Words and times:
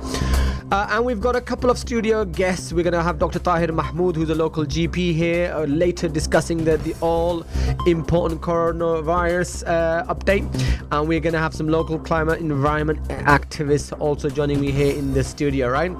Uh, 0.72 0.88
and 0.90 1.04
we've 1.04 1.20
got 1.20 1.36
a 1.36 1.40
couple 1.40 1.70
of 1.70 1.78
studio 1.78 2.24
guests. 2.24 2.72
We're 2.72 2.82
going 2.82 2.92
to 2.92 3.02
have 3.02 3.20
Dr. 3.20 3.38
Tahir 3.38 3.70
Mahmood 3.70 4.16
who's 4.16 4.30
a 4.30 4.34
local 4.34 4.64
GP 4.64 5.14
here 5.14 5.52
uh, 5.54 5.64
later 5.64 6.08
discussing 6.16 6.64
the, 6.64 6.78
the 6.78 6.94
all 7.02 7.44
important 7.86 8.40
coronavirus 8.40 9.52
uh, 9.66 10.14
update. 10.14 10.46
And 10.90 11.06
we're 11.06 11.20
going 11.20 11.34
to 11.34 11.38
have 11.38 11.54
some 11.54 11.68
local 11.68 11.98
climate 11.98 12.40
environment 12.40 13.06
activists 13.08 13.92
also 14.00 14.30
joining 14.30 14.58
me 14.58 14.70
here 14.70 14.96
in 14.96 15.12
the 15.12 15.22
studio, 15.22 15.68
right? 15.68 15.92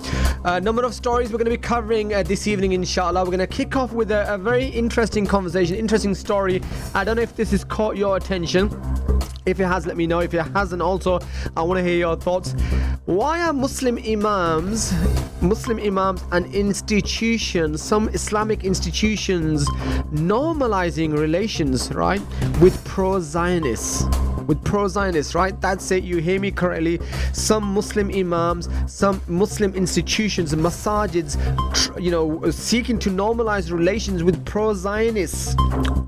A 0.45 0.59
number 0.59 0.85
of 0.85 0.95
stories 0.95 1.31
we're 1.31 1.39
going 1.39 1.53
to 1.53 1.59
be 1.59 1.69
covering 1.75 2.15
uh, 2.15 2.23
this 2.23 2.47
evening, 2.47 2.73
inshallah. 2.73 3.25
We're 3.25 3.37
going 3.37 3.41
to 3.41 3.47
kick 3.47 3.77
off 3.77 3.93
with 3.93 4.11
a, 4.11 4.33
a 4.33 4.39
very 4.39 4.65
interesting 4.67 5.27
conversation, 5.27 5.77
interesting 5.77 6.15
story. 6.15 6.63
I 6.95 7.05
don't 7.05 7.17
know 7.17 7.23
if 7.23 7.37
this 7.37 7.51
has 7.51 7.63
caught 7.63 7.99
your 7.99 8.17
attention. 8.17 8.71
If 9.47 9.61
it 9.61 9.67
has, 9.67 9.87
let 9.87 9.97
me 9.97 10.09
know. 10.09 10.19
If 10.19 10.35
it 10.35 10.43
hasn't, 10.43 10.83
also, 10.83 11.21
I 11.57 11.63
want 11.63 11.79
to 11.79 11.85
hear 11.85 11.97
your 11.97 12.17
thoughts. 12.17 12.53
Why 13.05 13.41
are 13.43 13.53
Muslim 13.53 13.97
imams, 13.99 14.93
Muslim 15.41 15.79
imams 15.79 16.25
and 16.33 16.53
institutions, 16.53 17.81
some 17.81 18.09
Islamic 18.09 18.65
institutions, 18.65 19.69
normalizing 20.11 21.17
relations, 21.17 21.93
right, 21.93 22.21
with 22.61 22.85
pro 22.85 23.21
Zionists? 23.21 24.05
With 24.47 24.63
pro 24.65 24.87
Zionists, 24.89 25.35
right? 25.35 25.61
That's 25.61 25.91
it, 25.91 26.05
you 26.05 26.19
hear 26.19 26.39
me 26.39 26.51
correctly. 26.51 27.01
Some 27.33 27.65
Muslim 27.65 28.11
imams, 28.11 28.69
some 28.87 29.21
Muslim 29.27 29.75
institutions, 29.75 30.55
masajids, 30.55 31.37
you 32.01 32.11
know, 32.11 32.51
seeking 32.51 32.99
to 33.01 33.11
normalize 33.11 33.73
relations 33.73 34.23
with 34.23 34.45
pro 34.45 34.75
Zionist 34.75 35.59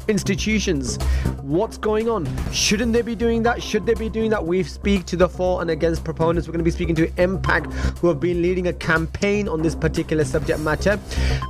institutions. 0.09 0.99
What's 1.43 1.79
going 1.79 2.09
on? 2.09 2.27
Shouldn't 2.53 2.93
they 2.93 3.03
be 3.03 3.15
doing 3.15 3.43
that? 3.45 3.63
Should 3.63 3.87
they 3.87 3.95
be 3.95 4.09
doing 4.09 4.31
that? 4.31 4.45
We 4.45 4.63
speak 4.63 5.07
to 5.07 5.17
the 5.17 5.29
for 5.29 5.63
and 5.63 5.71
against 5.71 6.05
proponents. 6.05 6.47
We're 6.47 6.53
going 6.53 6.65
to 6.65 6.65
be 6.65 6.71
speaking 6.71 6.95
to 6.97 7.07
MPAC, 7.13 7.73
who 7.99 8.09
have 8.09 8.21
been 8.21 8.43
leading 8.43 8.69
a 8.69 8.73
campaign 8.73 9.49
on 9.49 9.63
this 9.63 9.75
particular 9.75 10.25
subject 10.25 10.61
matter. 10.61 10.99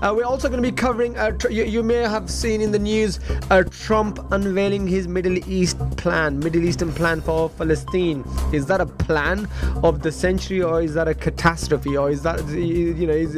Uh, 0.03 0.15
we're 0.17 0.25
also 0.25 0.49
going 0.49 0.63
to 0.63 0.69
be 0.69 0.75
covering, 0.75 1.17
uh, 1.19 1.33
tr- 1.33 1.51
you, 1.51 1.65
you, 1.65 1.83
may 1.83 1.97
have 1.97 2.31
seen 2.31 2.61
in 2.61 2.71
the 2.71 2.79
news, 2.79 3.19
uh, 3.51 3.65
Trump 3.71 4.21
unveiling 4.31 4.87
his 4.87 5.09
Middle 5.09 5.39
East 5.51 5.79
plan, 5.97 6.39
Middle 6.39 6.63
Plan 6.87 7.21
for 7.21 7.51
Palestine. 7.51 8.25
Is 8.53 8.67
that 8.67 8.81
a 8.81 8.87
plan 8.87 9.49
of 9.83 10.03
the 10.03 10.13
century 10.13 10.63
or 10.63 10.81
is 10.81 10.95
that 10.95 11.09
a 11.09 11.15
catastrophe 11.15 11.97
or 11.97 12.09
is 12.09 12.23
that, 12.23 12.47
you 12.49 13.07
know, 13.07 13.13
is, 13.13 13.35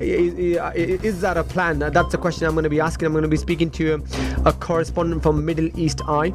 is, 0.00 1.02
is 1.02 1.20
that 1.20 1.36
a 1.36 1.42
plan? 1.42 1.80
That's 1.80 2.12
the 2.12 2.18
question 2.18 2.46
I'm 2.46 2.54
going 2.54 2.62
to 2.64 2.70
be 2.70 2.80
asking. 2.80 3.06
I'm 3.06 3.12
going 3.12 3.22
to 3.22 3.28
be 3.28 3.36
speaking 3.36 3.70
to 3.72 4.02
a 4.46 4.52
correspondent 4.52 5.22
from 5.24 5.44
Middle 5.44 5.76
East 5.78 6.02
Eye. 6.06 6.32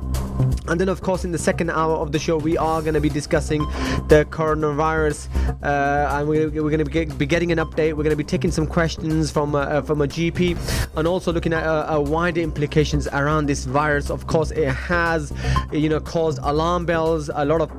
And 0.68 0.80
then, 0.80 0.88
of 0.88 1.02
course, 1.02 1.26
in 1.26 1.32
the 1.32 1.38
second 1.38 1.70
hour 1.72 1.96
of 1.96 2.12
the 2.12 2.20
show, 2.20 2.38
we 2.38 2.58
are 2.58 2.82
going 2.82 2.94
to 2.94 3.02
be 3.02 3.10
discussing 3.10 3.62
the 4.08 4.26
coronavirus, 4.30 5.28
uh, 5.64 6.16
and 6.16 6.30
we're, 6.30 6.50
we're 6.50 6.70
going 6.70 6.86
to 6.86 6.86
be, 6.86 7.06
be, 7.06 7.26
getting 7.26 7.52
an 7.52 7.58
update. 7.58 7.94
We're 7.94 8.04
going 8.04 8.12
to 8.12 8.16
be 8.16 8.24
taking 8.24 8.52
some 8.52 8.68
questions 8.68 9.32
from 9.32 9.56
uh, 9.56 9.82
from 9.82 10.02
a 10.02 10.08
GP, 10.08 10.96
and 10.96 11.08
also 11.08 11.34
looking 11.34 11.54
at 11.54 11.64
uh, 11.66 11.98
uh, 11.98 12.00
wider 12.00 12.42
implications 12.42 13.08
around 13.08 13.48
this 13.48 13.66
virus. 13.66 14.10
Of 14.10 14.28
course, 14.28 14.52
it 14.52 14.70
has, 14.70 15.34
you 15.72 15.90
know, 15.90 16.00
caused 16.00 16.40
alarm 16.44 16.86
bells, 16.86 17.30
a 17.34 17.46
lot 17.46 17.62
of 17.62 17.70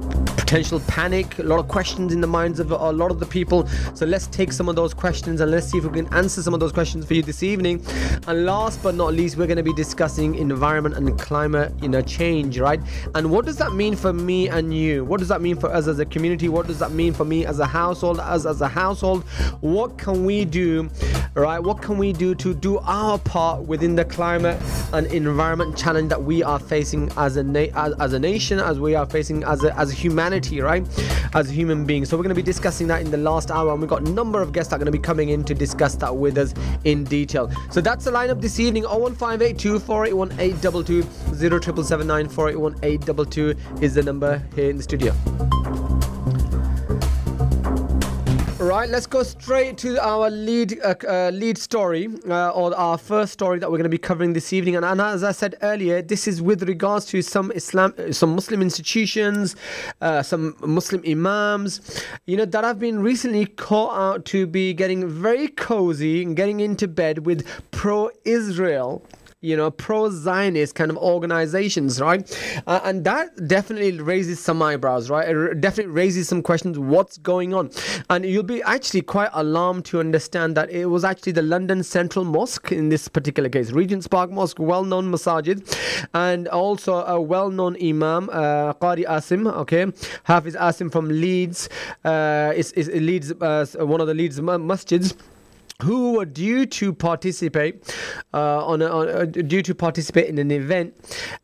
potential 0.51 0.81
panic, 0.89 1.39
a 1.39 1.45
lot 1.45 1.61
of 1.61 1.69
questions 1.69 2.13
in 2.13 2.21
the 2.21 2.27
minds 2.27 2.59
of 2.59 2.73
a 2.73 2.91
lot 2.91 3.13
of 3.13 3.21
the 3.21 3.27
people. 3.27 3.69
So 3.95 4.05
let's 4.05 4.27
take 4.27 4.53
some 4.53 4.69
of 4.69 4.75
those 4.75 4.93
questions 4.93 5.41
and 5.41 5.49
let's 5.49 5.69
see 5.69 5.79
if 5.79 5.85
we 5.85 5.91
can 5.91 6.13
answer 6.13 6.43
some 6.43 6.55
of 6.55 6.59
those 6.59 6.73
questions 6.73 7.07
for 7.07 7.15
you 7.15 7.23
this 7.23 7.45
evening. 7.45 7.85
And 8.27 8.45
last 8.47 8.83
but 8.83 8.97
not 8.97 9.15
least, 9.15 9.37
we're 9.37 9.47
going 9.47 9.59
to 9.59 9.63
be 9.63 9.73
discussing 9.75 10.35
environment 10.35 10.97
and 10.97 11.17
climate, 11.21 11.73
you 11.81 11.89
know, 11.89 12.03
change, 12.03 12.50
right? 12.59 12.81
And 13.15 13.31
what 13.31 13.45
does 13.47 13.57
that 13.57 13.73
mean 13.73 13.97
for 13.97 14.13
me 14.13 14.49
and 14.49 14.73
you? 14.73 15.05
What 15.05 15.21
does 15.21 15.29
that 15.29 15.41
mean 15.41 15.57
for 15.57 15.73
us 15.73 15.87
as 15.87 15.99
a 15.99 16.05
community? 16.05 16.49
What 16.49 16.67
does 16.67 16.79
that 16.79 16.93
mean 16.93 17.13
for 17.13 17.25
me 17.25 17.47
as 17.47 17.59
a 17.59 17.67
household? 17.67 18.21
As 18.21 18.47
as 18.47 18.61
a 18.61 18.69
household, 18.69 19.25
what 19.61 19.99
can 19.99 20.25
we 20.25 20.45
do, 20.45 20.89
right? 21.35 21.59
What 21.59 21.83
can 21.83 21.99
we 21.99 22.13
do 22.13 22.35
to 22.37 22.55
do 22.55 22.79
our 22.79 23.19
part 23.19 23.63
within 23.63 23.95
the 23.97 24.05
climate 24.05 24.61
and 24.93 25.07
environment 25.09 25.77
challenge 25.77 26.09
that 26.09 26.23
we 26.23 26.43
are 26.43 26.59
facing 26.59 27.11
as 27.17 27.37
a 27.37 27.43
na- 27.43 27.69
as, 27.75 27.95
as 28.01 28.13
a 28.13 28.19
nation, 28.19 28.59
as 28.59 28.81
we 28.81 28.95
are 28.95 29.07
facing 29.07 29.43
as 29.45 29.65
a, 29.65 29.77
as 29.79 29.91
a 29.91 29.95
humanity? 29.95 30.61
right? 30.61 30.87
As 31.35 31.49
human 31.49 31.85
beings. 31.85 32.09
So 32.09 32.17
we're 32.17 32.23
going 32.23 32.35
to 32.35 32.43
be 32.43 32.43
discussing 32.43 32.87
that 32.89 33.01
in 33.03 33.11
the 33.11 33.17
last 33.17 33.51
hour, 33.51 33.73
and 33.73 33.81
we've 33.81 33.91
got 33.91 34.03
a 34.03 34.11
number 34.11 34.43
of 34.43 34.53
guests 34.53 34.71
that 34.71 34.77
are 34.77 34.79
going 34.79 34.87
to 34.87 34.93
be 34.93 34.99
coming 34.99 35.31
in 35.31 35.45
to 35.45 35.55
discuss 35.55 35.95
that 35.97 36.15
with 36.15 36.39
us 36.39 36.55
in 36.85 37.05
detail. 37.05 37.51
So 37.71 37.81
that's 37.81 38.05
the 38.05 38.11
lineup 38.11 38.41
this 38.41 38.59
evening 38.59 38.85
01582 38.85 39.79
481822 42.41 43.85
is 43.85 43.93
the 43.93 44.03
number 44.03 44.43
here 44.55 44.71
in 44.71 44.79
the 44.79 44.83
studio. 44.83 45.13
Right, 48.59 48.89
let's 48.89 49.07
go 49.07 49.23
straight 49.23 49.77
to 49.79 50.03
our 50.03 50.31
lead 50.31 50.81
uh, 50.83 50.95
uh, 51.07 51.31
lead 51.35 51.59
story, 51.59 52.09
uh, 52.29 52.51
or 52.51 52.75
our 52.75 52.97
first 52.97 53.35
story 53.35 53.59
that 53.59 53.71
we're 53.71 53.77
going 53.77 53.91
to 53.91 53.91
be 53.91 53.99
covering 53.99 54.33
this 54.33 54.55
evening. 54.55 54.77
And, 54.77 54.87
and, 54.87 55.01
as 55.03 55.23
I 55.23 55.33
said 55.33 55.57
earlier, 55.61 56.01
this 56.01 56.27
is 56.27 56.41
with 56.41 56.63
regards 56.63 57.05
to 57.07 57.21
some 57.21 57.51
Islam, 57.51 57.93
some 58.11 58.35
Muslim 58.35 58.63
institutions, 58.63 59.55
uh, 60.01 60.23
some 60.23 60.57
Muslim 60.61 61.03
imams, 61.07 62.03
you 62.25 62.39
know, 62.39 62.47
that 62.47 62.65
have 62.65 62.79
been 62.79 63.01
recently 63.01 63.45
caught 63.45 63.95
out 63.95 64.25
to 64.27 64.47
be 64.47 64.73
getting 64.73 65.07
very 65.07 65.49
cozy 65.49 66.23
and 66.23 66.37
getting 66.37 66.61
into 66.61 66.89
bed 66.89 67.27
with 67.27 67.47
pro-Israel 67.71 69.03
you 69.43 69.57
know, 69.57 69.71
pro 69.71 70.11
Zionist 70.11 70.75
kind 70.75 70.91
of 70.91 70.99
organizations, 70.99 71.99
right? 71.99 72.21
Uh, 72.67 72.81
and 72.85 73.05
that 73.05 73.49
definitely 73.49 73.99
raises 73.99 74.39
some 74.39 74.61
eyebrows, 74.61 75.09
right? 75.09 75.29
It 75.29 75.63
definitely 75.63 75.95
raises 75.95 76.29
some 76.29 76.43
questions 76.43 76.79
what's 76.79 77.17
going 77.17 77.55
on? 77.55 77.71
And 78.11 78.27
you'll 78.27 78.43
be 78.43 78.63
actually 78.63 79.01
quite 79.01 79.31
alarmed 79.33 79.87
to 79.87 80.01
understand 80.01 80.57
that 80.59 80.71
it 80.71 80.87
was 80.87 81.05
actually 81.05 81.33
the 81.33 81.43
London 81.43 81.83
Central 81.83 82.27
Mosque 82.27 82.71
in 82.71 82.91
this 82.91 83.09
particular 83.09 83.49
case, 83.49 83.71
Regent's 83.71 84.07
Park 84.07 84.31
Mosque, 84.31 84.59
well 84.59 84.85
known 84.85 85.11
masajid, 85.11 85.65
and 86.13 86.47
also 86.49 86.97
a 87.07 87.19
well 87.19 87.49
known 87.51 87.77
Imam, 87.83 88.29
uh, 88.31 88.75
Qari 88.75 89.07
Asim, 89.07 89.51
okay, 89.51 89.87
Hafiz 90.25 90.55
Asim 90.55 90.93
from 90.93 91.09
Leeds, 91.09 91.71
uh, 92.05 92.53
is, 92.55 92.73
is 92.73 92.89
Leeds, 92.89 93.33
uh, 93.41 93.65
one 93.79 94.03
of 94.03 94.07
the 94.07 94.15
Leeds 94.15 94.39
masjids 94.39 95.17
who 95.83 96.13
were 96.13 96.25
due 96.25 96.67
to 96.67 96.93
participate 96.93 97.95
uh, 98.35 98.65
on, 98.67 98.83
a, 98.83 98.87
on 98.87 99.09
a, 99.09 99.27
due 99.27 99.63
to 99.63 99.75
participate 99.75 100.29
in 100.29 100.39
an 100.39 100.51
event 100.51 100.95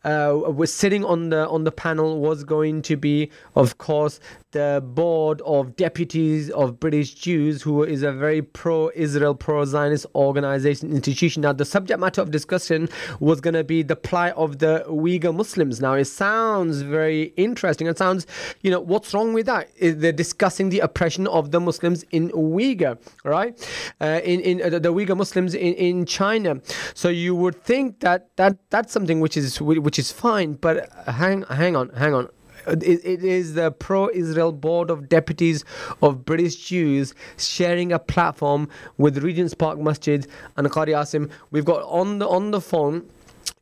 uh, 0.05 0.33
was 0.35 0.73
sitting 0.73 1.05
on 1.05 1.31
the 1.31 1.49
on 1.49 1.65
the 1.65 1.73
panel 1.73 2.21
was 2.21 2.44
going 2.44 2.83
to 2.83 2.97
be 2.97 3.31
of 3.55 3.79
course 3.79 4.21
the 4.56 4.82
board 4.82 5.43
of 5.44 5.76
deputies 5.76 6.49
of 6.50 6.81
British 6.81 7.12
Jews, 7.12 7.61
who 7.61 7.82
is 7.82 8.03
a 8.03 8.11
very 8.11 8.41
pro 8.41 8.91
Israel, 8.94 9.35
pro 9.35 9.67
Zionist 9.67 10.06
organization, 10.14 10.93
institution. 10.93 11.43
Now, 11.43 11.53
the 11.53 11.67
subject 11.67 12.00
matter 12.00 12.23
of 12.23 12.31
discussion 12.31 12.88
was 13.20 13.43
going 13.43 13.53
to 13.53 13.64
be 13.64 13.82
the 13.82 13.97
plight 13.97 14.32
of 14.32 14.58
the 14.61 14.82
Uyghur 14.88 15.35
Muslims. 15.37 15.82
Now, 15.82 15.93
it 15.93 16.06
sounds 16.06 16.81
very 16.81 17.35
interesting. 17.37 17.87
It 17.87 17.99
sounds, 17.99 18.26
you 18.62 18.70
know, 18.70 18.81
what's 18.81 19.12
wrong 19.12 19.35
with 19.35 19.44
that? 19.44 19.69
They're 19.79 20.20
discussing 20.26 20.70
the 20.70 20.81
oppression 20.81 21.26
of 21.26 21.50
the 21.50 21.61
Muslims 21.61 22.06
in 22.11 22.31
Uyghur, 22.31 22.97
right? 23.25 23.52
Uh, 24.00 24.20
in 24.25 24.41
in 24.41 24.62
uh, 24.62 24.79
the 24.79 24.91
Uyghur 24.91 25.19
Muslims 25.19 25.52
in, 25.55 25.75
in 25.75 26.06
China. 26.06 26.62
So 26.94 27.11
you 27.11 27.35
would 27.35 27.62
think 27.62 28.00
that, 28.00 28.35
that 28.37 28.56
that's 28.70 28.91
something 28.91 29.20
which 29.20 29.37
is 29.37 29.61
which 29.61 29.99
is 29.99 30.12
fine, 30.12 30.55
but 30.55 30.91
hang 31.06 31.43
hang 31.43 31.76
on, 31.76 31.91
hang 31.91 32.14
on 32.14 32.31
it, 32.67 33.05
it 33.05 33.25
is 33.25 33.55
the 33.55 33.71
pro-Israel 33.71 34.53
board 34.53 34.91
of 34.91 35.09
deputies 35.09 35.65
of 36.03 36.25
British 36.25 36.57
Jews 36.57 37.15
sharing 37.37 37.93
a 37.93 37.99
platform 37.99 38.69
with 38.99 39.19
Regent's 39.19 39.55
Park 39.55 39.79
Masjid 39.79 40.27
and 40.57 40.69
Qari 40.71 40.89
Asim. 40.89 41.31
We've 41.51 41.65
got 41.65 41.83
on 41.85 42.19
the 42.19 42.29
on 42.29 42.51
the 42.51 42.61
phone. 42.61 43.09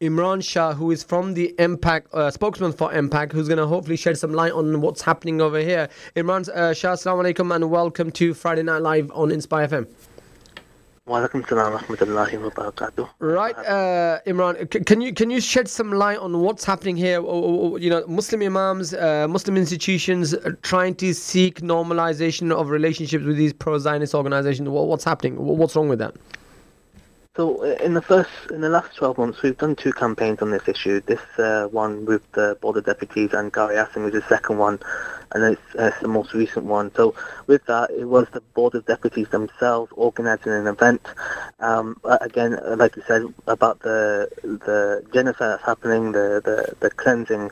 Imran 0.01 0.43
Shah, 0.43 0.75
who 0.75 0.91
is 0.91 1.03
from 1.03 1.35
the 1.35 1.55
MPAC, 1.59 2.03
uh, 2.13 2.31
spokesman 2.31 2.73
for 2.73 2.91
MPAC, 2.91 3.33
who's 3.33 3.49
going 3.49 3.59
to 3.59 3.67
hopefully 3.67 3.97
shed 3.97 4.19
some 4.19 4.33
light 4.33 4.53
on 4.53 4.81
what's 4.81 5.03
happening 5.03 5.41
over 5.41 5.59
here. 5.59 5.89
Imran 6.17 6.49
uh, 6.49 6.75
Shah, 6.75 6.95
assalamu 6.95 7.33
alaikum 7.33 7.55
and 7.55 7.71
welcome 7.71 8.11
to 8.13 8.35
Friday 8.35 8.65
Night 8.65 8.83
Live 8.83 9.11
on 9.15 9.31
Inspire 9.31 9.69
FM. 9.69 9.87
Right, 13.19 13.55
uh, 13.59 14.21
Imran, 14.27 14.87
can 14.87 15.03
you 15.03 15.13
can 15.13 15.29
you 15.29 15.39
shed 15.39 15.69
some 15.69 15.93
light 15.93 16.17
on 16.17 16.41
what's 16.41 16.65
happening 16.65 16.97
here? 16.97 17.21
Or, 17.21 17.75
or, 17.75 17.79
you 17.79 17.91
know, 17.91 18.07
Muslim 18.07 18.41
imams, 18.41 18.95
uh, 18.95 19.29
Muslim 19.29 19.59
institutions 19.59 20.35
trying 20.63 20.95
to 20.95 21.13
seek 21.13 21.61
normalization 21.61 22.51
of 22.51 22.71
relationships 22.71 23.23
with 23.23 23.37
these 23.37 23.53
pro-Zionist 23.53 24.15
organizations. 24.15 24.67
What's 24.67 25.05
happening? 25.05 25.37
What's 25.37 25.77
wrong 25.77 25.91
with 25.91 25.99
that? 25.99 26.15
So 27.37 27.65
uh, 27.65 27.83
in 27.83 27.95
the 27.95 28.03
first, 28.03 28.31
in 28.51 28.61
the 28.61 28.69
last 28.69 28.95
12 28.95 29.19
months, 29.19 29.43
we've 29.43 29.59
done 29.59 29.75
two 29.75 29.93
campaigns 29.93 30.41
on 30.41 30.53
this 30.53 30.69
issue. 30.69 31.01
This 31.01 31.21
uh, 31.37 31.67
one 31.67 32.05
with 32.05 32.23
the 32.31 32.57
board 32.61 32.77
of 32.77 32.85
deputies 32.85 33.33
and 33.33 33.53
Qari 33.53 33.75
Asim 33.75 34.05
was 34.05 34.13
the 34.13 34.23
second 34.29 34.59
one, 34.59 34.79
and 35.33 35.43
it's, 35.43 35.75
uh, 35.77 35.91
the 36.01 36.07
most 36.07 36.33
recent 36.33 36.65
one. 36.65 36.95
So 36.95 37.17
with 37.49 37.67
that, 37.67 37.91
it 37.91 38.05
was 38.05 38.29
the 38.33 38.41
board 38.41 38.77
of 38.77 38.87
deputies 38.87 39.29
themselves 39.31 39.91
organising 39.97 40.53
an 40.53 40.69
event. 40.69 41.05
Um, 41.59 42.01
again, 42.05 42.57
like 42.79 42.95
you 42.95 43.03
said 43.09 43.25
about 43.49 43.81
the 43.81 44.29
the 44.45 45.05
genocide 45.13 45.59
that's 45.59 45.65
happening, 45.65 46.13
the 46.13 46.41
the, 46.45 46.77
the 46.79 46.91
cleansing 46.91 47.51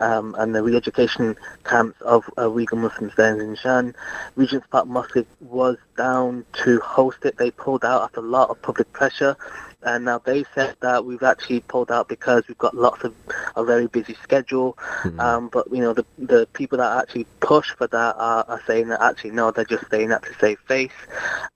um, 0.00 0.36
and 0.38 0.54
the 0.54 0.62
re-education 0.62 1.36
camps 1.64 2.00
of 2.02 2.24
uh, 2.36 2.42
Uyghur 2.42 2.78
Muslims 2.78 3.12
there 3.16 3.40
in 3.40 3.56
Xinjiang. 3.56 3.94
Regent's 4.36 4.66
Park 4.68 4.86
Mosque 4.86 5.26
was 5.40 5.78
down 5.96 6.44
to 6.64 6.80
host 6.80 7.18
it. 7.24 7.36
They 7.36 7.50
pulled 7.50 7.84
out 7.84 8.02
after 8.02 8.20
a 8.20 8.24
lot 8.24 8.50
of 8.50 8.60
public 8.62 8.92
pressure. 8.92 9.36
And 9.82 10.04
now 10.04 10.18
they 10.18 10.44
said 10.54 10.76
that 10.80 11.04
we've 11.04 11.22
actually 11.22 11.60
pulled 11.60 11.92
out 11.92 12.08
because 12.08 12.42
we've 12.48 12.58
got 12.58 12.74
lots 12.74 13.04
of 13.04 13.14
a 13.54 13.64
very 13.64 13.86
busy 13.86 14.16
schedule. 14.22 14.76
Mm-hmm. 15.02 15.20
Um, 15.20 15.48
but 15.48 15.70
you 15.70 15.80
know 15.80 15.92
the 15.92 16.04
the 16.18 16.48
people 16.54 16.78
that 16.78 16.98
actually 16.98 17.26
push 17.40 17.70
for 17.70 17.86
that 17.86 18.16
are, 18.16 18.44
are 18.48 18.62
saying 18.66 18.88
that 18.88 19.00
actually 19.00 19.30
no, 19.30 19.50
they're 19.50 19.64
just 19.64 19.88
saying 19.90 20.08
that 20.08 20.22
to 20.24 20.34
save 20.40 20.58
face. 20.60 20.98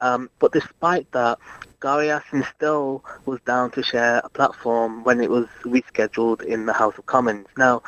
Um, 0.01 0.31
but 0.39 0.53
despite 0.53 1.11
that, 1.13 1.39
Qari 1.81 2.21
Asim 2.21 2.47
still 2.55 3.03
was 3.25 3.41
down 3.47 3.71
to 3.73 3.83
share 3.83 4.21
a 4.23 4.29
platform 4.29 5.03
when 5.03 5.21
it 5.21 5.31
was 5.31 5.47
rescheduled 5.63 6.43
in 6.43 6.67
the 6.67 6.75
House 6.75 6.97
of 6.99 7.07
Commons. 7.07 7.47
Now, 7.57 7.83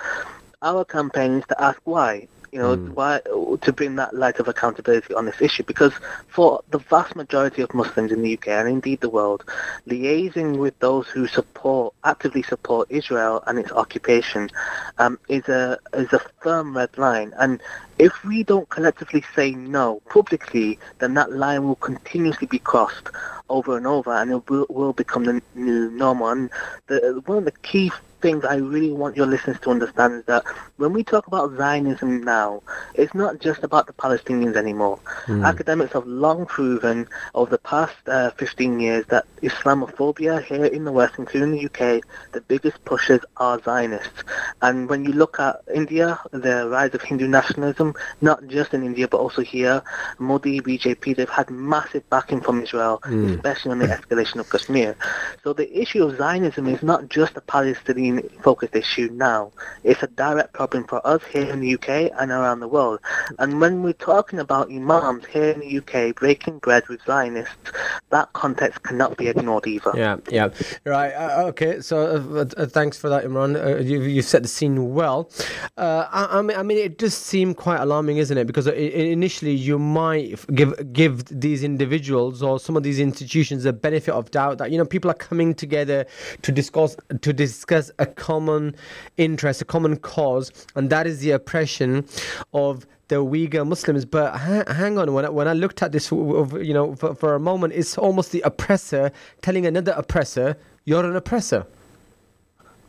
our 0.62 0.84
campaign 0.84 1.32
is 1.34 1.44
to 1.48 1.62
ask 1.62 1.80
why. 1.84 2.28
You 2.52 2.58
know, 2.58 2.76
mm. 2.76 2.90
why 2.90 3.20
to 3.62 3.72
bring 3.72 3.96
that 3.96 4.14
light 4.14 4.38
of 4.38 4.46
accountability 4.46 5.14
on 5.14 5.24
this 5.24 5.40
issue? 5.40 5.62
Because 5.62 5.94
for 6.28 6.62
the 6.70 6.78
vast 6.78 7.16
majority 7.16 7.62
of 7.62 7.72
Muslims 7.72 8.12
in 8.12 8.20
the 8.20 8.34
UK 8.34 8.48
and 8.48 8.68
indeed 8.68 9.00
the 9.00 9.08
world, 9.08 9.42
liaising 9.88 10.58
with 10.58 10.78
those 10.78 11.08
who 11.08 11.26
support, 11.26 11.94
actively 12.04 12.42
support 12.42 12.90
Israel 12.90 13.42
and 13.46 13.58
its 13.58 13.72
occupation, 13.72 14.50
um, 14.98 15.18
is 15.30 15.48
a 15.48 15.78
is 15.94 16.12
a 16.12 16.20
firm 16.42 16.76
red 16.76 16.98
line. 16.98 17.32
And 17.38 17.58
if 17.98 18.22
we 18.22 18.42
don't 18.42 18.68
collectively 18.68 19.24
say 19.34 19.52
no 19.52 20.02
publicly, 20.10 20.78
then 20.98 21.14
that 21.14 21.32
line 21.32 21.66
will 21.66 21.76
continuously 21.76 22.48
be 22.48 22.58
crossed 22.58 23.08
over 23.48 23.78
and 23.78 23.86
over, 23.86 24.12
and 24.12 24.30
it 24.30 24.50
will, 24.50 24.66
will 24.68 24.92
become 24.92 25.24
the 25.24 25.40
new 25.54 25.90
normal. 25.90 26.28
And 26.28 26.50
the, 26.88 27.22
one 27.24 27.38
of 27.38 27.44
the 27.46 27.52
key 27.52 27.90
things 28.22 28.44
I 28.44 28.56
really 28.56 28.92
want 28.92 29.16
your 29.16 29.26
listeners 29.26 29.58
to 29.62 29.70
understand 29.70 30.14
is 30.14 30.24
that 30.26 30.44
when 30.76 30.92
we 30.92 31.02
talk 31.04 31.26
about 31.26 31.56
Zionism 31.56 32.22
now, 32.22 32.62
it's 32.94 33.14
not 33.14 33.40
just 33.40 33.62
about 33.62 33.86
the 33.86 33.92
Palestinians 33.92 34.56
anymore. 34.56 34.98
Mm. 35.26 35.46
Academics 35.46 35.92
have 35.92 36.06
long 36.06 36.46
proven 36.46 37.08
over 37.34 37.50
the 37.50 37.58
past 37.58 37.96
uh, 38.06 38.30
15 38.30 38.80
years 38.80 39.04
that 39.08 39.26
Islamophobia 39.42 40.42
here 40.42 40.64
in 40.64 40.84
the 40.84 40.92
West, 40.92 41.14
including 41.18 41.52
the 41.52 41.66
UK, 41.66 42.02
the 42.32 42.40
biggest 42.40 42.82
pushers 42.84 43.20
are 43.36 43.60
Zionists. 43.62 44.22
And 44.62 44.88
when 44.88 45.04
you 45.04 45.12
look 45.12 45.38
at 45.40 45.60
India, 45.74 46.18
the 46.30 46.68
rise 46.68 46.94
of 46.94 47.02
Hindu 47.02 47.26
nationalism, 47.28 47.94
not 48.20 48.46
just 48.46 48.72
in 48.72 48.84
India 48.84 49.08
but 49.08 49.18
also 49.18 49.42
here, 49.42 49.82
Modi, 50.18 50.60
BJP, 50.60 51.16
they've 51.16 51.28
had 51.28 51.50
massive 51.50 52.08
backing 52.08 52.40
from 52.40 52.62
Israel, 52.62 53.00
mm. 53.04 53.34
especially 53.34 53.72
on 53.72 53.78
the 53.80 53.86
escalation 53.86 54.36
of 54.36 54.48
Kashmir. 54.48 54.96
So 55.42 55.52
the 55.52 55.68
issue 55.76 56.04
of 56.04 56.16
Zionism 56.16 56.68
is 56.68 56.82
not 56.82 57.08
just 57.08 57.36
a 57.36 57.40
Palestinian 57.40 58.11
focused 58.42 58.76
issue 58.76 59.08
now. 59.12 59.52
It's 59.84 60.02
a 60.02 60.06
direct 60.06 60.52
problem 60.52 60.84
for 60.84 61.04
us 61.06 61.22
here 61.32 61.50
in 61.50 61.60
the 61.60 61.74
UK 61.74 62.12
and 62.18 62.30
around 62.30 62.60
the 62.60 62.68
world. 62.68 63.00
And 63.38 63.60
when 63.60 63.82
we're 63.82 63.92
talking 63.94 64.38
about 64.38 64.70
imams 64.70 65.26
here 65.26 65.50
in 65.50 65.60
the 65.60 65.78
UK 65.78 66.14
breaking 66.14 66.58
bread 66.58 66.86
with 66.88 67.00
Zionists, 67.06 67.72
that 68.10 68.32
context 68.32 68.82
cannot 68.82 69.16
be 69.16 69.28
ignored 69.28 69.66
either. 69.66 69.92
Yeah, 69.94 70.16
yeah. 70.30 70.48
Right, 70.84 71.12
uh, 71.12 71.46
okay. 71.48 71.80
So 71.80 72.22
uh, 72.36 72.44
uh, 72.60 72.66
thanks 72.66 72.98
for 72.98 73.08
that, 73.08 73.24
Imran. 73.24 73.56
Uh, 73.56 73.78
you, 73.80 74.02
you 74.02 74.22
set 74.22 74.42
the 74.42 74.48
scene 74.48 74.94
well. 74.94 75.30
Uh, 75.76 76.06
I, 76.10 76.38
I, 76.38 76.42
mean, 76.42 76.56
I 76.56 76.62
mean, 76.62 76.78
it 76.78 76.98
does 76.98 77.14
seem 77.14 77.54
quite 77.54 77.80
alarming, 77.80 78.18
isn't 78.18 78.36
it? 78.36 78.46
Because 78.46 78.66
initially 78.66 79.54
you 79.54 79.78
might 79.78 80.38
give 80.54 80.92
give 80.92 81.24
these 81.24 81.62
individuals 81.62 82.42
or 82.42 82.58
some 82.58 82.76
of 82.76 82.82
these 82.82 83.00
institutions 83.00 83.64
the 83.64 83.72
benefit 83.72 84.12
of 84.12 84.30
doubt 84.30 84.58
that 84.58 84.70
you 84.70 84.78
know 84.78 84.84
people 84.84 85.10
are 85.10 85.14
coming 85.14 85.54
together 85.54 86.06
to 86.42 86.52
discuss 86.52 86.96
to 87.20 87.32
discuss 87.32 87.90
a 88.02 88.06
common 88.06 88.74
interest, 89.16 89.62
a 89.62 89.64
common 89.64 89.96
cause, 89.96 90.50
and 90.76 90.90
that 90.90 91.06
is 91.06 91.20
the 91.20 91.30
oppression 91.30 92.04
of 92.52 92.86
the 93.08 93.16
Uyghur 93.16 93.66
Muslims. 93.66 94.04
But 94.04 94.36
ha- 94.36 94.64
hang 94.72 94.98
on, 94.98 95.12
when 95.14 95.24
I, 95.24 95.28
when 95.28 95.48
I 95.48 95.52
looked 95.52 95.82
at 95.82 95.92
this, 95.92 96.10
you 96.10 96.74
know, 96.74 96.94
for, 96.96 97.14
for 97.14 97.34
a 97.34 97.40
moment, 97.40 97.72
it's 97.74 97.96
almost 97.96 98.32
the 98.32 98.40
oppressor 98.42 99.12
telling 99.40 99.66
another 99.66 99.92
oppressor, 99.92 100.56
"You're 100.84 101.04
an 101.04 101.16
oppressor." 101.16 101.66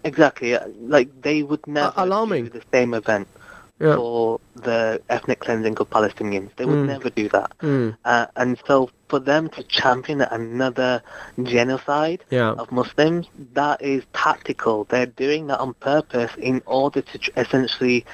Exactly, 0.04 0.58
like 0.82 1.10
they 1.22 1.44
would 1.44 1.66
never 1.66 1.94
alarming. 1.96 2.46
do 2.46 2.50
the 2.60 2.64
same 2.74 2.94
event 2.94 3.28
yeah. 3.80 3.96
for 3.96 4.40
the 4.56 5.02
ethnic 5.10 5.40
cleansing 5.40 5.78
of 5.78 5.90
Palestinians. 5.90 6.50
They 6.56 6.66
would 6.66 6.80
mm. 6.80 6.88
never 6.88 7.10
do 7.10 7.30
that. 7.30 7.58
Mm. 7.60 7.98
Uh, 8.06 8.28
and 8.36 8.58
so 8.68 8.90
for 9.14 9.20
them 9.20 9.48
to 9.48 9.62
champion 9.66 10.22
another 10.22 11.00
genocide 11.44 12.24
yeah. 12.32 12.54
of 12.54 12.72
Muslims, 12.72 13.28
that 13.54 13.80
is 13.80 14.04
tactical. 14.14 14.86
They're 14.86 15.06
doing 15.06 15.46
that 15.48 15.60
on 15.60 15.76
purpose 15.76 16.32
in 16.40 16.64
order 16.66 17.04
to 17.04 17.20
essentially 17.38 18.08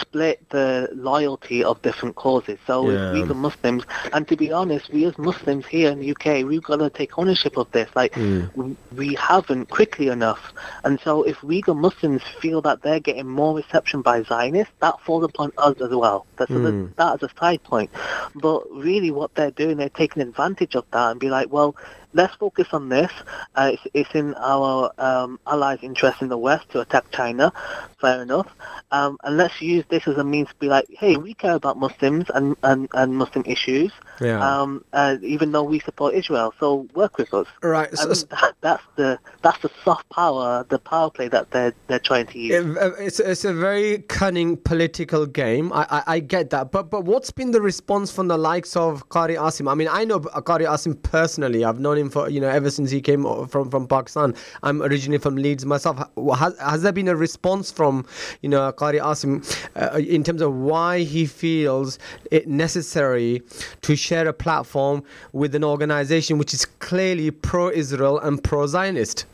split 0.00 0.48
the 0.50 0.88
loyalty 0.94 1.62
of 1.64 1.80
different 1.82 2.14
causes. 2.16 2.58
So 2.66 2.90
Yeah. 2.90 3.12
if 3.12 3.28
Uyghur 3.28 3.36
Muslims, 3.36 3.84
and 4.12 4.26
to 4.28 4.36
be 4.36 4.52
honest, 4.52 4.92
we 4.92 5.04
as 5.04 5.16
Muslims 5.18 5.66
here 5.66 5.90
in 5.90 6.00
the 6.00 6.06
UK, 6.06 6.44
we've 6.44 6.62
got 6.62 6.76
to 6.76 6.90
take 6.90 7.18
ownership 7.18 7.56
of 7.56 7.70
this. 7.72 7.88
Like 7.94 8.12
Mm. 8.14 8.50
we- 8.54 8.76
we 8.96 9.14
haven't 9.14 9.70
quickly 9.70 10.08
enough, 10.08 10.52
and 10.84 10.98
so 11.00 11.22
if 11.22 11.40
Uyghur 11.40 11.76
Muslims 11.76 12.22
feel 12.40 12.60
that 12.62 12.82
they're 12.82 13.00
getting 13.00 13.28
more 13.28 13.54
reception 13.56 14.02
by 14.02 14.22
Zionists, 14.22 14.74
that 14.80 15.00
falls 15.00 15.24
upon 15.24 15.52
us 15.58 15.80
as 15.80 15.90
well. 15.90 16.26
That's 16.36 16.50
Mm. 16.50 16.94
that 16.96 17.14
as 17.14 17.22
a 17.22 17.30
side 17.38 17.62
point. 17.62 17.90
But 18.34 18.62
really, 18.70 19.10
what 19.10 19.34
they're 19.34 19.50
doing, 19.50 19.76
they're 19.76 19.88
taking 19.88 20.22
advantage 20.22 20.74
of 20.74 20.84
that 20.92 21.10
and 21.12 21.20
be 21.20 21.30
like, 21.30 21.52
well, 21.52 21.74
let's 22.16 22.34
focus 22.36 22.68
on 22.72 22.88
this. 22.88 23.12
Uh, 23.54 23.70
it's, 23.74 23.86
it's 23.94 24.14
in 24.14 24.34
our 24.36 24.90
um, 24.98 25.38
allies' 25.46 25.78
interest 25.82 26.22
in 26.22 26.28
the 26.28 26.38
West 26.38 26.68
to 26.70 26.80
attack 26.80 27.04
China. 27.12 27.52
Fair 28.00 28.22
enough. 28.22 28.48
Um, 28.90 29.18
and 29.24 29.36
let's 29.36 29.60
use 29.60 29.84
this 29.88 30.06
as 30.08 30.16
a 30.16 30.24
means 30.24 30.48
to 30.48 30.54
be 30.56 30.68
like, 30.68 30.86
hey, 30.90 31.16
we 31.16 31.34
care 31.34 31.54
about 31.54 31.76
Muslims 31.78 32.26
and, 32.34 32.56
and, 32.62 32.88
and 32.94 33.16
Muslim 33.16 33.44
issues, 33.46 33.92
Yeah. 34.20 34.40
um, 34.40 34.84
uh, 34.92 35.16
even 35.22 35.52
though 35.52 35.62
we 35.62 35.80
support 35.80 36.14
Israel. 36.14 36.54
So 36.58 36.88
work 36.94 37.18
with 37.18 37.32
us. 37.34 37.46
right. 37.62 37.92
So, 37.96 38.08
that, 38.08 38.54
that's 38.60 38.82
the 38.96 39.18
that's 39.42 39.60
the 39.62 39.70
soft 39.84 40.08
power, 40.10 40.64
the 40.68 40.78
power 40.78 41.10
play 41.10 41.28
that 41.28 41.50
they're 41.50 41.74
they're 41.88 41.98
trying 42.10 42.26
to 42.28 42.38
use. 42.38 42.76
It's 42.98 43.20
it's 43.20 43.44
a 43.44 43.52
very 43.52 43.98
cunning 44.08 44.56
political 44.56 45.26
game. 45.26 45.72
I, 45.72 45.86
I 45.90 46.02
I 46.16 46.18
get 46.20 46.50
that, 46.50 46.70
but 46.72 46.90
but 46.90 47.04
what's 47.04 47.30
been 47.30 47.50
the 47.50 47.60
response 47.60 48.10
from 48.10 48.28
the 48.28 48.38
likes 48.38 48.76
of 48.76 49.08
Qari 49.08 49.36
Asim? 49.36 49.70
I 49.70 49.74
mean, 49.74 49.88
I 49.90 50.04
know 50.04 50.20
Qari 50.20 50.66
Asim 50.66 51.00
personally. 51.02 51.64
I've 51.64 51.80
known 51.80 51.98
him 51.98 52.05
for 52.10 52.28
you 52.28 52.40
know 52.40 52.48
ever 52.48 52.70
since 52.70 52.90
he 52.90 53.00
came 53.00 53.24
from 53.48 53.70
from 53.70 53.86
Pakistan. 53.86 54.34
I'm 54.62 54.82
originally 54.82 55.18
from 55.18 55.36
Leeds 55.36 55.64
myself. 55.64 55.98
Has 56.38 56.58
has 56.58 56.82
there 56.82 56.92
been 56.92 57.08
a 57.08 57.16
response 57.16 57.70
from 57.70 58.06
you 58.42 58.48
know 58.48 58.72
Qari 58.72 59.00
Asim 59.00 59.44
uh, 59.76 59.98
in 59.98 60.24
terms 60.24 60.42
of 60.42 60.54
why 60.54 61.00
he 61.00 61.26
feels 61.26 61.98
it 62.30 62.48
necessary 62.48 63.42
to 63.82 63.96
share 63.96 64.26
a 64.28 64.32
platform 64.32 65.02
with 65.32 65.54
an 65.54 65.64
organization 65.64 66.38
which 66.38 66.54
is 66.54 66.64
clearly 66.64 67.30
pro-Israel 67.30 68.18
and 68.18 68.42
pro-Zionist? 68.42 69.26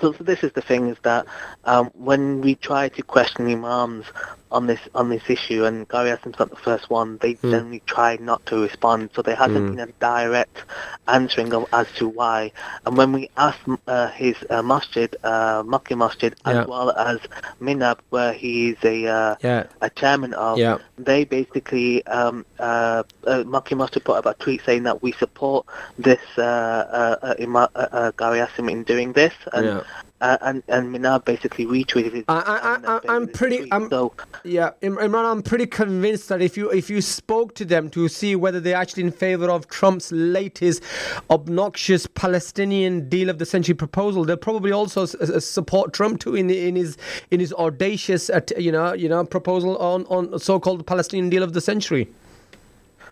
So, 0.00 0.12
so 0.12 0.24
this 0.24 0.44
is 0.44 0.52
the 0.52 0.62
thing: 0.62 0.88
is 0.88 0.96
that 1.02 1.26
um, 1.64 1.90
when 1.94 2.40
we 2.40 2.54
try 2.54 2.88
to 2.88 3.02
question 3.02 3.48
imams 3.48 4.06
on 4.50 4.66
this 4.66 4.80
on 4.94 5.08
this 5.10 5.22
issue, 5.28 5.64
and 5.64 5.88
Qari 5.88 6.16
Asim's 6.16 6.38
not 6.38 6.50
the 6.50 6.56
first 6.56 6.90
one, 6.90 7.18
they 7.20 7.32
Hmm. 7.34 7.50
generally 7.50 7.82
try 7.86 8.16
not 8.20 8.44
to 8.46 8.60
respond. 8.62 9.10
So 9.14 9.22
there 9.22 9.36
hasn't 9.36 9.66
Mm. 9.66 9.70
been 9.70 9.80
a 9.80 9.92
direct 10.00 10.64
answering 11.06 11.52
of 11.54 11.66
as 11.72 11.86
to 11.98 12.08
why. 12.08 12.52
And 12.86 12.96
when 12.96 13.12
we 13.12 13.30
asked 13.36 13.60
uh, 13.86 14.08
his 14.08 14.36
uh, 14.50 14.62
masjid, 14.62 15.14
uh, 15.24 15.62
Makki 15.62 15.96
Masjid, 15.96 16.34
Yeah. 16.46 16.62
as 16.62 16.66
well 16.66 16.90
as 16.92 17.18
MINAB, 17.60 17.98
where 18.10 18.32
he's 18.32 18.76
a 18.84 19.06
uh, 19.06 19.34
Yeah. 19.40 19.64
a 19.80 19.90
chairman 19.90 20.34
of, 20.34 20.58
Yeah. 20.58 20.78
they 20.98 21.24
basically 21.24 22.04
um, 22.06 22.44
uh, 22.58 23.02
uh, 23.26 23.42
Makki 23.44 23.76
Masjid 23.76 24.02
put 24.04 24.16
up 24.16 24.26
a 24.26 24.34
tweet 24.34 24.60
saying 24.64 24.84
that 24.84 25.02
we 25.02 25.12
support 25.12 25.66
this 25.98 26.20
uh, 26.38 26.42
uh, 26.42 27.16
uh, 27.22 28.12
Qari 28.18 28.46
Asim 28.46 28.70
in 28.70 28.82
doing 28.84 29.12
this, 29.12 29.32
and. 29.52 29.82
Uh, 30.20 30.36
and 30.40 30.62
and 30.66 30.92
MINAB 30.92 31.24
basically 31.24 31.64
retweeted 31.64 32.12
it. 32.12 32.24
I- 32.28 32.40
I- 32.40 32.92
I- 32.92 32.96
uh, 32.96 33.00
I'm 33.08 33.28
pretty- 33.28 33.58
tweet. 33.58 33.72
I'm- 33.72 33.88
so 33.88 34.12
Yeah, 34.42 34.70
Imran, 34.82 35.24
I'm 35.30 35.42
pretty 35.42 35.66
convinced 35.66 36.28
that 36.28 36.42
if 36.42 36.56
you 36.56 36.70
if 36.70 36.90
you 36.90 37.00
spoke 37.00 37.54
to 37.54 37.64
them 37.64 37.88
to 37.90 38.08
see 38.08 38.34
whether 38.34 38.58
they're 38.58 38.74
actually 38.76 39.04
in 39.04 39.12
favor 39.12 39.48
of 39.48 39.68
Trump's 39.68 40.10
latest 40.10 40.82
obnoxious 41.30 42.06
Palestinian 42.08 43.08
deal 43.08 43.28
of 43.30 43.38
the 43.38 43.46
century 43.46 43.74
proposal, 43.74 44.24
they'll 44.24 44.36
probably 44.36 44.72
also 44.72 45.02
s- 45.02 45.44
support 45.44 45.92
Trump 45.92 46.18
too 46.18 46.34
in 46.34 46.50
in 46.50 46.74
his 46.74 46.96
in 47.30 47.38
his 47.38 47.52
audacious 47.52 48.28
at- 48.28 48.50
you 48.60 48.72
know 48.72 48.92
you 48.94 49.08
know 49.08 49.24
proposal 49.24 49.76
on 49.78 50.04
on 50.06 50.36
so-called 50.40 50.84
Palestinian 50.84 51.30
deal 51.30 51.44
of 51.44 51.52
the 51.52 51.60
century. 51.60 52.08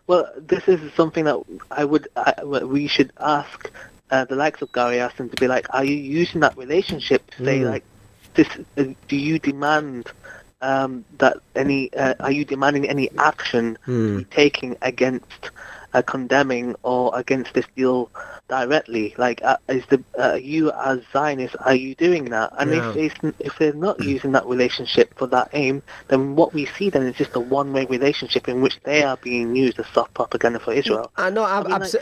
Well, 0.08 0.28
this 0.36 0.66
is 0.66 0.80
something 0.96 1.24
that 1.24 1.36
I 1.70 1.84
would 1.84 2.08
I, 2.16 2.42
we 2.44 2.88
should 2.88 3.12
ask 3.20 3.70
uh, 4.10 4.24
the 4.24 4.36
likes 4.36 4.62
of 4.62 4.70
Qari 4.72 4.98
Asim 5.06 5.30
to 5.30 5.36
be 5.40 5.48
like, 5.48 5.66
are 5.74 5.84
you 5.84 5.96
using 5.96 6.40
that 6.40 6.56
relationship 6.56 7.28
to 7.32 7.44
say 7.44 7.60
Mm. 7.60 7.70
like, 7.70 7.84
this? 8.34 8.48
Uh, 8.76 8.84
do 9.08 9.16
you 9.16 9.38
demand 9.38 10.06
um, 10.62 11.04
that 11.18 11.36
any? 11.54 11.92
Uh, 11.94 12.14
are 12.20 12.30
you 12.32 12.44
demanding 12.44 12.88
any 12.88 13.10
action 13.18 13.76
be 13.86 14.24
taken 14.30 14.76
against? 14.82 15.50
Uh, 15.94 16.02
condemning 16.02 16.74
or 16.82 17.10
against 17.18 17.54
this 17.54 17.64
deal 17.74 18.10
directly, 18.48 19.14
like 19.16 19.40
uh, 19.42 19.56
is 19.68 19.82
the 19.86 20.02
uh, 20.18 20.34
you 20.34 20.70
as 20.72 21.00
Zionists 21.10 21.56
are 21.64 21.74
you 21.74 21.94
doing 21.94 22.26
that? 22.26 22.52
And 22.58 22.70
Yeah. 22.70 22.92
if 23.06 23.14
if 23.38 23.56
they're 23.58 23.72
not 23.72 24.02
using 24.02 24.32
that 24.32 24.44
relationship 24.44 25.14
for 25.16 25.26
that 25.28 25.48
aim, 25.54 25.82
then 26.08 26.36
what 26.36 26.52
we 26.52 26.66
see 26.66 26.90
then 26.90 27.04
is 27.04 27.16
just 27.16 27.34
a 27.34 27.40
one-way 27.40 27.86
relationship 27.86 28.46
in 28.46 28.60
which 28.60 28.78
they 28.82 29.04
are 29.04 29.16
being 29.16 29.56
used 29.56 29.78
as 29.78 29.86
soft 29.94 30.12
propaganda 30.12 30.58
for 30.58 30.74
Israel. 30.74 31.10
I 31.16 31.30
know, 31.30 31.46
ab- 31.46 31.66
mean, 31.66 31.80
like- 31.80 31.94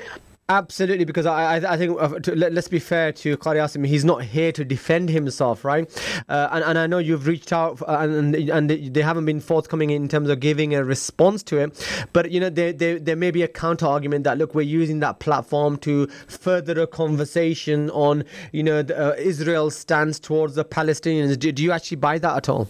absolutely, 0.49 1.05
because 1.05 1.27
I, 1.27 1.57
I, 1.57 1.75
I 1.75 1.77
think 1.77 2.01
uh, 2.01 2.19
to, 2.21 2.35
let, 2.35 2.57
us 2.57 2.69
be 2.69 2.79
fair 2.79 3.13
to 3.13 3.37
Qari 3.37 3.57
Asim, 3.57 3.87
he's 3.87 4.05
not 4.05 4.23
here 4.23 4.53
to 4.53 4.65
defend 4.65 5.09
himself, 5.09 5.65
right? 5.65 5.89
Uh, 6.29 6.49
and, 6.53 6.65
and 6.65 6.79
I 6.79 6.87
know 6.87 6.99
you've 6.99 7.27
reached 7.27 7.53
out, 7.53 7.81
uh, 7.83 7.99
and 8.01 8.35
and 8.35 8.71
they 8.71 9.03
haven't 9.03 9.25
been 9.25 9.41
forthcoming 9.41 9.91
in 9.91 10.09
terms 10.09 10.29
of 10.29 10.41
giving 10.41 10.75
a 10.75 10.85
response 10.85 11.43
to 11.45 11.59
it. 11.59 11.87
But 12.13 12.31
you 12.31 12.41
know, 12.41 12.51
there 12.51 12.73
there, 12.73 12.99
there 12.99 13.17
may 13.17 13.31
be 13.31 13.43
a 13.43 13.49
counter 13.49 13.87
argument 13.87 14.25
that 14.25 14.39
look, 14.39 14.55
we're 14.55 14.63
using 14.63 15.01
that 15.01 15.19
platform 15.19 15.77
to 15.79 16.07
further 16.29 16.81
a 16.81 16.87
conversation 16.87 17.91
on 17.91 18.25
you 18.53 18.63
know 18.63 18.83
the, 18.83 19.13
uh, 19.13 19.15
Israel's 19.17 19.77
stance 19.77 20.19
towards 20.19 20.55
the 20.55 20.65
Palestinians. 20.65 21.39
Do, 21.39 21.53
do 21.53 21.63
you 21.63 21.73
actually 21.73 21.97
buy 21.97 22.19
that 22.19 22.37
at 22.37 22.49
all? 22.49 22.69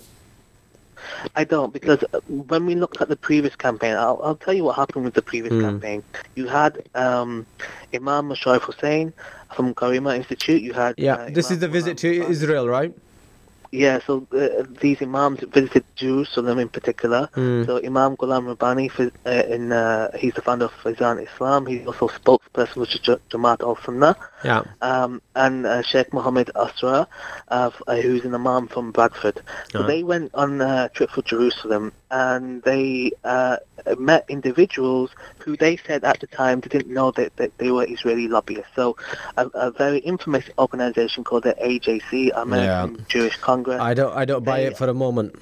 I 1.35 1.45
don't 1.45 1.73
because 1.73 2.03
uh, 2.13 2.21
when 2.29 2.67
we 2.67 2.75
looked 2.75 3.01
at 3.01 3.09
the 3.09 3.17
previous 3.17 3.57
campaign, 3.57 3.95
I'll, 3.95 4.21
I'll 4.23 4.37
tell 4.37 4.55
you 4.55 4.65
what 4.65 4.77
happened 4.77 5.05
with 5.05 5.15
the 5.15 5.23
previous 5.23 5.53
Mm. 5.55 5.61
campaign. 5.61 6.03
You 6.35 6.47
had 6.47 6.89
um, 6.95 7.47
Imam 7.93 8.29
Musharraf 8.31 8.63
Hussain 8.63 9.13
from 9.55 9.75
Karimia 9.75 10.17
Institute. 10.17 10.63
You 10.63 10.73
had 10.73 10.95
Yeah, 10.99 11.15
uh, 11.15 11.31
this 11.31 11.51
is 11.51 11.59
the 11.59 11.69
visit 11.69 11.99
to 11.99 12.11
Ghulam 12.11 12.31
Israel, 12.31 12.69
right? 12.69 12.93
Yeah, 13.75 13.99
so 14.07 14.25
uh, 14.31 14.63
these 14.81 15.03
imams 15.03 15.41
visited 15.41 15.85
Jerusalem 15.97 16.61
in 16.61 16.69
particular. 16.69 17.29
Mm. 17.35 17.67
So 17.67 17.79
Imam 17.85 18.17
Ghulam 18.17 18.47
Rabbani, 18.47 18.89
uh, 19.01 19.31
in, 19.55 19.73
uh, 19.73 20.17
he's 20.17 20.35
the 20.35 20.43
founder 20.43 20.67
of 20.67 20.73
Faizan 20.83 21.17
Islam. 21.27 21.67
He's 21.67 21.85
also 21.85 22.07
spokesperson 22.07 22.75
for 22.87 22.87
Jamaat 23.33 23.63
al-Sunnah. 23.63 24.15
Yeah. 24.45 24.63
um, 24.83 25.23
and 25.35 25.67
uh, 25.67 25.83
Sheikh 25.83 26.13
Mohammed 26.13 26.51
Asra, 26.55 27.09
uh, 27.49 27.71
uh, 27.89 27.97
who's 27.97 28.25
an 28.25 28.35
imam 28.35 28.69
from 28.69 28.93
Bradford. 28.93 29.41
So 29.73 29.81
Right. 29.81 29.87
they 29.89 30.03
went 30.05 30.31
on 30.35 30.61
a 30.61 30.91
trip 30.95 31.11
for 31.11 31.23
Jerusalem, 31.23 31.93
and 32.11 32.63
they 32.63 33.11
uh, 33.25 33.57
met 33.99 34.25
individuals 34.29 35.11
who 35.39 35.57
they 35.57 35.79
said 35.79 36.05
at 36.05 36.21
the 36.21 36.29
time 36.29 36.61
they 36.61 36.69
didn't 36.69 36.93
know 36.93 37.11
that, 37.13 37.35
that 37.39 37.57
they 37.59 37.71
were 37.73 37.85
Israeli 37.85 38.29
lobbyists. 38.29 38.71
So 38.77 38.97
a, 39.37 39.47
a 39.55 39.71
very 39.73 39.99
infamous 39.99 40.45
organization 40.59 41.25
called 41.25 41.43
the 41.45 41.55
AJC, 41.55 42.31
American 42.37 43.05
Jewish 43.09 43.37
Congress. 43.39 43.64
I 43.69 43.95
don't 43.95 44.15
I 44.17 44.25
don't 44.25 44.45
buy 44.45 44.61
They- 44.61 44.67
it 44.67 44.77
for 44.77 44.89
a 44.89 44.95
moment. 44.95 45.35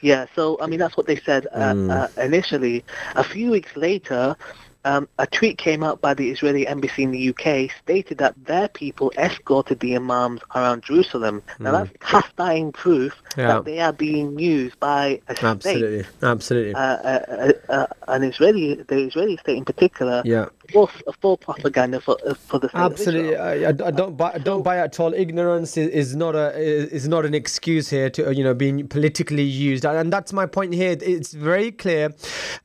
Yeah, 0.00 0.26
so 0.36 0.58
I 0.60 0.66
mean 0.66 0.78
that's 0.78 0.96
what 0.96 1.06
they 1.06 1.16
said 1.16 1.46
uh, 1.52 1.72
Mm. 1.72 1.90
uh, 1.90 2.20
initially. 2.20 2.84
A 3.16 3.24
few 3.24 3.50
weeks 3.50 3.74
later, 3.76 4.36
um, 4.84 5.08
a 5.18 5.26
tweet 5.26 5.56
came 5.56 5.82
out 5.82 6.02
by 6.02 6.12
the 6.12 6.30
Israeli 6.30 6.66
embassy 6.66 7.02
in 7.02 7.10
the 7.12 7.30
UK 7.30 7.70
stated 7.82 8.18
that 8.18 8.34
their 8.44 8.68
people 8.68 9.10
escorted 9.16 9.80
the 9.80 9.96
imams 9.96 10.42
around 10.54 10.82
Jerusalem. 10.82 11.42
Now 11.58 11.72
that's 11.72 11.90
cast 12.00 12.32
iron 12.38 12.72
proof 12.72 13.14
Mm. 13.14 13.38
Yeah. 13.38 13.46
that 13.48 13.64
they 13.64 13.80
are 13.80 13.92
being 13.94 14.38
used 14.38 14.78
by 14.78 15.20
a 15.28 15.34
state, 15.34 15.44
Absolutely, 15.46 16.04
absolutely. 16.22 16.74
uh, 16.74 16.78
uh, 16.78 17.52
uh, 17.68 17.72
uh, 17.72 17.86
an 18.08 18.22
Israeli, 18.24 18.74
the 18.74 18.98
Israeli 19.08 19.38
state 19.38 19.56
in 19.56 19.64
particular, 19.64 20.20
yeah. 20.26 20.46
For, 20.72 20.88
for 21.20 21.38
propaganda 21.38 22.00
for 22.00 22.16
uh, 22.26 22.34
for 22.34 22.58
the 22.58 22.70
Absolutely, 22.74 23.36
I, 23.36 23.68
I 23.68 23.72
don't 23.72 24.16
buy 24.16 24.32
I 24.34 24.38
don't 24.38 24.62
buy 24.62 24.78
at 24.78 24.98
all. 25.00 25.12
Ignorance 25.14 25.76
is, 25.76 25.88
is 25.88 26.16
not 26.16 26.34
a 26.34 26.56
is 26.56 27.08
not 27.08 27.24
an 27.24 27.34
excuse 27.34 27.90
here 27.90 28.10
to 28.10 28.34
you 28.34 28.44
know 28.44 28.54
being 28.54 28.86
politically 28.88 29.42
used, 29.42 29.84
and 29.84 30.12
that's 30.12 30.32
my 30.32 30.46
point 30.46 30.74
here. 30.74 30.96
It's 31.00 31.32
very 31.32 31.72
clear 31.72 32.14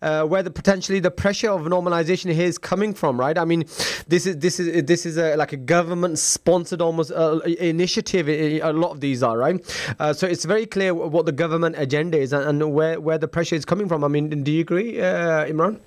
uh, 0.02 0.24
where 0.26 0.44
the 0.44 0.52
potentially 0.52 1.00
the 1.00 1.12
pressure 1.12 1.52
of 1.52 1.62
normalization 1.62 2.32
here 2.32 2.48
is 2.48 2.58
coming 2.58 2.94
from. 2.94 3.20
Right? 3.20 3.38
I 3.38 3.46
mean, 3.46 3.62
this 4.08 4.26
is 4.26 4.38
this 4.38 4.60
is 4.60 4.84
this 4.86 5.06
is 5.06 5.18
a, 5.18 5.36
like 5.36 5.54
a 5.54 5.58
government 5.58 6.20
sponsored 6.20 6.82
almost 6.82 7.12
uh, 7.12 7.40
initiative. 7.60 8.30
A 8.30 8.72
lot 8.72 8.92
of 8.92 9.02
these 9.02 9.24
are 9.24 9.38
right. 9.38 9.60
Uh, 10.00 10.14
so 10.14 10.28
it's 10.28 10.46
very 10.46 10.66
clear 10.66 10.94
what 10.94 11.26
the 11.26 11.32
government 11.32 11.76
agenda 11.78 12.18
is 12.18 12.34
and, 12.34 12.46
and 12.46 12.74
where 12.74 13.00
where 13.00 13.18
the 13.18 13.28
pressure 13.28 13.56
is 13.56 13.66
coming 13.66 13.88
from. 13.88 14.04
I 14.04 14.08
mean, 14.08 14.44
do 14.44 14.52
you 14.52 14.62
agree, 14.62 15.00
uh, 15.00 15.46
Imran? 15.46 15.80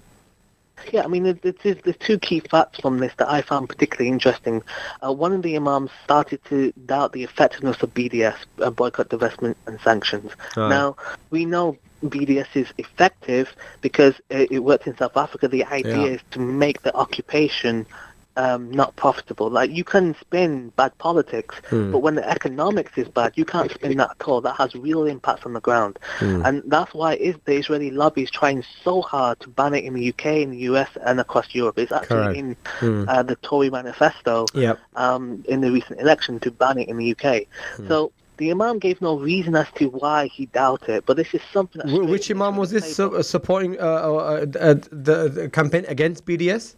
Yeah, 0.93 1.05
I 1.05 1.07
mean, 1.07 1.39
there's, 1.43 1.57
there's, 1.63 1.97
two 1.99 2.19
key 2.19 2.41
facts 2.41 2.81
from 2.81 2.99
this 2.99 3.13
that 3.19 3.31
I 3.31 3.43
found 3.43 3.69
particularly 3.69 4.09
interesting. 4.11 4.63
Uh, 5.05 5.13
one 5.13 5.33
of 5.33 5.43
the 5.43 5.57
imams 5.57 5.91
started 6.05 6.41
to 6.47 6.73
doubt 6.87 7.13
the 7.13 7.23
effectiveness 7.23 7.83
of 7.83 7.95
BDS, 7.95 8.37
uh, 8.61 8.71
boycott, 8.71 9.09
divestment, 9.09 9.55
and 9.67 9.81
sanctions. 9.81 10.33
Right. 10.57 10.69
Now, 10.69 10.97
we 11.31 11.45
know 11.45 11.77
BDS 12.05 12.49
is 12.55 12.67
effective 12.79 13.55
because 13.81 14.15
it, 14.29 14.51
it 14.51 14.59
worked 14.61 14.87
in 14.87 14.97
South 14.97 15.17
Africa. 15.17 15.47
The 15.49 15.65
idea 15.65 15.97
Yeah. 15.97 16.15
is 16.15 16.21
to 16.33 16.41
make 16.41 16.83
the 16.83 16.95
occupation 16.97 17.87
um, 18.37 18.71
not 18.71 18.97
profitable. 18.97 19.51
Like 19.51 19.71
you 19.71 19.85
can 19.85 20.15
spin 20.21 20.73
bad 20.77 20.97
politics, 20.99 21.57
Hmm. 21.69 21.93
but 21.93 21.99
when 21.99 22.15
the 22.15 22.29
economics 22.29 22.93
is 22.97 23.09
bad, 23.09 23.33
you 23.37 23.45
can't 23.45 23.71
spin 23.71 23.97
that 23.99 24.11
at 24.19 24.29
all. 24.29 24.41
That 24.41 24.57
has 24.57 24.75
real 24.75 25.05
impacts 25.07 25.45
on 25.47 25.53
the 25.53 25.61
ground, 25.61 25.99
Hmm. 26.19 26.43
and 26.47 26.63
that's 26.67 26.95
why 26.95 27.15
is 27.15 27.37
the 27.45 27.55
Israeli 27.57 27.91
lobby 27.91 28.23
is 28.23 28.31
trying 28.31 28.65
so 28.85 29.03
hard 29.03 29.41
to 29.41 29.49
ban 29.49 29.75
it 29.75 29.85
in 29.85 29.95
the 29.95 30.05
UK, 30.13 30.43
in 30.43 30.51
the 30.51 30.59
US, 30.71 30.89
and 31.05 31.21
across 31.21 31.55
Europe. 31.55 31.79
It's 31.79 31.93
actually 31.93 32.43
Correct. 32.43 32.57
in 32.83 33.09
uh, 33.09 33.23
the 33.23 33.37
Tory 33.37 33.71
manifesto 33.71 34.47
Yep. 34.55 34.79
um, 34.97 35.45
in 35.49 35.61
the 35.61 35.71
recent 35.71 36.01
election 36.01 36.41
to 36.41 36.51
ban 36.51 36.79
it 36.79 36.89
in 36.89 36.97
the 36.99 37.11
UK. 37.15 37.47
Hmm. 37.77 37.89
So. 37.89 38.13
The 38.39 38.51
Imam 38.51 38.79
gave 38.81 39.01
no 39.01 39.19
reason 39.19 39.55
as 39.55 39.67
to 39.77 39.85
why 39.91 40.27
he 40.27 40.47
doubted 40.47 41.05
but 41.07 41.17
this 41.17 41.33
is 41.33 41.43
something. 41.53 41.81
That's 41.85 42.11
Which 42.11 42.29
imam 42.31 42.57
was 42.57 42.71
this 42.71 42.97
su- 42.97 43.23
supporting 43.23 43.79
uh, 43.79 43.85
uh, 43.85 44.47
uh, 44.59 44.75
the, 44.91 45.29
the 45.33 45.49
campaign 45.53 45.85
against 45.87 46.25
BDS? 46.25 46.75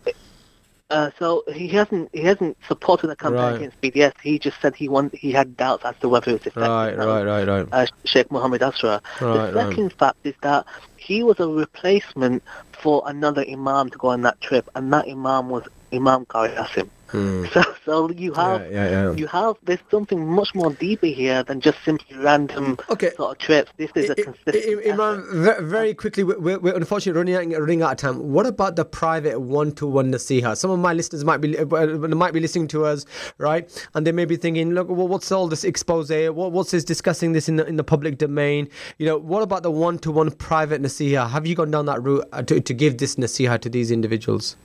Uh, 0.95 1.11
so 1.19 1.43
he 1.53 1.67
hasn't 1.67 2.09
he 2.13 2.21
hasn't 2.21 2.57
supported 2.69 3.09
the 3.09 3.17
campaign 3.17 3.43
Right. 3.43 3.57
against 3.57 3.81
BDS. 3.81 4.13
He 4.23 4.39
just 4.39 4.61
said 4.61 4.77
he 4.77 4.89
want, 4.89 5.13
he 5.13 5.33
had 5.33 5.57
doubts 5.57 5.85
as 5.85 5.97
to 6.01 6.09
whether 6.09 6.31
it's 6.31 6.47
effective. 6.47 6.63
Right, 6.63 6.97
right, 6.97 7.25
was, 7.25 7.25
right, 7.25 7.49
right. 7.49 7.69
Uh, 7.73 7.87
Sheikh 8.05 8.31
Mohammed 8.31 8.63
Asra. 8.63 9.03
Right, 9.21 9.51
the 9.51 9.57
right. 9.57 9.69
second 9.71 9.93
fact 9.95 10.19
is 10.23 10.35
that 10.43 10.67
he 10.97 11.25
was 11.25 11.41
a 11.41 11.49
replacement 11.49 12.45
for 12.71 13.03
another 13.07 13.45
imam 13.51 13.91
to 13.91 13.99
go 13.99 14.09
on 14.09 14.23
that 14.23 14.41
trip, 14.41 14.69
and 14.77 14.93
that 14.93 15.09
imam 15.09 15.49
was 15.49 15.65
Imam 15.93 16.27
Qari 16.27 16.55
Asim. 16.55 16.89
Hmm. 17.09 17.45
So, 17.53 17.63
so 17.85 18.11
you 18.11 18.33
have 18.35 18.63
Yeah, 18.63 18.69
yeah, 18.71 18.91
yeah. 18.91 19.13
you 19.13 19.27
have 19.27 19.57
there's 19.63 19.79
something 19.91 20.27
much 20.27 20.55
more 20.55 20.73
deeper 20.73 21.07
here 21.07 21.43
than 21.45 21.61
just 21.61 21.79
simply 21.85 22.17
random 22.17 22.77
Okay. 22.91 23.11
sort 23.17 23.33
of 23.33 23.39
trips. 23.39 23.71
This 23.77 23.91
is 23.95 24.11
a 24.11 24.13
I- 24.13 24.21
I- 24.21 24.25
consistent. 24.25 24.57
I- 24.57 24.91
Imran, 24.91 25.47
effort. 25.49 25.65
very 25.65 25.95
quickly, 25.95 26.25
we- 26.25 26.35
we're, 26.37 26.59
we're 26.59 26.75
unfortunately 26.75 27.19
running 27.19 27.55
out, 27.55 27.61
running 27.61 27.83
out 27.83 27.93
of 27.93 27.97
time. 27.99 28.33
What 28.33 28.47
about 28.47 28.77
the 28.77 28.85
private 28.85 29.41
one-to-one 29.41 30.11
nasiha? 30.11 30.57
Some 30.57 30.71
of 30.71 30.79
my 30.79 30.93
listeners 30.95 31.25
might 31.25 31.39
be 31.43 31.59
uh, 31.59 31.65
might 31.67 32.33
be 32.33 32.41
listening 32.41 32.69
to 32.69 32.85
us, 32.87 33.05
right? 33.39 33.69
And 33.95 34.07
they 34.07 34.13
may 34.13 34.25
be 34.25 34.37
thinking, 34.37 34.71
look, 34.73 34.89
well, 34.89 35.07
what's 35.07 35.31
all 35.31 35.47
this 35.47 35.63
expose? 35.65 36.11
What, 36.11 36.53
what's 36.53 36.71
this 36.71 36.85
discussing 36.85 37.33
this 37.33 37.49
in 37.49 37.57
the, 37.57 37.67
in 37.67 37.77
the 37.77 37.85
public 37.85 38.19
domain? 38.19 38.69
You 38.99 39.07
know, 39.07 39.19
what 39.19 39.43
about 39.43 39.63
the 39.63 39.71
one-to-one 39.71 40.31
private 40.33 40.83
nasiha? 40.83 41.29
Have 41.31 41.47
you 41.47 41.55
gone 41.55 41.71
down 41.71 41.87
that 41.87 42.03
route 42.03 42.25
uh, 42.33 42.43
to, 42.43 42.61
to 42.61 42.75
give 42.75 42.99
this 42.99 43.17
nasiha 43.17 43.61
to 43.61 43.69
these 43.69 43.91
individuals? 43.91 44.57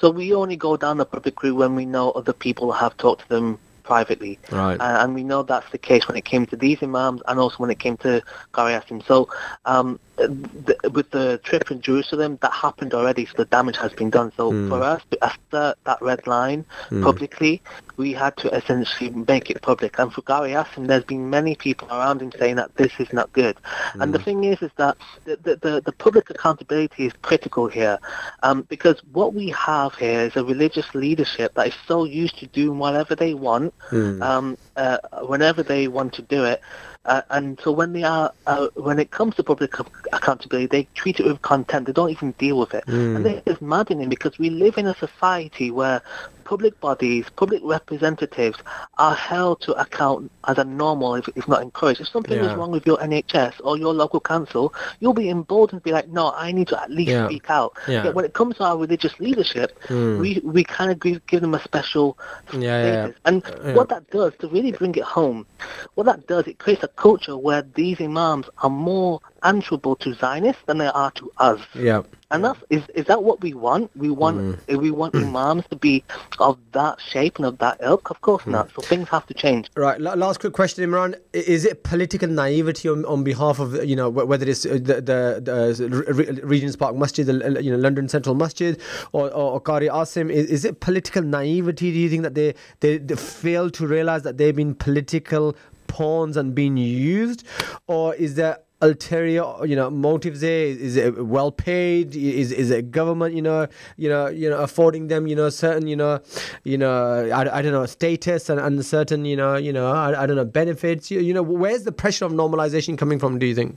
So 0.00 0.10
we 0.10 0.34
only 0.34 0.56
go 0.56 0.76
down 0.76 0.96
the 0.98 1.04
public 1.04 1.42
route 1.42 1.56
when 1.56 1.74
we 1.74 1.86
know 1.86 2.10
other 2.12 2.32
people 2.32 2.72
have 2.72 2.96
talked 2.96 3.22
to 3.22 3.28
them 3.28 3.58
privately. 3.88 4.38
Right. 4.52 4.78
Uh, 4.78 4.98
and 5.00 5.14
we 5.14 5.24
know 5.24 5.42
that's 5.42 5.70
the 5.70 5.78
case 5.78 6.06
when 6.06 6.16
it 6.16 6.24
came 6.24 6.44
to 6.46 6.56
these 6.56 6.82
imams 6.82 7.22
and 7.26 7.40
also 7.40 7.56
when 7.56 7.70
it 7.70 7.78
came 7.78 7.96
to 7.98 8.22
Qari 8.52 8.78
Asim. 8.78 9.04
So 9.06 9.28
um, 9.64 9.98
th- 10.18 10.78
with 10.92 11.10
the 11.10 11.40
trip 11.42 11.70
in 11.70 11.80
Jerusalem, 11.80 12.38
that 12.42 12.52
happened 12.52 12.92
already, 12.92 13.24
so 13.24 13.32
the 13.38 13.46
damage 13.46 13.78
has 13.78 13.92
been 13.92 14.10
done. 14.10 14.30
So 14.36 14.52
for 14.68 14.82
us 14.82 15.02
to 15.10 15.18
assert 15.26 15.76
that 15.84 15.98
red 16.02 16.26
line 16.26 16.66
publicly, 17.02 17.62
we 17.98 18.12
had 18.12 18.36
to 18.38 18.48
essentially 18.54 19.10
make 19.10 19.50
it 19.50 19.60
public. 19.60 19.98
And 19.98 20.12
for 20.12 20.22
Qari 20.22 20.52
Asim, 20.64 20.86
there's 20.86 21.04
been 21.04 21.28
many 21.28 21.54
people 21.56 21.88
around 21.88 22.22
him 22.22 22.32
saying 22.38 22.56
that 22.56 22.74
this 22.76 22.92
is 22.98 23.12
not 23.12 23.30
good. 23.32 23.58
And 23.94 24.14
the 24.14 24.18
thing 24.18 24.44
is, 24.44 24.62
is 24.62 24.70
that 24.76 24.96
the, 25.24 25.36
the, 25.36 25.56
the, 25.56 25.82
the 25.84 25.92
public 25.92 26.30
accountability 26.30 27.06
is 27.06 27.12
critical 27.22 27.66
here 27.66 27.98
um, 28.44 28.62
because 28.62 29.02
what 29.12 29.34
we 29.34 29.50
have 29.50 29.94
here 29.96 30.20
is 30.20 30.36
a 30.36 30.44
religious 30.44 30.94
leadership 30.94 31.54
that 31.54 31.66
is 31.66 31.74
so 31.86 32.04
used 32.04 32.38
to 32.38 32.46
doing 32.46 32.78
whatever 32.78 33.14
they 33.14 33.34
want 33.34 33.74
um, 34.22 34.56
uh, 34.78 34.98
whenever 35.32 35.62
they 35.62 35.88
want 35.88 36.10
to 36.14 36.22
do 36.22 36.44
it. 36.44 36.60
Uh, 37.04 37.22
and 37.30 37.58
so 37.62 37.72
when 37.72 37.92
they 37.94 38.02
are, 38.02 38.30
uh, 38.46 38.68
when 38.74 38.98
it 38.98 39.10
comes 39.10 39.34
to 39.36 39.42
public 39.42 39.72
accountability, 40.12 40.66
they 40.66 40.84
treat 40.94 41.18
it 41.20 41.26
with 41.26 41.40
contempt. 41.42 41.86
They 41.86 41.92
don't 41.92 42.10
even 42.10 42.32
deal 42.32 42.58
with 42.58 42.74
it, 42.74 42.84
and 42.86 43.24
this 43.24 43.42
is 43.46 43.60
maddening 43.62 44.08
because 44.10 44.38
we 44.38 44.50
live 44.50 44.76
in 44.76 44.86
a 44.86 44.94
society 44.94 45.70
where 45.70 46.02
public 46.44 46.78
bodies, 46.80 47.24
public 47.36 47.60
representatives 47.62 48.58
are 48.96 49.14
held 49.14 49.60
to 49.60 49.72
account 49.74 50.30
as 50.48 50.56
a 50.58 50.64
normal, 50.64 51.14
if, 51.14 51.28
if 51.36 51.46
not 51.46 51.60
encouraged. 51.62 52.00
If 52.00 52.08
something 52.08 52.38
Yeah. 52.38 52.50
is 52.50 52.56
wrong 52.58 52.70
with 52.70 52.86
your 52.86 52.96
NHS 52.98 53.54
or 53.64 53.76
your 53.76 53.92
local 53.92 54.20
council, 54.20 54.72
you'll 55.00 55.12
be 55.24 55.28
emboldened 55.28 55.82
to 55.82 55.84
be 55.84 55.92
like, 55.92 56.08
no, 56.08 56.32
I 56.34 56.52
need 56.52 56.68
to 56.68 56.82
at 56.82 56.90
least 56.90 57.10
Yeah. 57.10 57.26
speak 57.28 57.50
out. 57.50 57.72
Yeah. 57.86 58.04
Yet 58.04 58.14
when 58.14 58.24
it 58.24 58.32
comes 58.32 58.56
to 58.56 58.64
our 58.64 58.78
religious 58.78 59.14
leadership, 59.20 59.78
we 59.90 60.40
we 60.42 60.64
kind 60.64 60.90
of 60.90 60.98
give, 61.00 61.24
give 61.26 61.40
them 61.42 61.54
a 61.54 61.62
special 61.62 62.16
Yeah, 62.52 62.58
yeah, 62.60 62.84
yeah. 62.86 62.92
status. 63.04 63.16
And 63.26 63.42
Yeah. 63.46 63.74
what 63.74 63.88
that 63.90 64.10
does, 64.10 64.32
to 64.40 64.48
really 64.48 64.67
bring 64.72 64.94
it 64.94 65.04
home, 65.04 65.46
what 65.94 66.04
that 66.04 66.26
does, 66.26 66.46
it 66.46 66.58
creates 66.58 66.82
a 66.82 66.88
culture 66.88 67.36
where 67.36 67.62
these 67.62 68.00
imams 68.00 68.48
are 68.62 68.70
more 68.70 69.20
answerable 69.42 69.96
to 69.96 70.14
Zionists 70.14 70.62
than 70.66 70.78
they 70.78 70.86
are 70.86 71.10
to 71.12 71.30
us. 71.38 71.60
Yeah. 71.74 72.02
And 72.30 72.44
that's 72.44 72.60
is 72.68 72.82
is 72.94 73.06
that 73.06 73.22
what 73.22 73.40
we 73.40 73.54
want? 73.54 73.90
We 73.96 74.10
want 74.10 74.58
eh, 74.68 74.74
we 74.74 74.90
want 74.90 75.14
imams 75.14 75.64
to 75.70 75.76
be 75.76 76.04
of 76.38 76.58
that 76.72 77.00
shape 77.00 77.36
and 77.36 77.46
of 77.46 77.56
that 77.58 77.78
ilk? 77.80 78.10
Of 78.10 78.20
course 78.20 78.46
not. 78.46 78.70
So 78.74 78.82
things 78.82 79.08
have 79.08 79.24
to 79.28 79.34
change. 79.34 79.70
Right. 79.76 79.98
Last 79.98 80.40
quick 80.40 80.52
question, 80.52 80.84
Imran. 80.84 81.18
Is 81.32 81.64
it 81.64 81.84
political 81.84 82.28
naivety 82.28 82.86
on, 82.90 83.06
on 83.06 83.24
behalf 83.24 83.60
of 83.60 83.82
you 83.82 83.96
know 83.96 84.10
whether 84.10 84.46
it's 84.46 84.66
uh, 84.66 84.74
the 84.74 85.00
the, 85.00 85.42
the 85.42 85.88
Re- 86.12 86.40
Regent's 86.42 86.76
Park 86.76 86.96
Masjid, 86.96 87.24
the 87.24 87.56
uh, 87.56 87.60
you 87.60 87.70
know 87.70 87.78
London 87.78 88.10
Central 88.10 88.34
Masjid, 88.34 88.78
or 89.12 89.30
or, 89.30 89.52
or 89.52 89.60
Qari 89.62 89.88
Asim? 89.90 90.30
Is, 90.30 90.46
is 90.50 90.64
it 90.66 90.80
political 90.80 91.22
naivety? 91.22 91.92
Do 91.92 91.98
you 91.98 92.10
think 92.10 92.24
that 92.24 92.34
they, 92.34 92.54
they 92.80 92.98
they 92.98 93.16
fail 93.16 93.70
to 93.70 93.86
realize 93.86 94.22
that 94.24 94.36
they've 94.36 94.54
been 94.54 94.74
political 94.74 95.56
pawns 95.86 96.36
and 96.36 96.54
being 96.54 96.76
used, 96.76 97.46
or 97.86 98.14
is 98.14 98.34
there 98.34 98.58
ulterior 98.80 99.66
you 99.66 99.74
know 99.74 99.90
motives 99.90 100.40
there 100.40 100.66
is 100.66 100.94
it 100.94 101.26
well 101.26 101.50
paid 101.50 102.14
is 102.14 102.52
is 102.52 102.70
it 102.70 102.92
government 102.92 103.34
you 103.34 103.42
know 103.42 103.66
you 103.96 104.08
know 104.08 104.28
you 104.28 104.48
know 104.48 104.58
affording 104.58 105.08
them 105.08 105.26
you 105.26 105.34
know 105.34 105.50
certain 105.50 105.88
you 105.88 105.96
know 105.96 106.20
you 106.62 106.78
know 106.78 107.28
i, 107.30 107.58
I 107.58 107.60
don't 107.60 107.72
know 107.72 107.86
status 107.86 108.48
and, 108.48 108.60
and 108.60 108.84
certain 108.86 109.24
you 109.24 109.34
know 109.34 109.56
you 109.56 109.72
know 109.72 109.90
I, 109.90 110.22
I 110.22 110.26
don't 110.26 110.36
know 110.36 110.44
benefits 110.44 111.10
you, 111.10 111.18
you 111.18 111.34
know 111.34 111.42
where's 111.42 111.82
the 111.82 111.92
pressure 111.92 112.24
of 112.24 112.32
normalization 112.32 112.96
coming 112.96 113.18
from 113.18 113.40
do 113.40 113.46
you 113.46 113.54
think 113.54 113.76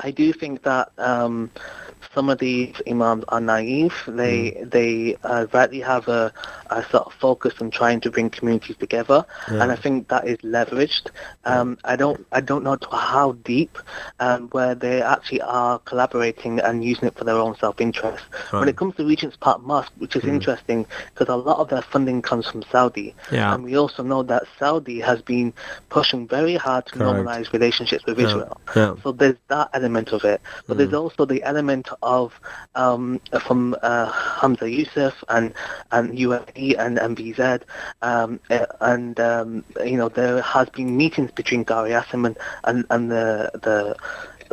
I 0.00 0.10
do 0.10 0.32
think 0.32 0.62
that 0.64 0.90
um, 0.98 1.50
some 2.14 2.28
of 2.30 2.38
these 2.38 2.74
imams 2.88 3.24
are 3.28 3.40
naive. 3.40 3.94
They 4.06 4.62
they 4.64 5.16
uh, 5.24 5.46
rightly 5.52 5.80
have 5.80 6.08
a, 6.08 6.32
a 6.70 6.82
sort 6.90 7.06
of 7.06 7.12
focus 7.14 7.54
on 7.60 7.70
trying 7.70 8.00
to 8.00 8.10
bring 8.10 8.30
communities 8.30 8.76
together, 8.76 9.24
and 9.48 9.70
I 9.72 9.76
think 9.76 10.08
that 10.08 10.26
is 10.26 10.38
leveraged. 10.38 11.08
Um, 11.44 11.78
I 11.84 11.96
don't 11.96 12.24
I 12.32 12.40
don't 12.40 12.64
know 12.64 12.76
to 12.76 12.88
how 12.90 13.32
deep, 13.32 13.78
um, 14.20 14.48
where 14.50 14.74
they 14.74 15.02
actually 15.02 15.40
are 15.42 15.78
collaborating 15.80 16.60
and 16.60 16.84
using 16.84 17.08
it 17.08 17.16
for 17.18 17.24
their 17.24 17.36
own 17.36 17.56
self-interest. 17.56 18.24
When 18.50 18.68
it 18.68 18.76
comes 18.76 18.94
to 18.96 19.04
Regent's 19.04 19.36
Park 19.36 19.62
Mosque, 19.62 19.92
which 19.98 20.16
is 20.16 20.24
interesting 20.24 20.86
because 21.12 21.28
a 21.32 21.36
lot 21.36 21.58
of 21.58 21.68
their 21.68 21.82
funding 21.82 22.22
comes 22.22 22.48
from 22.48 22.62
Saudi, 22.70 23.14
Yeah. 23.30 23.52
and 23.54 23.64
we 23.64 23.76
also 23.76 24.02
know 24.02 24.22
that 24.24 24.44
Saudi 24.58 25.00
has 25.00 25.20
been 25.22 25.52
pushing 25.88 26.26
very 26.28 26.56
hard 26.56 26.86
to 26.86 26.92
Correct. 26.98 27.10
normalize 27.10 27.52
relationships 27.52 28.04
with 28.06 28.18
Israel. 28.18 28.60
Yeah. 28.76 28.94
So 29.02 29.12
there's 29.12 29.36
that 29.48 29.70
element 29.72 30.12
of 30.12 30.24
it, 30.24 30.40
but 30.66 30.78
there's 30.78 30.94
also 30.94 31.24
the 31.24 31.42
element 31.42 31.88
of 32.04 32.38
um, 32.74 33.20
from 33.46 33.76
uh, 33.82 34.10
Hamza 34.10 34.70
Yusuf 34.70 35.24
and 35.28 35.52
and 35.92 36.16
UAE 36.16 36.78
and 36.78 36.98
MBZ, 36.98 37.62
um, 38.02 38.38
uh, 38.50 38.66
and 38.80 39.18
um, 39.18 39.64
you 39.84 39.96
know 39.96 40.08
there 40.08 40.40
has 40.42 40.68
been 40.70 40.96
meetings 40.96 41.30
between 41.32 41.64
Qari 41.64 42.00
Asim 42.00 42.26
and 42.26 42.36
and, 42.64 42.84
and 42.90 43.10
the 43.10 43.50
the 43.62 43.96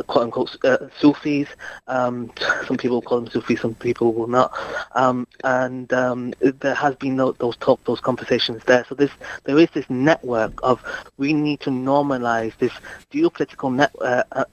quote 0.06 0.24
unquote 0.24 0.56
uh, 0.64 0.78
Sufis. 0.98 1.48
Um, 1.86 2.30
some 2.66 2.76
people 2.76 3.02
call 3.02 3.20
them 3.20 3.30
Sufis, 3.30 3.60
some 3.60 3.74
people 3.74 4.12
will 4.12 4.26
not. 4.26 4.52
Um, 4.94 5.26
and 5.44 5.92
um, 5.92 6.34
there 6.40 6.74
has 6.74 6.94
been 6.96 7.16
those, 7.16 7.36
those 7.38 7.56
talk, 7.56 7.82
those 7.84 8.00
conversations 8.00 8.62
there. 8.64 8.84
So 8.88 8.94
this, 8.94 9.10
there 9.44 9.58
is 9.58 9.68
this 9.74 9.88
network 9.88 10.52
of 10.62 10.82
we 11.18 11.32
need 11.32 11.60
to 11.60 11.70
normalize 11.70 12.56
this 12.58 12.72
geopolitical 13.12 13.74
net, 13.74 13.92
uh, 14.00 14.44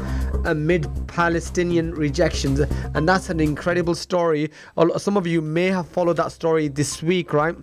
amid 0.45 0.87
Palestinian 1.09 1.93
rejections, 1.93 2.61
and 2.95 3.09
that's 3.09 3.31
an 3.31 3.41
incredible 3.41 3.95
story. 3.95 4.51
Some 4.99 5.17
of 5.17 5.27
you 5.27 5.41
may 5.41 5.67
have 5.67 5.89
followed 5.89 6.17
that 6.19 6.33
story 6.33 6.69
this 6.69 7.03
week, 7.03 7.33
right? 7.33 7.57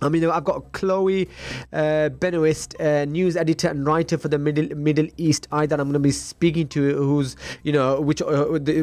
I 0.00 0.08
mean, 0.08 0.24
I've 0.24 0.44
got 0.44 0.70
Chloe 0.72 1.28
uh, 1.72 2.10
Benoist, 2.10 2.80
uh, 2.80 3.04
news 3.06 3.36
editor 3.36 3.66
and 3.66 3.84
writer 3.84 4.16
for 4.16 4.28
the 4.28 4.38
Middle 4.38 4.76
Middle 4.76 5.08
East 5.16 5.48
Eye 5.50 5.66
that 5.66 5.80
I'm 5.80 5.86
going 5.86 5.94
to 5.94 5.98
be 5.98 6.12
speaking 6.12 6.68
to, 6.68 6.94
who's 6.94 7.34
you 7.64 7.72
know 7.72 8.00
which 8.00 8.22
uh, 8.22 8.44
the, 8.52 8.82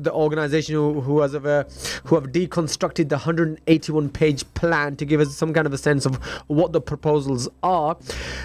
the 0.00 0.12
organization 0.12 0.74
who, 0.74 1.02
who 1.02 1.20
has 1.20 1.34
uh, 1.34 1.64
who 2.04 2.14
have 2.14 2.28
deconstructed 2.28 3.10
the 3.10 3.16
181 3.16 4.08
page 4.08 4.44
plan 4.54 4.96
to 4.96 5.04
give 5.04 5.20
us 5.20 5.36
some 5.36 5.52
kind 5.52 5.66
of 5.66 5.74
a 5.74 5.78
sense 5.78 6.06
of 6.06 6.16
what 6.46 6.72
the 6.72 6.80
proposals 6.80 7.50
are. 7.62 7.98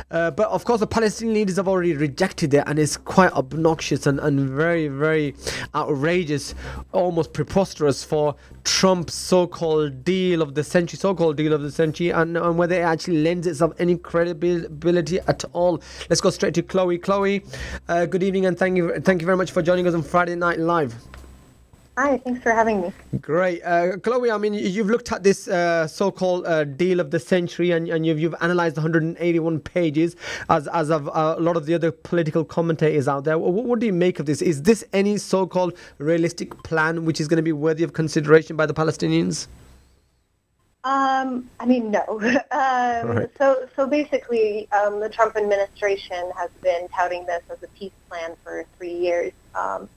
Uh, 0.10 0.32
but 0.32 0.50
of 0.50 0.66
course, 0.66 0.82
the 0.82 0.88
Palestinian 0.88 1.34
leaders 1.34 1.56
have 1.56 1.70
already 1.70 1.94
rejected 1.94 2.54
it, 2.54 2.66
and 2.68 2.78
it's 2.78 2.98
quite 2.98 3.32
obnoxious 3.32 4.06
and, 4.06 4.20
and 4.20 4.50
very 4.50 4.90
very 4.90 5.34
outrageous, 5.76 6.56
almost 6.92 7.32
preposterous 7.32 8.04
for 8.04 8.36
Trump's 8.66 9.14
so-called 9.14 10.04
deal 10.04 10.42
of 10.42 10.56
the 10.56 10.64
century, 10.64 10.98
so-called 10.98 11.38
deal 11.38 11.54
of 11.54 11.62
the 11.62 11.72
century, 11.72 12.01
and, 12.10 12.38
and 12.38 12.58
whether 12.58 12.76
it 12.76 12.84
actually 12.84 13.22
lends 13.22 13.46
itself 13.48 13.74
any 13.80 13.98
credibility 13.98 15.20
at 15.28 15.46
all. 15.54 15.82
Let's 16.10 16.22
go 16.22 16.30
straight 16.30 16.54
to 16.56 16.64
Chloe. 16.64 16.98
Chloe, 16.98 17.44
uh, 17.88 18.06
good 18.08 18.24
evening, 18.24 18.46
and 18.46 18.58
thank 18.58 18.78
you, 18.78 19.00
thank 19.02 19.22
you 19.22 19.26
very 19.26 19.38
much 19.38 19.52
for 19.52 19.62
joining 19.62 19.88
us 19.88 19.94
on 19.94 20.02
Friday 20.02 20.36
Night 20.36 20.60
Live. 20.60 20.96
Hi, 21.98 22.18
thanks 22.20 22.42
for 22.42 22.52
having 22.54 22.82
me. 22.82 22.94
Great. 23.20 23.62
Uh, 23.64 23.98
Chloe, 23.98 24.32
I 24.32 24.38
mean, 24.38 24.54
you've 24.54 24.88
looked 24.88 25.12
at 25.12 25.24
this 25.24 25.50
uh, 25.50 25.86
so-called 25.88 26.48
uh, 26.48 26.64
deal 26.64 27.02
of 27.02 27.12
the 27.12 27.20
century 27.20 27.72
and, 27.72 27.90
and 27.90 28.06
you've, 28.06 28.18
you've 28.18 28.36
analysed 28.40 28.78
181 28.78 29.60
pages 29.60 30.16
as, 30.50 30.70
as 30.70 30.90
of 30.90 31.10
uh, 31.10 31.36
a 31.38 31.42
lot 31.42 31.58
of 31.58 31.66
the 31.66 31.74
other 31.74 31.92
political 31.92 32.46
commentators 32.46 33.10
out 33.10 33.26
there. 33.26 33.38
What, 33.38 33.66
what, 33.66 33.80
do 33.80 33.86
you 33.86 33.94
make 33.94 34.20
of 34.20 34.26
this? 34.26 34.42
Is 34.42 34.64
this 34.64 34.86
any 34.94 35.18
so-called 35.18 35.78
realistic 35.98 36.64
plan 36.64 37.04
which 37.04 37.20
is 37.20 37.28
going 37.28 37.38
to 37.38 37.44
be 37.44 37.52
worthy 37.52 37.84
of 37.84 37.92
consideration 37.92 38.56
by 38.56 38.66
the 38.66 38.74
Palestinians? 38.74 39.48
Um, 40.84 41.50
I 41.60 41.66
mean, 41.66 41.92
no. 41.92 42.04
um, 42.52 43.18
right. 43.18 43.30
So, 43.38 43.68
so 43.76 43.88
basically, 43.88 44.68
um, 44.72 45.00
the 45.00 45.10
Trump 45.10 45.36
administration 45.36 46.32
has 46.38 46.50
been 46.64 46.88
touting 46.96 47.26
this 47.26 47.44
as 47.52 47.62
a 47.64 47.68
peace 47.78 47.92
plan 48.10 48.36
for 48.44 48.66
three 48.78 48.96
years. 48.96 49.32
Um, 49.54 49.90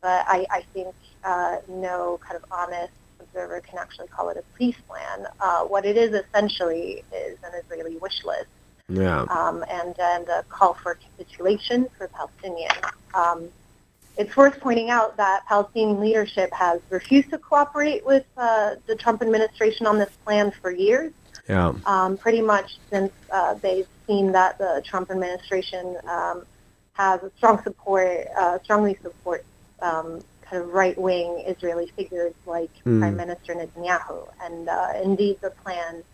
but 0.00 0.24
I, 0.26 0.44
I 0.50 0.64
think 0.72 0.94
uh, 1.22 1.58
no 1.68 2.18
kind 2.26 2.36
of 2.36 2.44
honest 2.50 2.92
observer 3.20 3.60
can 3.60 3.78
actually 3.78 4.08
call 4.08 4.30
it 4.30 4.36
a 4.36 4.58
peace 4.58 4.76
plan. 4.88 5.28
Uh, 5.40 5.62
what 5.64 5.86
it 5.86 5.96
is 5.96 6.12
essentially 6.12 7.04
is 7.14 7.38
an 7.44 7.52
Israeli 7.64 7.96
wish 7.98 8.24
list. 8.24 8.48
Yeah. 8.88 9.22
Um, 9.22 9.64
and, 9.70 9.94
and 9.98 10.28
a 10.28 10.42
call 10.48 10.74
for 10.74 10.96
capitulation 10.96 11.88
for 11.96 12.08
Palestinians. 12.08 12.90
It's 14.18 14.36
worth 14.36 14.60
pointing 14.60 14.90
out 14.90 15.16
that 15.16 15.46
Palestinian 15.46 16.00
leadership 16.00 16.52
has 16.52 16.80
refused 16.90 17.30
to 17.30 17.38
cooperate 17.38 18.04
with 18.04 18.26
uh, 18.36 18.76
the 18.86 18.94
Trump 18.94 19.22
administration 19.22 19.86
on 19.86 19.98
this 19.98 20.10
plan 20.24 20.50
for 20.50 20.70
years. 20.70 21.12
Yeah. 21.48 21.72
Um, 21.86 22.16
pretty 22.16 22.42
much 22.42 22.78
since 22.90 23.12
uh, 23.30 23.54
they've 23.54 23.88
seen 24.06 24.32
that 24.32 24.58
the 24.58 24.82
Trump 24.84 25.10
administration 25.10 25.96
um, 26.08 26.44
has 26.92 27.22
a 27.22 27.30
strong 27.36 27.62
support, 27.62 28.26
uh, 28.36 28.58
strongly 28.62 28.98
supports 29.02 29.44
um, 29.80 30.20
kind 30.42 30.62
of 30.62 30.72
right-wing 30.72 31.44
Israeli 31.46 31.86
figures 31.96 32.34
like 32.46 32.70
mm. 32.84 33.00
Prime 33.00 33.16
Minister 33.16 33.54
Netanyahu. 33.54 34.28
And 34.42 34.68
uh, 34.68 34.92
indeed, 35.02 35.38
the 35.40 35.50
plan 35.50 36.04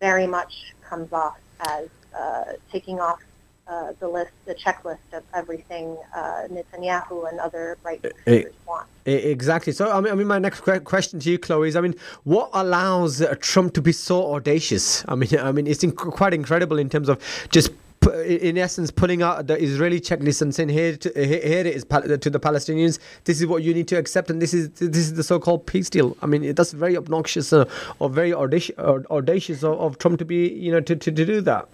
very 0.00 0.26
much 0.26 0.74
comes 0.82 1.12
off 1.12 1.38
as 1.60 1.88
uh, 2.18 2.44
taking 2.72 3.00
off 3.00 3.20
uh, 3.70 3.92
the 4.00 4.08
list, 4.08 4.32
the 4.46 4.54
checklist 4.54 4.98
of 5.12 5.22
everything 5.32 5.96
uh, 6.14 6.48
Netanyahu 6.50 7.30
and 7.30 7.38
other 7.38 7.78
right 7.84 8.04
want. 8.66 8.88
Exactly. 9.06 9.72
So, 9.72 9.90
I 9.90 10.00
mean, 10.00 10.12
I 10.12 10.16
mean, 10.16 10.26
my 10.26 10.40
next 10.40 10.60
question 10.60 11.20
to 11.20 11.30
you, 11.30 11.38
Chloe, 11.38 11.68
is: 11.68 11.76
I 11.76 11.80
mean, 11.80 11.94
what 12.24 12.50
allows 12.52 13.24
Trump 13.40 13.74
to 13.74 13.82
be 13.82 13.92
so 13.92 14.34
audacious? 14.34 15.04
I 15.06 15.14
mean, 15.14 15.38
I 15.38 15.52
mean, 15.52 15.68
it's 15.68 15.84
inc- 15.84 15.96
quite 15.96 16.34
incredible 16.34 16.78
in 16.78 16.88
terms 16.88 17.08
of 17.08 17.22
just 17.50 17.70
in 18.24 18.58
essence 18.58 18.90
pulling 18.90 19.22
out 19.22 19.46
the 19.46 19.62
Israeli 19.62 20.00
checklist 20.00 20.42
and 20.42 20.54
saying 20.54 20.70
here 20.70 20.96
to, 20.96 21.12
here 21.14 21.60
it 21.60 21.66
is 21.66 21.84
to 21.84 22.30
the 22.30 22.40
Palestinians 22.40 22.98
this 23.24 23.42
is 23.42 23.46
what 23.46 23.62
you 23.62 23.74
need 23.74 23.86
to 23.88 23.96
accept 23.96 24.30
and 24.30 24.40
this 24.40 24.54
is 24.54 24.70
this 24.70 24.96
is 24.96 25.14
the 25.14 25.22
so-called 25.22 25.66
peace 25.66 25.90
deal 25.90 26.16
I 26.22 26.26
mean 26.26 26.54
that's 26.54 26.72
very 26.72 26.96
obnoxious 26.96 27.52
uh, 27.52 27.66
or 27.98 28.08
very 28.08 28.32
audacious, 28.32 28.78
audacious 28.78 29.62
of, 29.62 29.78
of, 29.78 29.98
Trump 29.98 30.18
to 30.20 30.24
be 30.24 30.48
you 30.48 30.72
know 30.72 30.80
to, 30.80 30.96
to, 30.96 31.12
to 31.12 31.26
do 31.26 31.42
that 31.42 31.68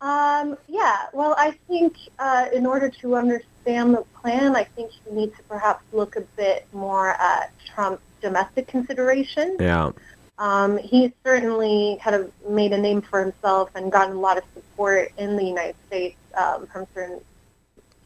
um, 0.00 0.56
yeah 0.68 1.06
well 1.12 1.34
I 1.38 1.52
think 1.68 1.96
uh, 2.18 2.46
in 2.52 2.66
order 2.66 2.88
to 2.88 3.16
understand 3.16 3.94
the 3.94 4.04
plan 4.20 4.54
I 4.56 4.64
think 4.64 4.92
you 5.06 5.12
need 5.14 5.34
to 5.36 5.42
perhaps 5.44 5.84
look 5.92 6.16
a 6.16 6.22
bit 6.36 6.66
more 6.72 7.10
at 7.10 7.52
Trump's 7.74 8.02
domestic 8.20 8.66
consideration 8.66 9.56
yeah 9.60 9.90
um, 10.38 10.76
he's 10.76 11.12
certainly 11.24 11.98
kind 12.02 12.14
of 12.14 12.30
made 12.48 12.72
a 12.72 12.78
name 12.78 13.00
for 13.00 13.22
himself 13.22 13.70
and 13.74 13.90
gotten 13.90 14.16
a 14.16 14.20
lot 14.20 14.36
of 14.36 14.44
support 14.54 15.12
in 15.16 15.36
the 15.36 15.44
United 15.44 15.76
States 15.86 16.18
um, 16.36 16.66
from 16.66 16.86
certain 16.94 17.20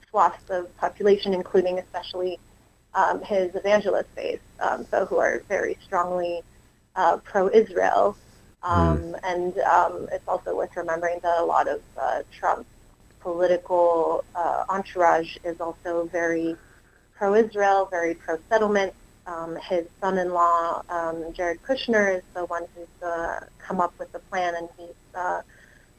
swaths 0.09 0.49
of 0.51 0.77
population, 0.77 1.35
including 1.35 1.79
especially 1.79 2.39
um, 2.95 3.21
his 3.23 3.55
evangelist 3.55 4.15
base, 4.15 4.41
um, 4.61 4.87
so 4.91 5.07
who 5.07 5.19
are 5.19 5.43
very 5.49 5.77
strongly 5.85 6.43
uh, 6.95 7.17
pro-Israel. 7.19 8.17
Mm. 8.63 9.19
And 9.23 9.59
um, 9.59 10.09
it's 10.13 10.27
also 10.29 10.57
worth 10.57 10.77
remembering 10.77 11.21
that 11.23 11.39
a 11.39 11.45
lot 11.45 11.69
of 11.69 11.81
uh, 11.99 12.23
Trump's 12.33 12.69
political 13.21 14.25
uh, 14.35 14.65
entourage 14.69 15.37
is 15.45 15.61
also 15.61 16.05
very 16.07 16.57
pro-Israel, 17.17 17.87
very 17.91 18.15
pro-settlement, 18.15 18.95
um, 19.27 19.57
his 19.57 19.87
son-in-law, 20.01 20.83
um, 20.89 21.33
Jared 21.33 21.63
Kushner, 21.63 22.17
is 22.17 22.23
the 22.35 22.45
one 22.47 22.65
who's 22.75 23.03
uh, 23.03 23.41
come 23.59 23.81
up 23.81 23.93
with 23.99 24.11
the 24.13 24.19
plan, 24.19 24.55
and 24.57 24.69
he's, 24.77 24.89
uh, 25.15 25.43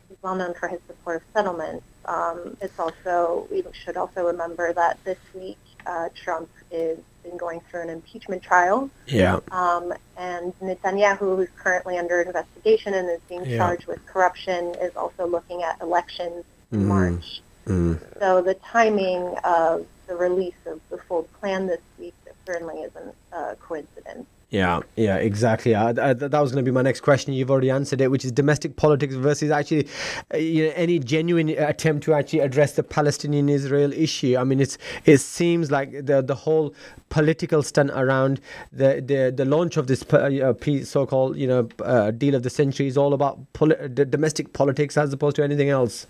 he's 0.09 0.17
well 0.21 0.35
known 0.35 0.53
for 0.53 0.67
his 0.67 0.79
support 0.87 1.17
of 1.17 1.23
settlements. 1.33 1.85
Um, 2.05 2.57
it's 2.61 2.79
also 2.79 3.47
we 3.51 3.63
should 3.73 3.95
also 3.95 4.25
remember 4.25 4.73
that 4.73 4.97
this 5.03 5.19
week 5.33 5.59
uh, 5.85 6.09
Trump 6.15 6.49
is 6.71 6.99
been 7.23 7.37
going 7.37 7.61
through 7.69 7.81
an 7.81 7.89
impeachment 7.89 8.41
trial. 8.41 8.89
Yeah. 9.07 9.39
Um, 9.51 9.93
and 10.17 10.57
Netanyahu, 10.59 11.37
who's 11.37 11.49
currently 11.57 11.97
under 11.97 12.21
investigation 12.21 12.93
and 12.93 13.09
is 13.09 13.19
being 13.29 13.45
yeah. 13.45 13.57
charged 13.57 13.85
with 13.85 14.03
corruption, 14.05 14.75
is 14.81 14.95
also 14.95 15.27
looking 15.27 15.63
at 15.63 15.79
elections 15.81 16.43
in 16.71 16.79
mm. 16.79 16.85
March. 16.85 17.41
Mm. 17.65 17.99
So 18.19 18.41
the 18.41 18.55
timing 18.55 19.35
of 19.43 19.85
the 20.07 20.15
release 20.15 20.55
of 20.65 20.79
the 20.89 20.97
full 20.97 21.23
plan 21.39 21.67
this 21.67 21.81
week 21.99 22.15
certainly 22.45 22.81
isn't 22.81 23.15
a 23.31 23.55
coincidence. 23.55 24.27
Yeah, 24.51 24.81
yeah, 24.97 25.15
exactly. 25.15 25.73
Uh, 25.73 25.93
that 25.93 26.33
was 26.33 26.51
going 26.51 26.63
to 26.63 26.69
be 26.69 26.73
my 26.75 26.81
next 26.81 26.99
question. 26.99 27.31
You've 27.31 27.49
already 27.49 27.69
answered 27.69 28.01
it, 28.01 28.11
which 28.11 28.25
is 28.25 28.33
domestic 28.33 28.75
politics 28.75 29.15
versus 29.15 29.49
actually, 29.49 29.87
uh, 30.33 30.37
you 30.37 30.65
know, 30.65 30.73
any 30.75 30.99
genuine 30.99 31.47
attempt 31.47 32.03
to 32.03 32.13
actually 32.13 32.39
address 32.39 32.73
the 32.73 32.83
Palestinian-Israel 32.83 33.93
issue. 33.93 34.35
I 34.37 34.43
mean, 34.43 34.59
it's 34.59 34.77
it 35.05 35.19
seems 35.19 35.71
like 35.71 36.05
the 36.05 36.21
the 36.21 36.35
whole 36.35 36.75
political 37.07 37.63
stunt 37.63 37.91
around 37.91 38.41
the 38.73 39.01
the, 39.01 39.33
the 39.33 39.45
launch 39.45 39.77
of 39.77 39.87
this 39.87 40.03
uh, 40.11 40.53
so-called 40.83 41.37
you 41.37 41.47
know 41.47 41.69
uh, 41.85 42.11
deal 42.11 42.35
of 42.35 42.43
the 42.43 42.49
century 42.49 42.87
is 42.87 42.97
all 42.97 43.13
about 43.13 43.39
poli- 43.53 43.77
domestic 43.87 44.51
politics 44.51 44.97
as 44.97 45.13
opposed 45.13 45.37
to 45.37 45.43
anything 45.43 45.69
else. 45.69 46.07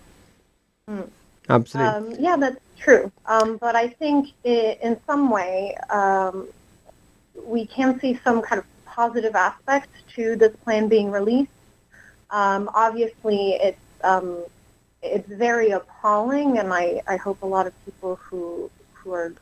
Mm. 0.89 1.07
Absolutely. 1.47 1.93
Um, 1.93 2.15
yeah, 2.19 2.37
that's 2.37 2.59
true. 2.79 3.11
Um, 3.27 3.57
but 3.57 3.75
I 3.75 3.89
think 3.89 4.29
it, 4.43 4.79
in 4.81 4.99
some 5.05 5.29
way 5.29 5.75
um, 5.91 6.47
we 7.35 7.65
can 7.65 7.99
see 7.99 8.19
some 8.23 8.41
kind 8.41 8.59
of 8.59 8.65
positive 8.85 9.35
aspects 9.35 9.89
to 10.15 10.35
this 10.35 10.55
plan 10.57 10.87
being 10.87 11.11
released. 11.11 11.51
Um, 12.29 12.69
obviously, 12.73 13.53
it's 13.53 13.79
um, 14.03 14.43
it's 15.01 15.27
very 15.27 15.71
appalling, 15.71 16.57
and 16.59 16.73
I, 16.73 17.01
I 17.07 17.17
hope 17.17 17.41
a 17.41 17.47
lot 17.47 17.67
of 17.67 17.73
people 17.85 18.15
who 18.15 18.69
who 18.93 19.13
are 19.13 19.33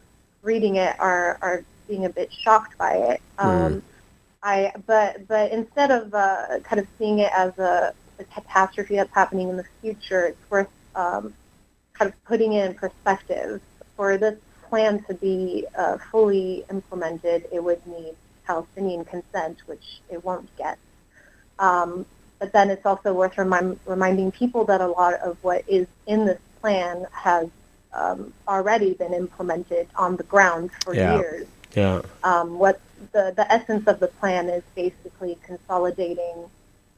reading 0.41 0.77
it 0.77 0.99
are 0.99 1.37
are 1.41 1.63
being 1.87 2.05
a 2.05 2.09
bit 2.09 2.31
shocked 2.31 2.77
by 2.77 2.93
it. 2.93 3.21
Mm. 3.37 3.81
I 4.41 4.71
but 4.85 5.27
but 5.27 5.51
instead 5.51 5.91
of 5.91 6.13
uh, 6.13 6.59
kind 6.63 6.79
of 6.79 6.87
seeing 6.97 7.19
it 7.19 7.31
as 7.35 7.57
a, 7.59 7.93
a 8.19 8.23
catastrophe 8.25 8.95
that's 8.95 9.13
happening 9.13 9.49
in 9.49 9.57
the 9.57 9.65
future, 9.81 10.25
it's 10.25 10.49
worth 10.49 10.69
um, 10.95 11.33
kind 11.93 12.11
of 12.11 12.23
putting 12.23 12.53
it 12.53 12.69
in 12.69 12.73
perspective, 12.75 13.61
for 13.95 14.17
this 14.17 14.39
plan 14.69 15.03
to 15.05 15.13
be 15.13 15.65
uh, 15.77 15.97
fully 16.11 16.65
implemented, 16.69 17.45
it 17.51 17.63
would 17.63 17.85
need 17.87 18.13
Palestinian 18.45 19.03
consent, 19.05 19.57
which 19.65 20.01
it 20.09 20.23
won't 20.23 20.49
get. 20.57 20.77
Um, 21.57 22.05
but 22.39 22.53
then 22.53 22.69
it's 22.69 22.85
also 22.85 23.13
worth 23.13 23.37
remind, 23.37 23.79
reminding 23.85 24.31
people 24.31 24.63
that 24.65 24.81
a 24.81 24.87
lot 24.87 25.15
of 25.15 25.37
what 25.41 25.63
is 25.67 25.87
in 26.07 26.25
this 26.25 26.39
plan 26.61 27.05
has 27.11 27.49
um, 27.93 28.33
already 28.47 28.93
been 28.93 29.13
implemented 29.13 29.87
on 29.95 30.15
the 30.15 30.23
ground 30.23 30.71
for 30.83 30.93
Yeah. 30.95 31.17
years. 31.17 31.47
Yeah. 31.75 32.01
Um, 32.23 32.57
what 32.57 32.79
the, 33.11 33.33
the 33.35 33.51
essence 33.51 33.87
of 33.87 33.99
the 33.99 34.07
plan 34.07 34.49
is 34.49 34.63
basically 34.75 35.37
consolidating 35.43 36.49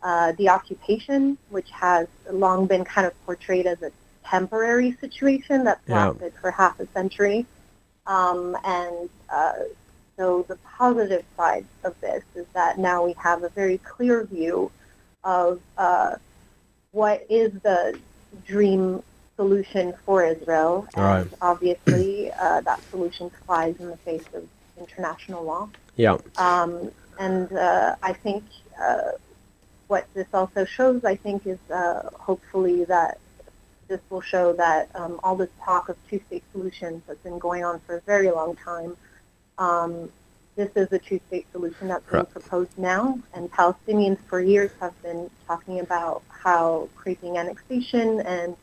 uh, 0.04 0.32
the 0.34 0.50
occupation, 0.50 1.38
which 1.50 1.70
has 1.72 2.08
long 2.32 2.66
been 2.66 2.84
kind 2.84 3.06
of 3.06 3.14
portrayed 3.26 3.68
as 3.68 3.82
a 3.82 3.92
temporary 4.26 4.92
situation 5.02 5.64
that's 5.64 5.82
Yeah. 5.88 6.08
lasted 6.10 6.34
for 6.42 6.52
half 6.52 6.80
a 6.80 6.88
century. 6.88 7.46
Um, 8.08 8.58
and 8.64 9.10
uh, 9.30 9.54
so 10.18 10.44
the 10.48 10.58
positive 10.78 11.24
side 11.38 11.66
of 11.84 12.00
this 12.02 12.24
is 12.36 12.46
that 12.54 12.78
now 12.78 13.06
we 13.06 13.14
have 13.14 13.44
a 13.44 13.50
very 13.50 13.78
clear 13.80 14.24
view 14.24 14.72
of 15.24 15.62
uh, 15.78 16.16
what 16.92 17.26
is 17.30 17.52
the 17.62 17.98
dream 18.46 19.04
solution 19.36 19.94
for 20.06 20.24
Israel. 20.24 20.88
And 20.96 21.04
Right. 21.04 21.28
obviously, 21.42 22.32
uh, 22.34 22.62
that 22.62 22.82
solution 22.90 23.32
flies 23.46 23.76
in 23.80 23.88
the 23.88 23.98
face 23.98 24.26
of 24.34 24.48
international 24.78 25.44
law. 25.44 25.70
Yeah. 25.96 26.18
Um, 26.38 26.92
and 27.20 27.52
uh, 27.54 27.96
I 28.02 28.14
think 28.14 28.44
uh, 28.82 29.12
what 29.88 30.08
this 30.14 30.28
also 30.34 30.66
shows, 30.66 31.04
I 31.04 31.16
think, 31.16 31.46
is 31.46 31.60
uh, 31.70 32.10
hopefully 32.14 32.86
that 32.86 33.20
this 33.92 34.00
will 34.10 34.22
show 34.22 34.54
that 34.54 34.90
um, 34.96 35.20
all 35.22 35.36
this 35.36 35.50
talk 35.64 35.90
of 35.90 35.98
two-state 36.10 36.44
solutions 36.54 37.04
that's 37.06 37.20
been 37.24 37.38
going 37.38 37.64
on 37.66 37.80
for 37.82 37.98
a 37.98 38.02
very 38.02 38.32
long 38.32 38.56
time, 38.56 38.96
um, 39.58 40.10
this 40.56 40.70
is 40.78 40.88
a 40.94 40.98
two-state 41.00 41.46
solution 41.52 41.90
that's 41.90 42.06
being 42.10 42.24
Right. 42.24 42.30
proposed 42.30 42.78
now. 42.78 43.20
And 43.34 43.52
Palestinians 43.52 44.18
for 44.30 44.40
years 44.40 44.72
have 44.80 45.00
been 45.04 45.30
talking 45.46 45.82
about 45.82 46.24
how 46.30 46.88
creeping 46.96 47.38
annexation 47.38 48.22
and 48.22 48.56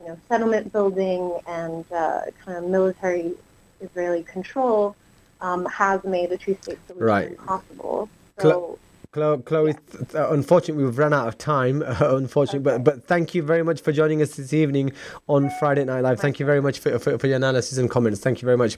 you 0.00 0.08
know 0.08 0.18
settlement 0.28 0.70
building 0.72 1.40
and 1.46 1.84
uh, 1.90 2.20
kind 2.44 2.58
of 2.58 2.64
military 2.70 3.32
Israeli 3.80 4.22
control 4.22 4.94
um, 5.40 5.64
has 5.64 6.04
made 6.04 6.30
a 6.30 6.36
two-state 6.36 6.78
solution 6.86 7.06
Right. 7.06 7.36
possible. 7.38 8.08
So 8.38 8.78
Chloe, 9.12 9.38
Chloe 9.40 9.72
th- 9.72 10.08
th- 10.10 10.26
unfortunately, 10.28 10.84
we've 10.84 10.98
run 10.98 11.14
out 11.14 11.28
of 11.28 11.38
time. 11.38 11.82
unfortunately, 12.00 12.60
but 12.60 12.84
but 12.84 13.04
thank 13.04 13.34
you 13.34 13.42
very 13.42 13.62
much 13.62 13.80
for 13.80 13.90
joining 13.90 14.20
us 14.20 14.36
this 14.36 14.52
evening 14.52 14.92
on 15.28 15.48
Friday 15.58 15.82
Night 15.86 16.02
Live. 16.02 16.20
Thank 16.20 16.38
you 16.38 16.44
very 16.44 16.60
much 16.60 16.78
for, 16.78 16.98
for, 16.98 17.18
for 17.18 17.26
your 17.26 17.36
analysis 17.36 17.78
and 17.78 17.88
comments. 17.88 18.20
Thank 18.20 18.42
you 18.42 18.46
very 18.46 18.58
much. 18.58 18.76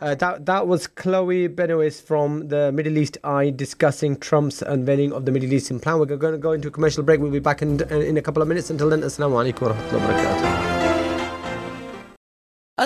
Uh, 0.00 0.14
that 0.14 0.46
that 0.46 0.68
was 0.68 0.86
Chloe 0.86 1.48
Benoist 1.48 2.06
from 2.06 2.46
the 2.46 2.70
Middle 2.70 2.96
East 2.96 3.18
Eye 3.24 3.50
discussing 3.50 4.16
Trump's 4.18 4.62
unveiling 4.62 5.12
of 5.12 5.24
the 5.26 5.32
Middle 5.32 5.52
Eastern 5.52 5.80
plan. 5.80 5.98
We're 5.98 6.06
going 6.06 6.34
to 6.34 6.38
go 6.38 6.52
into 6.52 6.68
a 6.68 6.70
commercial 6.70 7.02
break. 7.02 7.18
We'll 7.18 7.32
be 7.32 7.40
back 7.40 7.60
in 7.60 7.80
in 7.90 8.16
a 8.16 8.22
couple 8.22 8.40
of 8.40 8.46
minutes. 8.46 8.70
Until 8.70 8.88
then, 8.88 9.00
assalamu 9.00 9.52
alaikum 9.52 10.61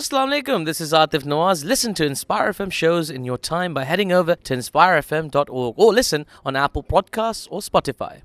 Assalamu 0.07 0.41
alaikum, 0.41 0.65
this 0.65 0.81
is 0.81 0.93
Atif 0.93 1.25
Nawaz. 1.25 1.65
Listen 1.65 1.93
to 1.95 2.07
Inspire 2.07 2.53
FM 2.53 2.71
shows 2.71 3.11
in 3.11 3.25
your 3.25 3.37
time 3.37 3.75
by 3.75 3.83
heading 3.83 4.13
over 4.13 4.37
to 4.37 4.55
inspirefm.org 4.55 5.75
or 5.77 5.93
listen 5.93 6.27
on 6.45 6.55
Apple 6.55 6.85
Podcasts 6.85 7.49
or 7.51 7.59
Spotify. 7.59 8.21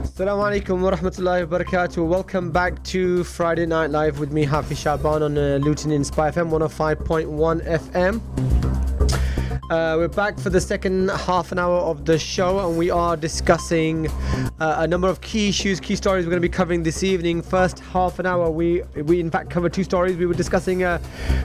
Assalamu 0.00 0.48
alaikum 0.48 0.80
wa 0.80 0.92
rahmatullahi 0.92 1.46
wa 1.46 1.58
barakatuh. 1.58 2.08
Welcome 2.08 2.50
back 2.50 2.82
to 2.84 3.24
Friday 3.24 3.66
Night 3.66 3.90
Live 3.90 4.18
with 4.18 4.32
me, 4.32 4.44
Hafiz 4.44 4.78
Shaban, 4.78 5.22
on 5.22 5.36
uh, 5.36 5.58
Luton 5.60 5.90
Inspire 5.92 6.32
FM 6.32 6.48
105.1 6.48 7.60
FM. 7.66 9.03
Uh, 9.70 9.94
we're 9.96 10.08
back 10.08 10.38
for 10.38 10.50
the 10.50 10.60
second 10.60 11.08
half 11.08 11.50
an 11.50 11.58
hour 11.58 11.78
of 11.78 12.04
the 12.04 12.18
show, 12.18 12.68
and 12.68 12.76
we 12.76 12.90
are 12.90 13.16
discussing 13.16 14.06
uh, 14.60 14.76
a 14.80 14.86
number 14.86 15.08
of 15.08 15.22
key 15.22 15.48
issues, 15.48 15.80
key 15.80 15.96
stories 15.96 16.26
we're 16.26 16.30
going 16.30 16.42
to 16.42 16.46
be 16.46 16.52
covering 16.52 16.82
this 16.82 17.02
evening. 17.02 17.40
First 17.40 17.78
half 17.78 18.18
an 18.18 18.26
hour, 18.26 18.50
we 18.50 18.82
we 19.06 19.20
in 19.20 19.30
fact 19.30 19.48
covered 19.48 19.72
two 19.72 19.82
stories. 19.82 20.18
We 20.18 20.26
were 20.26 20.34
discussing 20.34 20.82
uh, 20.82 20.98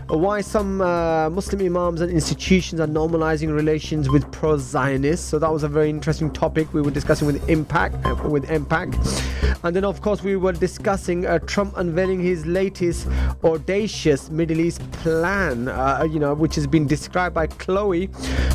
why 0.10 0.42
some 0.42 0.82
uh, 0.82 1.30
Muslim 1.30 1.66
imams 1.66 2.02
and 2.02 2.12
institutions 2.12 2.82
are 2.82 2.88
normalizing 2.88 3.56
relations 3.56 4.10
with 4.10 4.30
pro-Zionists. 4.34 5.26
So 5.26 5.40
that 5.40 5.50
was 5.50 5.64
a 5.64 5.70
very 5.70 5.90
interesting 5.90 6.30
topic. 6.30 6.74
We 6.74 6.82
were 6.82 6.92
discussing 6.92 7.26
with 7.26 7.42
MPAC, 7.48 8.06
uh, 8.06 8.28
with 8.28 8.50
MPAC, 8.50 9.64
and 9.64 9.74
then 9.74 9.86
of 9.86 10.02
course 10.02 10.24
we 10.24 10.36
were 10.36 10.52
discussing 10.52 11.26
uh, 11.26 11.40
Trump 11.40 11.78
unveiling 11.78 12.20
his 12.20 12.46
latest 12.46 13.08
audacious 13.46 14.30
Middle 14.30 14.60
East 14.60 14.82
plan. 14.92 15.68
You 16.12 16.20
know, 16.20 16.34
which 16.34 16.56
has 16.56 16.68
been 16.68 16.86
described 16.86 17.34
by 17.34 17.48
Chloe 17.48 18.09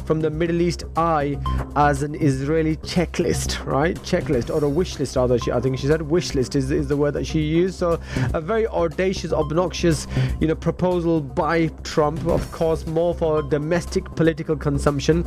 from 0.07 0.21
the 0.21 0.31
Middle 0.31 0.61
East 0.61 0.85
Eye 0.97 1.39
as 1.77 2.03
an 2.03 2.15
Israeli 2.15 2.77
checklist, 2.77 3.65
right? 3.65 3.97
Checklist 3.97 4.55
or 4.55 4.65
a 4.65 4.69
wish 4.69 4.99
list, 4.99 5.17
rather. 5.17 5.39
I 5.53 5.61
think 5.61 5.79
she 5.79 5.87
said 5.87 6.03
wish 6.03 6.35
list 6.35 6.55
is, 6.57 6.71
is 6.71 6.89
the 6.89 6.97
word 6.97 7.13
that 7.13 7.27
she 7.27 7.41
used. 7.41 7.77
So 7.79 8.01
a 8.33 8.41
very 8.41 8.67
audacious, 8.67 9.33
obnoxious, 9.33 10.07
you 10.41 10.47
know, 10.47 10.55
proposal 10.55 11.21
by 11.21 11.69
Trump. 11.83 12.27
Of 12.27 12.51
course, 12.53 12.87
more 12.87 13.15
for 13.15 13.43
domestic 13.43 14.05
political 14.15 14.57
consumption, 14.57 15.25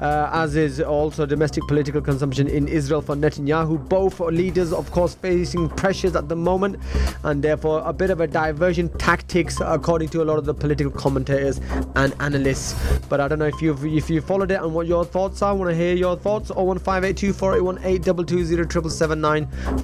uh, 0.00 0.30
as 0.32 0.56
is 0.56 0.80
also 0.80 1.26
domestic 1.26 1.64
political 1.68 2.00
consumption 2.00 2.48
in 2.48 2.68
Israel 2.68 3.00
for 3.00 3.16
Netanyahu. 3.16 3.88
Both 3.88 4.20
leaders, 4.20 4.72
of 4.72 4.90
course, 4.90 5.14
facing 5.14 5.68
pressures 5.70 6.14
at 6.16 6.28
the 6.28 6.36
moment, 6.36 6.76
and 7.24 7.42
therefore 7.42 7.82
a 7.84 7.92
bit 7.92 8.10
of 8.10 8.20
a 8.20 8.26
diversion 8.26 8.88
tactics, 8.98 9.58
according 9.60 10.08
to 10.10 10.22
a 10.22 10.24
lot 10.24 10.38
of 10.38 10.44
the 10.44 10.54
political 10.54 10.92
commentators 10.92 11.60
and 11.96 12.14
analysts. 12.20 12.74
But 13.08 13.20
I 13.20 13.28
don't 13.28 13.38
know 13.38 13.46
if 13.46 13.60
you've 13.68 13.84
if 13.84 14.08
you 14.10 14.20
followed 14.20 14.50
it 14.50 14.60
and 14.60 14.74
what 14.74 14.86
your 14.86 15.04
thoughts 15.04 15.42
are. 15.42 15.50
I 15.50 15.52
want 15.52 15.70
to 15.70 15.76
hear 15.76 15.94
your 15.94 16.16
thoughts. 16.16 16.50
01582 16.50 17.32
481 17.32 17.78
822 17.84 18.64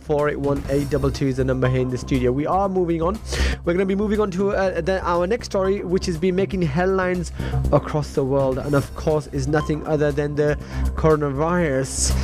481 0.04 0.58
822 0.58 1.26
is 1.26 1.36
the 1.36 1.44
number 1.44 1.68
here 1.68 1.82
in 1.82 1.90
the 1.90 1.98
studio. 1.98 2.32
We 2.32 2.46
are 2.46 2.68
moving 2.68 3.02
on. 3.02 3.18
We're 3.64 3.74
going 3.74 3.78
to 3.78 3.86
be 3.86 3.94
moving 3.94 4.20
on 4.20 4.30
to 4.32 4.52
uh, 4.52 4.80
the, 4.80 5.04
our 5.06 5.26
next 5.26 5.46
story, 5.46 5.84
which 5.84 6.06
has 6.06 6.16
been 6.18 6.34
making 6.34 6.62
headlines 6.62 7.32
across 7.72 8.14
the 8.14 8.24
world, 8.24 8.58
and 8.58 8.74
of 8.74 8.94
course 8.96 9.26
is 9.28 9.46
nothing 9.48 9.86
other 9.86 10.12
than 10.12 10.34
the 10.34 10.58
coronavirus 10.94 12.14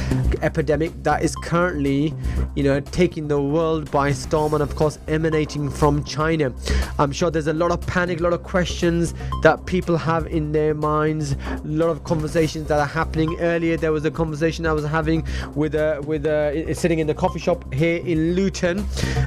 epidemic 0.43 0.91
that 1.03 1.23
is 1.23 1.35
currently, 1.37 2.15
you 2.55 2.63
know, 2.63 2.81
taking 2.81 3.29
the 3.29 3.41
world 3.41 3.91
by 3.91 4.13
storm, 4.13 4.55
and 4.55 4.63
of 4.63 4.75
course 4.77 4.99
emanating 5.09 5.71
from 5.71 6.05
China. 6.05 6.53
I'm 6.99 7.13
sure 7.13 7.31
there's 7.31 7.47
a 7.47 7.53
lot 7.53 7.71
of 7.71 7.87
panic, 7.87 8.21
a 8.21 8.23
lot 8.23 8.33
of 8.33 8.43
questions 8.43 9.15
that 9.43 9.67
people 9.67 9.97
have 9.97 10.27
in 10.27 10.53
their 10.53 10.75
minds, 10.75 11.37
a 11.51 11.61
lot 11.65 11.91
of 11.91 12.05
conversations 12.05 12.69
that 12.69 12.79
are 12.79 12.87
happening. 12.87 13.37
Earlier, 13.41 13.77
there 13.77 13.93
was 13.93 14.05
a 14.05 14.11
conversation 14.11 14.67
I 14.67 14.73
was 14.73 14.85
having 14.85 15.27
with 15.55 15.75
a 15.75 16.03
with 16.07 16.27
a 16.27 16.73
sitting 16.75 16.99
in 16.99 17.07
the 17.07 17.15
coffee 17.15 17.39
shop 17.39 17.73
here 17.73 18.05
in 18.05 18.35
Luton. 18.35 18.87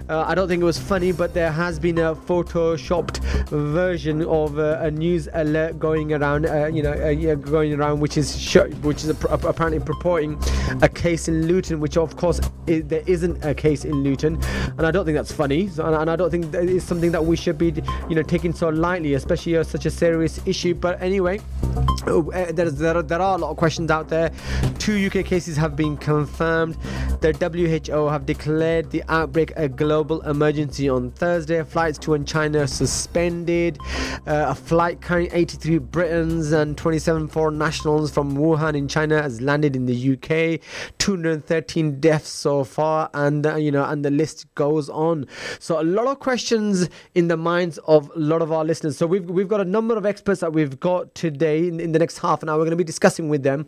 Uh, 0.10 0.24
I 0.28 0.36
don't 0.36 0.48
think 0.48 0.62
it 0.62 0.66
was 0.66 0.80
funny, 0.80 1.12
but 1.12 1.34
there 1.34 1.52
has 1.52 1.80
been 1.80 1.98
a 1.98 2.16
photoshopped 2.16 3.20
version 3.50 4.24
of 4.24 4.60
uh, 4.60 4.80
a 4.82 4.92
news 4.92 5.28
alert 5.34 5.80
going 5.80 6.14
around. 6.14 6.46
Uh, 6.46 6.68
you 6.68 6.84
know, 6.84 6.92
uh, 6.92 7.36
going 7.36 7.74
around, 7.74 8.00
which 8.00 8.18
is 8.18 8.40
sh- 8.40 8.58
which 8.82 9.04
is 9.04 9.10
ap- 9.10 9.44
apparently 9.44 9.80
purporting 9.80 10.42
a 10.82 10.90
case 10.90 11.28
in 11.28 11.48
Luton, 11.48 11.80
which 11.80 11.98
of 11.98 12.16
course 12.16 12.40
i 12.68 12.80
there 12.80 13.04
isn't 13.08 13.44
a 13.44 13.54
case 13.54 13.86
in 13.86 14.04
Luton, 14.04 14.42
and 14.78 14.86
I 14.86 14.92
don't 14.92 15.06
think 15.06 15.16
that's 15.16 15.32
funny, 15.32 15.68
so, 15.68 15.86
and, 15.86 15.96
and 15.96 16.10
I 16.10 16.16
don't 16.16 16.30
think 16.30 16.52
that 16.52 16.64
is 16.64 16.84
something 16.84 17.12
that 17.12 17.24
we 17.24 17.36
should 17.36 17.58
be, 17.58 17.74
you 18.10 18.16
know, 18.16 18.24
taking 18.24 18.54
so 18.54 18.70
lightly, 18.70 19.14
especially 19.14 19.62
such 19.64 19.86
a 19.86 19.92
serious 19.92 20.40
issue. 20.46 20.74
But 20.74 21.02
anyway. 21.02 21.40
Oh, 22.14 22.22
there's, 22.52 22.76
there, 22.76 22.96
are, 22.96 23.02
there 23.02 23.20
are 23.20 23.36
a 23.36 23.38
lot 23.40 23.50
of 23.50 23.58
questions 23.58 23.90
out 23.90 24.08
there. 24.08 24.32
Two 24.78 25.08
UK 25.08 25.26
cases 25.26 25.58
have 25.58 25.76
been 25.76 25.98
confirmed. 25.98 26.78
The 27.22 27.34
WHO 27.34 28.08
have 28.08 28.28
declared 28.28 28.92
the 28.92 29.02
outbreak 29.10 29.52
a 29.56 29.68
global 29.68 30.22
emergency 30.22 30.88
on 30.88 31.10
Thursday. 31.10 31.64
Flights 31.64 31.98
to 32.00 32.14
and 32.14 32.28
China 32.28 32.68
suspended. 32.68 33.80
Uh, 34.28 34.46
a 34.50 34.54
flight 34.54 35.02
carrying 35.02 35.32
83 35.34 35.80
Britons 35.80 36.52
and 36.52 36.78
27 36.78 37.30
foreign 37.30 37.58
nationals 37.58 38.12
from 38.12 38.38
Wuhan 38.38 38.76
in 38.76 38.88
China 38.88 39.20
has 39.20 39.42
landed 39.42 39.76
in 39.76 39.88
the 39.88 40.14
UK. 40.14 40.62
213 41.00 42.00
deaths 42.00 42.30
so 42.30 42.64
far, 42.64 43.10
and 43.16 43.48
uh, 43.48 43.56
you 43.56 43.72
know, 43.72 43.86
and 43.86 44.06
the 44.06 44.12
list 44.12 44.54
goes 44.54 44.88
on. 44.88 45.26
So 45.58 45.82
a 45.82 45.84
lot 45.84 46.06
of 46.06 46.20
questions 46.20 46.90
in 47.16 47.28
the 47.28 47.38
minds 47.38 47.80
of 47.88 48.12
a 48.16 48.20
lot 48.20 48.44
of 48.44 48.52
our 48.52 48.64
listeners. 48.64 48.98
So 48.98 49.08
we've 49.08 49.28
we've 49.28 49.48
got 49.48 49.62
a 49.62 49.66
number 49.66 49.98
of 49.98 50.06
experts 50.06 50.42
that 50.42 50.54
we've 50.54 50.80
got 50.80 51.16
today 51.16 51.68
in, 51.68 51.80
in 51.80 51.92
the 51.92 52.03
next 52.04 52.18
half 52.20 52.44
an 52.44 52.50
hour. 52.50 52.58
We're 52.58 52.70
going 52.70 52.80
to 52.80 52.84
be 52.88 52.92
discussing 52.96 53.30
with 53.34 53.44
them. 53.50 53.66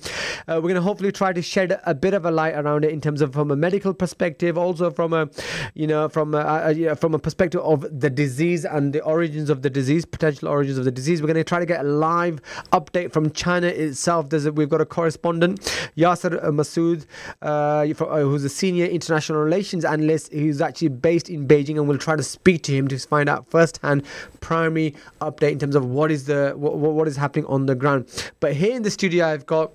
Uh, 0.47 0.59
we're 0.61 0.71
going 0.73 0.81
to 0.83 0.87
hopefully 0.89 1.11
try 1.11 1.31
to 1.39 1.41
shed 1.41 1.79
a 1.85 1.95
bit 2.05 2.13
of 2.13 2.25
a 2.25 2.31
light 2.31 2.55
around 2.61 2.85
it 2.85 2.91
in 2.91 3.01
terms 3.01 3.21
of 3.21 3.33
from 3.33 3.49
a 3.51 3.55
medical 3.55 3.93
perspective, 3.93 4.57
also 4.57 4.91
from 4.91 5.13
a, 5.13 5.29
you 5.73 5.87
know, 5.87 6.09
from 6.09 6.35
a, 6.35 6.43
a, 6.69 6.95
from 6.95 7.13
a 7.13 7.19
perspective 7.19 7.61
of 7.61 7.79
the 8.03 8.09
disease 8.09 8.65
and 8.65 8.93
the 8.93 9.01
origins 9.01 9.49
of 9.49 9.61
the 9.61 9.69
disease, 9.69 10.03
potential 10.05 10.47
origins 10.47 10.77
of 10.77 10.85
the 10.85 10.91
disease. 10.91 11.21
We're 11.21 11.27
going 11.33 11.35
to 11.35 11.43
try 11.43 11.59
to 11.59 11.65
get 11.65 11.81
a 11.81 11.87
live 11.87 12.41
update 12.71 13.11
from 13.13 13.31
China 13.31 13.67
itself. 13.67 14.29
There's 14.29 14.45
a, 14.45 14.51
we've 14.51 14.69
got 14.69 14.81
a 14.81 14.85
correspondent, 14.85 15.61
Yasser 15.97 16.31
Masood, 16.59 17.05
uh, 17.41 17.85
who's 18.23 18.43
a 18.43 18.49
senior 18.49 18.85
international 18.85 19.39
relations 19.39 19.85
analyst 19.85 20.33
who's 20.33 20.61
actually 20.61 20.89
based 20.89 21.29
in 21.29 21.47
Beijing, 21.47 21.77
and 21.77 21.87
we'll 21.87 21.97
try 21.97 22.15
to 22.15 22.23
speak 22.23 22.63
to 22.63 22.73
him 22.73 22.87
to 22.89 22.97
find 22.99 23.29
out 23.29 23.49
firsthand 23.49 24.03
primary 24.41 24.93
update 25.21 25.53
in 25.53 25.59
terms 25.59 25.75
of 25.75 25.85
what 25.85 26.11
is 26.11 26.25
the 26.25 26.53
what, 26.55 26.75
what 26.77 27.07
is 27.07 27.17
happening 27.17 27.45
on 27.45 27.65
the 27.65 27.75
ground. 27.75 28.05
But 28.39 28.53
here 28.53 28.75
in 28.75 28.83
the 28.83 28.91
studio, 28.91 29.25
I've 29.27 29.45
got. 29.45 29.73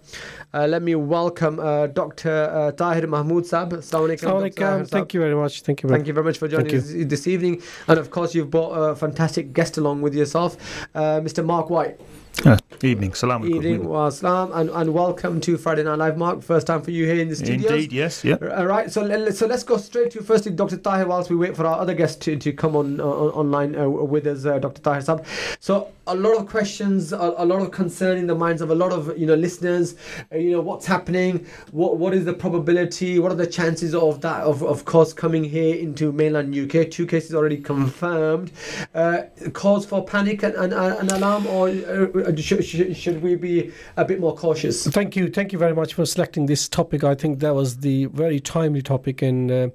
Uh, 0.53 0.67
let 0.67 0.83
me 0.83 0.95
welcome 0.97 1.61
uh, 1.61 1.87
Dr. 1.87 2.51
Uh, 2.53 2.73
Tahir 2.73 3.07
Mahmood 3.07 3.47
Sab. 3.47 3.73
Assalamualaikum. 3.73 4.89
Thank 4.89 5.15
you 5.15 5.21
very 5.21 5.35
much. 5.37 5.63
Thank 5.63 5.83
you. 5.83 5.89
Very 5.89 5.99
Thank 5.99 6.09
you 6.09 6.15
very 6.15 6.25
much 6.25 6.39
for 6.39 6.49
joining 6.49 6.75
us 6.75 6.91
this 6.93 7.27
evening. 7.27 7.63
And 7.87 7.99
of 7.99 8.11
course, 8.11 8.35
you've 8.35 8.51
brought 8.51 8.73
a 8.73 8.97
fantastic 8.97 9.53
guest 9.53 9.79
along 9.79 10.03
with 10.03 10.15
yourself, 10.15 10.57
uh, 10.95 11.21
Mr. 11.21 11.45
Mark 11.45 11.71
White. 11.71 12.01
Uh, 12.45 12.57
evening, 12.83 13.13
salam 13.13 13.45
Evening, 13.45 13.87
wa 13.87 14.09
salam, 14.09 14.51
and, 14.55 14.71
and 14.71 14.95
welcome 14.95 15.43
to 15.43 15.59
Friday 15.59 15.83
Night 15.83 15.97
Live, 15.97 16.17
Mark. 16.17 16.41
First 16.41 16.67
time 16.67 16.81
for 16.81 16.91
you 16.91 17.05
here 17.05 17.21
in 17.21 17.29
the 17.29 17.37
studios. 17.37 17.71
Indeed, 17.71 17.93
yes, 17.93 18.25
yeah. 18.25 18.37
All 18.57 18.65
right, 18.65 18.91
so 18.91 19.31
so 19.31 19.47
let's 19.47 19.63
go 19.63 19.77
straight 19.77 20.11
to 20.13 20.23
firstly 20.23 20.53
Dr. 20.53 20.79
Tahir 20.79 21.07
whilst 21.07 21.29
we 21.29 21.37
wait 21.37 21.55
for 21.55 21.67
our 21.67 21.79
other 21.79 21.93
guest 21.93 22.23
to, 22.23 22.37
to 22.37 22.53
come 22.55 22.77
on, 22.77 22.99
uh, 22.99 23.05
online 23.05 23.77
uh, 23.77 23.87
with 23.89 24.27
us, 24.27 24.47
uh, 24.47 24.59
Dr. 24.59 24.81
Tahir 24.81 25.03
Sab. 25.03 25.27
So 25.59 25.93
a 26.07 26.15
lot 26.15 26.37
of 26.39 26.47
questions, 26.47 27.13
a, 27.13 27.35
a, 27.37 27.45
lot 27.45 27.61
of 27.61 27.71
concern 27.71 28.17
in 28.17 28.27
the 28.27 28.35
minds 28.35 28.63
of 28.63 28.71
a 28.71 28.75
lot 28.75 28.93
of 28.93 29.17
you 29.19 29.27
know 29.27 29.35
listeners. 29.35 29.97
Uh, 30.33 30.39
you 30.39 30.51
know 30.53 30.61
what's 30.61 30.87
happening, 30.87 31.47
what 31.73 31.99
what 31.99 32.15
is 32.15 32.25
the 32.25 32.33
probability, 32.33 33.19
what 33.19 33.31
are 33.31 33.37
the 33.37 33.47
chances 33.47 33.95
of 33.95 34.23
that 34.23 34.41
of 34.41 34.63
of 34.63 34.87
course 34.87 35.13
coming 35.13 35.45
here 35.45 35.75
into 35.77 36.11
mainland 36.11 36.57
UK? 36.57 36.91
Two 36.91 37.07
cases 37.07 37.35
already 37.35 37.59
confirmed. 37.59 38.51
Uh, 38.95 39.23
cause 39.53 39.85
for 39.85 40.05
panic 40.05 40.43
and, 40.43 40.55
and, 40.55 40.73
and 40.73 41.13
alarm, 41.13 41.47
or 41.47 41.69
uh, 41.69 42.07
should, 42.39 42.65
should, 42.65 42.97
should 42.97 43.23
we 43.23 43.37
be 43.37 43.73
a 43.97 44.05
bit 44.05 44.21
more 44.21 44.35
cautious? 44.35 44.87
Thank 44.87 45.17
you, 45.17 45.29
thank 45.29 45.53
you 45.53 45.59
very 45.59 45.75
much 45.75 45.95
for 45.95 46.07
selecting 46.07 46.47
this 46.47 46.69
topic. 46.69 47.05
I 47.05 47.15
think 47.15 47.41
that 47.41 47.55
was 47.55 47.79
the 47.79 48.07
very 48.07 48.41
timely 48.41 48.83
topic 48.83 49.23
and. 49.23 49.51
Uh, 49.51 49.69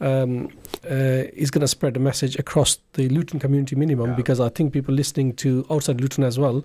um, 0.00 0.50
uh, 0.84 1.24
is 1.32 1.50
going 1.50 1.60
to 1.60 1.68
spread 1.68 1.96
a 1.96 2.00
message 2.00 2.36
across 2.36 2.78
the 2.94 3.08
Luton 3.08 3.38
community 3.38 3.76
minimum 3.76 4.10
yeah. 4.10 4.16
because 4.16 4.40
I 4.40 4.48
think 4.48 4.72
people 4.72 4.94
listening 4.94 5.34
to 5.34 5.66
outside 5.70 6.00
Luton 6.00 6.24
as 6.24 6.38
well, 6.38 6.64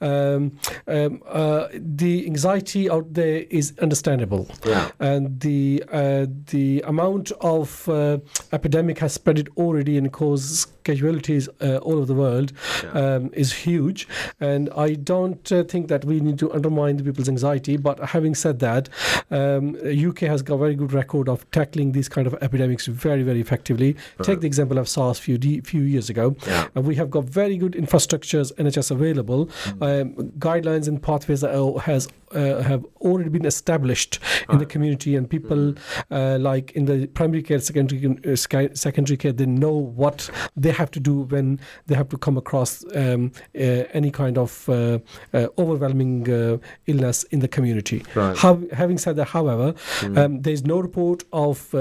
um, 0.00 0.58
um, 0.86 1.22
uh, 1.28 1.68
the 1.72 2.26
anxiety 2.26 2.90
out 2.90 3.12
there 3.12 3.44
is 3.50 3.74
understandable, 3.80 4.48
yeah. 4.66 4.90
and 5.00 5.40
the 5.40 5.84
uh, 5.92 6.26
the 6.46 6.82
amount 6.86 7.32
of 7.40 7.88
uh, 7.88 8.18
epidemic 8.52 8.98
has 8.98 9.14
spread 9.14 9.38
it 9.38 9.48
already 9.56 9.96
and 9.96 10.12
caused 10.12 10.70
casualties 10.84 11.48
uh, 11.60 11.76
all 11.78 11.94
over 11.94 12.06
the 12.06 12.14
world 12.14 12.52
yeah. 12.82 12.90
um, 12.90 13.30
is 13.32 13.52
huge, 13.52 14.08
and 14.40 14.61
I 14.76 14.94
don't 14.94 15.50
uh, 15.52 15.64
think 15.64 15.88
that 15.88 16.04
we 16.04 16.20
need 16.20 16.38
to 16.40 16.52
undermine 16.52 16.96
the 16.96 17.04
people's 17.04 17.28
anxiety. 17.28 17.76
But 17.76 17.98
having 18.00 18.34
said 18.34 18.58
that, 18.60 18.88
um, 19.30 19.76
UK 19.76 20.20
has 20.20 20.42
got 20.42 20.54
a 20.54 20.58
very 20.58 20.74
good 20.74 20.92
record 20.92 21.28
of 21.28 21.48
tackling 21.50 21.92
these 21.92 22.08
kind 22.08 22.26
of 22.26 22.34
epidemics 22.42 22.86
very 22.86 23.22
very 23.22 23.40
effectively. 23.40 23.94
Uh-huh. 23.94 24.24
Take 24.24 24.40
the 24.40 24.46
example 24.46 24.78
of 24.78 24.88
SARS 24.88 25.18
few 25.18 25.38
few 25.62 25.82
years 25.82 26.10
ago. 26.10 26.36
Yeah. 26.46 26.68
Uh, 26.76 26.80
we 26.82 26.94
have 26.96 27.10
got 27.10 27.24
very 27.24 27.56
good 27.56 27.72
infrastructures, 27.72 28.52
NHS 28.54 28.90
available, 28.90 29.46
mm-hmm. 29.46 29.82
um, 29.82 30.30
guidelines 30.38 30.88
and 30.88 31.02
pathways 31.02 31.40
that 31.40 31.52
has 31.84 32.08
uh, 32.34 32.62
have 32.62 32.84
already 33.00 33.28
been 33.28 33.44
established 33.44 34.18
in 34.50 34.58
the 34.58 34.66
community, 34.66 35.16
and 35.16 35.28
people 35.28 35.56
mm-hmm. 35.56 36.14
uh, 36.14 36.38
like 36.38 36.72
in 36.72 36.86
the 36.86 37.06
primary 37.08 37.42
care, 37.42 37.58
secondary 37.60 38.18
uh, 38.26 38.36
secondary 38.36 39.16
care, 39.16 39.32
they 39.32 39.46
know 39.46 39.72
what 39.72 40.30
they 40.56 40.70
have 40.70 40.90
to 40.90 41.00
do 41.00 41.20
when 41.22 41.60
they 41.86 41.94
have 41.94 42.08
to 42.08 42.18
come 42.18 42.36
across 42.36 42.84
um, 42.94 43.32
uh, 43.54 43.84
any 43.92 44.10
kind 44.10 44.38
of 44.38 44.50
uh, 44.68 44.98
uh, 45.32 45.46
overwhelming 45.58 46.60
illness 46.86 47.24
in 47.24 47.40
the 47.40 47.48
community. 47.48 48.04
Right. 48.14 48.36
How, 48.36 48.60
having 48.72 48.98
said 48.98 49.16
that, 49.16 49.28
however, 49.28 49.72
mm-hmm. 49.72 50.18
um, 50.18 50.42
there 50.42 50.52
is 50.52 50.64
no 50.64 50.80
report 50.80 51.24
of 51.32 51.74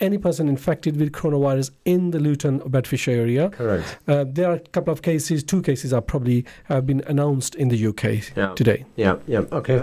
any 0.00 0.18
person 0.18 0.48
infected 0.48 0.96
with 0.98 1.12
coronavirus 1.12 1.70
in 1.84 2.10
the 2.10 2.18
Luton 2.18 2.60
or 2.60 2.68
Bedfordshire 2.68 3.20
area. 3.20 3.50
Correct. 3.50 3.98
there 4.06 4.50
are 4.50 4.54
a 4.54 4.60
couple 4.60 4.92
of 4.92 5.02
cases. 5.02 5.42
Two 5.42 5.62
cases 5.62 5.92
are 5.92 6.02
probably 6.02 6.44
have 6.64 6.86
been 6.86 7.02
announced 7.06 7.54
in 7.54 7.68
the 7.68 7.86
UK 7.86 8.36
yeah. 8.36 8.54
today. 8.54 8.84
Yeah. 8.96 9.16
Yeah. 9.26 9.44
Okay 9.52 9.76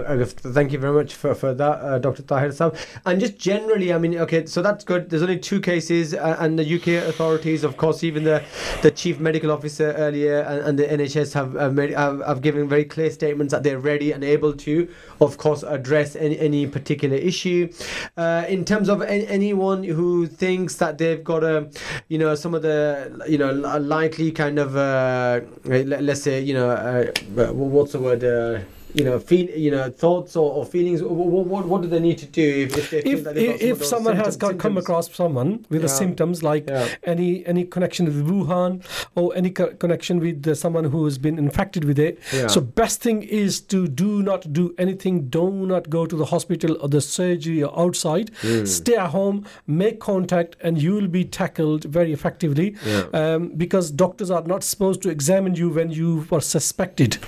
thank 0.54 0.72
you 0.72 0.78
very 0.78 0.92
much 0.92 1.14
for, 1.14 1.34
for 1.34 1.54
that, 1.54 1.80
uh, 1.80 1.98
Dr. 1.98 2.22
Tahir 2.22 2.52
Sab. 2.52 2.76
And 3.04 3.20
just 3.20 3.38
generally, 3.38 3.92
I 3.92 3.98
mean, 3.98 4.16
okay, 4.18 4.46
so 4.46 4.62
that's 4.62 4.84
good. 4.84 5.10
There's 5.10 5.22
only 5.22 5.38
two 5.38 5.60
cases, 5.60 6.14
uh, 6.14 6.36
and 6.38 6.58
the 6.58 6.74
UK 6.76 7.08
authorities, 7.08 7.64
of 7.64 7.76
course, 7.76 8.04
even 8.04 8.24
the, 8.24 8.42
the 8.82 8.90
chief 8.90 9.20
medical 9.20 9.50
officer 9.50 9.92
earlier 9.92 10.40
and, 10.40 10.60
and 10.60 10.78
the 10.78 10.84
NHS 10.84 11.34
have, 11.34 11.54
have, 11.54 11.74
made, 11.74 11.90
have, 11.90 12.20
have 12.26 12.42
given 12.42 12.68
very 12.68 12.84
clear 12.84 13.10
statements 13.10 13.52
that 13.52 13.62
they're 13.62 13.78
ready 13.78 14.12
and 14.12 14.24
able 14.24 14.52
to, 14.52 14.88
of 15.20 15.38
course, 15.38 15.62
address 15.62 16.16
any, 16.16 16.38
any 16.38 16.66
particular 16.66 17.16
issue. 17.16 17.72
Uh, 18.16 18.44
in 18.48 18.64
terms 18.64 18.88
of 18.88 19.02
any, 19.02 19.26
anyone 19.26 19.84
who 19.84 20.26
thinks 20.26 20.76
that 20.76 20.98
they've 20.98 21.24
got 21.24 21.44
a, 21.44 21.70
you 22.08 22.18
know, 22.18 22.34
some 22.34 22.54
of 22.54 22.62
the, 22.62 23.24
you 23.28 23.38
know, 23.38 23.52
likely 23.52 24.30
kind 24.32 24.58
of, 24.58 24.76
uh, 24.76 25.40
let, 25.64 26.08
us 26.08 26.22
say, 26.22 26.40
you 26.40 26.54
know, 26.54 26.70
uh, 26.70 27.52
what's 27.52 27.92
the 27.92 27.98
word? 27.98 28.64
You 28.94 29.04
know, 29.04 29.18
feel, 29.18 29.50
you 29.50 29.70
know, 29.70 29.90
thoughts 29.90 30.36
or, 30.36 30.52
or 30.52 30.64
feelings? 30.64 31.02
What, 31.02 31.46
what, 31.46 31.66
what, 31.66 31.82
do 31.82 31.88
they 31.88 32.00
need 32.00 32.18
to 32.18 32.26
do 32.26 32.68
if 32.70 32.92
if, 32.92 33.06
if, 33.06 33.26
if, 33.26 33.62
if 33.62 33.84
someone 33.84 34.14
symptoms, 34.14 34.26
has 34.26 34.36
got, 34.36 34.58
come 34.58 34.78
across 34.78 35.12
someone 35.12 35.66
with 35.68 35.80
yeah. 35.80 35.86
the 35.86 35.88
symptoms 35.88 36.42
like 36.42 36.68
yeah. 36.68 36.88
any 37.02 37.44
any 37.46 37.64
connection 37.64 38.06
with 38.06 38.26
Wuhan 38.26 38.84
or 39.14 39.34
any 39.34 39.50
co- 39.50 39.74
connection 39.74 40.20
with 40.20 40.46
uh, 40.46 40.54
someone 40.54 40.84
who 40.84 41.04
has 41.04 41.18
been 41.18 41.38
infected 41.38 41.84
with 41.84 41.98
it? 41.98 42.20
Yeah. 42.32 42.46
So 42.46 42.60
best 42.60 43.02
thing 43.02 43.22
is 43.22 43.60
to 43.62 43.88
do 43.88 44.22
not 44.22 44.52
do 44.52 44.74
anything. 44.78 45.28
Do 45.28 45.50
not 45.50 45.90
go 45.90 46.06
to 46.06 46.16
the 46.16 46.26
hospital 46.26 46.76
or 46.80 46.88
the 46.88 47.00
surgery 47.00 47.62
or 47.62 47.78
outside. 47.78 48.30
Mm. 48.42 48.66
Stay 48.66 48.96
at 48.96 49.10
home, 49.10 49.44
make 49.66 50.00
contact, 50.00 50.56
and 50.60 50.80
you 50.80 50.94
will 50.94 51.08
be 51.08 51.24
tackled 51.24 51.84
very 51.84 52.12
effectively. 52.12 52.76
Um, 53.12 53.48
because 53.48 53.90
doctors 53.90 54.30
are 54.30 54.42
not 54.42 54.62
supposed 54.64 55.02
to 55.02 55.08
examine 55.08 55.54
you 55.54 55.70
when 55.70 55.90
you 55.90 56.26
are 56.30 56.40
suspected. 56.40 57.18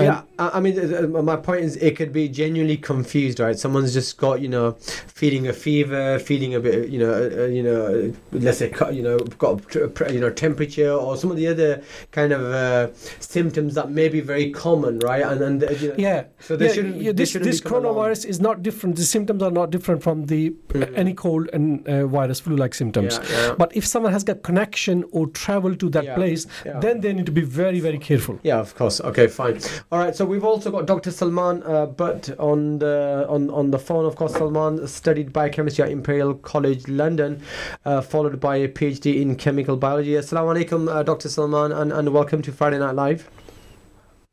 And 0.00 0.24
yeah, 0.38 0.50
I 0.56 0.60
mean 0.60 0.94
uh, 0.94 1.22
my 1.22 1.36
point 1.36 1.62
is 1.64 1.76
it 1.76 1.96
could 1.96 2.12
be 2.12 2.28
genuinely 2.28 2.76
confused 2.76 3.40
right? 3.40 3.58
Someone's 3.58 3.92
just 3.92 4.16
got 4.16 4.40
you 4.40 4.48
know 4.48 4.72
feeling 5.20 5.48
a 5.48 5.52
fever 5.52 6.18
feeling 6.18 6.54
a 6.54 6.60
bit 6.60 6.88
you 6.88 6.98
know 6.98 7.12
uh, 7.12 7.42
uh 7.42 7.46
you 7.46 7.62
know 7.62 8.12
let's 8.32 8.58
say 8.58 8.72
you 8.92 9.02
know 9.02 9.18
got 9.38 9.74
you 10.10 10.20
know 10.20 10.30
temperature 10.30 10.92
or 10.92 11.16
some 11.16 11.30
of 11.30 11.36
the 11.36 11.46
other 11.46 11.82
kind 12.10 12.32
of 12.32 12.42
uh, 12.42 12.92
symptoms 13.20 13.74
that 13.74 13.90
may 13.90 14.08
be 14.08 14.20
very 14.20 14.50
common 14.50 14.98
right? 15.00 15.22
And, 15.22 15.40
and 15.42 15.64
uh, 15.64 15.70
you 15.70 15.88
know, 15.88 15.94
yeah. 15.98 16.24
so 16.40 16.56
they 16.56 16.66
yeah, 16.68 16.72
shouldn't 16.72 16.96
yeah, 16.96 17.12
this, 17.12 17.30
shouldn't 17.30 17.50
this 17.50 17.60
coronavirus 17.60 18.26
is 18.26 18.40
not 18.40 18.62
different. 18.62 18.96
The 18.96 19.04
symptoms 19.04 19.42
are 19.42 19.50
not 19.50 19.70
different 19.70 20.02
from 20.02 20.26
the 20.26 20.50
mm. 20.50 20.92
any 20.96 21.14
cold 21.14 21.48
and 21.52 21.86
uh, 21.86 22.06
virus 22.06 22.40
flu 22.40 22.56
like 22.56 22.74
symptoms. 22.74 23.18
Yeah. 23.30 23.54
but 23.58 23.74
if 23.76 23.86
someone 23.86 24.12
has 24.12 24.24
got 24.24 24.42
connection 24.42 25.04
or 25.12 25.26
travel 25.28 25.76
to 25.76 25.88
that 25.90 26.14
place 26.14 26.46
then 26.64 27.00
they 27.00 27.12
need 27.12 27.26
to 27.26 27.32
be 27.32 27.42
very 27.42 27.80
very 27.80 27.98
careful. 27.98 28.38
Yeah 28.42 28.58
of 28.58 28.74
course. 28.74 29.00
Okay 29.00 29.26
fine 29.26 29.60
all 29.92 29.98
right 29.98 30.14
so 30.14 30.24
we've 30.24 30.44
also 30.44 30.70
got 30.70 30.86
Dr. 30.86 31.10
Salman 31.10 31.62
uh, 31.64 31.86
Butt 31.86 32.30
on 32.38 32.78
the 32.78 33.26
on, 33.28 33.50
on 33.50 33.70
the 33.72 33.78
phone. 33.78 34.04
Of 34.04 34.14
course, 34.14 34.32
Salman 34.34 34.86
studied 34.86 35.32
biochemistry 35.32 35.84
at 35.84 35.90
Imperial 35.90 36.34
College 36.34 36.86
London, 36.86 37.42
uh, 37.84 38.00
followed 38.00 38.38
by 38.38 38.56
a 38.56 38.68
PhD 38.68 39.20
in 39.20 39.34
chemical 39.34 39.76
biology. 39.76 40.12
Assalamu 40.12 40.64
alaikum, 40.64 40.88
uh, 40.88 41.02
Dr. 41.02 41.28
Salman, 41.28 41.72
and, 41.72 41.92
and 41.92 42.12
welcome 42.12 42.40
to 42.42 42.52
Friday 42.52 42.78
Night 42.78 42.94
Live. 42.94 43.28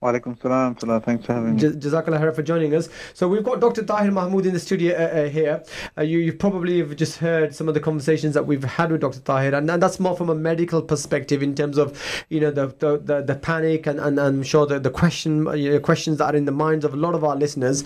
Walaikum 0.04 0.40
salam. 0.40 0.76
Thanks 1.02 1.26
for 1.26 1.34
having 1.34 1.56
me. 1.56 1.60
Jazakallah 1.60 2.20
khair 2.20 2.36
for 2.36 2.44
joining 2.44 2.76
us. 2.76 2.88
So 3.16 3.28
we've 3.28 3.44
got 3.44 3.60
Dr. 3.60 3.82
Tahir 3.82 4.12
Mahmood 4.12 4.46
in 4.46 4.54
the 4.54 4.60
studio 4.60 4.96
uh, 4.96 5.22
uh, 5.22 5.28
here. 5.28 5.64
Uh, 5.98 6.04
you, 6.04 6.20
you 6.20 6.34
probably 6.34 6.78
have 6.78 6.96
just 6.96 7.18
heard 7.18 7.56
some 7.56 7.68
of 7.68 7.74
the 7.74 7.80
conversations 7.80 8.36
that 8.36 8.46
we've 8.46 8.64
had 8.64 8.92
with 8.92 9.02
Dr. 9.02 9.22
Tahir, 9.22 9.56
and, 9.56 9.72
and 9.72 9.82
that's 9.82 10.00
more 10.00 10.16
from 10.16 10.30
a 10.30 10.36
medical 10.36 10.84
perspective 10.84 11.42
in 11.42 11.56
terms 11.56 11.80
of, 11.80 12.00
you 12.30 12.40
know, 12.40 12.52
the 12.52 12.68
the, 12.78 13.00
the, 13.00 13.24
the 13.24 13.34
panic 13.34 13.88
and, 13.88 14.00
and, 14.00 14.20
and 14.20 14.38
I'm 14.38 14.44
sure 14.44 14.68
the, 14.68 14.80
the 14.80 14.92
question 14.92 15.48
you 15.58 15.72
know, 15.72 15.80
questions 15.80 16.20
that 16.20 16.36
are 16.36 16.38
in 16.38 16.46
the 16.46 16.52
minds 16.52 16.86
of 16.86 16.94
a 16.94 16.98
lot 16.98 17.16
of 17.16 17.24
our 17.24 17.36
listeners. 17.36 17.84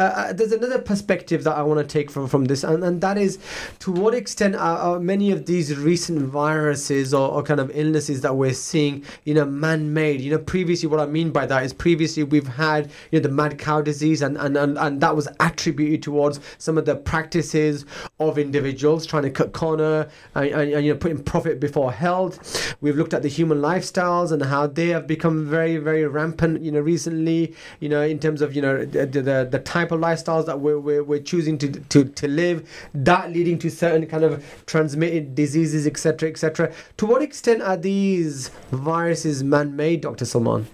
Uh, 0.00 0.02
uh 0.02 0.32
there's 0.32 0.50
another 0.50 0.80
perspective 0.80 1.44
that 1.44 1.56
I 1.56 1.62
want 1.62 1.78
to 1.78 1.86
take 1.86 2.10
from, 2.10 2.26
from 2.26 2.46
this, 2.46 2.64
and, 2.64 2.82
and 2.82 3.00
that 3.02 3.16
is 3.16 3.38
to 3.78 3.92
what 3.92 4.14
extent 4.14 4.56
are, 4.56 4.78
are 4.78 4.98
many 4.98 5.30
of 5.30 5.46
these 5.46 5.78
recent 5.78 6.22
viruses 6.22 7.14
or, 7.14 7.30
or 7.30 7.44
kind 7.44 7.60
of 7.60 7.70
illnesses 7.72 8.20
that 8.22 8.34
we're 8.34 8.52
seeing, 8.52 9.04
you 9.22 9.34
know, 9.34 9.44
man-made. 9.44 10.20
You 10.20 10.32
know, 10.32 10.38
previously 10.38 10.88
what 10.88 10.98
I 10.98 11.06
mean 11.06 11.30
by 11.30 11.46
that 11.46 11.51
that 11.52 11.64
is 11.64 11.72
previously 11.74 12.22
we've 12.22 12.46
had 12.46 12.90
you 13.10 13.18
know 13.18 13.22
the 13.22 13.28
mad 13.28 13.58
cow 13.58 13.82
disease 13.82 14.22
and 14.22 14.38
and, 14.38 14.56
and, 14.56 14.78
and 14.78 15.00
that 15.02 15.14
was 15.14 15.28
attributed 15.40 16.02
towards 16.02 16.40
some 16.56 16.78
of 16.78 16.86
the 16.86 16.96
practices 16.96 17.84
of 18.18 18.38
individuals 18.38 19.04
trying 19.04 19.22
to 19.22 19.30
cut 19.30 19.52
corner 19.52 20.08
and, 20.34 20.46
and, 20.46 20.72
and 20.72 20.86
you 20.86 20.92
know 20.92 20.98
putting 20.98 21.22
profit 21.22 21.60
before 21.60 21.92
health 21.92 22.74
we've 22.80 22.96
looked 22.96 23.12
at 23.12 23.22
the 23.22 23.28
human 23.28 23.58
lifestyles 23.58 24.32
and 24.32 24.42
how 24.42 24.66
they 24.66 24.88
have 24.88 25.06
become 25.06 25.44
very 25.46 25.76
very 25.76 26.06
rampant 26.06 26.62
you 26.62 26.72
know 26.72 26.80
recently 26.80 27.54
you 27.80 27.88
know 27.88 28.00
in 28.00 28.18
terms 28.18 28.40
of 28.40 28.56
you 28.56 28.62
know 28.62 28.84
the 28.84 29.04
the, 29.06 29.48
the 29.50 29.58
type 29.58 29.92
of 29.92 30.00
lifestyles 30.00 30.46
that 30.46 30.58
we're, 30.58 30.78
we're, 30.78 31.04
we're 31.04 31.20
choosing 31.20 31.58
to, 31.58 31.68
to 31.70 32.04
to 32.04 32.26
live 32.26 32.66
that 32.94 33.30
leading 33.30 33.58
to 33.58 33.70
certain 33.70 34.06
kind 34.06 34.24
of 34.24 34.42
transmitted 34.64 35.34
diseases 35.34 35.86
etc 35.86 36.30
etc 36.30 36.72
to 36.96 37.04
what 37.04 37.20
extent 37.20 37.60
are 37.60 37.76
these 37.76 38.48
viruses 38.70 39.44
man-made 39.44 40.00
dr 40.00 40.24
salman 40.24 40.66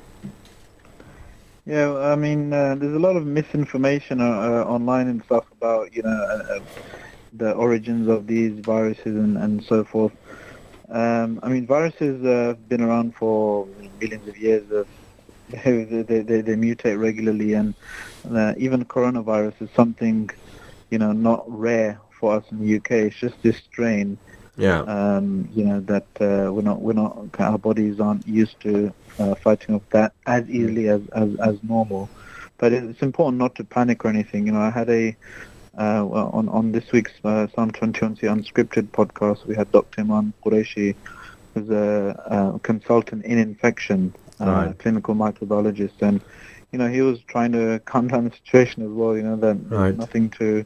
Yeah, 1.68 1.94
I 1.98 2.16
mean, 2.16 2.54
uh, 2.54 2.76
there's 2.76 2.96
a 2.96 2.98
lot 3.00 3.16
of 3.16 3.26
misinformation 3.26 4.20
uh, 4.22 4.24
uh, 4.24 4.64
online 4.66 5.08
and 5.08 5.22
stuff 5.24 5.44
about, 5.52 5.94
you 5.94 6.02
know, 6.02 6.10
uh, 6.30 6.56
uh, 6.56 6.60
the 7.34 7.52
origins 7.52 8.08
of 8.08 8.26
these 8.26 8.58
viruses 8.60 9.16
and, 9.16 9.36
and 9.38 9.62
so 9.64 9.84
forth. 9.84 10.12
Um, 10.88 11.40
I 11.42 11.50
mean, 11.50 11.66
viruses 11.66 12.24
uh, 12.24 12.48
have 12.48 12.68
been 12.68 12.82
around 12.82 13.14
for 13.16 13.66
millions 14.00 14.28
of 14.28 14.38
years. 14.38 14.64
They, 15.50 15.84
they, 16.08 16.22
they, 16.22 16.40
they 16.42 16.54
mutate 16.54 16.98
regularly, 17.00 17.54
and 17.54 17.74
uh, 18.34 18.54
even 18.58 18.84
coronavirus 18.86 19.62
is 19.62 19.70
something, 19.76 20.30
you 20.90 20.98
know, 20.98 21.12
not 21.12 21.44
rare 21.48 22.00
for 22.18 22.34
us 22.36 22.44
in 22.50 22.60
the 22.60 22.66
UK. 22.66 23.06
It's 23.06 23.16
just 23.16 23.42
this 23.42 23.58
strain 23.58 24.18
yeah 24.56 24.86
um, 24.86 25.48
you 25.52 25.64
know 25.64 25.80
that 25.80 26.06
uh, 26.20 26.52
we're 26.52 26.62
not 26.62 26.80
we're 26.80 26.92
not 26.94 27.28
our 27.38 27.58
bodies 27.58 28.00
aren't 28.00 28.26
used 28.26 28.60
to 28.62 28.92
uh, 29.18 29.34
fighting 29.42 29.74
off 29.74 29.82
that 29.92 30.12
as 30.26 30.48
easily 30.48 30.88
as, 30.88 31.02
as 31.14 31.28
as 31.42 31.56
normal. 31.62 32.10
But 32.58 32.72
it's 32.72 33.02
important 33.02 33.38
not 33.38 33.54
to 33.56 33.64
panic 33.64 34.04
or 34.04 34.08
anything. 34.08 34.46
You 34.46 34.52
know, 34.52 34.60
I 34.60 34.70
had 34.70 34.90
a 34.90 35.16
uh, 35.78 36.04
on 36.06 36.48
on 36.48 36.72
this 36.72 36.90
week's 36.92 37.12
uh, 37.24 37.46
Islam21c 37.48 38.20
Unscripted 38.22 38.90
podcast, 38.90 39.46
we 39.46 39.54
had 39.54 39.70
Dr. 39.70 40.00
Iman 40.02 40.32
Qureshi, 40.44 40.96
who's 41.54 41.70
a, 41.70 42.52
a 42.54 42.58
consultant 42.60 43.24
in 43.24 43.38
infection, 43.38 44.14
uh, 44.40 44.44
Right. 44.44 44.78
clinical 44.78 45.14
microbiologist, 45.14 46.00
and 46.02 46.22
you 46.72 46.78
know 46.78 46.88
he 46.88 47.00
was 47.02 47.20
trying 47.28 47.52
to 47.52 47.78
calm 47.86 48.08
down 48.08 48.24
the 48.24 48.32
situation 48.44 48.82
as 48.84 48.90
well. 48.90 49.16
You 49.16 49.22
know 49.22 49.36
that 49.36 49.56
Right. 49.70 49.96
nothing 49.96 50.30
to 50.38 50.64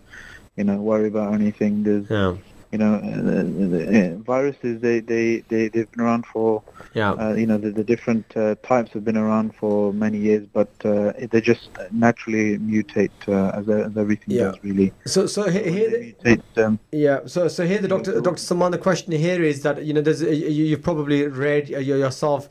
you 0.57 0.65
know 0.65 0.77
worry 0.77 1.09
about 1.09 1.33
or 1.33 1.35
anything. 1.35 1.83
There's 1.83 2.07
yeah 2.11 2.37
you 2.73 2.79
know, 2.79 2.95
uh, 2.95 4.17
uh, 4.17 4.17
viruses 4.23 4.81
they 4.81 5.01
they 5.01 5.45
they 5.49 5.69
they've 5.69 5.91
been 5.93 6.01
around 6.01 6.25
for 6.25 6.63
yeah 6.95 7.13
uh, 7.13 7.35
you 7.35 7.47
know 7.47 7.59
the, 7.59 7.71
the 7.71 7.85
different 7.85 8.25
uh, 8.35 8.55
types 8.63 8.93
have 8.93 9.05
been 9.05 9.17
around 9.19 9.55
for 9.55 9.93
many 9.93 10.17
years, 10.17 10.47
but 10.53 10.71
uh, 10.85 11.13
they 11.31 11.41
just 11.43 11.69
naturally 11.91 12.59
mutate 12.59 13.11
uh, 13.29 13.59
as, 13.59 13.69
as 13.69 13.97
everything 13.97 14.35
Yeah. 14.35 14.45
does 14.53 14.65
really. 14.65 14.93
so 15.05 15.27
so 15.27 15.51
here, 15.51 15.65
When 15.65 15.73
here 15.75 15.91
they 15.91 16.15
mutate, 16.25 16.65
um, 16.65 16.79
Yeah, 16.93 17.21
so 17.27 17.47
so 17.49 17.67
here 17.67 17.79
the 17.79 17.89
doctor, 17.89 18.21
Dr. 18.23 18.39
Salman, 18.39 18.73
the 18.73 18.79
question 18.79 19.13
here 19.13 19.43
is 19.43 19.63
that 19.63 19.85
you 19.85 19.93
know 19.93 20.01
there's 20.01 20.23
you, 20.23 20.65
you've 20.71 20.83
probably 20.83 21.27
read 21.27 21.73
uh, 21.75 21.79
yourself. 21.79 22.49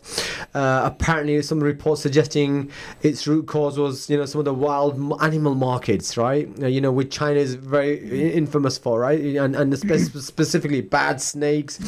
Uh, 0.53 0.81
apparently, 0.85 1.41
some 1.41 1.59
reports 1.59 2.01
suggesting 2.01 2.69
its 3.01 3.25
root 3.27 3.47
cause 3.47 3.79
was 3.79 4.07
you 4.09 4.17
know 4.17 4.25
some 4.27 4.39
of 4.39 4.45
the 4.45 4.53
wild 4.53 4.93
animal 5.21 5.55
markets, 5.55 6.15
right? 6.15 6.47
Uh, 6.61 6.67
you 6.67 6.79
know, 6.79 6.91
which 6.91 7.11
China 7.11 7.39
is 7.39 7.55
very 7.55 8.31
infamous 8.33 8.77
for, 8.77 8.99
right? 8.99 9.19
And 9.19 9.55
and 9.55 9.77
spe- 9.77 10.10
specifically 10.19 10.81
bad 10.81 11.21
snakes 11.21 11.79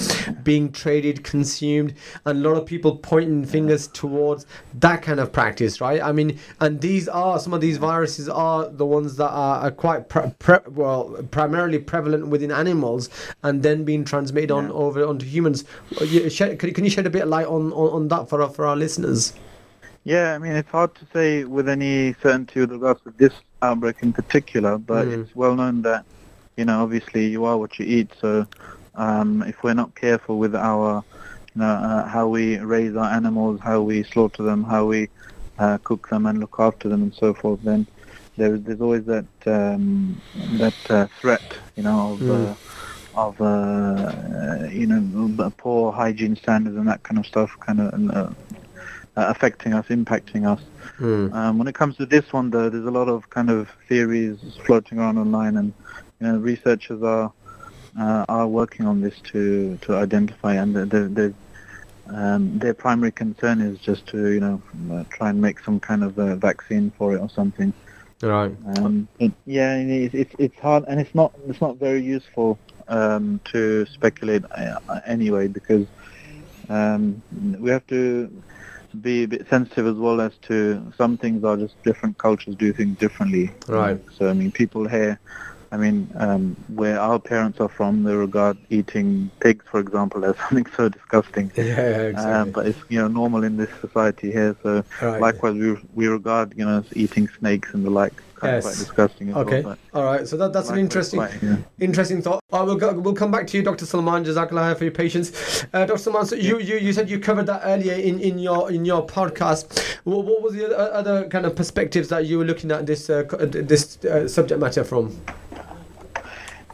being 0.43 0.71
traded, 0.71 1.23
consumed, 1.23 1.93
and 2.25 2.37
a 2.45 2.49
lot 2.49 2.57
of 2.57 2.65
people 2.65 2.97
pointing 2.97 3.45
fingers 3.45 3.87
towards 3.87 4.45
that 4.79 5.01
kind 5.01 5.19
of 5.19 5.31
practice, 5.31 5.81
right? 5.81 6.01
I 6.01 6.11
mean, 6.11 6.39
and 6.59 6.79
these 6.81 7.07
are 7.07 7.39
some 7.39 7.53
of 7.53 7.61
these 7.61 7.77
viruses 7.77 8.29
are 8.29 8.67
the 8.69 8.85
ones 8.85 9.15
that 9.17 9.29
are, 9.29 9.61
are 9.61 9.71
quite 9.71 10.09
pre- 10.09 10.31
pre- 10.39 10.59
well 10.67 11.15
primarily 11.31 11.79
prevalent 11.79 12.27
within 12.27 12.51
animals 12.51 13.09
and 13.43 13.63
then 13.63 13.83
being 13.83 14.03
transmitted 14.05 14.51
on 14.51 14.71
over 14.71 15.05
onto 15.05 15.25
humans. 15.25 15.63
Can 15.97 16.83
you 16.83 16.89
shed 16.89 17.05
a 17.05 17.09
bit 17.09 17.23
of 17.23 17.29
light 17.29 17.47
on, 17.47 17.71
on, 17.73 17.93
on 17.93 18.07
that 18.09 18.29
for 18.29 18.41
our, 18.41 18.49
for 18.49 18.65
our 18.65 18.75
listeners? 18.75 19.33
yeah, 20.05 20.33
I 20.33 20.37
mean 20.37 20.51
it's 20.51 20.69
hard 20.69 20.93
to 20.95 21.07
say 21.13 21.45
with 21.45 21.69
any 21.69 22.13
certainty 22.21 22.59
with 22.59 22.71
regards 22.71 23.01
to 23.03 23.13
this 23.17 23.33
outbreak 23.61 23.97
in 24.01 24.11
particular, 24.11 24.77
but 24.77 25.07
Mm. 25.07 25.21
it's 25.23 25.35
well 25.35 25.55
known 25.55 25.81
that 25.83 26.05
you 26.57 26.65
know 26.65 26.81
obviously 26.83 27.27
you 27.27 27.45
are 27.45 27.57
what 27.57 27.77
you 27.79 27.85
eat. 27.85 28.11
So 28.19 28.45
um, 28.95 29.43
if 29.43 29.63
we're 29.63 29.73
not 29.73 29.95
careful 29.95 30.37
with 30.37 30.55
our 30.55 31.03
you 31.55 31.61
know, 31.61 31.67
uh, 31.67 32.07
how 32.07 32.27
we 32.27 32.57
raise 32.57 32.95
our 32.95 33.09
animals, 33.11 33.59
how 33.63 33.81
we 33.81 34.03
slaughter 34.03 34.43
them, 34.43 34.63
how 34.63 34.85
we 34.85 35.09
uh, 35.59 35.77
cook 35.83 36.09
them 36.09 36.25
and 36.25 36.39
look 36.39 36.55
after 36.59 36.89
them 36.89 37.03
and 37.03 37.13
so 37.13 37.33
forth, 37.33 37.59
then 37.63 37.87
there, 38.37 38.57
there's 38.57 38.81
always 38.81 39.05
that 39.05 39.25
um, 39.45 40.21
that 40.33 40.73
uh, 40.89 41.07
threat, 41.19 41.53
you 41.75 41.83
know, 41.83 42.13
of 42.13 42.19
Mm. 42.21 42.51
uh, 42.51 42.55
of 43.15 43.39
uh, 43.41 43.45
uh, 43.45 44.67
you 44.71 44.87
know 44.87 45.51
poor 45.57 45.91
hygiene 45.91 46.35
standards 46.35 46.75
and 46.75 46.87
that 46.87 47.03
kind 47.03 47.19
of 47.19 47.25
stuff, 47.27 47.51
kind 47.59 47.79
of 47.79 47.93
uh, 48.15 48.29
affecting 49.15 49.73
us, 49.73 49.85
impacting 49.87 50.47
us. 50.51 50.61
Um, 51.31 51.57
when 51.57 51.67
it 51.67 51.75
comes 51.75 51.95
to 51.97 52.05
this 52.05 52.31
one, 52.33 52.49
though, 52.49 52.69
there's 52.69 52.85
a 52.85 52.91
lot 52.91 53.07
of 53.09 53.29
kind 53.29 53.49
of 53.49 53.69
theories 53.87 54.37
floating 54.65 54.97
around 54.99 55.17
online, 55.17 55.57
and 55.57 55.73
researchers 56.31 57.01
are 57.03 57.31
uh, 57.99 58.25
are 58.27 58.47
working 58.47 58.85
on 58.85 59.01
this 59.01 59.19
to 59.31 59.77
to 59.81 59.95
identify, 59.95 60.55
and 60.55 60.75
the, 60.75 60.85
the, 60.85 60.99
the 60.99 61.33
um, 62.07 62.57
their 62.59 62.73
primary 62.73 63.11
concern 63.11 63.61
is 63.61 63.79
just 63.79 64.05
to 64.07 64.31
you 64.31 64.39
know 64.39 64.61
uh, 64.91 65.03
try 65.09 65.29
and 65.29 65.41
make 65.41 65.59
some 65.59 65.79
kind 65.79 66.03
of 66.03 66.17
uh, 66.17 66.35
vaccine 66.35 66.91
for 66.97 67.15
it 67.15 67.19
or 67.19 67.29
something. 67.29 67.73
Right. 68.21 68.55
Um, 68.77 69.07
but 69.19 69.31
yeah, 69.45 69.75
it's, 69.77 70.15
it's 70.15 70.35
it's 70.39 70.59
hard, 70.59 70.85
and 70.87 70.99
it's 70.99 71.13
not 71.13 71.33
it's 71.47 71.61
not 71.61 71.77
very 71.77 72.01
useful 72.01 72.57
um, 72.87 73.39
to 73.51 73.85
speculate 73.85 74.43
uh, 74.51 74.79
anyway 75.05 75.47
because 75.47 75.85
um, 76.69 77.21
we 77.59 77.69
have 77.69 77.85
to 77.87 78.31
be 79.01 79.23
a 79.23 79.27
bit 79.27 79.47
sensitive 79.49 79.87
as 79.87 79.95
well 79.95 80.21
as 80.21 80.33
to 80.43 80.93
some 80.97 81.17
things 81.17 81.43
are 81.43 81.57
just 81.57 81.81
different 81.83 82.17
cultures 82.17 82.55
do 82.55 82.71
things 82.71 82.97
differently. 82.97 83.51
Right. 83.67 83.99
So 84.17 84.29
I 84.29 84.33
mean, 84.33 84.51
people 84.51 84.87
here, 84.87 85.19
I 85.73 85.77
mean, 85.77 86.07
um, 86.17 86.55
where 86.75 86.99
our 86.99 87.19
parents 87.19 87.59
are 87.59 87.67
from, 87.67 88.03
they 88.03 88.13
regard 88.13 88.57
eating 88.69 89.31
pigs, 89.39 89.65
for 89.71 89.79
example, 89.79 90.23
as 90.23 90.35
something 90.49 90.67
so 90.77 90.87
disgusting. 90.87 91.51
Yeah, 91.57 92.11
Um, 92.15 92.51
but 92.51 92.67
it's 92.67 92.79
you 92.89 92.99
know 93.01 93.07
normal 93.07 93.43
in 93.43 93.57
this 93.57 93.71
society 93.81 94.31
here. 94.31 94.55
So 94.61 94.83
Right. 95.01 95.19
likewise, 95.19 95.55
we 95.55 95.69
we 95.95 96.05
regard 96.07 96.53
you 96.55 96.65
know 96.65 96.83
eating 96.95 97.27
snakes 97.39 97.73
and 97.73 97.83
the 97.83 97.89
like 97.89 98.13
kind 98.35 98.53
Yes. 98.53 98.65
of 98.65 98.69
quite 98.69 98.79
disgusting 98.85 99.29
as 99.31 99.35
Okay. 99.37 99.61
well. 99.63 99.77
All 99.95 100.03
right. 100.11 100.27
So 100.27 100.37
that, 100.37 100.53
that's 100.53 100.69
an 100.69 100.77
interesting, 100.77 101.19
quite, 101.21 101.41
yeah. 101.41 101.57
interesting 101.79 102.21
thought. 102.21 102.39
I 102.51 102.61
will 102.61 102.75
go, 102.75 102.93
we'll 102.93 103.13
come 103.23 103.31
back 103.31 103.47
to 103.47 103.57
you, 103.57 103.63
Dr. 103.63 103.85
Salman. 103.85 104.25
Jazakallah 104.25 104.77
for 104.77 104.83
your 104.83 104.93
patience, 104.93 105.31
uh, 105.73 105.85
Dr. 105.87 105.97
Salman. 105.97 106.25
So 106.27 106.35
you, 106.35 106.59
you, 106.59 106.75
you 106.77 106.93
said 106.93 107.09
you 107.09 107.19
covered 107.19 107.47
that 107.47 107.61
earlier 107.63 107.93
in, 108.09 108.19
in 108.19 108.37
your 108.37 108.69
in 108.71 108.85
your 108.85 109.01
podcast. 109.07 109.63
What, 110.03 110.25
what 110.25 110.41
was 110.43 110.53
the 110.53 110.65
other, 110.65 110.93
other 111.01 111.29
kind 111.29 111.45
of 111.47 111.55
perspectives 111.55 112.09
that 112.09 112.25
you 112.27 112.37
were 112.37 112.45
looking 112.45 112.69
at 112.71 112.85
this 112.85 113.09
uh, 113.09 113.23
this 113.71 113.97
uh, 114.05 114.27
subject 114.27 114.59
matter 114.59 114.83
from? 114.83 115.03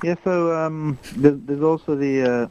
Yeah, 0.03 0.15
so 0.23 0.55
um, 0.55 0.99
there's, 1.15 1.61
also 1.61 1.95
the 1.95 2.21
uh, 2.23 2.47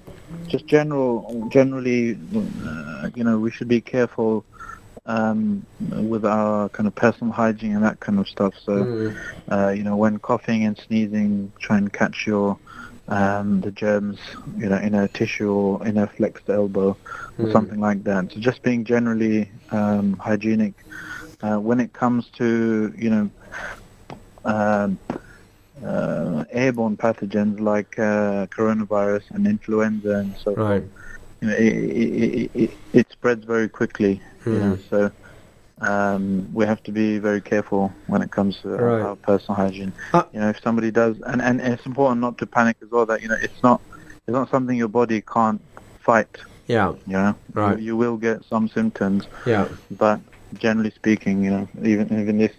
just 0.49 0.67
general, 0.67 1.49
generally, 1.51 2.19
uh, 2.35 3.09
you 3.15 3.25
know, 3.25 3.39
we 3.39 3.51
should 3.51 3.69
be 3.69 3.81
careful 3.81 4.45
um, 5.07 5.67
with 5.81 6.25
our 6.25 6.69
kind 6.71 6.87
of 6.87 6.95
personal 6.95 7.33
hygiene 7.33 7.75
and 7.75 7.85
that 7.85 8.01
kind 8.01 8.19
of 8.19 8.29
stuff. 8.29 8.55
So, 8.65 8.87
Mm. 8.87 9.17
uh, 9.51 9.69
you 9.71 9.83
know, 9.83 9.97
when 9.97 10.19
coughing 10.19 10.65
and 10.65 10.77
sneezing, 10.77 11.53
try 11.61 11.79
and 11.79 11.93
catch 11.93 12.27
your 12.27 12.59
um, 13.09 13.61
the 13.61 13.71
germs, 13.71 14.19
you 14.57 14.69
know, 14.69 14.77
in 14.79 14.95
a 14.95 15.09
tissue 15.09 15.51
or 15.51 15.87
in 15.87 15.97
a 15.99 16.07
flexed 16.07 16.49
elbow 16.49 16.97
or 17.41 17.49
Mm. 17.49 17.51
something 17.51 17.81
like 17.81 18.05
that. 18.05 18.33
So 18.33 18.41
just 18.41 18.63
being 18.63 18.85
generally 18.85 19.51
um, 19.71 20.17
hygienic. 20.21 20.75
Uh, 21.43 21.59
when 21.59 21.81
it 21.81 21.93
comes 21.93 22.29
to, 22.37 22.93
you 22.97 23.11
know, 23.11 23.31
um, 24.45 24.99
uh, 25.85 26.45
airborne 26.51 26.97
pathogens 26.97 27.61
like 27.61 27.99
uh, 27.99 28.47
coronavirus 28.47 29.23
and 29.31 29.47
influenza 29.47 30.11
and 30.17 30.35
so 30.43 30.55
forth, 30.55 30.85
you 31.41 31.49
know, 31.49 31.55
it, 31.55 31.73
it, 31.75 32.51
it, 32.55 32.71
it, 32.93 33.07
spreads 33.13 33.45
very 33.45 33.69
quickly. 33.69 34.21
You 34.47 34.53
know, 34.59 34.75
Hmm. 34.77 34.83
so 34.91 35.11
um, 35.81 36.49
we 36.53 36.65
have 36.67 36.83
to 36.85 36.93
be 36.93 37.19
very 37.19 37.41
careful 37.41 37.93
when 38.07 38.23
it 38.23 38.31
comes 38.31 38.59
to 38.63 38.75
our- 38.77 38.85
Right. 38.85 39.03
our 39.03 39.17
personal 39.17 39.57
hygiene. 39.57 39.93
Uh, 40.13 40.23
you 40.33 40.41
know, 40.41 40.49
if 40.49 40.61
somebody 40.61 40.91
does, 40.91 41.17
and, 41.27 41.41
and 41.41 41.61
it's 41.61 41.87
important 41.87 42.21
not 42.21 42.39
to 42.39 42.47
panic 42.47 42.77
as 42.83 42.91
well. 42.91 43.07
That 43.07 43.23
you 43.23 43.29
know, 43.29 43.37
it's 43.41 43.63
not 43.63 43.81
it's 44.27 44.35
not 44.35 44.51
something 44.51 44.77
your 44.77 44.89
body 44.89 45.21
can't 45.21 45.61
fight. 46.01 46.37
Yeah. 46.67 46.93
You 47.07 47.13
know, 47.13 47.35
Right. 47.55 47.79
You, 47.79 47.85
you 47.85 47.97
will 47.97 48.17
get 48.17 48.45
some 48.45 48.69
symptoms, 48.69 49.27
Yeah. 49.47 49.69
but 49.91 50.21
generally 50.55 50.91
speaking, 50.91 51.45
you 51.45 51.51
know, 51.51 51.69
even 51.83 52.07
even 52.21 52.41
if 52.41 52.53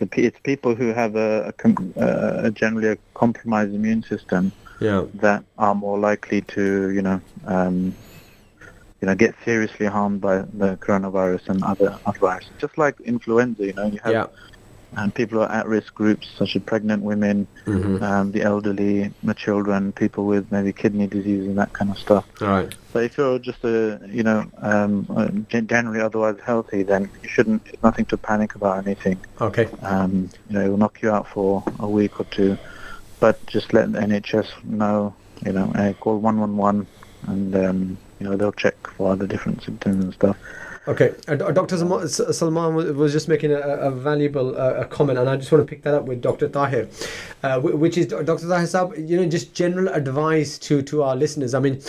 it's 0.00 0.38
people 0.40 0.74
who 0.74 0.92
have 0.92 1.16
a, 1.16 1.52
a, 1.96 2.46
a 2.46 2.50
generally 2.50 2.88
a 2.88 2.98
compromised 3.14 3.74
immune 3.74 4.02
system 4.02 4.52
Yeah. 4.80 5.04
that 5.14 5.44
are 5.58 5.74
more 5.74 5.98
likely 5.98 6.42
to, 6.54 6.90
you 6.90 7.02
know, 7.02 7.20
um, 7.46 7.94
you 9.00 9.06
know, 9.06 9.14
get 9.14 9.34
seriously 9.44 9.86
harmed 9.86 10.20
by 10.20 10.38
the 10.38 10.76
coronavirus 10.80 11.48
and 11.48 11.62
other, 11.64 11.98
other 12.06 12.18
viruses. 12.18 12.52
Just 12.58 12.76
like 12.78 12.98
influenza, 13.00 13.64
you 13.66 13.72
know, 13.74 13.86
you 13.86 14.00
have 14.02 14.12
Yeah. 14.12 14.26
And 14.96 15.14
people 15.14 15.38
who 15.38 15.44
are 15.44 15.50
at-risk 15.52 15.94
groups 15.94 16.28
such 16.36 16.56
as 16.56 16.62
pregnant 16.62 17.02
women, 17.02 17.46
Mm-hmm. 17.66 18.02
um, 18.02 18.30
the 18.30 18.42
elderly, 18.42 19.10
the 19.24 19.34
children, 19.34 19.90
people 19.92 20.24
with 20.24 20.50
maybe 20.52 20.72
kidney 20.72 21.08
disease 21.08 21.44
and 21.46 21.58
that 21.58 21.72
kind 21.72 21.90
of 21.90 21.98
stuff. 21.98 22.24
All 22.40 22.46
right. 22.48 22.72
But 22.92 23.02
if 23.04 23.18
you're 23.18 23.40
just 23.40 23.64
a, 23.64 24.00
you 24.08 24.22
know, 24.22 24.48
um, 24.58 25.46
generally 25.50 26.00
otherwise 26.00 26.36
healthy, 26.46 26.84
then 26.84 27.10
you 27.22 27.28
shouldn't. 27.28 27.82
Nothing 27.82 28.04
to 28.06 28.16
panic 28.16 28.54
about 28.54 28.86
anything. 28.86 29.18
Okay. 29.40 29.68
Um, 29.82 30.30
you 30.48 30.54
know, 30.58 30.64
it 30.64 30.68
will 30.68 30.76
knock 30.76 31.02
you 31.02 31.10
out 31.10 31.26
for 31.26 31.62
a 31.80 31.88
week 31.88 32.20
or 32.20 32.24
two, 32.24 32.56
but 33.18 33.44
just 33.46 33.72
let 33.74 33.92
the 33.92 33.98
NHS 33.98 34.64
know. 34.64 35.14
You 35.44 35.52
know, 35.52 35.70
uh, 35.74 35.92
call 35.94 36.18
111, 36.18 36.86
and 37.26 37.56
um, 37.56 37.98
you 38.20 38.28
know 38.28 38.36
they'll 38.36 38.52
check 38.52 38.74
for 38.96 39.10
other 39.12 39.26
different 39.26 39.62
symptoms 39.62 40.04
and 40.04 40.14
stuff. 40.14 40.36
Okay, 40.88 41.14
uh, 41.26 41.34
Dr. 41.34 41.76
Salman 41.76 42.74
was- 42.96 43.12
just 43.12 43.28
making 43.28 43.50
a, 43.50 43.58
a 43.58 43.90
valuable 43.90 44.56
uh, 44.56 44.74
a 44.74 44.84
comment, 44.84 45.18
and 45.18 45.28
I 45.28 45.36
just 45.36 45.50
want 45.50 45.66
to 45.66 45.68
pick 45.68 45.82
that 45.82 45.94
up 45.94 46.04
with 46.04 46.22
Dr. 46.22 46.48
Tahir, 46.48 46.88
uh, 47.42 47.58
which 47.60 47.98
is 47.98 48.06
Dr. 48.06 48.24
Tahir 48.46 48.66
Saab, 48.66 49.08
you 49.08 49.16
know, 49.16 49.26
just 49.26 49.52
general 49.52 49.88
advice 49.88 50.58
to, 50.58 50.82
to 50.82 51.02
our 51.02 51.16
listeners. 51.16 51.54
I 51.54 51.58
mean, 51.58 51.80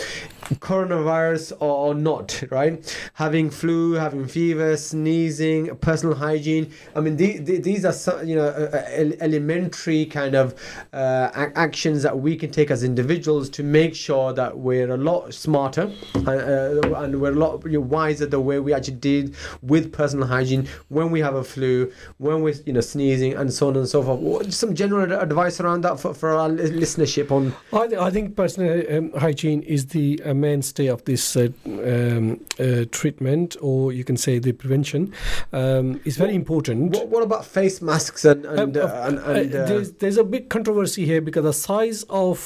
coronavirus 0.56 1.52
or, 1.60 1.94
not, 1.94 2.42
right? 2.50 2.98
Having 3.14 3.50
flu, 3.50 3.92
having 3.92 4.26
fever, 4.26 4.76
sneezing, 4.76 5.76
personal 5.76 6.16
hygiene. 6.16 6.72
I 6.96 7.00
mean, 7.00 7.16
the, 7.16 7.38
the, 7.38 7.58
these 7.58 7.84
are 7.84 7.92
some, 7.92 8.26
you 8.26 8.34
know 8.34 8.46
uh, 8.48 8.70
uh, 8.98 9.12
elementary 9.20 10.06
kind 10.06 10.34
of 10.34 10.54
uh, 10.92 11.30
ac- 11.36 11.52
actions 11.54 12.02
that 12.02 12.18
we 12.18 12.36
can 12.36 12.50
take 12.50 12.70
as 12.70 12.82
individuals 12.82 13.48
to 13.50 13.62
make 13.62 13.94
sure 13.94 14.32
that 14.32 14.58
we're 14.58 14.90
a 14.92 14.96
lot 14.96 15.32
smarter 15.34 15.92
and, 16.14 16.28
uh, 16.28 16.94
and 17.02 17.20
we're 17.20 17.32
a 17.32 17.34
lot 17.34 17.64
wiser 17.64 18.26
the 18.26 18.40
way 18.40 18.58
we 18.58 18.72
actually 18.72 18.87
did 18.90 19.34
with 19.62 19.92
personal 19.92 20.26
hygiene 20.26 20.68
when 20.88 21.10
we 21.10 21.20
have 21.20 21.34
a 21.34 21.44
flu, 21.44 21.92
when 22.18 22.42
we're 22.42 22.54
you 22.66 22.72
know 22.72 22.80
sneezing 22.80 23.34
and 23.34 23.52
so 23.52 23.68
on 23.68 23.76
and 23.76 23.88
so 23.88 24.02
forth. 24.02 24.20
What- 24.20 24.52
Some 24.52 24.74
general 24.74 25.12
advice 25.12 25.60
around 25.60 25.82
that 25.82 26.00
for, 26.00 26.14
for 26.14 26.30
our 26.30 26.48
listenership 26.50 27.30
on. 27.30 27.54
I, 27.72 27.86
th- 27.86 28.00
I 28.00 28.10
think 28.10 28.36
personal 28.36 28.82
um, 28.96 29.12
hygiene 29.12 29.62
is 29.62 29.86
the 29.86 30.20
uh, 30.24 30.34
mainstay 30.34 30.86
of 30.88 31.04
this 31.04 31.36
uh, 31.36 31.48
um, 31.66 32.40
uh, 32.58 32.84
treatment, 32.90 33.56
or 33.60 33.92
you 33.92 34.04
can 34.04 34.16
say 34.16 34.38
the 34.38 34.52
prevention. 34.52 35.12
Um, 35.52 36.00
it's 36.04 36.16
very 36.16 36.34
important. 36.34 36.92
What, 36.96 37.08
what 37.08 37.22
about 37.22 37.44
face 37.44 37.80
masks 37.82 38.24
and 38.24 38.44
and, 38.46 38.76
Um, 38.76 38.86
uh, 38.88 39.06
and, 39.08 39.18
uh, 39.18 39.22
and 39.40 39.54
uh, 39.54 39.64
there's, 39.68 39.92
there's 40.00 40.16
a 40.16 40.24
big 40.24 40.48
controversy 40.48 41.04
here 41.10 41.20
because 41.20 41.44
the 41.44 41.52
size 41.52 42.04
of 42.08 42.36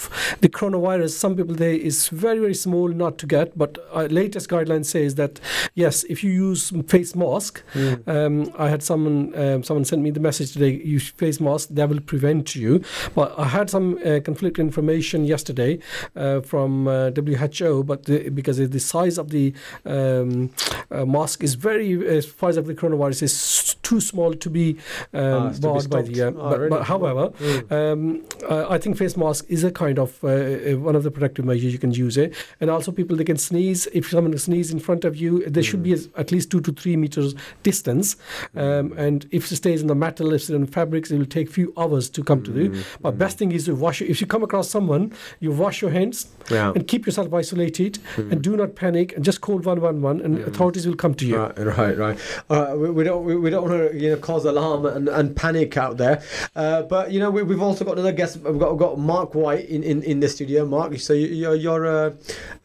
the 0.40 0.48
coronavirus, 0.48 1.10
some 1.10 1.36
people 1.36 1.56
say 1.56 1.74
is 1.76 2.08
very 2.08 2.38
very 2.46 2.54
small, 2.66 2.88
not 2.88 3.18
to 3.18 3.26
get. 3.26 3.56
But 3.62 3.78
uh, 3.92 4.06
latest 4.20 4.48
guideline 4.48 4.84
says 4.84 5.14
that 5.16 5.40
yes, 5.74 6.04
if 6.14 6.18
you 6.24 6.31
use 6.32 6.72
face 6.88 7.14
mask, 7.14 7.62
Hmm. 7.74 7.94
um, 8.06 8.34
I 8.58 8.68
had 8.68 8.82
someone 8.82 9.18
um, 9.42 9.62
someone 9.62 9.84
sent 9.84 10.02
me 10.02 10.10
the 10.10 10.20
message 10.20 10.52
today. 10.52 10.72
Use 10.96 11.08
face 11.22 11.38
mask, 11.40 11.68
that 11.76 11.88
will 11.88 12.00
prevent 12.12 12.54
you. 12.54 12.80
But 13.14 13.28
I 13.38 13.44
had 13.58 13.70
some 13.70 13.98
uh, 14.04 14.20
conflicting 14.24 14.66
information 14.66 15.24
yesterday 15.24 15.72
uh, 16.16 16.40
from 16.40 16.88
uh, 16.88 17.10
WHO, 17.10 17.84
but 17.84 18.04
the, 18.04 18.28
because 18.30 18.56
the 18.58 18.80
size 18.80 19.18
of 19.18 19.26
the 19.30 19.52
um, 19.84 20.50
uh, 20.90 21.04
mask 21.06 21.42
is 21.42 21.54
very, 21.54 22.20
far 22.22 22.48
as 22.50 22.56
of 22.56 22.66
the 22.66 22.74
coronavirus 22.74 23.22
is 23.22 23.76
too 23.82 24.00
small 24.00 24.32
to 24.34 24.48
be 24.50 24.76
Ah, 25.14 25.18
um, 25.18 25.48
it's 25.48 25.58
to 25.58 25.68
be 25.72 25.86
by 25.96 26.02
the. 26.02 26.22
Uh, 26.22 26.30
Ah, 26.38 26.50
but, 26.50 26.58
really? 26.60 26.70
but 26.70 26.82
however, 26.92 27.24
Mm. 27.40 27.72
um, 27.78 28.22
uh, 28.48 28.66
I 28.74 28.78
think 28.78 28.96
face 28.96 29.16
mask 29.16 29.44
is 29.48 29.64
a 29.64 29.70
kind 29.70 29.98
of 29.98 30.10
uh, 30.24 30.28
uh, 30.28 30.78
one 30.88 30.96
of 30.96 31.02
the 31.02 31.10
protective 31.10 31.44
measures 31.44 31.72
you 31.72 31.78
can 31.78 31.92
use 31.92 32.16
it, 32.16 32.34
and 32.60 32.70
also 32.70 32.92
people 32.92 33.16
they 33.16 33.24
can 33.32 33.36
sneeze. 33.36 33.88
If 33.92 34.08
someone 34.10 34.36
sneezes 34.38 34.72
in 34.72 34.80
front 34.80 35.04
of 35.04 35.16
you, 35.16 35.44
there 35.54 35.62
should 35.62 35.80
Mm. 35.80 35.88
be 35.88 35.92
as- 35.92 36.08
at 36.22 36.32
least 36.34 36.46
two 36.52 36.60
to 36.66 36.72
three 36.72 36.96
meters 36.96 37.34
distance. 37.62 38.16
Um, 38.64 38.92
and 39.06 39.18
if 39.30 39.42
it 39.52 39.56
stays 39.56 39.80
in 39.82 39.88
the 39.88 39.94
metal, 40.06 40.28
if 40.32 40.42
it's 40.42 40.50
in 40.50 40.66
fabrics, 40.66 41.10
it 41.10 41.18
will 41.18 41.26
take 41.38 41.50
few 41.50 41.72
hours 41.76 42.04
to 42.16 42.20
come 42.30 42.42
to 42.44 42.52
you. 42.60 42.68
But 43.02 43.12
best 43.18 43.38
thing 43.38 43.52
is 43.52 43.64
to 43.66 43.74
wash. 43.74 44.00
If 44.02 44.20
you 44.20 44.26
come 44.26 44.42
across 44.42 44.68
someone, 44.76 45.12
you 45.40 45.50
wash 45.64 45.82
your 45.82 45.90
hands 45.98 46.16
Yeah. 46.50 46.72
and 46.74 46.82
keep 46.92 47.02
yourself 47.06 47.28
isolated, 47.42 47.98
and 48.30 48.42
do 48.42 48.56
not 48.56 48.74
panic, 48.74 49.14
and 49.16 49.24
just 49.24 49.40
call 49.46 49.58
one 49.70 49.80
one 49.80 49.98
one, 50.02 50.18
and 50.24 50.32
authorities 50.50 50.86
will 50.86 50.96
come 51.04 51.14
to 51.14 51.26
you. 51.26 51.36
Right, 51.38 51.58
right, 51.78 51.96
right. 51.98 52.18
Uh, 52.50 52.74
we, 52.82 52.90
we 52.90 53.04
don't 53.04 53.24
we, 53.24 53.34
we 53.36 53.50
don't 53.50 53.64
want 53.68 53.74
to 53.92 53.98
you 54.02 54.10
know 54.10 54.16
cause 54.28 54.44
alarm 54.44 54.86
and, 54.86 55.08
and 55.08 55.34
panic 55.36 55.76
out 55.76 55.96
there. 55.96 56.22
Uh, 56.56 56.82
but 56.94 57.10
you 57.12 57.20
know 57.20 57.30
we, 57.30 57.42
we've 57.42 57.62
also 57.68 57.84
got 57.84 57.92
another 57.98 58.12
guest. 58.12 58.36
We've 58.38 58.58
got, 58.58 58.70
we've 58.72 58.78
got 58.86 58.98
Mark 58.98 59.34
White 59.34 59.66
in, 59.68 59.82
in, 59.82 60.02
in 60.02 60.20
the 60.20 60.28
studio. 60.28 60.64
Mark, 60.66 60.98
so 60.98 61.12
you, 61.12 61.26
you're 61.28 61.54
you're 61.54 61.86
uh, 61.86 62.10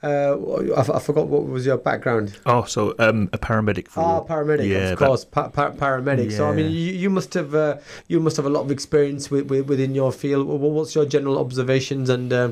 uh, 0.03 0.33
I, 0.75 0.79
f- 0.79 0.89
I 0.89 0.99
forgot 0.99 1.27
what 1.27 1.47
was 1.47 1.65
your 1.65 1.77
background. 1.77 2.37
Oh, 2.45 2.63
so 2.65 2.93
um, 2.99 3.29
a 3.33 3.37
paramedic 3.47 3.87
for 3.87 4.01
Ah, 4.03 4.19
paramedic, 4.31 4.67
yeah, 4.67 4.91
of 4.93 4.99
course, 4.99 5.23
pa- 5.35 5.49
pa- 5.57 5.71
paramedic. 5.83 6.29
So 6.37 6.41
I 6.51 6.53
mean, 6.57 6.69
you, 6.71 6.91
you 7.03 7.09
must 7.17 7.33
have 7.39 7.51
uh, 7.55 7.77
you 8.11 8.19
must 8.19 8.35
have 8.39 8.45
a 8.51 8.53
lot 8.57 8.61
of 8.67 8.71
experience 8.77 9.23
with, 9.31 9.45
with, 9.51 9.63
within 9.71 9.95
your 10.01 10.11
field. 10.21 10.43
What's 10.47 10.93
your 10.95 11.05
general 11.15 11.37
observations 11.45 12.09
and 12.09 12.33
uh, 12.33 12.51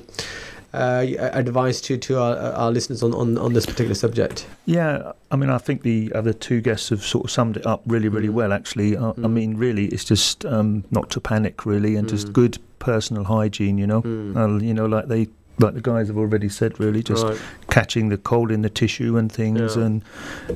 uh, 0.73 1.05
advice 1.43 1.79
to 1.87 1.97
to 1.97 2.11
our, 2.19 2.35
our 2.63 2.71
listeners 2.71 3.01
on, 3.03 3.13
on, 3.13 3.37
on 3.37 3.53
this 3.53 3.65
particular 3.65 3.95
subject? 3.95 4.45
Yeah, 4.65 5.11
I 5.31 5.35
mean, 5.35 5.49
I 5.49 5.57
think 5.57 5.81
the 5.83 6.11
other 6.15 6.33
two 6.33 6.59
guests 6.61 6.89
have 6.89 7.03
sort 7.03 7.25
of 7.25 7.31
summed 7.31 7.57
it 7.57 7.65
up 7.65 7.81
really, 7.85 8.09
really 8.09 8.27
Mm. 8.29 8.33
well. 8.39 8.51
Actually, 8.53 8.97
I, 8.97 9.09
I 9.09 9.13
Mm. 9.13 9.31
mean, 9.31 9.57
really, 9.57 9.85
it's 9.87 10.03
just 10.05 10.45
um, 10.45 10.83
not 10.91 11.09
to 11.11 11.19
panic, 11.21 11.65
really, 11.65 11.95
and 11.97 12.07
Mm. 12.07 12.11
just 12.11 12.33
good 12.33 12.57
personal 12.79 13.23
hygiene. 13.23 13.77
You 13.77 13.87
know, 13.87 14.01
Mm. 14.01 14.35
Uh, 14.35 14.63
you 14.63 14.73
know, 14.73 14.85
like 14.85 15.07
they, 15.07 15.27
like 15.59 15.73
the 15.73 15.81
guys 15.81 16.07
have 16.07 16.17
already 16.17 16.49
said, 16.49 16.79
really, 16.79 17.01
just 17.03 17.23
Right. 17.23 17.37
catching 17.69 18.09
the 18.09 18.17
cold 18.17 18.51
in 18.51 18.61
the 18.61 18.69
tissue 18.69 19.17
and 19.17 19.31
things, 19.31 19.75
Yeah. 19.75 19.83
and 19.83 20.01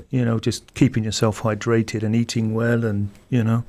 you 0.10 0.26
know, 0.26 0.39
just 0.39 0.74
keeping 0.74 1.04
yourself 1.04 1.41
hydrated 1.41 2.04
and 2.04 2.16
eating 2.16 2.54
well, 2.54 2.84
and 2.86 3.10
you 3.30 3.43
know. 3.43 3.64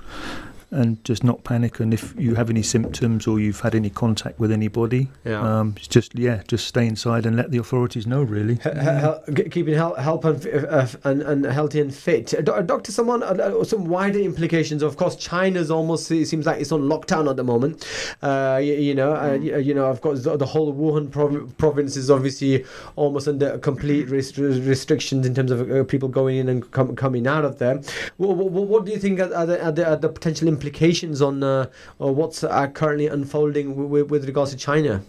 And 0.73 1.03
just 1.05 1.25
not 1.25 1.43
panic. 1.43 1.81
And 1.81 1.93
if 1.93 2.15
you 2.17 2.37
have 2.37 2.49
any 2.49 2.63
symptoms 2.63 3.27
or 3.27 3.41
you've 3.41 3.59
had 3.61 3.75
any 3.75 3.91
contact 3.91 4.39
with 4.39 4.53
anybody, 4.53 5.09
Yeah. 5.25 5.41
um, 5.61 5.75
just 5.77 6.17
yeah, 6.17 6.43
just 6.47 6.67
stay 6.69 6.87
inside 6.87 7.27
and 7.27 7.37
let 7.37 7.51
the 7.51 7.59
authorities 7.59 8.07
know. 8.07 8.23
Really. 8.23 8.55
He- 8.63 9.35
he- 9.43 9.49
keeping 9.51 9.75
health, 9.75 9.99
help 9.99 10.25
and, 10.25 10.47
uh, 10.47 10.87
and 11.03 11.23
and 11.23 11.45
healthy 11.47 11.81
and 11.81 11.93
fit. 11.93 12.33
Uh, 12.35 12.43
Do- 12.43 12.63
Doctor, 12.63 12.93
Salman 12.93 13.25
uh, 13.25 13.27
uh, 13.61 13.65
some 13.65 13.87
wider 13.87 14.21
implications. 14.21 14.85
Of 14.85 14.97
course, 14.97 15.17
China's 15.17 15.73
almost 15.73 16.09
it 16.13 16.27
seems 16.29 16.47
like 16.47 16.61
it's 16.61 16.71
on 16.71 16.83
lockdown 16.83 17.29
at 17.29 17.35
the 17.37 17.43
moment. 17.45 17.85
Uh, 18.23 18.61
you, 18.63 18.75
you 18.75 18.95
know, 18.95 19.13
uh, 19.15 19.37
y- 19.41 19.57
you 19.57 19.75
know, 19.75 19.87
of 19.87 20.01
course, 20.03 20.23
the, 20.23 20.37
the 20.37 20.47
whole 20.47 20.73
Wuhan 20.73 21.11
prov- 21.11 21.53
province 21.59 21.97
is 21.97 22.11
obviously 22.13 22.65
almost 22.95 23.27
under 23.27 23.59
complete 23.59 24.09
rest- 24.09 24.39
restrictions 24.39 25.27
in 25.27 25.35
terms 25.35 25.51
of 25.51 25.69
uh, 25.69 25.83
people 25.83 26.09
going 26.09 26.37
in 26.37 26.49
and 26.49 26.71
com- 26.71 26.95
coming 26.95 27.27
out 27.27 27.45
of 27.45 27.59
there. 27.59 27.81
What, 28.19 28.37
what, 28.37 28.53
what 28.69 28.85
do 28.85 28.93
you 28.93 28.99
think 28.99 29.19
are 29.19 29.47
the, 29.47 29.65
are 29.65 29.73
the, 29.73 29.91
are 29.91 29.97
the 29.97 30.09
potential 30.09 30.47
implications 30.47 30.60
on 30.65 31.03
uh, 31.09 31.39
or 31.71 31.81
what's 31.81 32.45
uh, 32.45 32.67
currently 32.69 32.81
unfolding 32.81 33.89
with, 33.91 34.11
with 34.11 34.25
regards 34.27 34.51
to 34.53 34.57
China? 34.57 35.03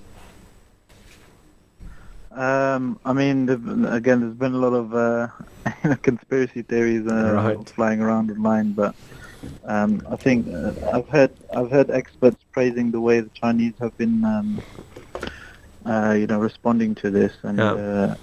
Um, 2.32 2.98
I 3.04 3.12
mean, 3.14 3.50
again, 3.50 4.22
there's 4.22 4.34
been 4.36 4.54
a 4.54 4.58
lot 4.58 4.74
of 4.74 4.94
uh, 4.96 5.28
conspiracy 6.02 6.62
theories 6.62 7.06
uh, 7.08 7.34
Right. 7.34 7.70
flying 7.70 8.00
around 8.02 8.32
online, 8.32 8.72
but 8.72 8.96
um, 9.68 10.02
I 10.10 10.16
think 10.16 10.48
uh, 10.54 10.72
I've 10.94 11.08
heard 11.10 11.32
I've 11.54 11.70
heard 11.70 11.92
experts 11.92 12.38
praising 12.52 12.92
the 12.92 13.02
way 13.02 13.20
the 13.20 13.30
Chinese 13.34 13.74
have 13.80 13.96
been, 13.98 14.24
um, 14.24 14.62
uh, 15.86 16.14
you 16.18 16.28
know, 16.28 16.40
responding 16.40 16.96
to 16.96 17.12
this, 17.12 17.34
and 17.44 17.60
Yeah. 17.60 17.74
uh, 17.74 18.16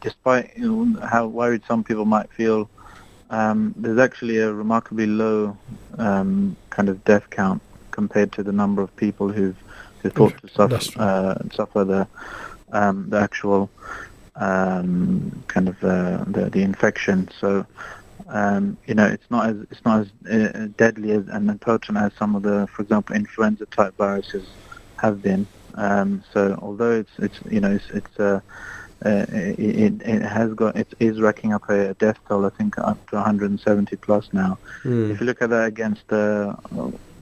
despite 0.00 0.56
you 0.56 0.86
know, 0.86 1.00
how 1.06 1.26
worried 1.26 1.62
some 1.66 1.82
people 1.82 2.04
might 2.04 2.32
feel, 2.32 2.70
um, 3.30 3.74
there's 3.76 3.98
actually 3.98 4.38
a 4.38 4.52
remarkably 4.52 5.06
low 5.06 5.56
um, 5.98 6.56
kind 6.70 6.88
of 6.88 7.04
death 7.04 7.28
count 7.30 7.62
compared 7.90 8.32
to 8.32 8.42
the 8.42 8.52
number 8.52 8.82
of 8.82 8.94
people 8.96 9.28
who've 9.28 9.56
who 10.02 10.10
thought 10.10 10.38
to 10.40 10.48
suffer 10.48 11.00
uh, 11.00 11.34
suffer 11.52 11.84
the 11.84 12.06
um, 12.72 13.10
the 13.10 13.18
actual 13.18 13.70
um, 14.36 15.44
kind 15.48 15.68
of 15.68 15.82
uh, 15.82 16.24
the 16.26 16.48
the 16.50 16.62
infection. 16.62 17.28
So 17.40 17.66
um, 18.28 18.76
you 18.86 18.94
know 18.94 19.06
it's 19.06 19.30
not 19.30 19.50
as 19.50 19.56
it's 19.70 19.84
not 19.84 20.06
as 20.06 20.08
uh, 20.30 20.68
deadly 20.76 21.12
as, 21.12 21.26
and 21.28 21.60
potent 21.60 21.98
as 21.98 22.12
some 22.14 22.34
of 22.34 22.42
the, 22.42 22.66
for 22.68 22.82
example, 22.82 23.16
influenza 23.16 23.66
type 23.66 23.96
viruses 23.96 24.46
have 24.96 25.22
been. 25.22 25.46
Um, 25.74 26.24
so 26.32 26.58
although 26.62 26.92
it's 26.92 27.12
it's 27.18 27.38
you 27.50 27.60
know 27.60 27.72
it's 27.72 27.90
it's 27.90 28.20
uh, 29.04 29.24
it, 29.30 30.02
it 30.02 30.22
has 30.22 30.52
got 30.54 30.76
it 30.76 30.92
is 30.98 31.20
racking 31.20 31.52
up 31.52 31.68
a 31.68 31.94
death 31.94 32.18
toll 32.28 32.44
I 32.46 32.50
think 32.50 32.78
up 32.78 32.98
to 33.10 33.16
170 33.16 33.96
plus 33.96 34.28
now. 34.32 34.58
Hmm. 34.82 35.10
If 35.12 35.20
you 35.20 35.26
look 35.26 35.40
at 35.42 35.50
that 35.50 35.66
against 35.66 36.06
the, 36.08 36.56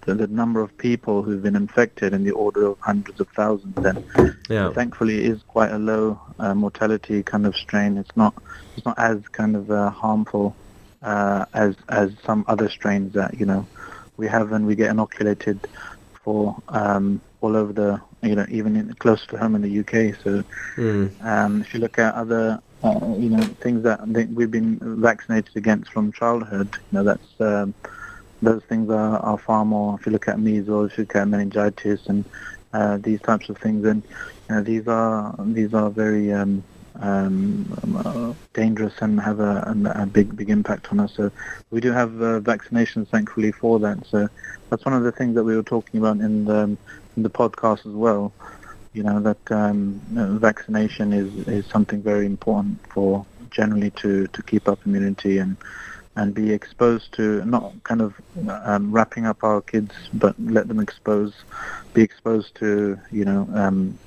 the 0.05 0.15
the 0.15 0.27
number 0.29 0.61
of 0.61 0.77
people 0.79 1.23
who've 1.23 1.43
been 1.43 1.57
infected 1.57 2.13
in 2.15 2.23
the 2.23 2.31
order 2.31 2.65
of 2.67 2.79
hundreds 2.81 3.19
of 3.21 3.29
thousands, 3.31 3.75
then 3.77 4.05
Yeah. 4.49 4.71
thankfully 4.73 5.25
it 5.25 5.31
is 5.33 5.43
quite 5.43 5.73
a 5.73 5.79
low 5.79 6.21
uh, 6.39 6.55
mortality 6.55 7.23
kind 7.25 7.45
of 7.45 7.57
strain. 7.57 7.97
It's 7.99 8.17
not 8.17 8.33
it's 8.77 8.87
not 8.87 8.99
as 8.99 9.19
kind 9.33 9.57
of 9.57 9.71
uh, 9.71 9.91
harmful 9.91 10.55
uh, 11.03 11.45
as 11.53 11.75
as 11.89 12.13
some 12.25 12.45
other 12.49 12.69
strains 12.69 13.13
that 13.15 13.39
you 13.41 13.47
know 13.47 13.67
we 14.17 14.27
have 14.29 14.53
and 14.53 14.67
we 14.67 14.77
get 14.77 14.91
inoculated 14.91 15.59
for 16.23 16.57
um, 16.69 17.21
all 17.41 17.57
over 17.57 17.73
the 17.73 18.01
you 18.27 18.35
know 18.35 18.47
even 18.51 18.77
in, 18.77 18.93
close 18.95 19.27
to 19.27 19.39
home 19.39 19.55
in 19.55 19.63
the 19.63 19.81
UK. 19.81 20.15
So 20.23 20.43
Hmm. 20.77 21.07
um, 21.23 21.63
if 21.63 21.73
you 21.73 21.81
look 21.81 21.99
at 21.99 22.15
other 22.15 22.61
uh, 22.83 23.17
you 23.19 23.31
know, 23.31 23.43
things 23.63 23.83
that 23.83 24.07
we've 24.35 24.51
been 24.51 24.79
vaccinated 25.01 25.57
against 25.57 25.91
from 25.93 26.13
childhood. 26.13 26.69
You 26.93 26.99
know, 26.99 27.05
that's 27.05 27.41
um, 27.41 27.75
those 28.43 28.63
things 28.69 28.91
are, 28.91 29.19
are 29.19 29.39
far 29.39 29.65
more. 29.65 29.97
If 29.99 30.07
you 30.07 30.13
look 30.13 30.29
at 30.29 30.39
measles, 30.39 30.93
if 30.93 30.99
you 30.99 31.03
look 31.05 31.17
at 31.17 31.29
meningitis, 31.29 32.07
and 32.07 32.25
uh, 32.73 32.99
these 32.99 33.21
types 33.23 33.49
of 33.49 33.59
things, 33.59 33.87
and 33.87 34.05
you 34.49 34.55
know, 34.55 34.63
these 34.63 34.87
are 34.87 35.35
these 35.47 35.75
are 35.75 35.91
very 35.91 36.33
um, 36.33 36.63
um, 37.01 38.03
uh, 38.05 38.33
dangerous 38.55 38.95
and 39.01 39.21
have 39.21 39.41
a, 39.41 39.75
a, 39.97 40.07
big 40.07 40.37
big 40.37 40.51
impact 40.51 40.89
on 40.93 41.01
us. 41.01 41.15
So 41.17 41.31
we 41.71 41.81
do 41.81 41.93
have 41.93 42.11
uh, 42.23 42.41
vaccinations, 42.41 43.09
thankfully, 43.09 43.53
for 43.53 43.79
that. 43.81 44.07
So 44.07 44.29
that's 44.71 44.85
one 44.85 44.95
of 44.95 45.03
the 45.03 45.13
things 45.13 45.35
that 45.35 45.45
we 45.45 45.57
were 45.57 45.63
talking 45.63 45.99
about 46.01 46.19
in 46.19 46.45
the, 46.45 46.77
the 47.23 47.31
podcast 47.31 47.87
as 47.87 47.93
well. 47.93 48.33
You 48.93 49.03
know 49.03 49.21
that 49.21 49.53
um, 49.53 50.01
vaccination 50.41 51.13
is 51.13 51.49
is 51.49 51.67
something 51.67 52.03
very 52.03 52.27
important 52.27 52.79
for 52.89 53.27
generally 53.51 53.91
to 54.03 54.27
to 54.29 54.43
keep 54.43 54.69
up 54.69 54.79
immunity 54.87 55.39
and 55.39 55.57
and 56.17 56.35
be 56.35 56.51
exposed 56.53 57.13
to 57.13 57.45
not 57.45 57.73
kind 57.85 58.01
of 58.01 58.15
um, 58.49 58.91
wrapping 58.91 59.27
up 59.27 59.45
our 59.45 59.61
kids, 59.61 59.93
but 60.15 60.35
let 60.41 60.67
them 60.67 60.81
expose, 60.81 61.35
be 61.93 62.03
exposed 62.03 62.55
to 62.57 62.99
you 63.11 63.25
know 63.25 63.47
um, 63.55 63.99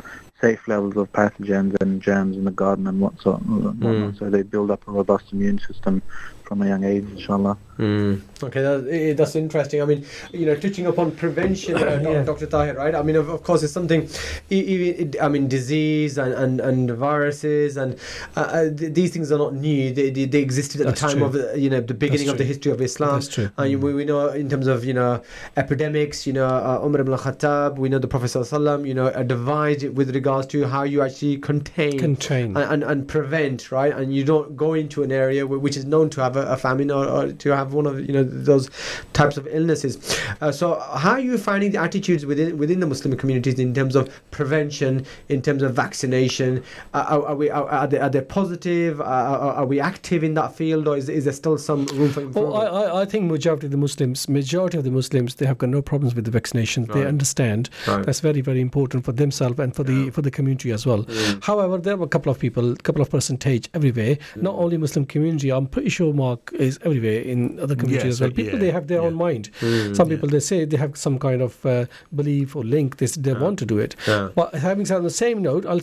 safe 0.42 0.68
levels 0.68 0.96
of 0.98 1.12
pathogens 1.12 1.80
and 1.82 2.02
germs 2.02 2.36
in 2.36 2.46
the 2.46 2.52
garden 2.52 2.88
and 2.88 3.00
whatnot, 3.00 3.42
mm. 3.42 4.18
so 4.18 4.30
they 4.30 4.42
build 4.42 4.72
up 4.72 4.88
a 4.88 4.92
robust 4.92 5.32
immune 5.32 5.60
system 5.60 6.02
from 6.50 6.64
a 6.64 6.68
young 6.68 6.84
age, 6.84 7.06
inshallah. 7.12 7.58
Mm. 7.78 8.22
Okay, 8.44 8.62
that, 8.62 9.16
that's 9.16 9.36
interesting. 9.36 9.82
I 9.82 9.86
mean, 9.86 10.06
you 10.34 10.46
know, 10.48 10.56
touching 10.56 10.88
upon 10.88 11.12
prevention, 11.12 11.78
uh, 11.78 12.02
yeah. 12.04 12.24
Dr. 12.24 12.48
Tahir, 12.48 12.76
right? 12.76 12.96
I 12.96 13.02
mean, 13.04 13.16
of, 13.16 13.30
of 13.30 13.44
course, 13.44 13.64
it's 13.64 13.72
something. 13.72 14.10
Even, 14.50 15.14
I 15.22 15.30
mean, 15.30 15.48
disease 15.48 16.18
and, 16.18 16.34
and, 16.34 16.60
and 16.60 16.92
viruses 16.92 17.78
and 17.78 17.98
uh, 18.36 18.40
uh, 18.40 18.70
these 18.72 19.12
things 19.14 19.32
are 19.32 19.38
not 19.38 19.54
new. 19.54 19.94
They, 19.94 20.10
they, 20.10 20.26
they 20.26 20.40
existed 20.40 20.82
at 20.82 20.88
that's 20.88 21.02
the 21.02 21.08
time 21.08 21.18
true. 21.18 21.26
of 21.26 21.34
the, 21.34 21.60
you 21.60 21.70
know 21.70 21.82
the 21.82 21.94
beginning 21.94 22.30
of 22.30 22.38
the 22.38 22.44
history 22.44 22.72
of 22.72 22.82
Islam. 22.82 23.16
That's 23.16 23.28
true. 23.28 23.52
And 23.58 23.74
mm. 23.74 23.82
we, 23.82 23.94
we 23.94 24.06
know 24.06 24.30
in 24.30 24.50
terms 24.50 24.68
of 24.68 24.86
you 24.86 24.94
know 24.94 25.22
epidemics, 25.58 26.26
you 26.28 26.34
know 26.34 26.48
uh, 26.48 26.82
Umar 26.84 27.02
ibn 27.02 27.14
al 27.14 27.20
Khattab, 27.20 27.78
we 27.78 27.90
know 27.90 28.00
the 28.00 28.08
Prophet 28.08 28.28
sallam, 28.28 28.88
you 28.88 28.94
know 28.94 29.08
advised 29.08 29.88
with 29.90 30.16
regards 30.16 30.48
to 30.48 30.68
how 30.68 30.84
you 30.84 31.02
actually 31.02 31.38
contain, 31.38 31.98
contain 31.98 32.58
and, 32.58 32.74
and, 32.74 32.84
and 32.84 33.08
prevent, 33.08 33.72
right? 33.72 33.94
And 33.96 34.14
you 34.14 34.24
don't 34.24 34.56
go 34.56 34.74
into 34.74 35.04
an 35.04 35.12
area 35.12 35.46
which 35.46 35.78
is 35.78 35.86
known 35.86 36.10
to 36.12 36.22
have 36.22 36.36
a, 36.38 36.39
a 36.48 36.58
famine 36.58 36.92
or, 36.92 37.06
or 37.06 37.32
to 37.32 37.56
have 37.56 37.74
one 37.74 37.86
of 37.86 38.00
you 38.06 38.14
know 38.14 38.24
those 38.24 38.70
types 39.14 39.38
of 39.38 39.48
illnesses. 39.48 40.20
Uh, 40.42 40.52
so 40.52 40.80
how 40.96 41.12
are 41.12 41.20
you 41.20 41.38
finding 41.38 41.72
the 41.72 41.80
attitudes 41.80 42.26
within 42.26 42.58
within 42.58 42.80
the 42.80 42.88
Muslim 42.88 43.18
communities 43.18 43.60
in 43.60 43.74
terms 43.74 43.96
of 43.96 44.10
prevention, 44.32 45.06
in 45.30 45.42
terms 45.42 45.62
of 45.62 45.74
vaccination? 45.74 46.64
Uh, 46.94 47.06
are, 47.10 47.26
are, 47.28 47.36
we 47.36 47.50
are, 47.50 47.68
are, 47.70 47.88
they, 47.88 48.00
are 48.00 48.10
they 48.10 48.22
positive? 48.22 49.02
Are, 49.02 49.54
are, 49.54 49.66
we 49.66 49.80
active 49.80 50.24
in 50.24 50.34
that 50.36 50.56
field, 50.56 50.88
or 50.88 50.98
is, 50.98 51.10
is 51.10 51.26
there 51.26 51.34
still 51.34 51.58
some 51.58 51.86
room 51.88 52.12
for 52.12 52.22
improvement? 52.22 52.54
Well, 52.54 52.98
I, 52.98 53.02
I 53.02 53.06
think 53.06 53.30
majority 53.30 53.68
of 53.68 53.72
the 53.72 53.78
Muslims, 53.78 54.28
majority 54.30 54.78
of 54.78 54.84
the 54.84 54.92
Muslims, 54.92 55.36
they 55.36 55.46
have 55.46 55.58
got 55.58 55.70
no 55.70 55.82
problems 55.82 56.16
with 56.16 56.26
the 56.26 56.32
vaccination. 56.32 56.86
Right. 56.86 56.96
They 56.96 57.06
understand 57.06 57.70
right. 57.88 58.06
that's 58.06 58.20
very 58.20 58.42
very 58.42 58.62
important 58.62 59.06
for 59.06 59.12
themselves 59.12 59.60
and 59.60 59.76
for 59.76 59.84
yeah. 59.84 60.06
the 60.06 60.10
for 60.12 60.22
the 60.22 60.32
community 60.32 60.72
as 60.72 60.86
well. 60.86 61.04
Mm. 61.04 61.44
However, 61.44 61.78
there 61.78 61.96
are 61.96 62.04
a 62.04 62.08
couple 62.08 62.32
of 62.32 62.40
people, 62.40 62.74
a 62.74 62.76
couple 62.78 63.02
of 63.02 63.10
percentage 63.10 63.70
everywhere. 63.74 64.16
Mm. 64.16 64.44
Not 64.44 64.56
only 64.56 64.78
Muslim 64.78 65.06
community, 65.06 65.52
I'm 65.52 65.68
pretty 65.68 65.90
sure 65.90 66.14
Is 66.54 66.80
everywhere 66.84 67.22
in 67.22 67.60
other 67.60 67.76
communities 67.76 68.06
yes, 68.06 68.14
as 68.16 68.22
well. 68.22 68.32
People 68.32 68.54
yeah, 68.54 68.60
they 68.60 68.72
have 68.72 68.88
their 68.88 69.00
yeah. 69.00 69.08
own 69.08 69.16
mind. 69.16 69.50
Mm, 69.60 69.96
some 69.96 70.10
people 70.10 70.30
they 70.30 70.40
say 70.40 70.66
they 70.66 70.78
have 70.78 70.98
some 70.98 71.20
kind 71.20 71.42
of 71.42 71.66
uh, 71.66 71.86
belief 72.16 72.56
or 72.56 72.64
link. 72.64 72.98
They 72.98 73.06
they 73.06 73.34
want 73.34 73.60
to 73.60 73.66
do 73.66 73.78
it. 73.78 73.96
But 74.36 74.56
having 74.56 74.86
said 74.86 74.98
on 74.98 75.04
the 75.04 75.10
same 75.10 75.42
note, 75.42 75.66
uh, 75.66 75.80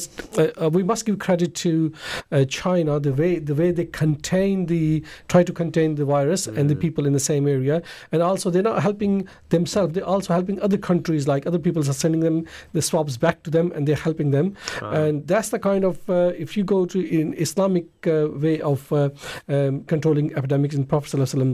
uh, 0.63 0.71
we 0.71 0.83
must 0.83 1.07
give 1.07 1.19
credit 1.19 1.55
to 1.57 1.93
uh, 2.33 2.45
China 2.45 3.01
the 3.01 3.13
way 3.13 3.39
the 3.39 3.55
way 3.55 3.71
they 3.71 3.87
contain 3.87 4.67
the 4.67 5.03
try 5.29 5.43
to 5.43 5.53
contain 5.53 5.95
the 5.95 6.05
virus 6.05 6.47
mm. 6.47 6.57
and 6.57 6.71
the 6.71 6.75
hmm. 6.75 6.81
people 6.81 7.07
in 7.07 7.13
the 7.13 7.21
same 7.21 7.49
area, 7.49 7.83
and 8.13 8.23
also 8.23 8.51
they're 8.51 8.63
not 8.63 8.83
helping 8.83 9.29
themselves. 9.49 9.95
They're 9.95 10.05
also 10.05 10.33
helping 10.33 10.61
other 10.61 10.79
countries. 10.79 11.27
Like 11.29 11.47
other 11.47 11.59
people 11.59 11.89
are 11.89 11.93
sending 11.93 12.21
them 12.21 12.47
the 12.73 12.83
swabs 12.83 13.17
back 13.17 13.43
to 13.45 13.51
them, 13.51 13.73
and 13.75 13.87
they're 13.87 14.05
helping 14.09 14.31
them. 14.31 14.57
And 14.83 15.27
that's 15.27 15.51
the 15.51 15.59
kind 15.59 15.85
of 15.85 16.09
uh, 16.09 16.33
if 16.37 16.57
you 16.57 16.65
go 16.65 16.87
to 16.87 16.99
in 17.01 17.35
Islamic 17.35 17.87
uh, 18.07 18.29
way 18.31 18.61
of 18.61 18.93
um, 18.93 19.85
controlling 19.85 20.36
epidemics 20.37 20.75
in 20.75 20.85
Prophet 20.85 21.07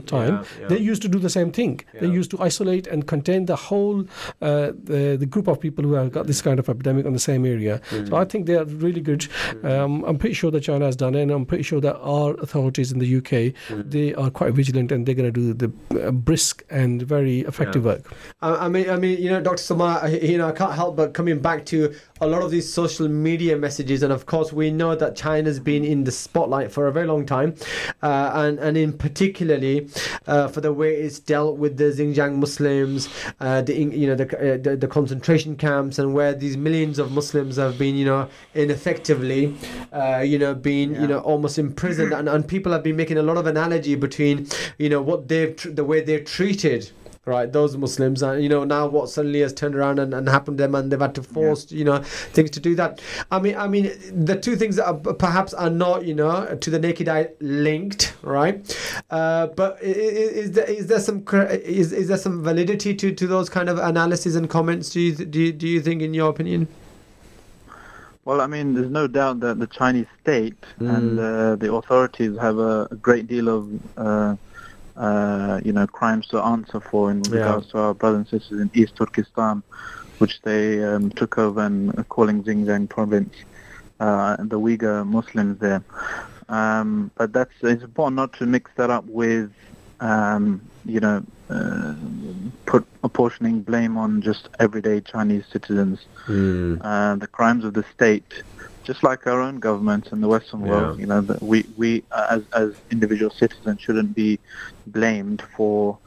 time, 0.06 0.44
yeah, 0.60 0.66
they 0.68 0.78
used 0.78 1.02
to 1.02 1.08
do 1.08 1.18
the 1.18 1.30
same 1.30 1.52
thing. 1.52 1.80
They 2.00 2.08
used 2.08 2.30
to 2.32 2.40
isolate 2.40 2.86
and 2.86 3.06
contain 3.06 3.46
the 3.46 3.56
whole 3.56 4.00
uh, 4.40 4.72
the, 4.84 5.16
the 5.18 5.26
group 5.26 5.46
of 5.48 5.60
people 5.60 5.84
who 5.84 5.94
have 5.94 6.12
got 6.12 6.26
this 6.26 6.42
kind 6.42 6.58
of 6.58 6.68
epidemic 6.68 7.06
on 7.06 7.12
the 7.12 7.18
same 7.18 7.46
area. 7.46 7.80
Mm. 7.90 8.08
So 8.08 8.16
I 8.16 8.24
think 8.24 8.46
they 8.46 8.56
are 8.56 8.64
really 8.64 9.00
good. 9.00 9.20
Mm. 9.20 9.64
Um, 9.64 10.04
I'm 10.04 10.18
pretty 10.18 10.34
sure 10.34 10.50
that 10.50 10.62
China 10.62 10.84
has 10.86 10.96
done 10.96 11.14
it, 11.14 11.22
and 11.22 11.30
I'm 11.30 11.46
pretty 11.46 11.62
sure 11.62 11.80
that 11.80 11.96
our 11.98 12.34
authorities 12.34 12.92
in 12.92 12.98
the 12.98 13.16
UK 13.16 13.54
mm. 13.68 13.90
they 13.90 14.14
are 14.14 14.30
quite 14.30 14.54
vigilant 14.54 14.92
and 14.92 15.06
they're 15.06 15.14
going 15.14 15.32
to 15.32 15.40
do 15.40 15.54
the 15.54 16.06
uh, 16.06 16.10
brisk 16.10 16.64
and 16.70 17.02
very 17.02 17.40
effective 17.40 17.84
work. 17.84 18.12
I, 18.40 18.66
I 18.66 18.68
mean, 18.68 18.90
I 18.90 18.96
mean, 18.96 19.20
you 19.20 19.30
know, 19.30 19.40
Dr. 19.40 19.62
Samar, 19.62 20.08
you 20.08 20.38
know, 20.38 20.48
I 20.48 20.52
can't 20.52 20.74
help 20.74 20.96
but 20.96 21.14
coming 21.14 21.38
back 21.40 21.64
to 21.66 21.94
a 22.22 22.26
lot 22.26 22.42
of 22.42 22.52
these 22.52 22.72
social 22.72 23.08
media 23.08 23.56
messages, 23.56 24.04
and 24.04 24.12
of 24.12 24.26
course, 24.26 24.52
we 24.52 24.70
know 24.70 24.94
that 24.94 25.16
China's 25.16 25.58
been 25.58 25.84
in 25.84 26.04
the 26.04 26.12
spotlight 26.12 26.70
for 26.70 26.86
a 26.86 26.92
very 26.92 27.06
long 27.06 27.26
time, 27.26 27.56
uh, 28.00 28.30
and 28.34 28.60
and 28.60 28.76
in 28.76 28.92
particularly 28.92 29.88
uh, 30.28 30.46
for 30.46 30.60
the 30.60 30.72
way 30.72 30.94
it's 30.94 31.18
dealt 31.18 31.58
with 31.58 31.76
the 31.76 31.84
Xinjiang 31.84 32.36
Muslims, 32.36 33.08
uh, 33.40 33.60
the 33.62 33.74
you 33.74 34.06
know 34.06 34.14
the, 34.14 34.26
uh, 34.38 34.56
the, 34.56 34.76
the 34.76 34.86
concentration 34.86 35.56
camps, 35.56 35.98
and 35.98 36.14
where 36.14 36.32
these 36.32 36.56
millions 36.56 37.00
of 37.00 37.10
Muslims 37.10 37.56
have 37.56 37.76
been 37.76 37.96
you 37.96 38.04
know 38.04 38.28
ineffectively, 38.54 39.54
uh, 39.92 40.18
you 40.18 40.38
know 40.38 40.54
being 40.54 40.94
yeah. 40.94 41.00
you 41.02 41.08
know 41.08 41.18
almost 41.18 41.58
imprisoned, 41.58 42.12
and, 42.12 42.28
and 42.28 42.46
people 42.46 42.70
have 42.70 42.84
been 42.84 42.96
making 42.96 43.18
a 43.18 43.22
lot 43.22 43.36
of 43.36 43.46
analogy 43.46 43.96
between 43.96 44.46
you 44.78 44.88
know 44.88 45.02
what 45.02 45.26
they've 45.26 45.56
tr- 45.56 45.70
the 45.70 45.84
way 45.84 46.00
they're 46.00 46.22
treated 46.22 46.92
right 47.24 47.52
those 47.52 47.76
muslims 47.76 48.20
and 48.22 48.42
you 48.42 48.48
know 48.48 48.64
now 48.64 48.86
what 48.86 49.08
suddenly 49.08 49.40
has 49.40 49.52
turned 49.52 49.76
around 49.76 50.00
and, 50.00 50.12
and 50.12 50.28
happened 50.28 50.58
to 50.58 50.62
them 50.62 50.74
and 50.74 50.90
they've 50.90 51.00
had 51.00 51.14
to 51.14 51.22
force 51.22 51.70
yeah. 51.70 51.78
you 51.78 51.84
know 51.84 52.02
things 52.02 52.50
to 52.50 52.58
do 52.58 52.74
that 52.74 53.00
i 53.30 53.38
mean 53.38 53.54
i 53.56 53.68
mean 53.68 53.92
the 54.12 54.36
two 54.36 54.56
things 54.56 54.74
that 54.74 54.86
are, 54.86 54.94
perhaps 54.94 55.54
are 55.54 55.70
not 55.70 56.04
you 56.04 56.14
know 56.14 56.46
to 56.60 56.68
the 56.68 56.78
naked 56.78 57.08
eye 57.08 57.28
linked 57.40 58.14
right 58.22 58.76
uh, 59.10 59.46
but 59.48 59.80
is, 59.82 60.46
is, 60.46 60.52
there 60.52 60.68
is 60.68 60.86
there 60.88 60.98
some 60.98 61.24
is, 61.32 61.92
is 61.92 62.08
there 62.08 62.16
some 62.16 62.42
validity 62.42 62.92
to 62.92 63.14
to 63.14 63.26
those 63.28 63.48
kind 63.48 63.68
of 63.68 63.78
analyses 63.78 64.34
and 64.34 64.50
comments 64.50 64.90
do 64.90 65.00
you 65.00 65.14
do 65.14 65.40
you, 65.40 65.52
do 65.52 65.68
you 65.68 65.80
think 65.80 66.02
in 66.02 66.12
your 66.14 66.28
opinion 66.28 66.66
well, 68.24 68.40
I 68.40 68.46
mean, 68.46 68.74
there's 68.74 68.88
no 68.88 69.08
doubt 69.08 69.40
that 69.40 69.58
the 69.58 69.66
Chinese 69.66 70.06
state 70.20 70.54
mm. 70.78 70.96
and 70.96 71.18
uh, 71.18 71.56
the 71.56 71.72
authorities 71.74 72.38
have 72.38 72.56
a, 72.58 72.86
a 72.90 72.94
great 72.94 73.26
deal 73.26 73.48
of 73.48 73.68
uh, 73.96 74.36
uh, 74.96 75.60
you 75.64 75.72
know, 75.72 75.86
crimes 75.86 76.26
to 76.28 76.40
answer 76.42 76.80
for 76.80 77.10
in 77.10 77.22
yeah. 77.24 77.36
regards 77.36 77.68
to 77.68 77.78
our 77.78 77.94
brothers 77.94 78.32
and 78.32 78.40
sisters 78.40 78.60
in 78.60 78.70
East 78.74 78.96
Turkestan, 78.96 79.62
which 80.18 80.40
they 80.42 80.82
um, 80.84 81.10
took 81.10 81.38
over 81.38 81.60
and 81.60 82.08
calling 82.08 82.42
Xinjiang 82.44 82.88
province, 82.88 83.34
uh, 84.00 84.36
the 84.38 84.58
Uyghur 84.58 85.06
Muslims 85.06 85.58
there. 85.58 85.82
Um, 86.48 87.10
but 87.16 87.32
that's 87.32 87.52
it's 87.62 87.82
important 87.82 88.16
not 88.16 88.32
to 88.34 88.46
mix 88.46 88.70
that 88.76 88.90
up 88.90 89.04
with, 89.06 89.50
um, 90.00 90.60
you 90.84 91.00
know, 91.00 91.24
uh, 91.48 91.94
put 92.66 92.86
apportioning 93.02 93.62
blame 93.62 93.96
on 93.96 94.22
just 94.22 94.48
everyday 94.58 95.00
Chinese 95.00 95.44
citizens. 95.50 96.06
Mm. 96.26 97.20
the 97.20 97.26
crimes 97.26 97.64
of 97.64 97.74
the 97.74 97.84
state 97.94 98.42
just 98.82 99.02
like 99.02 99.26
our 99.26 99.40
own 99.40 99.58
governments 99.58 100.12
in 100.12 100.20
the 100.20 100.28
Western 100.28 100.60
yeah. 100.60 100.70
world, 100.70 101.00
you 101.00 101.06
know, 101.06 101.20
we 101.40 101.64
we 101.76 102.02
as 102.30 102.42
as 102.54 102.74
individual 102.90 103.30
citizens 103.30 103.80
shouldn't 103.80 104.14
be 104.14 104.38
blamed 104.86 105.42
for, 105.56 105.98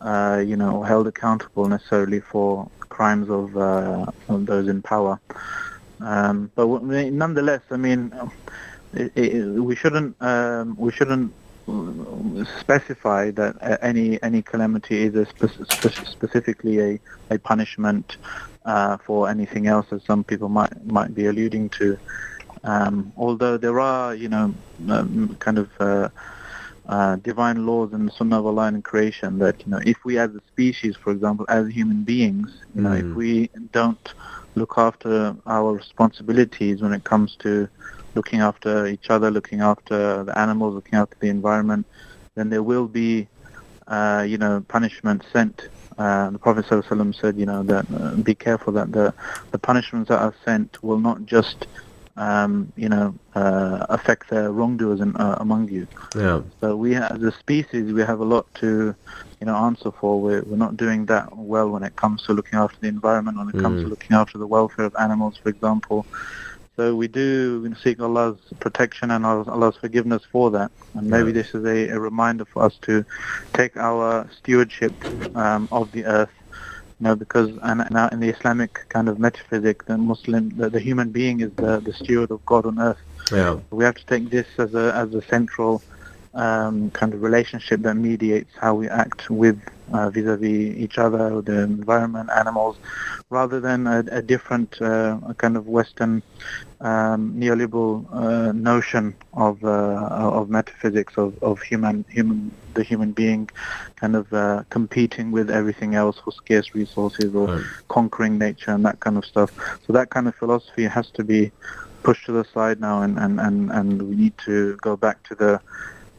uh, 0.00 0.42
you 0.44 0.56
know, 0.56 0.82
held 0.82 1.06
accountable 1.06 1.68
necessarily 1.68 2.20
for 2.20 2.68
crimes 2.88 3.30
of, 3.30 3.56
uh, 3.56 4.06
of 4.28 4.46
those 4.46 4.68
in 4.68 4.82
power. 4.82 5.18
Um, 6.00 6.50
but 6.54 6.66
w- 6.66 7.10
nonetheless, 7.10 7.62
I 7.70 7.76
mean, 7.76 8.12
it, 8.92 9.12
it, 9.14 9.44
we 9.68 9.76
shouldn't 9.76 10.16
um, 10.20 10.76
we 10.76 10.90
shouldn't 10.90 11.32
specify 12.60 13.30
that 13.30 13.78
any 13.82 14.20
any 14.22 14.42
calamity 14.42 15.02
is 15.02 15.28
spe- 15.28 15.64
spe- 15.70 16.06
specifically 16.06 16.80
a, 16.80 17.00
a 17.30 17.38
punishment 17.38 18.16
uh, 18.64 18.96
for 18.98 19.28
anything 19.28 19.66
else, 19.66 19.86
as 19.92 20.02
some 20.04 20.24
people 20.24 20.48
might 20.48 20.84
might 20.86 21.14
be 21.14 21.26
alluding 21.26 21.68
to. 21.70 21.98
Um, 22.64 23.12
although 23.16 23.56
there 23.56 23.80
are, 23.80 24.14
you 24.14 24.28
know, 24.28 24.54
um, 24.88 25.36
kind 25.40 25.58
of 25.58 25.68
uh, 25.80 26.08
uh, 26.88 27.16
divine 27.16 27.66
laws 27.66 27.92
in 27.92 28.06
the 28.06 28.12
Sunnah 28.12 28.38
of 28.38 28.46
Allah 28.46 28.68
in 28.68 28.82
creation 28.82 29.38
that, 29.38 29.60
you 29.64 29.70
know, 29.70 29.80
if 29.84 30.04
we 30.04 30.18
as 30.18 30.30
a 30.34 30.40
species, 30.48 30.96
for 30.96 31.10
example, 31.10 31.44
as 31.48 31.68
human 31.68 32.04
beings, 32.04 32.62
you 32.74 32.82
know, 32.82 32.90
mm. 32.90 33.10
if 33.10 33.16
we 33.16 33.50
don't 33.72 34.14
look 34.54 34.74
after 34.76 35.34
our 35.46 35.72
responsibilities 35.72 36.82
when 36.82 36.92
it 36.92 37.04
comes 37.04 37.36
to 37.36 37.68
looking 38.14 38.40
after 38.40 38.86
each 38.86 39.10
other, 39.10 39.30
looking 39.30 39.60
after 39.60 40.24
the 40.24 40.38
animals, 40.38 40.74
looking 40.74 40.98
after 40.98 41.16
the 41.20 41.28
environment, 41.28 41.86
then 42.34 42.50
there 42.50 42.62
will 42.62 42.86
be, 42.86 43.26
uh, 43.88 44.24
you 44.26 44.38
know, 44.38 44.64
punishment 44.68 45.24
sent 45.32 45.68
uh, 45.98 46.30
the 46.30 46.38
Prophet 46.38 46.64
ﷺ 46.66 47.14
said, 47.20 47.36
you 47.38 47.46
know, 47.46 47.62
that 47.64 47.86
uh, 47.94 48.14
be 48.16 48.34
careful 48.34 48.72
that 48.74 48.92
the, 48.92 49.12
the 49.50 49.58
punishments 49.58 50.08
that 50.08 50.20
are 50.20 50.34
sent 50.44 50.82
will 50.82 50.98
not 50.98 51.24
just 51.26 51.66
um, 52.16 52.70
you 52.76 52.88
know, 52.88 53.14
uh, 53.34 53.86
affect 53.88 54.28
the 54.28 54.50
wrongdoers 54.52 55.00
in, 55.00 55.16
uh, 55.16 55.36
among 55.40 55.68
you. 55.70 55.86
Yeah. 56.14 56.42
So 56.60 56.76
we, 56.76 56.94
as 56.94 57.22
a 57.22 57.32
species, 57.32 57.92
we 57.92 58.02
have 58.02 58.20
a 58.20 58.24
lot 58.24 58.46
to, 58.56 58.94
you 59.40 59.46
know, 59.46 59.56
answer 59.56 59.90
for. 59.90 60.20
We're, 60.20 60.42
we're 60.42 60.56
not 60.56 60.76
doing 60.76 61.06
that 61.06 61.34
well 61.36 61.70
when 61.70 61.82
it 61.82 61.96
comes 61.96 62.22
to 62.24 62.34
looking 62.34 62.58
after 62.58 62.76
the 62.80 62.88
environment, 62.88 63.38
when 63.38 63.48
it 63.48 63.58
comes 63.58 63.80
Mm. 63.80 63.84
to 63.84 63.88
looking 63.88 64.14
after 64.14 64.36
the 64.38 64.46
welfare 64.46 64.84
of 64.84 64.94
animals, 64.98 65.38
for 65.42 65.48
example. 65.48 66.06
So 66.76 66.96
we 66.96 67.08
do 67.08 67.74
seek 67.82 68.00
Allah's 68.00 68.38
protection 68.60 69.10
and 69.12 69.26
Allah's 69.26 69.76
forgiveness 69.76 70.24
for 70.32 70.50
that. 70.52 70.72
And 70.94 71.08
maybe 71.10 71.28
Yeah. 71.28 71.42
this 71.42 71.54
is 71.54 71.64
a, 71.66 71.90
a 71.90 72.00
reminder 72.00 72.46
for 72.46 72.64
us 72.64 72.78
to 72.82 73.04
take 73.54 73.76
our 73.76 74.30
stewardship 74.38 75.04
um, 75.34 75.68
of 75.72 75.92
the 75.92 76.06
earth. 76.06 76.32
You 77.00 77.04
know, 77.04 77.16
because 77.16 77.50
and 77.62 77.84
now 77.90 78.08
in 78.10 78.20
the 78.20 78.30
Islamic 78.30 78.80
kind 78.90 79.08
of 79.08 79.18
metaphysic, 79.18 79.84
the 79.86 79.98
Muslim, 79.98 80.50
the, 80.56 80.70
the 80.70 80.80
human 80.80 81.10
being 81.12 81.40
is 81.40 81.52
the, 81.58 81.80
the 81.80 81.92
steward 81.92 82.30
of 82.30 82.44
God 82.46 82.66
on 82.66 82.80
earth. 82.80 83.02
Yeah. 83.32 83.60
We 83.70 83.84
have 83.84 83.96
to 83.96 84.06
take 84.06 84.30
this 84.30 84.48
as 84.58 84.74
a 84.74 84.94
as 84.94 85.14
a 85.14 85.22
central 85.22 85.84
um, 86.34 86.90
kind 86.90 87.12
of 87.14 87.22
relationship 87.22 87.82
that 87.82 87.94
mediates 87.94 88.50
how 88.60 88.74
we 88.74 88.88
act 88.88 89.30
with 89.30 89.58
uh, 89.92 90.08
vis-a-vis 90.10 90.76
each 90.76 90.98
other, 90.98 91.40
the 91.42 91.60
environment, 91.62 92.30
animals, 92.36 92.76
rather 93.30 93.60
than 93.60 93.86
a, 93.86 93.98
a 94.10 94.22
different 94.22 94.80
uh, 94.80 95.18
a 95.28 95.34
kind 95.34 95.56
of 95.56 95.66
Western 95.68 96.22
um, 96.80 97.34
neoliberal 97.36 98.04
uh, 98.12 98.52
notion 98.52 99.14
of 99.34 99.62
uh, 99.64 99.68
of 100.38 100.48
metaphysics 100.48 101.14
of, 101.16 101.40
of 101.42 101.60
human 101.60 102.04
human 102.08 102.50
the 102.74 102.82
human 102.82 103.12
being 103.12 103.48
kind 103.96 104.16
of 104.16 104.32
uh, 104.32 104.62
competing 104.70 105.30
with 105.30 105.50
everything 105.50 105.94
else 105.94 106.18
for 106.24 106.32
scarce 106.32 106.74
resources 106.74 107.34
or 107.34 107.46
Right. 107.46 107.64
conquering 107.88 108.38
nature 108.38 108.70
and 108.70 108.84
that 108.86 109.00
kind 109.00 109.16
of 109.18 109.24
stuff. 109.24 109.50
So 109.86 109.92
that 109.92 110.10
kind 110.10 110.26
of 110.28 110.34
philosophy 110.34 110.84
has 110.84 111.10
to 111.10 111.24
be 111.24 111.52
pushed 112.02 112.26
to 112.26 112.32
the 112.32 112.44
side 112.44 112.80
now, 112.80 113.02
and, 113.02 113.18
and, 113.18 113.38
and, 113.40 113.70
and 113.70 114.02
we 114.08 114.16
need 114.16 114.36
to 114.46 114.76
go 114.80 114.96
back 114.96 115.22
to 115.28 115.34
the, 115.34 115.60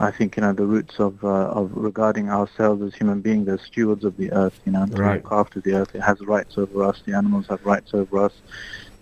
I 0.03 0.11
think, 0.11 0.35
you 0.37 0.41
know, 0.41 0.53
the 0.53 0.65
roots 0.65 0.99
of 0.99 1.23
uh, 1.23 1.59
of 1.59 1.71
regarding 1.73 2.29
ourselves 2.29 2.81
as 2.87 2.93
human 2.95 3.21
beings 3.21 3.47
as 3.47 3.61
stewards 3.61 4.03
of 4.03 4.13
the 4.17 4.31
earth, 4.31 4.57
you 4.65 4.71
know, 4.71 4.85
Right. 4.91 5.23
look 5.23 5.31
after 5.31 5.59
the 5.61 5.73
earth. 5.79 5.95
It 5.95 6.01
has 6.01 6.19
rights 6.21 6.57
over 6.57 6.83
us. 6.83 7.01
The 7.05 7.13
animals 7.13 7.45
have 7.47 7.65
rights 7.65 7.93
over 7.93 8.15
us. 8.27 8.33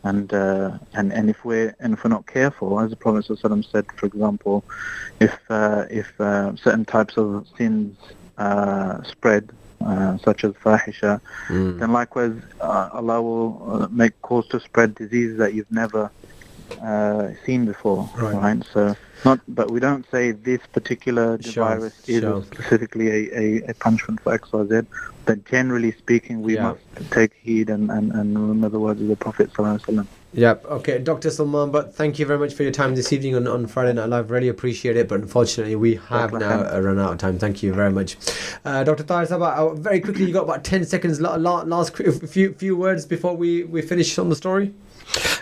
And 0.04 0.34
uh, 0.34 0.80
and 0.94 1.14
and 1.14 1.30
if 1.30 1.46
we're 1.46 1.76
and 1.80 1.94
if 1.94 2.04
we're 2.04 2.10
not 2.10 2.26
careful, 2.26 2.80
as 2.80 2.90
the 2.90 2.96
Prophet 2.96 3.26
ﷺ 3.26 3.72
said, 3.72 3.86
for 3.98 4.06
example, 4.08 4.64
if 5.20 5.36
uh, 5.50 5.86
if 5.92 6.10
uh, 6.20 6.56
certain 6.56 6.86
types 6.86 7.18
of 7.18 7.46
sins 7.58 7.96
uh, 8.40 9.04
spread, 9.04 9.44
uh, 9.86 10.18
such 10.18 10.44
as 10.44 10.54
fahisha, 10.54 11.22
Mm. 11.50 11.80
then 11.80 11.92
likewise 11.92 12.34
uh, 12.62 12.90
Allah 12.94 13.22
will 13.22 13.50
uh, 13.84 13.88
make 13.92 14.14
cause 14.24 14.48
to 14.50 14.60
spread 14.60 14.96
diseases 14.96 15.38
that 15.38 15.54
you've 15.54 15.72
never 15.84 16.10
uh, 16.80 17.32
seen 17.46 17.66
before, 17.66 18.10
Right. 18.16 18.36
right? 18.36 18.64
So 18.74 18.96
not, 19.26 19.40
but 19.48 19.70
we 19.70 19.80
don't 19.80 20.06
say 20.10 20.32
this 20.32 20.62
particular 20.74 21.40
Sure, 21.42 21.66
virus 21.66 22.10
is 22.10 22.22
sure. 22.22 22.44
specifically 22.44 23.08
a, 23.10 23.40
a, 23.40 23.70
a 23.70 23.74
punishment 23.76 24.20
for 24.22 24.34
X 24.34 24.50
or 24.52 24.68
Z. 24.68 24.82
But 25.26 25.46
generally 25.46 25.92
speaking, 25.92 26.42
we 26.42 26.56
Yeah. 26.56 26.70
must 26.98 27.12
take 27.12 27.34
heed 27.36 27.70
and, 27.70 27.92
and, 27.92 28.12
and 28.12 28.38
remember 28.38 28.70
the 28.70 28.80
words 28.80 29.00
of 29.02 29.08
the 29.08 29.16
Prophet 29.16 29.54
sallallahu 29.54 29.80
alaihi 29.80 29.86
wasallam. 29.96 30.08
Yep. 30.34 30.66
Okay, 30.66 30.98
Dr. 30.98 31.30
Salman, 31.30 31.72
Butt 31.72 31.94
thank 31.94 32.18
you 32.18 32.26
very 32.26 32.40
much 32.40 32.54
for 32.54 32.64
your 32.64 32.72
time 32.72 32.96
this 32.96 33.12
evening 33.14 33.36
on, 33.36 33.48
on 33.48 33.68
Friday 33.68 33.94
Night 33.94 34.08
Live. 34.10 34.32
Really 34.32 34.48
appreciate 34.48 34.96
it, 34.98 35.08
but 35.10 35.20
unfortunately, 35.20 35.76
we 35.76 35.96
have 36.08 36.32
now 36.34 36.64
run 36.80 36.98
out 37.00 37.12
of 37.12 37.18
time. 37.20 37.38
Thank 37.38 37.62
you 37.62 37.74
very 37.74 37.92
much. 37.92 38.16
Uh, 38.66 38.84
Dr. 38.86 39.04
Tahir 39.04 39.28
Sabah, 39.28 39.58
uh, 39.58 39.74
very 39.76 40.00
quickly, 40.00 40.26
you 40.26 40.34
got 40.34 40.44
about 40.46 40.64
10 40.64 40.86
seconds, 40.86 41.20
la- 41.22 41.36
la- 41.36 41.64
last 41.64 41.96
few, 41.96 42.54
few 42.54 42.76
words 42.78 43.06
before 43.06 43.36
we, 43.36 43.64
we 43.66 43.82
finish 43.82 44.18
on 44.18 44.30
the 44.30 44.36
story. 44.36 44.74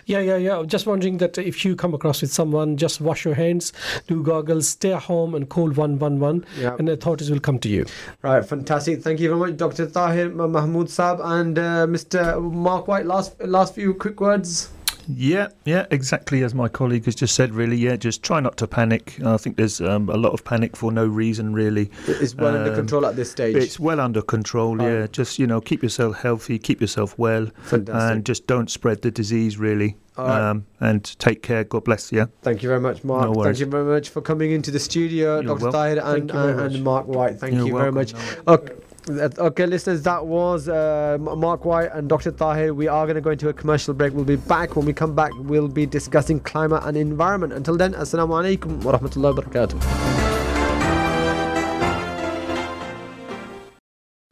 Yeah, 0.05 0.19
yeah, 0.19 0.37
yeah. 0.37 0.63
Just 0.65 0.87
wondering 0.87 1.17
that 1.19 1.37
if 1.37 1.63
you 1.63 1.75
come 1.75 1.93
across 1.93 2.21
with 2.21 2.31
someone, 2.33 2.77
just 2.77 2.99
wash 2.99 3.25
your 3.25 3.35
hands, 3.35 3.71
do 4.07 4.23
goggles, 4.23 4.67
stay 4.69 4.93
at 4.93 5.03
home, 5.03 5.35
and 5.35 5.47
call 5.49 5.69
111, 5.69 6.45
Yeah. 6.59 6.75
and 6.79 6.87
the 6.87 6.93
authorities 6.93 7.29
will 7.29 7.39
come 7.39 7.59
to 7.59 7.69
you. 7.69 7.85
Right, 8.23 8.43
fantastic. 8.43 9.01
Thank 9.03 9.19
you 9.19 9.29
very 9.29 9.39
much, 9.51 9.57
Dr. 9.57 9.85
Tahir 9.87 10.29
Ma- 10.29 10.47
Mahmood 10.47 10.87
Saab 10.87 11.19
and 11.23 11.57
uh, 11.59 11.85
Mr. 11.87 12.41
Mark 12.41 12.87
White. 12.87 13.05
Last, 13.05 13.39
last 13.41 13.75
few 13.75 13.93
quick 13.93 14.19
words. 14.19 14.69
Yeah, 15.11 15.47
yeah, 15.65 15.85
exactly 15.89 16.43
as 16.43 16.53
my 16.53 16.67
colleague 16.67 17.05
has 17.05 17.15
just 17.15 17.33
said. 17.33 17.53
Really, 17.53 17.75
yeah, 17.77 17.95
just 17.95 18.21
try 18.21 18.39
not 18.39 18.57
to 18.57 18.67
panic. 18.67 19.17
I 19.25 19.37
think 19.37 19.57
there's 19.57 19.81
um, 19.81 20.07
a 20.09 20.17
lot 20.17 20.33
of 20.33 20.43
panic 20.43 20.75
for 20.77 20.91
no 20.91 21.07
reason, 21.07 21.51
really. 21.53 21.89
It's 22.07 22.35
well 22.35 22.55
under 22.55 22.69
Um, 22.69 22.75
control 22.75 23.05
at 23.07 23.15
this 23.15 23.31
stage. 23.31 23.55
It's 23.55 23.79
well 23.79 23.99
under 23.99 24.21
control. 24.21 24.77
Right. 24.77 24.85
Yeah, 24.87 25.07
just 25.07 25.39
you 25.39 25.47
know, 25.47 25.61
keep 25.61 25.81
yourself 25.81 26.17
healthy, 26.17 26.59
keep 26.59 26.79
yourself 26.79 27.17
well, 27.17 27.47
Fantastic. 27.63 27.95
and 28.11 28.25
just 28.25 28.45
don't 28.45 28.69
spread 28.69 29.01
the 29.01 29.09
disease. 29.09 29.57
Really, 29.57 29.95
All 30.17 30.27
right. 30.27 30.49
um, 30.51 30.65
and 30.79 31.03
take 31.19 31.41
care. 31.41 31.63
God 31.63 31.85
bless 31.85 32.11
you. 32.11 32.29
Thank 32.43 32.61
you 32.61 32.69
very 32.69 32.81
much, 32.81 33.03
Mark. 33.03 33.25
No 33.33 33.43
Thank 33.43 33.59
you 33.59 33.65
very 33.65 33.85
much 33.85 34.09
for 34.09 34.21
coming 34.21 34.51
into 34.51 34.69
the 34.69 34.79
studio, 34.79 35.39
You're 35.39 35.43
Dr. 35.57 35.63
welcome. 35.65 35.71
Tahir 35.71 35.99
and, 36.03 36.31
very 36.31 36.51
and, 36.65 36.75
and. 36.75 36.83
Mark 36.83 37.07
White. 37.07 37.39
Thank 37.39 37.55
You're 37.55 37.67
you 37.67 37.77
very 37.77 37.91
much. 37.91 38.13
No 38.13 38.53
Okay. 38.53 38.73
Okay, 39.09 39.65
listeners, 39.65 40.03
that 40.03 40.27
was 40.27 40.69
uh, 40.69 41.17
Mark 41.19 41.65
White 41.65 41.89
and 41.93 42.07
Dr. 42.07 42.29
Tahir. 42.31 42.75
We 42.75 42.87
are 42.87 43.07
going 43.07 43.15
to 43.15 43.21
go 43.21 43.31
into 43.31 43.49
a 43.49 43.53
commercial 43.53 43.95
break. 43.95 44.13
We'll 44.13 44.23
be 44.23 44.35
back. 44.35 44.75
When 44.75 44.85
we 44.85 44.93
come 44.93 45.15
back, 45.15 45.31
we'll 45.39 45.67
be 45.67 45.87
discussing 45.87 46.39
climate 46.41 46.83
and 46.85 46.95
environment. 46.95 47.53
Until 47.53 47.75
then, 47.75 47.93
Assalamu 47.93 48.57
alaikum 48.57 48.83
wa 48.83 48.97
rahmatullahi 48.97 49.35
wa 49.35 49.41
barakatuh. 49.41 49.79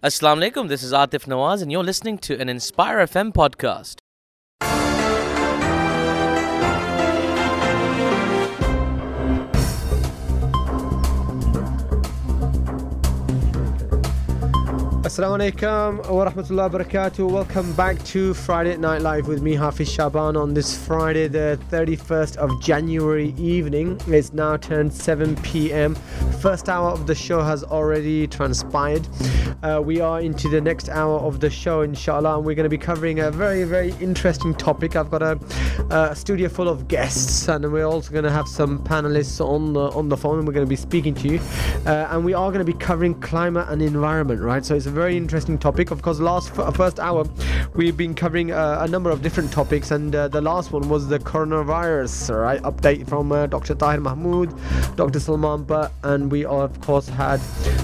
Assalamu 0.04 0.48
alaikum, 0.48 0.68
this 0.68 0.84
is 0.84 0.94
Atif 0.94 1.26
Nawaz, 1.26 1.64
and 1.64 1.72
you're 1.72 1.84
listening 1.84 2.20
to 2.20 2.40
an 2.40 2.48
Inspire 2.48 3.00
FM 3.00 3.34
podcast. 3.34 3.96
Assalamu 15.08 15.40
alaikum 15.40 16.10
wa 16.10 16.30
rahmatullahi 16.30 16.70
wa 16.70 16.80
barakatuh. 16.80 17.32
Welcome 17.32 17.72
back 17.76 18.04
to 18.08 18.34
Friday 18.34 18.76
Night 18.76 19.02
Live 19.02 19.30
with 19.30 19.42
me, 19.42 19.56
Hafiz 19.56 19.90
Shaban, 19.90 20.36
on 20.36 20.54
this 20.54 20.78
Friday, 20.86 21.30
the 21.30 21.58
31st 21.72 22.36
of 22.36 22.62
January 22.62 23.34
evening. 23.38 23.98
It's 24.08 24.34
now 24.34 24.58
turned 24.58 24.92
7 24.92 25.38
p.m. 25.38 25.96
First 26.42 26.68
hour 26.68 26.90
of 26.90 27.08
the 27.08 27.16
show 27.16 27.42
has 27.42 27.64
already 27.64 28.28
transpired. 28.28 29.08
Uh, 29.64 29.82
we 29.84 30.02
are 30.02 30.20
into 30.20 30.50
the 30.50 30.60
next 30.60 30.90
hour 30.90 31.20
of 31.20 31.40
the 31.40 31.50
show, 31.50 31.84
inshallah, 31.84 32.36
and 32.36 32.46
we're 32.46 32.54
going 32.54 32.66
to 32.66 32.70
be 32.70 32.78
covering 32.78 33.22
a 33.22 33.32
very, 33.32 33.64
very 33.64 33.92
interesting 34.02 34.54
topic. 34.54 34.98
I've 34.98 35.10
got 35.10 35.24
a, 35.24 35.40
a 35.90 36.16
studio 36.18 36.50
full 36.50 36.68
of 36.68 36.90
guests, 36.90 37.48
and 37.48 37.72
we're 37.72 37.86
also 37.86 38.12
going 38.12 38.26
to 38.26 38.32
have 38.32 38.48
some 38.48 38.80
panelists 38.84 39.40
on 39.40 39.72
the, 39.72 39.90
on 39.92 40.10
the 40.10 40.18
phone, 40.18 40.40
and 40.40 40.48
we're 40.48 40.54
going 40.54 40.66
to 40.66 40.70
be 40.70 40.76
speaking 40.76 41.16
to 41.16 41.30
you. 41.30 41.40
Uh, 41.86 42.10
and 42.12 42.26
we 42.26 42.34
are 42.34 42.52
going 42.52 42.64
to 42.64 42.72
be 42.72 42.78
covering 42.78 43.16
climate 43.22 43.68
and 43.70 43.82
environment, 43.82 44.42
right? 44.42 44.66
So 44.66 44.76
it's 44.76 44.86
a 44.86 44.97
very 44.98 45.16
interesting 45.16 45.60
topic. 45.60 45.92
Of 45.92 46.02
course, 46.02 46.20
last 46.20 46.58
f- 46.58 46.76
first 46.76 47.00
hour 47.00 47.24
we've 47.76 47.96
been 47.96 48.16
covering 48.16 48.52
uh, 48.52 48.80
a 48.82 48.88
number 48.88 49.12
of 49.12 49.22
different 49.22 49.52
topics, 49.52 49.92
and 49.92 50.16
uh, 50.16 50.28
the 50.28 50.42
last 50.42 50.72
one 50.72 50.90
was 50.90 51.08
the 51.08 51.20
coronavirus, 51.20 52.36
right? 52.36 52.62
Update 52.64 53.08
from 53.08 53.32
uh, 53.32 53.46
Dr. 53.46 53.76
Tahir 53.76 54.00
Mahmood, 54.00 54.54
Dr. 54.96 55.20
Salman 55.20 55.64
Butt, 55.64 55.92
and 56.04 56.32
we 56.32 56.46
of 56.46 56.82
course 56.82 57.08
had 57.08 57.40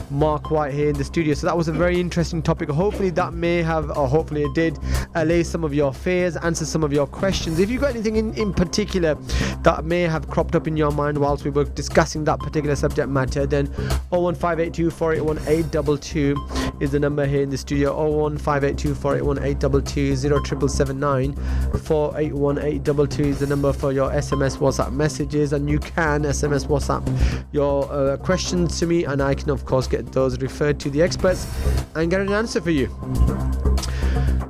Mark 0.09 0.49
White 0.49 0.73
here 0.73 0.89
in 0.89 0.97
the 0.97 1.03
studio. 1.03 1.35
So 1.35 1.45
that 1.45 1.55
was 1.55 1.67
a 1.67 1.71
very 1.71 1.99
interesting 1.99 2.41
topic. 2.41 2.69
Hopefully 2.69 3.11
that 3.11 3.33
may 3.33 3.61
have, 3.61 3.95
or 3.95 4.07
hopefully 4.07 4.43
it 4.43 4.53
did, 4.55 4.79
allay 5.15 5.43
some 5.43 5.63
of 5.63 5.73
your 5.73 5.93
fears, 5.93 6.35
answer 6.37 6.65
some 6.65 6.83
of 6.83 6.91
your 6.91 7.05
questions. 7.05 7.59
If 7.59 7.69
you've 7.69 7.81
got 7.81 7.91
anything 7.91 8.15
in, 8.15 8.33
in 8.33 8.53
particular 8.53 9.15
that 9.61 9.85
may 9.85 10.01
have 10.01 10.29
cropped 10.29 10.55
up 10.55 10.67
in 10.67 10.75
your 10.75 10.91
mind 10.91 11.17
whilst 11.17 11.43
we 11.43 11.51
were 11.51 11.65
discussing 11.65 12.23
that 12.25 12.39
particular 12.39 12.75
subject 12.75 13.09
matter, 13.09 13.45
then 13.45 13.67
01582 14.09 14.89
481 14.89 15.37
822 15.47 16.73
is 16.79 16.92
the 16.93 16.99
number 16.99 17.25
here 17.25 17.41
in 17.41 17.49
the 17.49 17.57
studio 17.57 17.91
01582 17.91 18.93
481 18.93 19.37
822 19.39 20.15
0779 20.15 21.33
481 21.81 22.57
822 22.59 23.23
is 23.23 23.39
the 23.39 23.47
number 23.47 23.73
for 23.73 23.91
your 23.91 24.11
SMS 24.11 24.57
WhatsApp 24.57 24.93
messages 24.93 25.53
and 25.53 25.67
you 25.67 25.79
can 25.79 26.21
SMS 26.21 26.67
WhatsApp 26.67 27.03
your 27.51 27.91
uh, 27.91 28.17
questions 28.17 28.79
to 28.79 28.85
me 28.85 29.05
and 29.05 29.23
I 29.23 29.33
can 29.33 29.49
of 29.49 29.65
course 29.65 29.87
get 29.87 30.11
those 30.11 30.39
referred 30.39 30.79
to 30.81 30.91
the 30.91 31.01
experts 31.01 31.47
and 31.95 32.11
get 32.11 32.21
an 32.21 32.31
answer 32.31 32.61
for 32.61 32.69
you. 32.69 32.87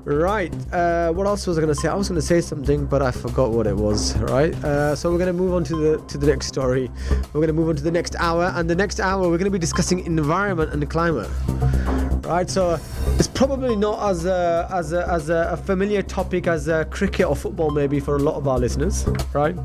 Right. 0.03 0.53
Uh, 0.73 1.13
what 1.13 1.27
else 1.27 1.47
was 1.47 1.57
I 1.57 1.61
going 1.61 1.73
to 1.73 1.79
say? 1.79 1.87
I 1.87 1.95
was 1.95 2.09
going 2.09 2.19
to 2.19 2.27
say 2.27 2.41
something, 2.41 2.85
but 2.87 3.01
I 3.01 3.11
forgot 3.11 3.51
what 3.51 3.67
it 3.67 3.77
was. 3.77 4.17
Right. 4.17 4.53
Uh, 4.61 4.97
so 4.97 5.09
we're 5.09 5.17
going 5.17 5.27
to 5.27 5.33
move 5.33 5.53
on 5.53 5.63
to 5.63 5.75
the 5.77 5.97
to 6.07 6.17
the 6.17 6.27
next 6.27 6.47
story. 6.47 6.91
We're 7.31 7.39
going 7.39 7.47
to 7.47 7.53
move 7.53 7.69
on 7.69 7.77
to 7.77 7.83
the 7.83 7.91
next 7.91 8.17
hour, 8.19 8.51
and 8.53 8.69
the 8.69 8.75
next 8.75 8.99
hour 8.99 9.21
we're 9.21 9.37
going 9.37 9.45
to 9.45 9.49
be 9.49 9.59
discussing 9.59 10.05
environment 10.05 10.73
and 10.73 10.89
climate. 10.89 11.29
Right. 12.23 12.49
So 12.49 12.79
it's 13.17 13.27
probably 13.27 13.75
not 13.75 14.09
as 14.09 14.25
a, 14.25 14.67
as 14.71 14.93
a, 14.93 15.07
as 15.09 15.29
a, 15.29 15.57
familiar 15.57 16.01
topic 16.01 16.47
as 16.47 16.69
uh, 16.69 16.85
cricket 16.85 17.25
or 17.25 17.35
football, 17.35 17.69
maybe 17.69 17.99
for 17.99 18.15
a 18.15 18.19
lot 18.19 18.35
of 18.35 18.47
our 18.47 18.57
listeners. 18.57 19.05
Right. 19.33 19.55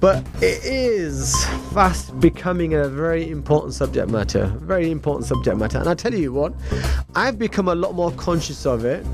But 0.00 0.24
it 0.36 0.64
is 0.64 1.44
fast 1.72 2.18
becoming 2.18 2.74
a 2.74 2.88
very 2.88 3.30
important 3.30 3.74
subject 3.74 4.10
matter. 4.10 4.46
Very 4.60 4.90
important 4.90 5.26
subject 5.26 5.56
matter. 5.56 5.78
And 5.78 5.88
I 5.88 5.94
tell 5.94 6.14
you 6.14 6.32
what, 6.32 6.54
I've 7.14 7.38
become 7.38 7.68
a 7.68 7.74
lot 7.74 7.94
more 7.94 8.10
conscious 8.12 8.66
of 8.66 8.84
it 8.84 9.06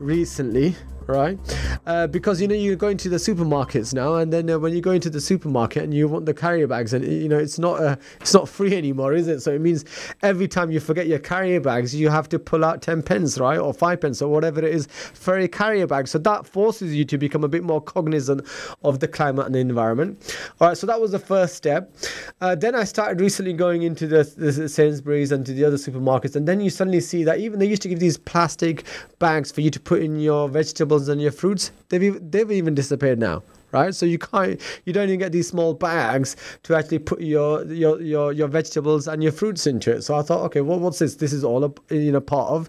recently 0.00 0.74
right? 1.06 1.38
Uh, 1.86 2.06
because 2.06 2.40
you 2.40 2.48
know 2.48 2.54
you're 2.54 2.76
going 2.76 2.96
to 2.96 3.08
the 3.08 3.16
supermarkets 3.16 3.94
now, 3.94 4.14
and 4.16 4.32
then 4.32 4.48
uh, 4.50 4.58
when 4.58 4.72
you 4.72 4.80
go 4.80 4.92
into 4.92 5.10
the 5.10 5.20
supermarket 5.20 5.82
and 5.82 5.94
you 5.94 6.08
want 6.08 6.26
the 6.26 6.34
carrier 6.34 6.66
bags, 6.66 6.92
and 6.92 7.04
you 7.04 7.28
know 7.28 7.38
it's 7.38 7.58
not 7.58 7.80
uh, 7.80 7.96
it's 8.20 8.34
not 8.34 8.48
free 8.48 8.76
anymore, 8.76 9.12
is 9.12 9.28
it? 9.28 9.40
So 9.40 9.52
it 9.52 9.60
means 9.60 9.84
every 10.22 10.48
time 10.48 10.70
you 10.70 10.80
forget 10.80 11.06
your 11.06 11.18
carrier 11.18 11.60
bags, 11.60 11.94
you 11.94 12.08
have 12.08 12.28
to 12.30 12.38
pull 12.38 12.64
out 12.64 12.82
ten 12.82 13.02
pence, 13.02 13.38
right, 13.38 13.58
or 13.58 13.72
five 13.72 14.00
pence, 14.00 14.20
or 14.22 14.28
whatever 14.28 14.64
it 14.64 14.74
is 14.74 14.86
for 14.86 15.38
a 15.38 15.48
carrier 15.48 15.86
bag. 15.86 16.08
So 16.08 16.18
that 16.18 16.46
forces 16.46 16.94
you 16.94 17.04
to 17.04 17.18
become 17.18 17.44
a 17.44 17.48
bit 17.48 17.62
more 17.62 17.80
cognizant 17.80 18.46
of 18.82 19.00
the 19.00 19.08
climate 19.08 19.46
and 19.46 19.54
the 19.54 19.60
environment. 19.60 20.36
All 20.60 20.68
right, 20.68 20.76
so 20.76 20.86
that 20.86 21.00
was 21.00 21.12
the 21.12 21.18
first 21.18 21.54
step. 21.54 21.94
Uh, 22.40 22.54
then 22.54 22.74
I 22.74 22.84
started 22.84 23.20
recently 23.20 23.52
going 23.52 23.82
into 23.82 24.06
the, 24.06 24.24
the 24.36 24.68
Sainsbury's 24.68 25.32
and 25.32 25.44
to 25.46 25.52
the 25.52 25.64
other 25.64 25.76
supermarkets, 25.76 26.36
and 26.36 26.48
then 26.48 26.60
you 26.60 26.70
suddenly 26.70 27.00
see 27.00 27.24
that 27.24 27.38
even 27.38 27.58
they 27.58 27.66
used 27.66 27.82
to 27.82 27.88
give 27.88 28.00
these 28.00 28.16
plastic 28.16 28.84
bags 29.18 29.52
for 29.52 29.60
you 29.60 29.70
to 29.70 29.80
put 29.80 30.02
in 30.02 30.18
your 30.18 30.48
vegetables 30.48 30.95
and 31.08 31.20
your 31.20 31.32
fruits, 31.32 31.70
they've 31.88 32.18
they've 32.30 32.50
even 32.50 32.74
disappeared 32.74 33.18
now 33.18 33.42
right? 33.72 33.94
So 33.94 34.06
you 34.06 34.18
can't, 34.18 34.60
you 34.84 34.92
don't 34.92 35.08
even 35.08 35.18
get 35.18 35.32
these 35.32 35.48
small 35.48 35.74
bags 35.74 36.36
to 36.64 36.74
actually 36.74 36.98
put 37.00 37.20
your 37.20 37.64
your 37.66 38.00
your, 38.00 38.32
your 38.32 38.48
vegetables 38.48 39.08
and 39.08 39.22
your 39.22 39.32
fruits 39.32 39.66
into 39.66 39.92
it. 39.92 40.02
So 40.02 40.16
I 40.16 40.22
thought, 40.22 40.42
okay, 40.46 40.60
well, 40.60 40.78
what's 40.78 40.98
this? 40.98 41.16
This 41.16 41.32
is 41.32 41.44
all 41.44 41.64
a, 41.64 41.94
you 41.94 42.12
know 42.12 42.20
part 42.20 42.50
of, 42.50 42.68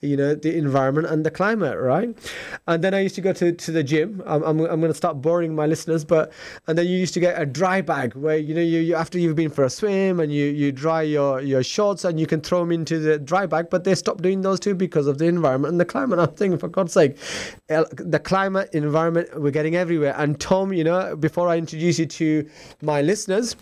you 0.00 0.16
know, 0.16 0.34
the 0.34 0.56
environment 0.56 1.08
and 1.08 1.24
the 1.24 1.30
climate, 1.30 1.78
right? 1.78 2.16
And 2.66 2.82
then 2.82 2.94
I 2.94 3.00
used 3.00 3.14
to 3.16 3.20
go 3.20 3.32
to, 3.32 3.52
to 3.52 3.72
the 3.72 3.82
gym. 3.82 4.22
I'm, 4.26 4.42
I'm, 4.42 4.60
I'm 4.60 4.80
going 4.80 4.92
to 4.92 4.94
start 4.94 5.20
boring 5.22 5.54
my 5.54 5.66
listeners, 5.66 6.04
but 6.04 6.32
and 6.66 6.76
then 6.76 6.86
you 6.86 6.96
used 6.96 7.14
to 7.14 7.20
get 7.20 7.40
a 7.40 7.46
dry 7.46 7.80
bag 7.80 8.14
where 8.14 8.36
you 8.36 8.54
know 8.54 8.60
you, 8.60 8.80
you 8.80 8.94
after 8.94 9.18
you've 9.18 9.36
been 9.36 9.50
for 9.50 9.64
a 9.64 9.70
swim 9.70 10.20
and 10.20 10.32
you 10.32 10.46
you 10.46 10.72
dry 10.72 11.02
your 11.02 11.40
your 11.40 11.62
shorts 11.62 12.04
and 12.04 12.18
you 12.20 12.26
can 12.26 12.40
throw 12.40 12.60
them 12.60 12.72
into 12.72 12.98
the 12.98 13.18
dry 13.18 13.46
bag, 13.46 13.70
but 13.70 13.84
they 13.84 13.94
stopped 13.94 14.22
doing 14.22 14.42
those 14.42 14.60
too 14.60 14.74
because 14.74 15.06
of 15.06 15.18
the 15.18 15.26
environment 15.26 15.72
and 15.72 15.80
the 15.80 15.84
climate. 15.84 16.18
I'm 16.18 16.34
thinking, 16.34 16.58
for 16.58 16.68
God's 16.68 16.92
sake, 16.92 17.16
the 17.66 18.20
climate, 18.22 18.70
environment, 18.72 19.28
we're 19.40 19.50
getting 19.50 19.76
everywhere 19.76 20.14
and 20.16 20.38
Tom, 20.48 20.72
you 20.72 20.82
know, 20.82 21.14
before 21.14 21.46
I 21.46 21.58
introduce 21.58 21.98
you 21.98 22.06
to 22.06 22.48
my 22.80 23.02
listeners, 23.02 23.54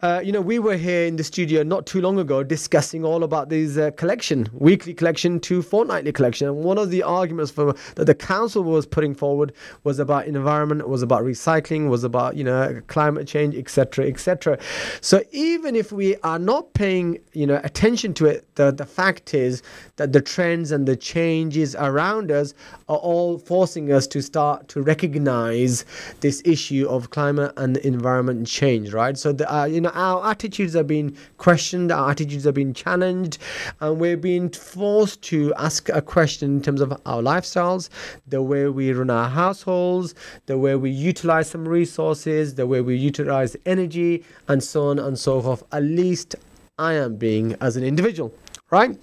uh, 0.00 0.20
you 0.24 0.32
know, 0.32 0.40
we 0.40 0.58
were 0.58 0.76
here 0.76 1.04
in 1.04 1.14
the 1.14 1.22
studio 1.22 1.62
not 1.62 1.86
too 1.86 2.00
long 2.00 2.18
ago 2.18 2.42
discussing 2.42 3.04
all 3.04 3.22
about 3.22 3.50
these 3.50 3.78
uh, 3.78 3.90
collection, 3.92 4.48
weekly 4.52 4.94
collection 4.94 5.38
to 5.38 5.62
fortnightly 5.62 6.10
collection. 6.10 6.48
And 6.48 6.56
one 6.56 6.76
of 6.76 6.90
the 6.90 7.04
arguments 7.04 7.52
for 7.52 7.74
that 7.94 8.06
the 8.06 8.14
council 8.14 8.64
was 8.64 8.84
putting 8.84 9.14
forward 9.14 9.52
was 9.84 10.00
about 10.00 10.26
environment, 10.26 10.88
was 10.88 11.02
about 11.02 11.22
recycling, 11.22 11.88
was 11.88 12.02
about 12.02 12.34
you 12.34 12.42
know 12.42 12.80
climate 12.88 13.28
change, 13.28 13.54
etc., 13.54 14.08
etc. 14.08 14.58
So 15.00 15.22
even 15.30 15.76
if 15.76 15.92
we 15.92 16.16
are 16.24 16.38
not 16.38 16.72
paying 16.74 17.20
you 17.32 17.46
know 17.46 17.60
attention 17.62 18.12
to 18.14 18.26
it, 18.26 18.52
the 18.56 18.72
the 18.72 18.86
fact 18.86 19.34
is 19.34 19.62
that 19.96 20.12
the 20.12 20.20
trends 20.20 20.72
and 20.72 20.88
the 20.88 20.96
changes 20.96 21.76
around 21.76 22.32
us 22.32 22.54
are 22.88 22.96
all 22.96 23.38
forcing 23.38 23.92
us 23.92 24.08
to 24.08 24.20
start 24.20 24.66
to 24.68 24.82
recognize 24.82 25.84
this 26.22 26.40
issue 26.44 26.86
of 26.88 27.10
climate 27.10 27.52
and 27.56 27.76
environment 27.78 28.46
change, 28.46 28.92
right? 28.92 29.18
So, 29.18 29.32
the, 29.32 29.52
uh, 29.54 29.66
you 29.66 29.80
know, 29.80 29.90
our 29.90 30.30
attitudes 30.30 30.74
are 30.74 30.82
being 30.82 31.16
questioned, 31.36 31.92
our 31.92 32.10
attitudes 32.10 32.46
are 32.46 32.52
being 32.52 32.72
challenged, 32.72 33.38
and 33.80 34.00
we're 34.00 34.16
being 34.16 34.48
forced 34.48 35.20
to 35.22 35.52
ask 35.54 35.88
a 35.90 36.00
question 36.00 36.56
in 36.56 36.62
terms 36.62 36.80
of 36.80 36.92
our 37.04 37.20
lifestyles, 37.22 37.90
the 38.26 38.42
way 38.42 38.68
we 38.68 38.92
run 38.92 39.10
our 39.10 39.28
households, 39.28 40.14
the 40.46 40.56
way 40.56 40.74
we 40.74 40.90
utilize 40.90 41.50
some 41.50 41.68
resources, 41.68 42.54
the 42.54 42.66
way 42.66 42.80
we 42.80 42.96
utilize 42.96 43.56
energy, 43.66 44.24
and 44.48 44.62
so 44.64 44.88
on 44.88 44.98
and 44.98 45.18
so 45.18 45.42
forth. 45.42 45.62
At 45.72 45.82
least 45.82 46.36
I 46.78 46.94
am 46.94 47.16
being 47.16 47.54
as 47.60 47.76
an 47.76 47.84
individual, 47.84 48.32
right? 48.70 48.96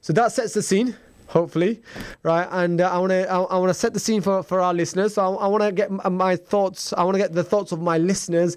So 0.00 0.12
that 0.12 0.32
sets 0.32 0.54
the 0.54 0.62
scene 0.62 0.96
hopefully, 1.26 1.82
right? 2.22 2.48
And 2.50 2.80
uh, 2.80 2.90
I 2.90 2.98
want 2.98 3.10
to 3.10 3.30
I, 3.30 3.40
I 3.42 3.58
want 3.58 3.70
to 3.70 3.74
set 3.74 3.94
the 3.94 4.00
scene 4.00 4.20
for 4.20 4.42
for 4.42 4.60
our 4.60 4.74
listeners. 4.74 5.14
So 5.14 5.36
I, 5.36 5.44
I 5.44 5.46
want 5.46 5.62
to 5.62 5.72
get 5.72 5.90
my 5.90 6.36
thoughts. 6.36 6.92
I 6.92 7.04
want 7.04 7.14
to 7.14 7.18
get 7.18 7.32
the 7.32 7.44
thoughts 7.44 7.72
of 7.72 7.80
my 7.80 7.98
listeners 7.98 8.56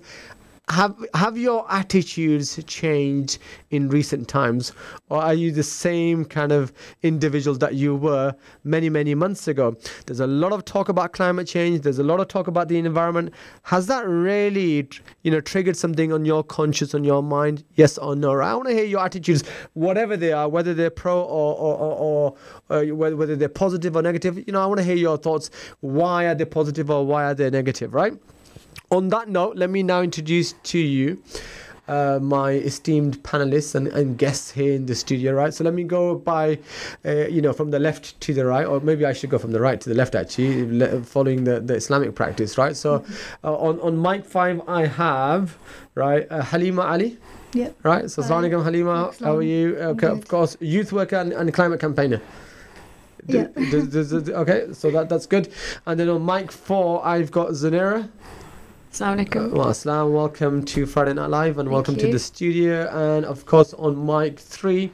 have 0.70 0.97
have 1.13 1.38
your 1.38 1.65
attitudes 1.72 2.61
changed 2.65 3.39
in 3.70 3.88
recent 3.88 4.28
times 4.28 4.74
or 5.09 5.22
are 5.22 5.34
you 5.34 5.49
the 5.49 5.63
same 5.63 6.26
kind 6.26 6.51
of 6.51 6.74
individual 7.03 7.57
that 7.57 7.76
you 7.76 7.95
were 7.95 8.36
many 8.65 8.89
many 8.89 9.15
months 9.15 9.47
ago? 9.47 9.78
There's 10.05 10.20
a 10.20 10.28
lot 10.28 10.51
of 10.51 10.65
talk 10.65 10.89
about 10.89 11.13
climate 11.13 11.47
change. 11.47 11.82
There's 11.82 11.99
a 11.99 12.03
lot 12.03 12.20
of 12.20 12.28
talk 12.28 12.47
about 12.47 12.68
the 12.68 12.78
environment. 12.78 13.34
Has 13.63 13.88
that 13.88 14.05
really 14.07 14.89
you 15.24 15.32
know 15.32 15.39
triggered 15.39 15.78
something 15.78 16.11
on 16.11 16.26
your 16.26 16.43
conscience 16.43 16.93
on 16.93 17.05
your 17.05 17.24
mind? 17.24 17.63
Yes 17.76 17.97
or 17.97 18.15
no? 18.15 18.38
I 18.38 18.53
want 18.53 18.68
to 18.68 18.74
hear 18.74 18.86
your 18.86 19.03
attitudes 19.03 19.43
whatever 19.74 20.18
they 20.18 20.34
are 20.34 20.49
whether 20.49 20.74
they're 20.74 20.89
pro 20.89 21.22
or 21.22 21.55
or, 21.55 21.78
or, 21.78 21.95
or, 21.97 22.36
uh, 22.70 22.91
or 22.91 23.15
whether 23.15 23.38
they're 23.38 23.47
positive 23.47 23.95
or 23.95 24.01
negative. 24.01 24.38
You 24.45 24.51
know 24.51 24.61
i 24.61 24.65
want 24.65 24.80
to 24.80 24.84
hear 24.84 24.95
your 24.95 25.18
thoughts. 25.18 25.49
Why 25.80 26.26
are 26.26 26.36
they 26.36 26.45
positive 26.45 26.91
or 26.91 27.05
why 27.05 27.24
are 27.24 27.34
they 27.34 27.49
negative 27.49 27.93
right 27.93 28.13
on 28.91 29.09
that 29.09 29.30
note, 29.30 29.57
let 29.57 29.69
me 29.69 29.84
now 29.84 30.01
introduce 30.01 30.53
to 30.53 30.80
you 30.80 31.21
uh, 31.88 32.19
my 32.21 32.51
esteemed 32.51 33.21
panelists 33.23 33.75
and, 33.75 33.88
and, 33.88 34.17
guests 34.17 34.51
here 34.51 34.73
in 34.73 34.86
the 34.86 34.95
studio, 34.95 35.34
right? 35.34 35.53
So 35.53 35.63
let 35.63 35.73
me 35.73 35.84
go 35.84 36.15
by, 36.15 36.59
uh, 37.05 37.28
you 37.28 37.41
know, 37.41 37.53
from 37.53 37.71
the 37.71 37.80
left 37.80 38.19
to 38.21 38.34
the 38.34 38.45
right, 38.45 38.65
or 38.65 38.80
maybe 38.82 39.05
I 39.05 39.13
should 39.13 39.30
go 39.30 39.38
from 39.38 39.51
the 39.51 39.61
right 39.61 39.80
to 39.80 39.89
the 39.89 39.95
left, 39.95 40.15
actually, 40.15 41.01
following 41.03 41.45
the, 41.45 41.61
the 41.61 41.75
Islamic 41.75 42.13
practice, 42.15 42.57
right? 42.57 42.75
So 42.75 43.05
uh, 43.43 43.55
on, 43.55 43.80
on 43.80 44.01
mic 44.01 44.25
five, 44.25 44.61
I 44.67 44.86
have, 44.86 45.57
right, 45.95 46.28
uh, 46.30 46.41
Halima 46.41 46.82
Ali. 46.82 47.17
Yeah. 47.53 47.69
Right. 47.82 48.11
So, 48.11 48.21
Assalamu 48.21 48.49
alaikum, 48.49 48.63
Halima. 48.63 49.13
How 49.21 49.38
are 49.38 49.41
you? 49.41 49.78
Okay, 49.78 50.07
of 50.07 50.28
course, 50.28 50.57
youth 50.59 50.91
worker 50.91 51.15
and, 51.15 51.32
and 51.32 51.53
climate 51.53 51.80
campaigner. 51.80 52.21
Yeah. 53.25 53.47
okay, 53.57 54.73
so 54.73 54.91
that 54.91 55.07
that's 55.09 55.25
good. 55.25 55.49
And 55.86 55.99
then 55.99 56.09
on 56.09 56.25
mic 56.25 56.51
four, 56.51 57.05
I've 57.05 57.32
got 57.32 57.49
Zanera. 57.51 58.09
Assalamualaikum. 58.91 59.51
Well, 59.51 59.67
Assalam. 59.67 60.11
Welcome 60.13 60.63
to 60.73 60.85
Friday 60.85 61.13
Night 61.13 61.29
Live 61.29 61.57
and 61.59 61.67
Thank 61.67 61.73
welcome 61.73 61.95
you. 61.95 62.01
to 62.07 62.11
the 62.11 62.19
studio. 62.19 62.88
And 62.89 63.25
of 63.25 63.45
course, 63.45 63.73
on 63.73 63.93
mic 64.05 64.39
three, 64.39 64.91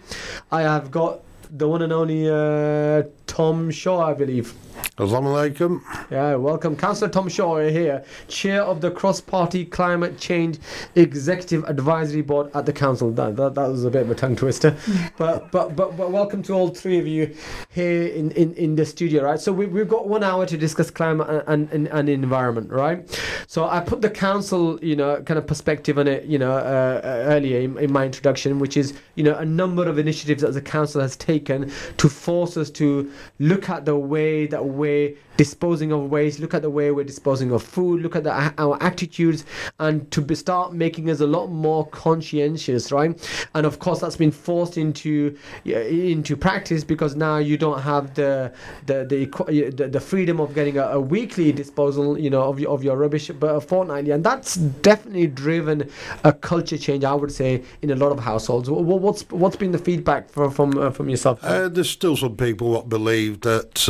I 0.51 0.61
have 0.61 0.89
got 0.91 1.21
the 1.51 1.67
one 1.67 1.81
and 1.83 1.93
only 1.93 2.27
uh, 2.27 3.03
Tom 3.33 3.71
Shaw, 3.71 3.99
I 3.99 4.13
believe. 4.13 4.53
Assalamu 4.95 5.33
alaikum. 5.33 5.81
Yeah, 6.11 6.35
welcome. 6.35 6.75
Councillor 6.75 7.09
Tom 7.09 7.27
Shaw 7.27 7.57
here, 7.67 8.05
Chair 8.27 8.61
of 8.61 8.79
the 8.79 8.91
Cross 8.91 9.21
Party 9.21 9.65
Climate 9.65 10.19
Change 10.19 10.59
Executive 10.93 11.63
Advisory 11.63 12.21
Board 12.21 12.51
at 12.53 12.67
the 12.67 12.73
Council. 12.73 13.09
That, 13.11 13.35
that, 13.37 13.55
that 13.55 13.69
was 13.69 13.85
a 13.85 13.89
bit 13.89 14.03
of 14.03 14.11
a 14.11 14.15
tongue 14.15 14.35
twister. 14.35 14.77
but, 15.17 15.51
but 15.51 15.75
but 15.75 15.97
but 15.97 16.11
welcome 16.11 16.43
to 16.43 16.53
all 16.53 16.69
three 16.69 16.99
of 16.99 17.07
you 17.07 17.35
here 17.69 18.03
in, 18.03 18.29
in, 18.31 18.53
in 18.53 18.75
the 18.75 18.85
studio, 18.85 19.23
right? 19.23 19.39
So 19.39 19.51
we, 19.51 19.65
we've 19.65 19.89
got 19.89 20.07
one 20.07 20.23
hour 20.23 20.45
to 20.45 20.55
discuss 20.55 20.91
climate 20.91 21.43
and, 21.47 21.71
and, 21.71 21.87
and 21.87 22.09
environment, 22.09 22.69
right? 22.71 23.19
So 23.47 23.67
I 23.67 23.79
put 23.79 24.01
the 24.01 24.11
Council, 24.11 24.79
you 24.83 24.95
know, 24.95 25.23
kind 25.23 25.39
of 25.39 25.47
perspective 25.47 25.97
on 25.97 26.07
it, 26.07 26.25
you 26.25 26.37
know, 26.37 26.51
uh, 26.51 27.01
earlier 27.03 27.61
in, 27.61 27.79
in 27.79 27.91
my 27.91 28.05
introduction, 28.05 28.59
which 28.59 28.77
is, 28.77 28.93
you 29.15 29.23
know, 29.23 29.35
a 29.37 29.45
number 29.45 29.87
of 29.87 29.97
initiatives 29.97 30.43
that 30.43 30.53
the 30.53 30.61
Council 30.61 31.01
has 31.01 31.15
taken 31.15 31.71
to 31.97 32.09
force 32.09 32.57
us 32.57 32.69
to 32.69 33.11
look 33.39 33.69
at 33.69 33.85
the 33.85 33.95
way 33.95 34.47
that 34.47 34.65
we're 34.65 35.15
disposing 35.37 35.91
of 35.91 36.09
waste, 36.09 36.39
look 36.39 36.53
at 36.53 36.61
the 36.61 36.69
way 36.69 36.91
we're 36.91 37.03
disposing 37.03 37.51
of 37.51 37.63
food, 37.63 38.01
look 38.01 38.15
at 38.15 38.23
the, 38.23 38.53
our 38.57 38.81
attitudes, 38.81 39.45
and 39.79 40.09
to 40.11 40.35
start 40.35 40.73
making 40.73 41.09
us 41.09 41.19
a 41.19 41.27
lot 41.27 41.47
more 41.47 41.87
conscientious, 41.87 42.91
right? 42.91 43.47
And 43.55 43.65
of 43.65 43.79
course, 43.79 43.99
that's 43.99 44.15
been 44.15 44.31
forced 44.31 44.77
into 44.77 45.37
into 45.65 46.35
practice 46.35 46.83
because 46.83 47.15
now 47.15 47.37
you 47.37 47.57
don't 47.57 47.81
have 47.81 48.13
the 48.15 48.53
the 48.85 49.05
the, 49.05 49.69
the, 49.71 49.87
the 49.87 49.99
freedom 49.99 50.39
of 50.39 50.53
getting 50.53 50.77
a, 50.77 50.83
a, 50.83 50.99
weekly 50.99 51.51
disposal, 51.51 52.17
you 52.17 52.29
know, 52.29 52.43
of 52.43 52.59
your, 52.59 52.71
of 52.71 52.83
your 52.83 52.97
rubbish, 52.97 53.29
but 53.39 53.55
a 53.55 53.61
fortnightly, 53.61 54.11
and 54.11 54.23
that's 54.23 54.55
definitely 54.55 55.27
driven 55.27 55.89
a 56.23 56.33
culture 56.33 56.77
change, 56.77 57.03
I 57.03 57.13
would 57.13 57.31
say, 57.31 57.63
in 57.81 57.91
a 57.91 57.95
lot 57.95 58.11
of 58.11 58.19
households. 58.19 58.69
What's 58.69 59.29
what's 59.29 59.55
been 59.55 59.71
the 59.71 59.77
feedback 59.77 60.29
from 60.29 60.51
from, 60.51 60.77
uh, 60.77 60.91
from 60.91 61.09
yourself? 61.09 61.43
Uh, 61.43 61.67
there's 61.67 61.89
still 61.89 62.15
some 62.15 62.35
people 62.35 62.73
that 62.73 62.89
believe 62.89 63.02
that 63.03 63.89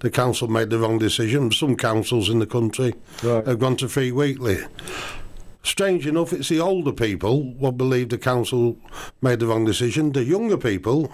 the 0.00 0.10
council 0.10 0.48
made 0.48 0.70
the 0.70 0.78
wrong 0.78 0.98
decision. 0.98 1.52
Some 1.52 1.76
councils 1.76 2.28
in 2.28 2.38
the 2.38 2.46
country 2.46 2.94
right. 3.22 3.46
have 3.46 3.58
gone 3.58 3.76
to 3.76 3.88
free 3.88 4.12
weekly. 4.12 4.58
Strange 5.62 6.06
enough, 6.06 6.32
it's 6.32 6.50
the 6.50 6.60
older 6.60 6.92
people 6.92 7.42
what 7.54 7.78
believe 7.78 8.10
the 8.10 8.18
council 8.18 8.76
made 9.22 9.40
the 9.40 9.46
wrong 9.46 9.64
decision. 9.64 10.12
The 10.12 10.24
younger 10.24 10.58
people, 10.58 11.10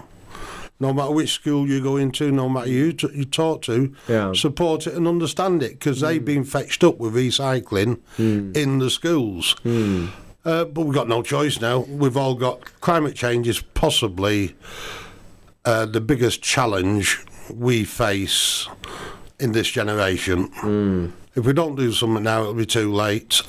no 0.79 0.93
matter 0.93 1.11
which 1.11 1.31
school 1.31 1.67
you 1.67 1.81
go 1.81 1.95
into, 1.95 2.31
no 2.31 2.49
matter 2.49 2.69
who 2.69 2.91
t- 2.91 3.09
you 3.13 3.23
talk 3.23 3.61
to, 3.63 3.95
yeah. 4.09 4.33
support 4.33 4.87
it 4.87 4.93
and 4.93 5.07
understand 5.07 5.63
it 5.63 5.79
because 5.79 5.99
mm. 5.99 6.01
they've 6.01 6.25
been 6.25 6.43
fetched 6.43 6.83
up 6.83 6.97
with 6.97 7.13
recycling 7.13 7.99
mm. 8.17 8.55
in 8.55 8.79
the 8.79 8.89
schools. 8.89 9.55
Mm. 9.63 10.09
Uh, 10.43 10.65
but 10.65 10.83
we've 10.83 10.95
got 10.95 11.07
no 11.07 11.21
choice 11.21 11.61
now. 11.61 11.79
We've 11.79 12.17
all 12.17 12.35
got 12.35 12.65
climate 12.81 13.15
change 13.15 13.47
is 13.47 13.61
possibly 13.61 14.55
uh, 15.65 15.85
the 15.85 16.01
biggest 16.01 16.41
challenge 16.41 17.23
we 17.57 17.83
face 17.83 18.67
in 19.39 19.51
this 19.51 19.67
generation. 19.67 20.49
Mm. 20.61 21.11
If 21.35 21.45
we 21.45 21.53
don't 21.53 21.75
do 21.75 21.91
something 21.91 22.23
now, 22.23 22.41
it'll 22.41 22.53
be 22.53 22.65
too 22.65 22.91
late. 22.93 23.41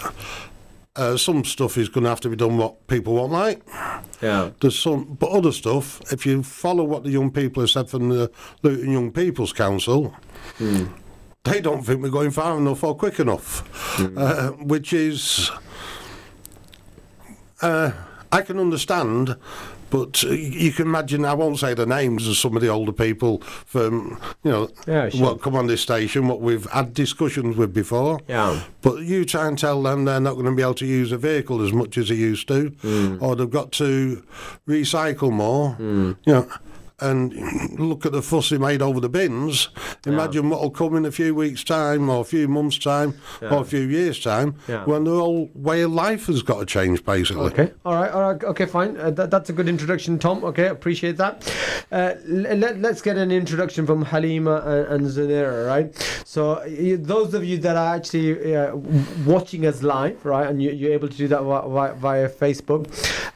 Uh, 0.95 1.17
some 1.17 1.45
stuff 1.45 1.79
is 1.79 1.89
going 1.89 2.05
to 2.05 2.11
have 2.11 2.21
to 2.21 2.29
be 2.29 2.37
done 2.37 2.59
what 2.59 2.87
people 2.87 3.15
won't 3.15 3.33
like. 3.33 3.63
Yeah. 4.21 4.51
There's 4.61 4.79
some, 4.79 5.17
but 5.19 5.31
other 5.31 5.53
stuff. 5.53 6.01
If 6.13 6.27
you 6.27 6.43
follow 6.43 6.85
what 6.85 7.03
the 7.03 7.11
young 7.11 7.31
people 7.31 7.63
have 7.63 7.71
said 7.71 7.89
from 7.89 8.11
the 8.11 8.31
Luton 8.63 8.93
Young 8.93 9.11
People's 9.11 9.53
Council, 9.53 10.15
mm. 10.59 10.93
they 11.45 11.61
don't 11.61 11.83
think 11.83 12.03
we're 12.03 12.11
going 12.11 12.31
far 12.31 12.59
enough 12.59 12.85
or 12.85 12.95
quick 12.95 13.19
enough, 13.21 13.99
uh, 14.17 14.51
which 14.51 14.93
is. 14.93 15.51
Uh, 17.61 17.93
I 18.33 18.41
can 18.43 18.59
understand, 18.59 19.37
but 19.93 20.25
uh, 20.25 20.31
you 20.31 20.73
can 20.73 20.87
imagine. 20.87 21.25
I 21.25 21.35
won't 21.35 21.59
say 21.59 21.75
the 21.75 21.87
names 21.87 22.27
of 22.27 22.37
some 22.37 22.57
of 22.57 22.63
the 22.63 22.69
older 22.69 22.93
people 22.93 23.39
from 23.43 24.19
you 24.43 24.51
know 24.51 24.69
Yeah, 24.89 25.11
sure. 25.11 25.21
what 25.23 25.43
come 25.43 25.55
on 25.55 25.67
this 25.69 25.83
station, 25.83 26.27
what 26.29 26.41
we've 26.41 26.65
had 26.73 26.95
discussions 26.95 27.57
with 27.57 27.73
before. 27.75 28.19
Yeah. 28.27 28.61
But 28.81 29.03
you 29.03 29.25
try 29.25 29.47
and 29.47 29.59
tell 29.59 29.83
them 29.83 30.07
they're 30.07 30.19
not 30.19 30.33
going 30.35 30.47
to 30.47 30.53
be 30.53 30.63
able 30.63 30.75
to 30.75 30.87
use 30.87 31.13
a 31.13 31.19
vehicle 31.19 31.61
as 31.63 31.73
much 31.73 31.99
as 31.99 32.09
they 32.09 32.15
used 32.17 32.49
to, 32.49 32.71
Hmm. 32.81 33.19
or 33.21 33.37
they've 33.37 33.51
got 33.61 33.71
to 33.73 34.23
recycle 34.67 35.31
more. 35.31 35.77
You 35.79 36.17
know. 36.27 36.49
And 37.03 37.79
look 37.81 38.07
at 38.07 38.13
the 38.13 38.23
fuss 38.23 38.51
they 38.51 38.59
made 38.59 38.81
over 38.81 39.01
the 39.01 39.09
bins. 39.09 39.69
Imagine 40.07 40.49
what'll 40.51 40.71
come 40.71 40.95
in 40.97 41.05
a 41.05 41.11
few 41.11 41.35
weeks' 41.35 41.65
time, 41.65 42.09
or 42.09 42.21
a 42.21 42.25
few 42.25 42.47
months' 42.49 42.79
time, 42.79 43.15
Yeah. 43.41 43.51
or 43.55 43.63
a 43.63 43.65
few 43.65 43.81
years' 43.81 44.21
time, 44.21 44.55
Yeah. 44.69 44.85
when 44.85 45.05
the 45.05 45.11
whole 45.11 45.51
way 45.55 45.83
of 45.83 45.93
life 45.93 46.27
has 46.27 46.43
got 46.43 46.61
to 46.61 46.67
change, 46.67 47.05
basically. 47.05 47.47
Okay. 47.47 47.73
All 47.85 47.95
right. 47.95 48.11
All 48.11 48.23
right. 48.23 48.45
Okay. 48.45 48.67
Fine. 48.67 48.97
Uh, 48.97 49.11
that, 49.11 49.31
that's 49.31 49.51
a 49.51 49.53
good 49.53 49.69
introduction, 49.69 50.19
Tom. 50.19 50.45
Okay. 50.45 50.69
Appreciate 50.69 51.17
that. 51.17 51.53
Uh, 51.91 52.15
let, 52.27 52.79
let's 52.81 53.03
get 53.03 53.17
an 53.19 53.31
introduction 53.33 53.87
from 53.87 54.05
Halima 54.05 54.57
and, 54.65 54.87
and 55.03 55.07
Zanera, 55.11 55.67
right? 55.67 55.95
So, 56.25 56.63
those 56.99 57.35
of 57.35 57.45
you 57.45 57.59
that 57.59 57.77
are 57.77 57.95
actually 57.97 58.55
uh, 58.57 58.77
watching 59.27 59.67
us 59.67 59.83
live, 59.83 60.25
right, 60.25 60.47
and 60.49 60.63
you, 60.63 60.71
you're 60.71 60.93
able 60.93 61.09
to 61.09 61.17
do 61.17 61.29
that 61.29 61.43
via, 61.43 61.69
via, 61.69 61.95
via 61.95 62.29
Facebook, 62.29 62.87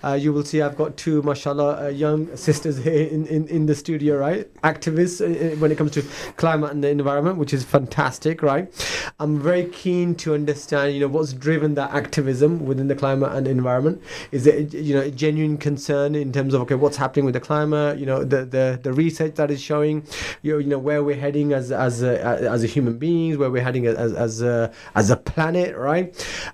uh, 0.05 0.15
you 0.15 0.33
will 0.33 0.45
see 0.45 0.63
I've 0.63 0.77
got 0.77 0.97
two, 0.97 1.23
mashallah, 1.23 1.87
uh, 1.87 1.89
young 1.89 2.35
sisters 2.37 2.77
here 2.85 3.07
in, 3.09 3.27
in, 3.27 3.47
in 3.57 3.67
the 3.67 3.75
studio, 3.75 4.17
right? 4.17 4.53
Activists 4.63 5.21
uh, 5.21 5.55
uh, 5.55 5.57
when 5.57 5.73
it 5.73 5.79
comes 5.79 5.91
to 5.93 6.05
climate 6.37 6.71
and 6.71 6.85
the 6.85 6.89
environment, 6.89 7.39
which 7.39 7.53
is 7.53 7.65
fantastic, 7.65 8.43
right? 8.43 8.71
I'm 9.19 9.41
very 9.41 9.65
keen 9.67 10.15
to 10.17 10.35
understand, 10.35 10.95
you 10.95 11.01
know, 11.01 11.09
what's 11.09 11.33
driven 11.33 11.75
that 11.75 11.91
activism 11.93 12.67
within 12.67 12.89
the 12.89 12.95
climate 12.95 13.33
and 13.33 13.49
environment. 13.49 14.03
Is 14.31 14.47
it, 14.47 14.75
you 14.75 14.95
know, 14.95 15.01
a 15.01 15.11
genuine 15.11 15.59
concern 15.59 16.15
in 16.15 16.33
terms 16.33 16.55
of 16.55 16.61
okay, 16.63 16.75
what's 16.75 16.97
happening 16.97 17.25
with 17.25 17.35
the 17.35 17.41
climate? 17.41 17.99
You 17.99 18.07
know, 18.07 18.23
the 18.23 18.45
the, 18.45 18.79
the 18.83 18.93
research 18.93 19.35
that 19.37 19.51
is 19.51 19.61
showing, 19.61 20.07
you 20.43 20.53
know, 20.53 20.59
you 20.59 20.69
know 20.69 20.79
where 20.79 21.03
we're 21.03 21.17
heading 21.17 21.53
as 21.53 21.73
as 21.73 22.03
a, 22.03 22.23
as 22.23 22.63
a 22.63 22.67
human 22.67 22.99
beings, 22.99 23.39
where 23.39 23.51
we're 23.51 23.63
heading 23.63 23.87
as 23.87 24.13
as 24.13 24.43
a, 24.43 24.73
as 24.95 25.11
a 25.11 25.17
planet, 25.17 25.77
right? 25.77 26.07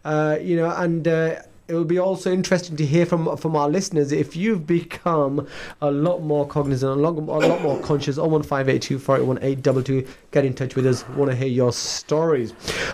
Uh, 0.05 0.39
you 0.41 0.57
know, 0.57 0.71
and. 0.71 1.09
Uh, 1.09 1.37
it 1.73 1.75
will 1.77 1.85
be 1.85 1.99
also 1.99 2.31
interesting 2.31 2.77
to 2.77 2.85
hear 2.85 3.07
from 3.07 3.35
from 3.39 3.57
our 3.57 3.67
listeners 3.67 4.13
if 4.13 4.37
you've 4.37 4.67
become 4.67 5.49
a 5.81 5.91
lot 5.91 6.21
more 6.21 6.47
cognizant, 6.47 6.99
a 6.99 7.01
lot, 7.01 7.17
a 7.17 7.49
lot 7.49 7.63
more 7.63 7.81
conscious. 7.81 8.19
01582 8.19 10.07
Get 10.33 10.45
in 10.45 10.53
touch 10.53 10.77
with 10.77 10.87
us. 10.87 11.09
Want 11.09 11.31
to 11.31 11.37
hear 11.37 11.49
your 11.49 11.73
stories. 11.73 12.53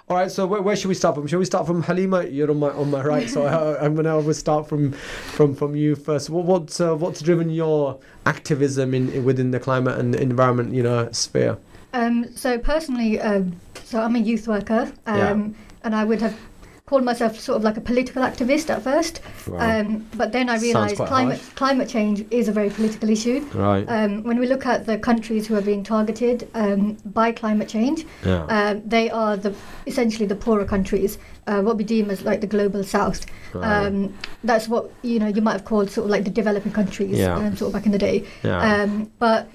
All 0.09 0.17
right. 0.17 0.31
So 0.31 0.47
where, 0.47 0.63
where 0.63 0.77
should 0.77 0.87
we 0.89 0.95
start 0.95 1.17
from? 1.17 1.27
Shall 1.27 1.41
we 1.41 1.45
start 1.45 1.67
from 1.67 1.83
Halima? 1.83 2.27
You're 2.27 2.53
on 2.53 2.61
my 2.61 2.71
on 2.71 2.89
my 2.93 3.03
right, 3.03 3.29
so 3.29 3.47
I, 3.47 3.85
I'm 3.85 3.97
gonna 3.97 4.15
always 4.15 4.39
start 4.39 4.69
from 4.69 4.93
from 4.93 5.57
from 5.57 5.75
you 5.75 5.97
first. 5.97 6.31
What 6.31 6.45
what's 6.45 6.81
uh, 6.81 6.95
what's 6.95 7.21
driven 7.21 7.51
your 7.51 7.99
activism 8.27 8.95
in 8.95 9.25
within 9.25 9.51
the 9.51 9.59
climate 9.59 9.99
and 9.99 10.15
environment 10.15 10.73
you 10.73 10.85
know 10.85 11.09
sphere? 11.11 11.59
Um, 11.93 12.33
so 12.37 12.59
personally, 12.59 13.21
um, 13.21 13.57
so 13.83 14.01
I'm 14.01 14.15
a 14.15 14.21
youth 14.21 14.47
worker, 14.47 14.93
um, 15.07 15.17
Yeah. 15.17 15.49
and 15.83 15.97
I 15.97 16.05
would 16.05 16.21
have 16.21 16.39
called 16.89 17.05
myself 17.05 17.39
sort 17.39 17.57
of 17.59 17.63
like 17.63 17.77
a 17.77 17.83
political 17.83 18.23
activist 18.23 18.71
at 18.71 18.81
first. 18.83 19.21
Wow. 19.47 19.59
Um, 19.81 20.07
but 20.17 20.33
then 20.33 20.49
I 20.49 20.57
realised 20.59 20.97
climate 20.97 21.39
harsh. 21.39 21.55
climate 21.55 21.89
change 21.89 22.25
is 22.31 22.49
a 22.49 22.53
very 22.53 22.71
political 22.71 23.11
issue. 23.11 23.41
Right. 23.53 23.85
Um, 23.97 24.23
when 24.23 24.39
we 24.39 24.47
look 24.47 24.65
at 24.65 24.87
the 24.87 24.97
countries 24.97 25.47
who 25.47 25.55
are 25.55 25.61
being 25.61 25.85
targeted 25.85 26.49
um, 26.55 26.97
by 27.05 27.33
climate 27.33 27.69
change, 27.69 28.07
Yeah. 28.25 28.45
um, 28.57 28.83
they 28.89 29.11
are 29.11 29.37
the 29.37 29.53
essentially 29.87 30.27
the 30.27 30.35
poorer 30.47 30.65
countries, 30.65 31.19
uh, 31.47 31.61
what 31.61 31.77
we 31.77 31.85
deem 31.85 32.11
as 32.11 32.23
like 32.23 32.41
the 32.41 32.47
global 32.57 32.83
south. 32.83 33.27
Right. 33.53 33.87
Um, 33.87 34.15
that's 34.43 34.67
what 34.67 34.91
you 35.03 35.19
know 35.19 35.27
you 35.29 35.43
might 35.43 35.53
have 35.59 35.67
called 35.67 35.91
sort 35.91 36.07
of 36.07 36.11
like 36.11 36.25
the 36.25 36.31
developing 36.31 36.73
countries, 36.73 37.19
Yeah. 37.19 37.37
um, 37.37 37.55
sort 37.55 37.69
of 37.69 37.75
back 37.75 37.85
in 37.85 37.93
the 37.93 37.99
day. 37.99 38.25
Yeah. 38.43 38.61
Um, 38.83 39.11
but 39.19 39.47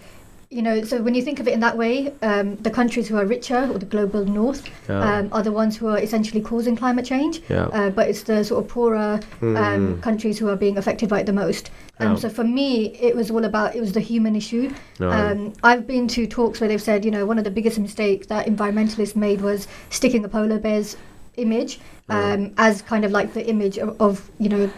you 0.54 0.62
know, 0.62 0.84
so 0.84 1.02
when 1.02 1.16
you 1.16 1.22
think 1.22 1.40
of 1.40 1.48
it 1.48 1.54
in 1.54 1.60
that 1.62 1.76
way, 1.78 2.14
um, 2.22 2.56
the 2.58 2.70
countries 2.70 3.08
who 3.08 3.18
are 3.18 3.26
richer 3.26 3.68
or 3.72 3.80
the 3.80 3.86
global 3.86 4.24
north 4.24 4.62
Yeah. 4.88 5.18
um, 5.18 5.30
are 5.32 5.42
the 5.42 5.52
ones 5.52 5.76
who 5.78 5.88
are 5.88 5.98
essentially 5.98 6.42
causing 6.42 6.76
climate 6.76 7.06
change. 7.06 7.42
Yeah. 7.50 7.64
Uh, 7.74 7.90
but 7.90 8.08
it's 8.10 8.24
the 8.24 8.44
sort 8.44 8.64
of 8.64 8.70
poorer 8.70 9.20
um, 9.42 9.56
Mm. 9.56 10.02
countries 10.02 10.38
who 10.38 10.48
are 10.50 10.56
being 10.56 10.78
affected 10.78 11.10
by 11.10 11.20
it 11.22 11.26
the 11.26 11.34
most. 11.34 11.72
Um, 12.00 12.12
Yeah. 12.12 12.16
So 12.18 12.30
for 12.30 12.44
me, 12.44 12.96
it 13.02 13.16
was 13.16 13.32
all 13.32 13.44
about 13.46 13.76
it 13.76 13.82
was 13.82 13.94
the 13.94 14.00
human 14.12 14.36
issue. 14.36 14.72
Right. 15.00 15.32
Um, 15.32 15.54
I've 15.64 15.88
been 15.88 16.08
to 16.10 16.28
talks 16.28 16.60
where 16.62 16.68
they've 16.68 16.82
said, 16.92 17.04
you 17.04 17.12
know, 17.12 17.26
one 17.26 17.38
of 17.40 17.44
the 17.46 17.52
biggest 17.52 17.80
mistakes 17.80 18.28
that 18.28 18.46
environmentalists 18.46 19.16
made 19.16 19.42
was 19.42 19.68
sticking 19.90 20.24
a 20.24 20.30
polar 20.30 20.60
bear's 20.60 20.96
image 21.38 21.80
um, 22.10 22.52
as 22.60 22.84
kind 22.84 23.04
of 23.06 23.12
like 23.12 23.34
the 23.34 23.44
image 23.50 23.80
of, 23.80 24.00
of 24.00 24.30
you 24.40 24.50
know 24.50 24.70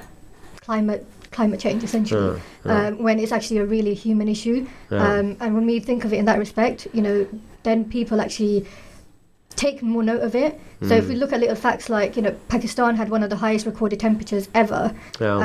climate 0.61 1.05
climate 1.37 1.59
change 1.65 1.81
essentially 1.89 2.29
Yeah, 2.31 2.39
yeah. 2.65 2.87
Um, 2.87 2.91
when 3.05 3.15
it's 3.19 3.33
actually 3.37 3.59
a 3.65 3.67
really 3.75 3.93
human 4.05 4.27
issue 4.35 4.57
Yeah. 4.91 5.05
um, 5.07 5.27
and 5.41 5.49
when 5.57 5.65
we 5.71 5.75
think 5.89 6.05
of 6.05 6.11
it 6.13 6.19
in 6.23 6.25
that 6.31 6.39
respect 6.45 6.77
you 6.95 7.01
know 7.07 7.17
then 7.67 7.77
people 7.97 8.17
actually 8.25 8.57
take 9.65 9.81
more 9.81 10.03
note 10.11 10.21
of 10.29 10.33
it 10.35 10.51
so 10.87 10.93
if 11.01 11.07
we 11.07 11.15
Mm. 11.15 11.19
look 11.21 11.31
at 11.35 11.39
little 11.39 11.55
facts 11.67 11.85
like 11.97 12.11
you 12.17 12.23
know 12.25 12.33
pakistan 12.55 12.91
had 13.01 13.07
one 13.15 13.23
of 13.25 13.29
the 13.33 13.37
highest 13.45 13.65
recorded 13.71 13.99
temperatures 14.07 14.45
ever 14.63 14.83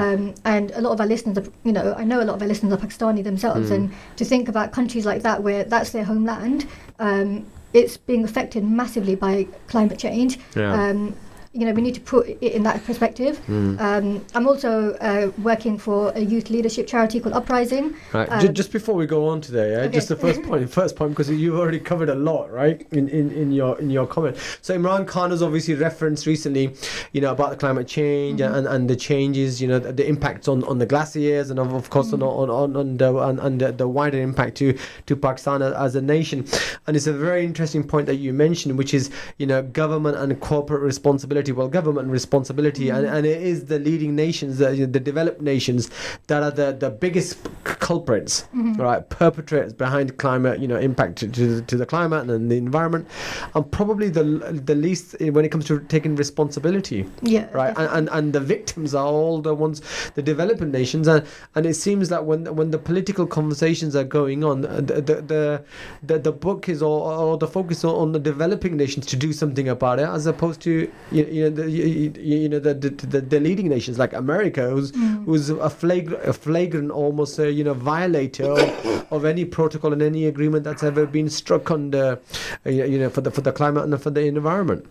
um, 0.02 0.22
and 0.44 0.66
a 0.72 0.80
lot 0.80 0.92
of 0.94 1.00
our 1.02 1.06
listeners 1.14 1.38
are, 1.40 1.46
you 1.68 1.72
know 1.76 1.86
i 2.02 2.04
know 2.10 2.18
a 2.24 2.26
lot 2.28 2.34
of 2.38 2.42
our 2.42 2.48
listeners 2.52 2.72
are 2.76 2.80
pakistani 2.86 3.22
themselves 3.30 3.68
Mm. 3.70 3.74
and 3.76 3.84
to 4.20 4.24
think 4.32 4.48
about 4.54 4.66
countries 4.78 5.04
like 5.10 5.22
that 5.28 5.38
where 5.46 5.62
that's 5.72 5.90
their 5.96 6.04
homeland 6.12 6.66
um, 6.98 7.28
it's 7.72 7.96
being 8.10 8.24
affected 8.30 8.62
massively 8.64 9.14
by 9.26 9.34
climate 9.72 9.98
change 10.06 10.32
um, 10.56 11.14
you 11.52 11.66
know 11.66 11.72
we 11.72 11.82
need 11.82 11.94
to 11.94 12.00
put 12.00 12.28
it 12.28 12.40
in 12.52 12.62
that 12.62 12.82
perspective 12.84 13.40
Mm. 13.48 13.80
um, 13.80 14.24
i'm 14.36 14.46
also 14.46 14.92
uh, 15.00 15.32
working 15.42 15.76
for 15.78 16.12
a 16.14 16.20
youth 16.20 16.48
leadership 16.48 16.86
charity 16.86 17.18
called 17.18 17.34
uprising 17.34 17.92
Right. 18.12 18.28
Uh, 18.28 18.40
Ju- 18.40 18.48
just 18.52 18.70
before 18.72 18.94
we 18.94 19.06
go 19.06 19.26
on 19.28 19.40
today, 19.40 19.72
yeah, 19.72 19.78
okay. 19.78 19.94
just 19.94 20.08
the 20.08 20.16
first 20.16 20.42
point, 20.48 20.68
first 20.70 20.94
point, 20.96 21.10
because 21.10 21.28
you've 21.30 21.56
already 21.58 21.78
covered 21.80 22.08
a 22.08 22.14
lot, 22.14 22.50
right, 22.52 22.86
in, 22.92 23.08
in, 23.08 23.30
in 23.32 23.52
your 23.52 23.78
in 23.80 23.88
your 23.90 24.06
comment. 24.06 24.36
So 24.62 24.76
Imran 24.76 25.06
Khan 25.06 25.30
has 25.30 25.42
obviously 25.42 25.74
referenced 25.74 26.26
recently, 26.26 26.74
you 27.12 27.20
know, 27.20 27.30
about 27.32 27.50
the 27.50 27.56
climate 27.56 27.86
change 27.88 28.40
Mm-hmm. 28.40 28.54
and, 28.54 28.66
and 28.68 28.90
the 28.90 28.96
changes, 28.96 29.60
you 29.62 29.68
know, 29.68 29.78
the, 29.78 29.92
the 29.92 30.06
impacts 30.08 30.46
on, 30.48 30.62
on 30.64 30.78
the 30.78 30.86
glaciers 30.86 31.50
and 31.50 31.58
of, 31.58 31.72
of 31.72 31.90
course 31.90 32.10
Mm-hmm. 32.10 32.22
on 32.22 32.50
on 32.50 32.76
on, 32.76 32.96
the, 32.96 33.08
on, 33.28 33.38
on 33.40 33.58
the, 33.58 33.72
the 33.72 33.88
wider 33.88 34.20
impact 34.20 34.56
to 34.58 34.76
to 35.06 35.16
Pakistan 35.16 35.62
as, 35.62 35.72
as 35.74 35.94
a 35.96 36.02
nation. 36.02 36.44
And 36.86 36.96
it's 36.96 37.06
a 37.06 37.12
very 37.12 37.44
interesting 37.44 37.82
point 37.84 38.06
that 38.06 38.16
you 38.16 38.32
mentioned, 38.32 38.76
which 38.78 38.92
is 38.94 39.10
you 39.38 39.46
know 39.46 39.62
government 39.62 40.16
and 40.16 40.38
corporate 40.40 40.82
responsibility. 40.82 41.39
Well, 41.48 41.68
government 41.68 42.08
responsibility, 42.08 42.90
and, 42.90 43.06
and 43.06 43.26
it 43.26 43.42
is 43.42 43.66
the 43.66 43.78
leading 43.78 44.14
nations, 44.14 44.58
the, 44.58 44.86
the 44.86 45.00
developed 45.00 45.40
nations, 45.40 45.90
that 46.26 46.42
are 46.42 46.50
the, 46.50 46.72
the 46.72 46.90
biggest 46.90 47.38
culprits, 47.64 48.46
right? 48.52 49.08
Perpetrators 49.08 49.72
behind 49.72 50.18
climate, 50.18 50.60
you 50.60 50.68
know, 50.68 50.76
impact 50.76 51.16
to, 51.16 51.28
to, 51.28 51.62
to 51.62 51.76
the 51.76 51.86
climate 51.86 52.28
and 52.28 52.50
the 52.50 52.56
environment, 52.56 53.08
and 53.54 53.70
probably 53.70 54.08
the 54.08 54.22
the 54.64 54.74
least 54.74 55.16
when 55.20 55.44
it 55.44 55.50
comes 55.50 55.64
to 55.64 55.80
taking 55.80 56.16
responsibility 56.16 57.06
yeah 57.22 57.48
right 57.52 57.74
and, 57.76 57.88
and 57.92 58.08
and 58.10 58.32
the 58.32 58.40
victims 58.40 58.94
are 58.94 59.06
all 59.06 59.40
the 59.40 59.54
ones 59.54 59.82
the 60.14 60.22
developing 60.22 60.70
nations 60.70 61.08
and 61.08 61.26
and 61.54 61.66
it 61.66 61.74
seems 61.74 62.08
that 62.08 62.24
when 62.24 62.54
when 62.54 62.70
the 62.70 62.78
political 62.78 63.26
conversations 63.26 63.96
are 63.96 64.04
going 64.04 64.44
on 64.44 64.64
uh, 64.64 64.80
the 64.80 65.00
the 65.00 65.14
the, 65.22 65.64
the, 66.02 66.18
the 66.18 66.32
book 66.32 66.68
is 66.68 66.82
or, 66.82 67.12
or 67.12 67.38
the 67.38 67.46
focus 67.46 67.84
on, 67.84 67.94
on 67.94 68.12
the 68.12 68.18
developing 68.18 68.76
nations 68.76 69.06
to 69.06 69.16
do 69.16 69.32
something 69.32 69.68
about 69.68 69.98
it 69.98 70.08
as 70.08 70.26
opposed 70.26 70.60
to 70.60 70.90
you, 71.12 71.24
you 71.30 71.42
know 71.44 71.50
the 71.50 71.70
you, 71.70 72.12
you 72.18 72.48
know 72.48 72.58
the, 72.58 72.74
the 72.74 72.90
the 72.90 73.20
the 73.20 73.40
leading 73.40 73.68
nations 73.68 73.98
like 73.98 74.12
America 74.12 74.68
who's 74.70 74.92
who's 75.26 75.50
a 75.50 75.70
flagrant 75.70 76.22
a 76.24 76.32
flagrant 76.32 76.90
almost 76.90 77.38
uh, 77.38 77.44
you 77.44 77.64
know 77.64 77.74
violator 77.74 78.50
of, 78.50 79.12
of 79.12 79.24
any 79.24 79.44
protocol 79.44 79.92
and 79.92 80.02
any 80.02 80.26
agreement 80.26 80.64
that's 80.64 80.82
ever 80.82 81.06
been 81.06 81.28
struck 81.30 81.70
on 81.70 81.90
the 81.90 82.18
uh, 82.66 82.70
you 82.70 82.98
know 82.98 83.08
for 83.10 83.20
the 83.20 83.30
for 83.30 83.40
the 83.42 83.52
climate 83.52 83.84
and 83.84 84.02
for 84.02 84.10
the 84.10 84.22
environment 84.26 84.84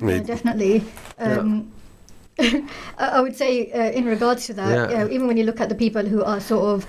Yeah, 0.00 0.20
definitely. 0.24 0.82
Um, 1.18 1.70
I 2.40 2.64
I 3.16 3.20
would 3.20 3.36
say, 3.36 3.70
uh, 3.72 3.90
in 3.98 4.06
regards 4.06 4.46
to 4.46 4.54
that, 4.54 4.70
Yeah. 4.72 4.88
you 4.90 4.96
know, 4.98 5.08
even 5.14 5.26
when 5.28 5.36
you 5.36 5.44
look 5.44 5.60
at 5.60 5.68
the 5.68 5.74
people 5.74 6.06
who 6.12 6.24
are 6.24 6.40
sort 6.40 6.64
of 6.74 6.86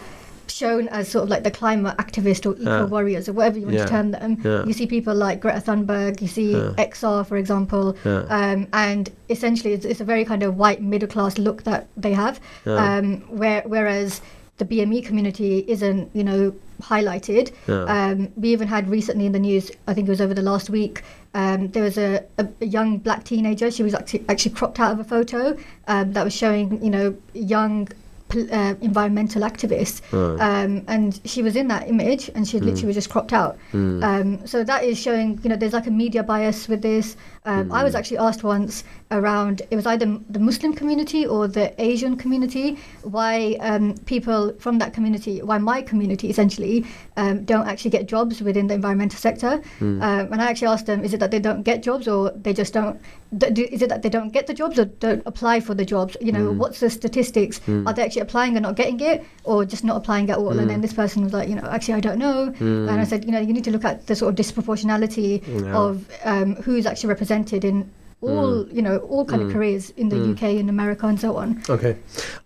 shown 0.48 0.88
as 0.90 1.08
sort 1.08 1.24
of 1.24 1.30
like 1.30 1.44
the 1.44 1.52
climate 1.52 1.96
activist 1.98 2.46
or 2.46 2.60
eco 2.62 2.86
warriors 2.88 3.28
or 3.30 3.34
whatever 3.34 3.58
you 3.60 3.66
want 3.66 3.78
Yeah. 3.78 3.86
to 3.86 3.90
term 3.90 4.12
them, 4.12 4.38
Yeah. 4.44 4.66
you 4.66 4.74
see 4.74 4.86
people 4.86 5.16
like 5.16 5.40
Greta 5.40 5.60
Thunberg, 5.62 6.22
you 6.22 6.28
see 6.28 6.52
Yeah. 6.54 6.74
XR, 6.78 7.24
for 7.24 7.38
example, 7.38 7.96
um, 8.06 8.68
and 8.74 9.10
essentially 9.30 9.74
it's, 9.74 9.86
it's 9.86 10.02
a 10.02 10.06
very 10.06 10.26
kind 10.26 10.44
of 10.44 10.58
white 10.58 10.82
middle 10.82 11.08
class 11.08 11.38
look 11.38 11.64
that 11.64 11.88
they 11.98 12.14
have, 12.14 12.40
um, 12.66 13.22
where, 13.30 13.64
whereas 13.66 14.22
the 14.58 14.66
BME 14.66 15.04
community 15.04 15.66
isn't, 15.68 16.10
you 16.14 16.24
know, 16.24 16.54
highlighted. 16.82 17.52
Um, 17.68 18.30
we 18.36 18.50
even 18.50 18.68
had 18.68 18.90
recently 18.90 19.26
in 19.26 19.32
the 19.32 19.40
news, 19.40 19.72
I 19.88 19.94
think 19.94 20.08
it 20.08 20.12
was 20.12 20.22
over 20.22 20.34
the 20.36 20.42
last 20.42 20.70
week, 20.70 21.02
um, 21.34 21.70
there 21.70 21.84
was 21.84 21.98
a, 21.98 22.24
a, 22.38 22.66
young 22.66 22.98
black 22.98 23.24
teenager. 23.24 23.72
She 23.72 23.84
was 23.84 23.94
actually, 23.94 24.26
actually 24.28 24.52
cropped 24.52 24.80
out 24.80 24.92
of 24.92 25.00
a 25.00 25.04
photo 25.04 25.58
um, 25.88 26.14
that 26.14 26.24
was 26.24 26.34
showing, 26.34 26.84
you 26.84 26.90
know, 26.90 27.16
young 27.34 27.88
uh, 28.36 28.76
environmental 28.82 29.42
activist, 29.42 30.02
um, 30.40 30.84
and 30.88 31.20
she 31.26 31.42
was 31.42 31.56
in 31.56 31.68
that 31.68 31.88
image, 31.88 32.30
and 32.36 32.48
she 32.48 32.60
literally 32.60 32.88
was 32.88 32.96
just 32.96 33.10
cropped 33.10 33.34
out. 33.34 33.58
Um, 34.04 34.46
so 34.48 34.64
that 34.64 34.84
is 34.84 35.00
showing, 35.00 35.40
you 35.44 35.50
know, 35.50 35.56
there's 35.56 35.74
like 35.74 35.88
a 35.88 35.92
media 35.92 36.24
bias 36.24 36.68
with 36.68 36.82
this. 36.82 37.16
Um, 37.46 37.72
I 37.72 37.84
was 37.84 37.96
actually 37.96 38.18
asked 38.18 38.44
once 38.44 38.84
around 39.12 39.62
it 39.72 39.76
was 39.76 39.86
either 39.86 40.06
the 40.30 40.40
Muslim 40.40 40.74
community 40.74 41.26
or 41.26 41.48
the 41.48 41.66
Asian 41.82 42.16
community 42.16 42.78
why 43.04 43.58
um, 43.60 43.96
people 44.06 44.54
from 44.60 44.80
that 44.80 44.94
community, 44.94 45.42
why 45.42 45.58
my 45.58 45.82
community 45.82 46.30
essentially 46.30 46.86
um, 47.18 47.44
don't 47.46 47.68
actually 47.68 47.92
get 47.92 48.08
jobs 48.08 48.42
within 48.42 48.68
the 48.68 48.74
environmental 48.74 49.18
sector. 49.20 49.62
Um, 49.82 50.00
and 50.02 50.42
I 50.42 50.46
actually 50.50 50.68
asked 50.70 50.86
them, 50.86 51.04
is 51.04 51.14
it 51.14 51.20
that 51.20 51.32
they 51.32 51.40
don't 51.40 51.64
get 51.64 51.84
jobs 51.84 52.08
or 52.08 52.32
they 52.32 52.54
just 52.54 52.74
don't? 52.74 53.00
do- 53.38 53.68
Is 53.72 53.82
it 53.82 53.90
that 53.90 54.02
they 54.02 54.10
don't 54.10 54.32
get 54.32 54.48
the 54.48 54.54
jobs 54.54 54.78
or 54.80 54.86
don't 54.86 55.24
apply 55.26 55.60
for 55.62 55.74
the 55.74 55.86
jobs? 55.86 56.16
You 56.22 56.32
know, 56.32 56.52
what's 56.52 56.80
the 56.80 56.90
statistics? 56.90 57.60
Are 57.68 57.94
they 57.94 58.04
actually 58.04 58.22
applying 58.22 58.56
and 58.58 58.64
not 58.64 58.76
getting 58.76 59.00
it, 59.00 59.26
or 59.44 59.66
just 59.66 59.84
not 59.84 59.98
applying 59.98 60.30
at 60.30 60.38
all? 60.38 60.58
And 60.60 60.70
then 60.70 60.82
this 60.82 60.94
person 60.94 61.24
was 61.24 61.34
like, 61.34 61.48
you 61.50 61.56
know, 61.56 61.66
actually 61.66 61.96
I 61.96 62.00
don't 62.00 62.20
know. 62.20 62.54
And 62.60 62.90
I 62.92 63.04
said, 63.04 63.26
you 63.26 63.32
know, 63.32 63.40
you 63.40 63.54
need 63.54 63.64
to 63.66 63.72
look 63.72 63.86
at 63.86 64.08
the 64.08 64.16
sort 64.16 64.30
of 64.32 64.36
disproportionality 64.46 65.42
Yeah. 65.48 65.76
of 65.76 66.10
um, 66.24 66.56
who's 66.56 66.86
actually 66.86 67.10
represented 67.10 67.64
in 67.66 67.90
all, 68.22 68.68
you 68.70 68.82
know, 68.82 68.98
all 69.00 69.26
kind 69.26 69.42
of 69.42 69.52
careers 69.52 69.90
in 69.92 70.10
the 70.10 70.32
UK, 70.32 70.44
in 70.44 70.70
America, 70.70 71.08
and 71.08 71.20
so 71.20 71.38
on. 71.38 71.62
Okay, 71.70 71.98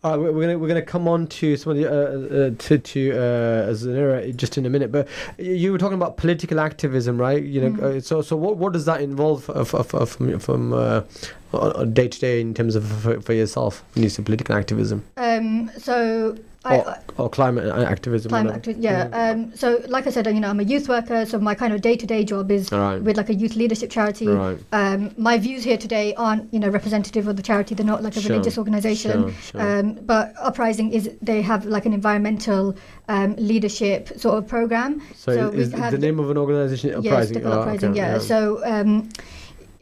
right. 0.04 0.16
We're 0.16 0.32
we're 0.32 0.42
gonna 0.42 0.58
we're 0.58 0.68
gonna 0.68 0.82
come 0.82 1.08
on 1.08 1.28
to 1.28 1.58
some 1.58 1.72
of 1.72 1.78
the 1.78 1.86
uh, 1.88 2.48
uh, 2.48 2.52
to 2.58 2.78
to 2.78 3.12
uh, 3.12 3.74
Zanira 3.74 4.36
just 4.36 4.58
in 4.58 4.66
a 4.66 4.70
minute. 4.70 4.92
But 4.92 5.08
you 5.38 5.72
were 5.72 5.78
talking 5.78 5.98
about 5.98 6.18
political 6.18 6.60
activism, 6.60 7.20
right? 7.20 7.44
You 7.44 7.70
know, 7.70 7.84
uh, 7.86 8.00
so 8.00 8.22
so 8.22 8.36
what 8.36 8.58
what 8.58 8.74
does 8.74 8.86
that 8.86 9.02
involve 9.02 9.44
from 9.44 10.40
from 10.40 10.74
uh, 10.74 11.02
day 11.86 12.08
to 12.08 12.20
day 12.20 12.42
in 12.42 12.54
terms 12.54 12.76
of 12.76 12.86
for, 12.86 13.20
for 13.22 13.34
yourself? 13.34 13.84
When 13.94 14.04
you 14.04 14.10
say 14.10 14.24
political 14.24 14.56
activism 14.56 15.04
Um, 15.18 15.72
so 15.78 16.38
I, 16.66 16.78
or, 16.78 16.98
or 17.18 17.30
climate 17.30 17.66
activism, 17.66 18.30
climate 18.30 18.56
activism. 18.56 18.84
Yeah. 18.84 19.08
Um, 19.14 19.56
so, 19.56 19.82
like 19.88 20.08
I 20.08 20.10
said, 20.10 20.26
you 20.28 20.40
know, 20.40 20.50
I'm 20.50 20.60
a 20.60 20.64
youth 20.64 20.90
worker, 20.90 21.26
so 21.26 21.40
my 21.40 21.56
kind 21.56 21.74
of 21.74 21.82
day-to-day 21.82 22.24
job 22.24 22.52
is 22.52 22.72
right. 22.72 23.02
with 23.02 23.18
like 23.18 23.30
a 23.30 23.34
youth 23.34 23.56
leadership 23.56 23.90
charity. 23.90 24.28
Right. 24.28 24.58
Um, 24.72 25.14
my 25.18 25.38
views 25.38 25.64
here 25.64 25.78
today 25.78 26.14
aren't, 26.16 26.52
you 26.54 26.60
know, 26.60 26.70
representative 26.70 27.28
of 27.28 27.36
the 27.36 27.44
charity. 27.44 27.76
They're 27.76 27.86
not 27.86 28.04
like 28.04 28.16
a 28.16 28.22
Sure, 28.22 28.32
religious 28.32 28.58
organization. 28.58 29.30
sure, 29.30 29.34
sure. 29.52 29.80
Um, 29.80 29.94
but 29.94 30.34
Uprising 30.40 30.92
is 30.92 31.10
they 31.22 31.42
have 31.42 31.66
like 31.66 31.86
an 31.86 31.94
environmental 31.94 32.76
um, 33.08 33.36
leadership 33.38 34.20
sort 34.20 34.38
of 34.38 34.48
program. 34.48 35.02
So, 35.16 35.50
we 35.50 35.60
is 35.60 35.72
have 35.74 35.92
the 35.92 35.98
name 35.98 36.20
of 36.20 36.30
an 36.32 36.38
organization 36.38 36.90
Yes, 37.02 37.14
uprising? 37.14 37.46
Oh, 37.46 37.62
Uprising, 37.62 37.92
okay, 37.92 37.98
yeah. 38.00 38.18
So, 38.18 38.62
um, 38.66 39.10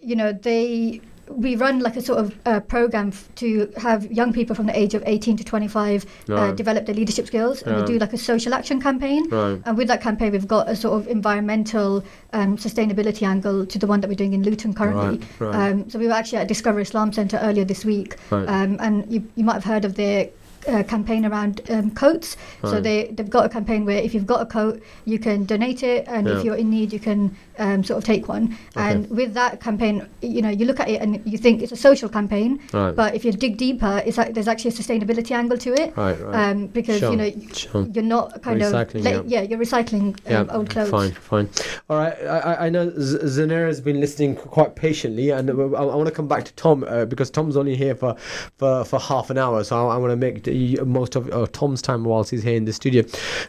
you 0.01 0.15
know, 0.15 0.33
they 0.33 1.01
we 1.29 1.55
run 1.55 1.79
like 1.79 1.95
a 1.95 2.01
sort 2.01 2.19
of 2.19 2.35
uh, 2.45 2.59
program 2.59 3.07
f- 3.09 3.29
to 3.35 3.71
have 3.77 4.11
young 4.11 4.33
people 4.33 4.55
from 4.55 4.65
the 4.65 4.77
age 4.77 4.93
of 4.93 5.01
18 5.05 5.37
to 5.37 5.43
25 5.43 6.05
uh, 6.29 6.51
develop 6.51 6.85
their 6.85 6.95
leadership 6.95 7.27
skills, 7.27 7.61
and 7.63 7.75
we 7.77 7.83
do 7.85 7.97
like 7.97 8.13
a 8.13 8.17
social 8.17 8.53
action 8.53 8.81
campaign. 8.81 9.29
Right. 9.29 9.61
And 9.65 9.77
with 9.77 9.87
that 9.87 10.01
campaign, 10.01 10.31
we've 10.33 10.47
got 10.47 10.69
a 10.69 10.75
sort 10.75 10.99
of 10.99 11.07
environmental 11.07 12.03
um, 12.33 12.57
sustainability 12.57 13.23
angle 13.25 13.65
to 13.65 13.79
the 13.79 13.87
one 13.87 14.01
that 14.01 14.09
we're 14.09 14.15
doing 14.15 14.33
in 14.33 14.43
Luton 14.43 14.73
currently. 14.73 15.19
Right, 15.39 15.55
right. 15.55 15.71
Um, 15.71 15.89
so 15.89 15.97
we 15.97 16.07
were 16.07 16.13
actually 16.13 16.39
at 16.39 16.47
Discover 16.47 16.81
Islam 16.81 17.13
Centre 17.13 17.37
earlier 17.41 17.65
this 17.65 17.85
week, 17.85 18.17
Right. 18.29 18.47
um, 18.47 18.77
and 18.79 19.11
you, 19.11 19.25
you 19.35 19.43
might 19.43 19.53
have 19.53 19.63
heard 19.63 19.85
of 19.85 19.95
their 19.95 20.29
uh, 20.67 20.81
campaign 20.83 21.25
around 21.25 21.59
um, 21.69 21.91
coats. 21.91 22.37
So 22.61 22.79
they 22.79 23.07
they've 23.07 23.29
got 23.29 23.45
a 23.45 23.49
campaign 23.49 23.83
where 23.83 23.97
if 24.01 24.13
you've 24.13 24.25
got 24.25 24.41
a 24.41 24.45
coat, 24.45 24.81
you 25.03 25.19
can 25.19 25.43
donate 25.43 25.83
it, 25.83 26.05
and 26.07 26.25
Yeah. 26.25 26.37
if 26.37 26.45
you're 26.45 26.55
in 26.55 26.69
need, 26.69 26.93
you 26.93 26.99
can 27.01 27.35
um, 27.59 27.83
sort 27.83 27.97
of 27.97 28.03
take 28.03 28.27
one. 28.27 28.57
And 28.75 29.09
with 29.09 29.33
that 29.33 29.59
campaign, 29.61 30.07
you 30.21 30.41
know, 30.41 30.49
you 30.49 30.65
look 30.65 30.79
at 30.79 30.89
it 30.89 31.01
and 31.01 31.21
you 31.25 31.37
think 31.37 31.61
it's 31.61 31.71
a 31.71 31.75
social 31.75 32.09
campaign, 32.09 32.59
Right. 32.73 32.95
but 32.95 33.15
if 33.15 33.23
you 33.25 33.31
dig 33.31 33.57
deeper, 33.57 34.01
it's 34.05 34.17
like 34.17 34.33
there's 34.33 34.47
actually 34.47 34.71
a 34.71 34.73
sustainability 34.73 35.31
angle 35.31 35.57
to 35.59 35.73
it. 35.73 35.95
Right, 35.95 36.19
right. 36.19 36.49
Um, 36.51 36.67
because 36.67 36.99
Sure, 36.99 37.11
you 37.11 37.17
know 37.17 37.31
sure. 37.53 37.85
you're 37.93 38.03
not 38.03 38.41
kind 38.41 38.61
Recycling, 38.61 38.99
of 39.19 39.25
yeah. 39.27 39.41
yeah. 39.41 39.41
you're 39.41 39.59
recycling 39.59 40.17
um, 40.33 40.49
old 40.51 40.69
clothes. 40.69 40.89
Fine, 40.89 41.11
fine. 41.13 41.49
All 41.89 41.97
right. 41.97 42.13
I, 42.23 42.67
I- 42.67 42.69
know 42.69 42.89
Z- 42.97 43.19
Zanera 43.19 43.67
has 43.67 43.81
been 43.81 43.99
listening 43.99 44.35
quite 44.35 44.75
patiently, 44.75 45.29
and 45.29 45.49
I, 45.49 45.53
I 45.53 45.95
want 45.95 46.07
to 46.07 46.11
come 46.13 46.27
back 46.27 46.43
to 46.45 46.53
Tom 46.53 46.83
uh, 46.87 47.05
because 47.05 47.29
Tom's 47.29 47.55
only 47.55 47.75
here 47.75 47.95
for, 47.95 48.15
for, 48.57 48.83
for 48.83 48.99
half 48.99 49.29
an 49.29 49.37
hour, 49.37 49.63
so 49.63 49.87
I, 49.89 49.95
I 49.95 49.97
want 49.97 50.11
to 50.11 50.15
make 50.17 50.43
the, 50.43 50.79
most 50.85 51.15
of 51.15 51.31
uh, 51.31 51.45
Tom's 51.51 51.81
time 51.81 52.03
whilst 52.03 52.31
he's 52.31 52.41
here 52.43 52.55
in 52.55 52.65
the 52.65 52.73
studio. 52.73 53.03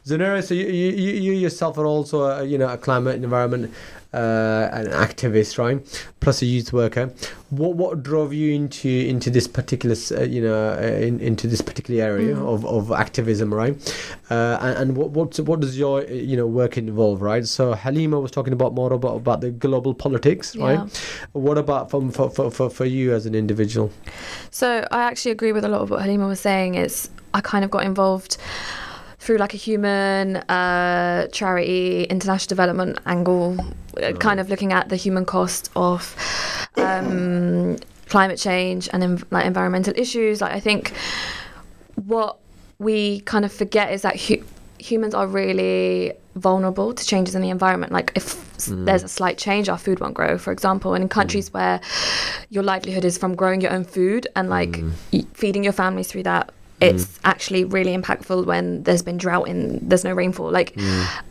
Zanera, 0.04 0.42
so 0.42 0.54
you, 0.54 0.66
you, 0.66 0.90
you 0.90 1.12
you 1.22 1.32
yourself 1.32 1.78
are 1.78 1.86
also 1.86 2.22
a, 2.24 2.44
you 2.44 2.58
know 2.58 2.68
a 2.68 2.76
climate 2.76 3.14
and 3.14 3.24
environment 3.24 3.72
uh, 4.14 4.68
an 4.72 4.86
activist, 4.86 5.58
right? 5.58 5.78
Plus 6.20 6.40
a 6.42 6.46
youth 6.46 6.72
worker. 6.72 7.12
What 7.50 7.74
what 7.76 8.02
drove 8.02 8.32
you 8.32 8.54
into 8.54 8.88
into 8.88 9.30
this 9.30 9.46
particular 9.46 9.96
uh, 10.16 10.22
you 10.22 10.40
know 10.40 10.54
uh, 10.78 11.06
in, 11.06 11.20
into 11.20 11.46
this 11.46 11.60
particular 11.60 12.02
area 12.02 12.36
of, 12.36 12.64
of 12.64 12.90
activism, 12.92 13.52
right? 13.52 13.74
Uh, 14.30 14.58
and, 14.60 14.78
and 14.78 14.96
what 14.96 15.10
what 15.10 15.38
what 15.40 15.60
does 15.60 15.78
your 15.78 16.00
uh, 16.00 16.10
you 16.10 16.36
know 16.36 16.46
work 16.46 16.78
involve, 16.78 17.20
right? 17.22 17.46
So 17.46 17.74
Halima 17.74 18.18
was 18.20 18.30
talking 18.30 18.52
about 18.52 18.74
more 18.74 18.92
about 18.92 19.16
about 19.16 19.40
the 19.40 19.50
global 19.50 19.94
politics, 19.94 20.54
Yeah. 20.54 20.64
right? 20.64 21.02
What 21.32 21.58
about 21.58 21.90
from 21.90 22.10
for, 22.10 22.30
for, 22.30 22.50
for, 22.50 22.70
for 22.70 22.84
you 22.84 23.12
as 23.14 23.26
an 23.26 23.34
individual? 23.34 23.90
So 24.50 24.86
I 24.90 25.02
actually 25.02 25.32
agree 25.32 25.52
with 25.52 25.64
a 25.64 25.68
lot 25.68 25.80
of 25.82 25.90
what 25.90 26.00
Halima 26.02 26.26
was 26.26 26.40
saying. 26.40 26.74
It's 26.76 27.10
I 27.34 27.40
kind 27.40 27.64
of 27.64 27.70
got 27.70 27.84
involved 27.84 28.36
through 29.18 29.38
like 29.38 29.54
a 29.54 29.56
human 29.56 30.36
uh, 30.36 31.26
charity 31.28 32.04
international 32.04 32.48
development 32.48 32.98
angle, 33.06 33.56
Uh, 34.02 34.12
kind 34.12 34.40
of 34.40 34.48
looking 34.48 34.72
at 34.72 34.88
the 34.88 34.96
human 34.96 35.24
cost 35.24 35.70
of 35.76 36.16
um, 36.76 37.76
climate 38.08 38.38
change 38.38 38.88
and 38.92 39.24
like 39.30 39.46
environmental 39.46 39.92
issues. 39.96 40.40
Like 40.40 40.52
I 40.52 40.60
think 40.60 40.92
what 41.96 42.38
we 42.78 43.20
kind 43.20 43.44
of 43.44 43.52
forget 43.52 43.92
is 43.92 44.02
that 44.02 44.20
hu- 44.20 44.44
humans 44.78 45.14
are 45.14 45.26
really 45.26 46.12
vulnerable 46.34 46.92
to 46.92 47.04
changes 47.04 47.34
in 47.34 47.42
the 47.42 47.50
environment. 47.50 47.92
Like 47.92 48.12
if 48.14 48.34
s- 48.56 48.68
mm. 48.68 48.84
there's 48.84 49.02
a 49.02 49.08
slight 49.08 49.38
change, 49.38 49.68
our 49.68 49.78
food 49.78 50.00
won't 50.00 50.14
grow, 50.14 50.36
for 50.38 50.52
example. 50.52 50.94
And 50.94 51.02
in 51.02 51.08
mm. 51.08 51.12
countries 51.12 51.52
where 51.52 51.80
your 52.50 52.62
livelihood 52.62 53.04
is 53.04 53.16
from 53.16 53.34
growing 53.34 53.60
your 53.60 53.72
own 53.72 53.84
food 53.84 54.26
and 54.34 54.48
like 54.48 54.70
mm. 54.70 54.92
y- 55.12 55.26
feeding 55.34 55.64
your 55.64 55.72
families 55.72 56.08
through 56.08 56.24
that. 56.24 56.52
It's 56.84 57.18
actually 57.24 57.64
really 57.64 57.96
impactful 57.96 58.46
when 58.46 58.82
there's 58.82 59.02
been 59.02 59.16
drought 59.16 59.48
and 59.48 59.80
there's 59.88 60.04
no 60.04 60.12
rainfall. 60.12 60.50
Like, 60.50 60.76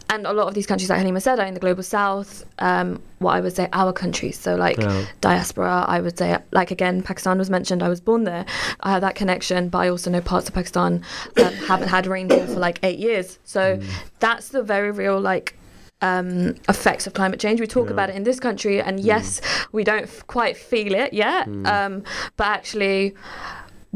and 0.10 0.28
a 0.28 0.34
lot 0.34 0.47
of 0.47 0.54
these 0.54 0.66
countries, 0.68 0.89
like 0.89 0.99
Halima 0.99 1.22
said, 1.22 1.39
are 1.39 1.45
in 1.45 1.54
the 1.54 1.60
global 1.60 1.84
south. 1.84 2.45
Um, 2.60 3.01
what 3.20 3.32
I 3.36 3.41
would 3.41 3.56
say, 3.56 3.68
our 3.74 3.93
countries. 3.93 4.38
So, 4.38 4.56
like 4.56 4.78
Yeah. 4.78 5.06
diaspora, 5.22 5.86
I 5.88 6.01
would 6.01 6.18
say, 6.18 6.38
like 6.51 6.72
again, 6.72 7.01
Pakistan 7.01 7.38
was 7.38 7.49
mentioned. 7.49 7.82
I 7.82 7.89
was 7.89 8.01
born 8.01 8.24
there. 8.26 8.45
I 8.82 8.91
have 8.91 9.01
that 9.01 9.16
connection, 9.16 9.70
but 9.70 9.80
I 9.80 9.89
also 9.89 10.10
know 10.12 10.22
parts 10.22 10.47
of 10.49 10.54
Pakistan 10.56 11.04
um, 11.38 11.54
haven't 11.68 11.88
had 11.89 12.06
rainfall 12.08 12.45
for 12.47 12.60
like 12.60 12.80
eight 12.84 12.99
years. 12.99 13.39
So 13.45 13.80
that's 14.20 14.49
the 14.49 14.62
very 14.62 14.91
real 14.91 15.20
like 15.20 15.58
um, 16.01 16.56
effects 16.68 17.08
of 17.08 17.14
climate 17.14 17.39
change. 17.39 17.62
We 17.62 17.68
talk 17.68 17.89
about 17.89 18.10
it 18.10 18.16
in 18.18 18.24
this 18.24 18.39
country, 18.39 18.82
and 18.82 18.99
yes, 18.99 19.39
we 19.72 19.86
don't 19.86 20.04
f- 20.04 20.28
quite 20.28 20.58
feel 20.58 20.93
it 20.93 21.14
yet. 21.14 21.47
Um, 21.47 22.04
but 22.36 22.47
actually, 22.47 23.14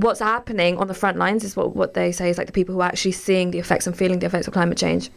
what's 0.03 0.19
happening 0.21 0.77
on 0.77 0.87
the 0.87 0.93
front 0.93 1.17
lines 1.17 1.43
is 1.43 1.55
what 1.57 1.75
what 1.75 1.93
they 1.93 2.11
say 2.11 2.29
is 2.29 2.37
like 2.37 2.47
the 2.47 2.53
people 2.53 2.73
who 2.75 2.81
are 2.81 2.87
actually 2.93 3.11
seeing 3.27 3.51
the 3.51 3.59
effects 3.59 3.85
and 3.87 3.95
feeling 3.97 4.19
the 4.19 4.25
effects 4.27 4.47
of 4.47 4.53
climate 4.53 4.77
change. 4.77 5.09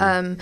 Um, 0.00 0.38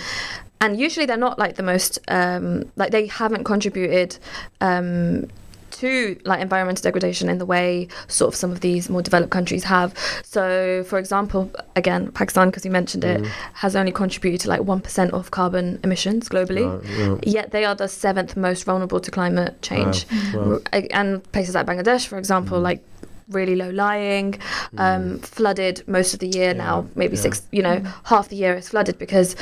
and 0.59 0.79
usually 0.79 1.05
they're 1.07 1.17
not 1.29 1.39
like 1.39 1.55
the 1.55 1.63
most 1.63 1.97
um, 2.07 2.63
like 2.75 2.91
they 2.91 3.07
haven't 3.07 3.43
contributed 3.43 4.17
um, 4.61 5.27
to 5.71 6.19
like 6.25 6.41
environmental 6.41 6.83
degradation 6.83 7.29
in 7.29 7.37
the 7.39 7.45
way 7.45 7.87
sort 8.07 8.27
of 8.33 8.35
some 8.35 8.51
of 8.51 8.59
these 8.59 8.89
more 8.89 9.01
developed 9.01 9.31
countries 9.31 9.63
have. 9.63 9.93
So, 10.23 10.83
for 10.83 10.99
example, 10.99 11.49
again, 11.75 12.11
Pakistan, 12.11 12.49
because 12.49 12.65
you 12.65 12.71
mentioned 12.71 13.03
it, 13.03 13.25
has 13.53 13.75
only 13.75 13.91
contributed 13.91 14.41
to 14.41 14.49
like 14.49 14.61
one 14.61 14.81
percent 14.81 15.13
of 15.13 15.31
carbon 15.31 15.79
emissions 15.83 16.29
globally. 16.29 16.65
Yet 17.25 17.51
they 17.51 17.63
are 17.65 17.73
the 17.73 17.87
seventh 17.87 18.35
most 18.37 18.63
vulnerable 18.65 18.99
to 18.99 19.09
climate 19.11 19.59
change. 19.61 20.05
Wow. 20.33 20.59
R- 20.73 20.87
And 20.91 21.23
places 21.31 21.55
like 21.55 21.65
Bangladesh, 21.65 22.05
for 22.05 22.17
example, 22.19 22.59
like 22.59 22.81
really 23.31 23.55
low 23.55 23.69
lying, 23.69 24.39
um, 24.77 25.19
mm. 25.19 25.25
flooded 25.25 25.83
most 25.87 26.13
of 26.13 26.19
the 26.19 26.27
year 26.27 26.53
now. 26.53 26.87
Maybe 26.95 27.15
six, 27.15 27.43
you 27.51 27.61
know, 27.61 27.77
mm. 27.77 27.93
half 28.05 28.29
the 28.29 28.35
year 28.35 28.55
is 28.55 28.69
flooded 28.69 28.97
because 28.97 29.35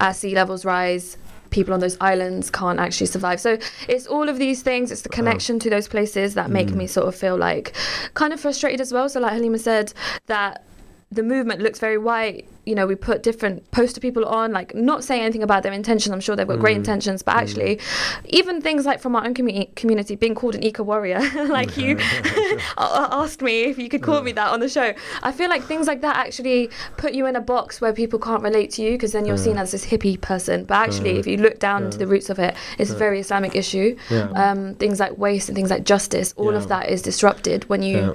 as 0.00 0.18
sea 0.18 0.34
levels 0.34 0.64
rise, 0.64 1.16
people 1.50 1.72
on 1.72 1.80
those 1.80 1.96
islands 2.00 2.50
can't 2.50 2.80
actually 2.80 3.06
survive. 3.06 3.40
So 3.40 3.58
it's 3.88 4.06
all 4.06 4.28
of 4.28 4.38
these 4.38 4.62
things. 4.62 4.90
It's 4.90 5.02
the 5.02 5.10
uh-huh. 5.10 5.16
connection 5.16 5.58
to 5.60 5.70
those 5.70 5.86
places 5.86 6.34
that 6.34 6.50
make 6.50 6.70
me 6.70 6.86
mm. 6.86 6.88
sort 6.88 7.06
of 7.06 7.14
feel 7.14 7.36
like 7.36 7.74
kind 8.14 8.32
of 8.32 8.40
frustrated 8.40 8.80
as 8.80 8.92
well. 8.92 9.08
So 9.08 9.20
like 9.20 9.32
Halima 9.32 9.58
said, 9.58 9.92
that 10.26 10.64
the 11.12 11.22
movement 11.22 11.60
looks 11.60 11.78
very 11.78 11.98
white. 11.98 12.46
You 12.64 12.76
know, 12.76 12.86
we 12.86 12.94
put 12.94 13.24
different 13.24 13.68
poster 13.72 14.00
people 14.00 14.24
on, 14.24 14.52
like 14.52 14.72
not 14.72 15.02
saying 15.02 15.22
anything 15.22 15.42
about 15.42 15.64
their 15.64 15.72
intentions. 15.72 16.12
I'm 16.12 16.20
sure 16.20 16.36
they've 16.36 16.46
got 16.46 16.60
great 16.60 16.76
intentions, 16.76 17.20
but 17.20 17.34
actually, 17.34 17.80
even 18.28 18.60
things 18.60 18.86
like 18.86 19.00
from 19.00 19.16
our 19.16 19.24
own 19.24 19.34
community, 19.34 19.72
community 19.74 20.14
being 20.14 20.36
called 20.36 20.54
an 20.54 20.62
eco 20.62 20.84
warrior, 20.84 21.18
like 21.48 21.76
you 21.76 21.98
asked 22.78 23.42
me 23.42 23.62
if 23.64 23.78
you 23.78 23.88
could 23.88 24.02
call 24.02 24.22
me 24.22 24.32
that 24.32 24.50
on 24.52 24.60
the 24.60 24.68
show. 24.68 24.94
I 25.24 25.32
feel 25.32 25.48
like 25.48 25.64
things 25.64 25.86
like 25.88 26.00
that 26.02 26.16
actually 26.16 26.70
put 26.96 27.14
you 27.14 27.26
in 27.26 27.34
a 27.36 27.40
box 27.40 27.80
where 27.80 27.92
people 27.92 28.18
can't 28.18 28.42
relate 28.42 28.70
to 28.72 28.82
you 28.82 28.92
because 28.92 29.10
then 29.12 29.26
you're 29.26 29.36
seen 29.38 29.58
as 29.58 29.72
this 29.72 29.84
hippie 29.86 30.20
person. 30.20 30.64
But 30.64 30.74
actually, 30.88 31.18
if 31.18 31.26
you 31.26 31.38
look 31.38 31.58
down 31.58 31.90
to 31.90 31.98
the 31.98 32.06
roots 32.06 32.30
of 32.30 32.38
it, 32.38 32.54
it's 32.78 32.90
a 32.90 32.96
very 32.96 33.18
Islamic 33.20 33.56
issue. 33.56 33.96
Yeah. 34.08 34.28
Um, 34.30 34.74
things 34.76 35.00
like 35.00 35.18
waste 35.18 35.48
and 35.48 35.56
things 35.56 35.70
like 35.70 35.84
justice, 35.84 36.32
all 36.36 36.52
Yeah. 36.52 36.58
of 36.58 36.68
that 36.68 36.88
is 36.88 37.02
disrupted 37.02 37.68
when 37.68 37.82
you 37.82 37.96
Yeah. 37.98 38.12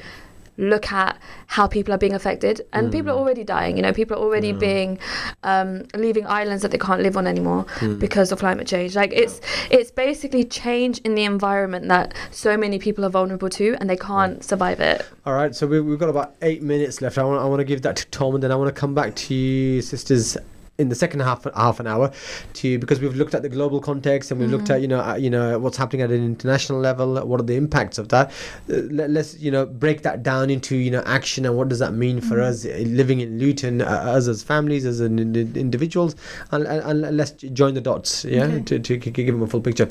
Look 0.57 0.91
at 0.91 1.17
how 1.47 1.67
people 1.67 1.93
are 1.93 1.97
being 1.97 2.13
affected, 2.13 2.61
and 2.73 2.91
people 2.91 3.11
are 3.11 3.17
already 3.17 3.43
dying. 3.43 3.77
You 3.77 3.83
know, 3.83 3.93
people 3.93 4.17
are 4.17 4.19
already 4.19 4.51
being 4.51 4.99
um, 5.43 5.85
leaving 5.95 6.25
islands 6.27 6.61
that 6.63 6.71
they 6.71 6.77
can't 6.77 7.01
live 7.01 7.15
on 7.17 7.27
anymore 7.27 7.65
because 7.99 8.31
of 8.31 8.39
climate 8.39 8.67
change. 8.67 8.95
Like 8.95 9.13
it's 9.13 9.41
it's 9.69 9.91
basically 9.91 10.43
change 10.43 10.99
in 10.99 11.15
the 11.15 11.23
environment 11.23 11.87
that 11.87 12.13
so 12.31 12.57
many 12.57 12.79
people 12.79 13.05
are 13.05 13.09
vulnerable 13.09 13.49
to, 13.49 13.75
and 13.79 13.89
they 13.89 13.97
can't 13.97 14.43
survive 14.43 14.79
it. 14.79 15.05
All 15.25 15.33
right, 15.33 15.55
so 15.55 15.67
we, 15.67 15.79
we've 15.81 15.99
got 15.99 16.09
about 16.09 16.35
eight 16.41 16.61
minutes 16.61 17.01
left. 17.01 17.17
I 17.17 17.23
want, 17.23 17.41
I 17.41 17.45
want 17.45 17.59
to 17.59 17.65
give 17.65 17.81
that 17.83 17.95
to 17.97 18.05
Tom, 18.07 18.35
and 18.35 18.43
then 18.43 18.51
I 18.51 18.55
want 18.55 18.73
to 18.73 18.79
come 18.79 18.93
back 18.93 19.15
to 19.15 19.33
you, 19.33 19.81
sisters, 19.81 20.37
in 20.77 20.89
the 20.89 20.95
second 20.95 21.21
half 21.21 21.45
half 21.55 21.79
an 21.79 21.87
hour, 21.87 22.11
to 22.53 22.77
because 22.79 22.99
we've 22.99 23.15
looked 23.15 23.33
at 23.33 23.41
the 23.41 23.49
global 23.49 23.79
context 23.81 24.31
and 24.31 24.39
we've 24.39 24.49
looked 24.51 24.69
at 24.69 24.81
you 24.81 24.87
know 24.87 24.99
uh, 24.99 25.15
you 25.15 25.29
know 25.29 25.57
what's 25.59 25.77
happening 25.77 26.01
at 26.03 26.11
an 26.11 26.23
international 26.23 26.79
level. 26.79 27.15
What 27.25 27.39
are 27.39 27.43
the 27.43 27.55
impacts 27.55 27.97
of 27.97 28.09
that? 28.09 28.29
Uh, 28.69 28.81
let, 28.91 29.09
us 29.17 29.37
you 29.39 29.51
know 29.51 29.65
break 29.65 30.03
that 30.03 30.23
down 30.23 30.49
into 30.49 30.75
you 30.75 30.91
know 30.91 31.01
action 31.05 31.45
and 31.45 31.57
what 31.57 31.69
does 31.69 31.79
that 31.79 31.93
mean 31.93 32.21
for 32.21 32.41
us 32.41 32.65
uh, 32.65 32.69
living 32.85 33.19
in 33.21 33.39
Luton, 33.39 33.81
uh, 33.81 33.85
us 33.85 34.27
as 34.27 34.43
families, 34.43 34.85
as 34.85 34.99
an 34.99 35.19
ind- 35.19 35.57
individuals, 35.57 36.15
and, 36.51 36.65
and, 36.67 37.03
and 37.05 37.17
let's 37.17 37.31
join 37.31 37.73
the 37.73 37.81
dots, 37.81 38.23
yeah, 38.25 38.59
to, 38.59 38.79
to 38.79 38.97
g- 38.97 39.11
give 39.11 39.27
them 39.27 39.41
a 39.41 39.47
full 39.47 39.61
picture. 39.61 39.87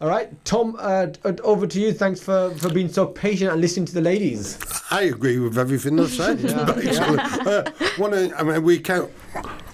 All 0.00 0.08
right, 0.08 0.28
Tom, 0.44 0.76
uh, 0.78 1.06
over 1.42 1.66
to 1.66 1.80
you. 1.80 1.92
Thanks 1.92 2.20
for 2.20 2.50
for 2.56 2.68
being 2.72 2.88
so 2.88 3.06
patient 3.06 3.50
and 3.52 3.60
listening 3.60 3.86
to 3.86 3.94
the 3.94 4.00
ladies. 4.02 4.58
I 4.90 5.02
agree 5.02 5.38
with 5.38 5.56
everything 5.58 5.96
they've 5.96 6.10
said. 6.10 6.42
basically. 6.42 7.18
Uh, 7.18 7.70
one, 7.96 8.12
of- 8.14 8.32
I 8.36 8.42
mean, 8.42 8.62
we 8.62 8.78
count. 8.78 9.10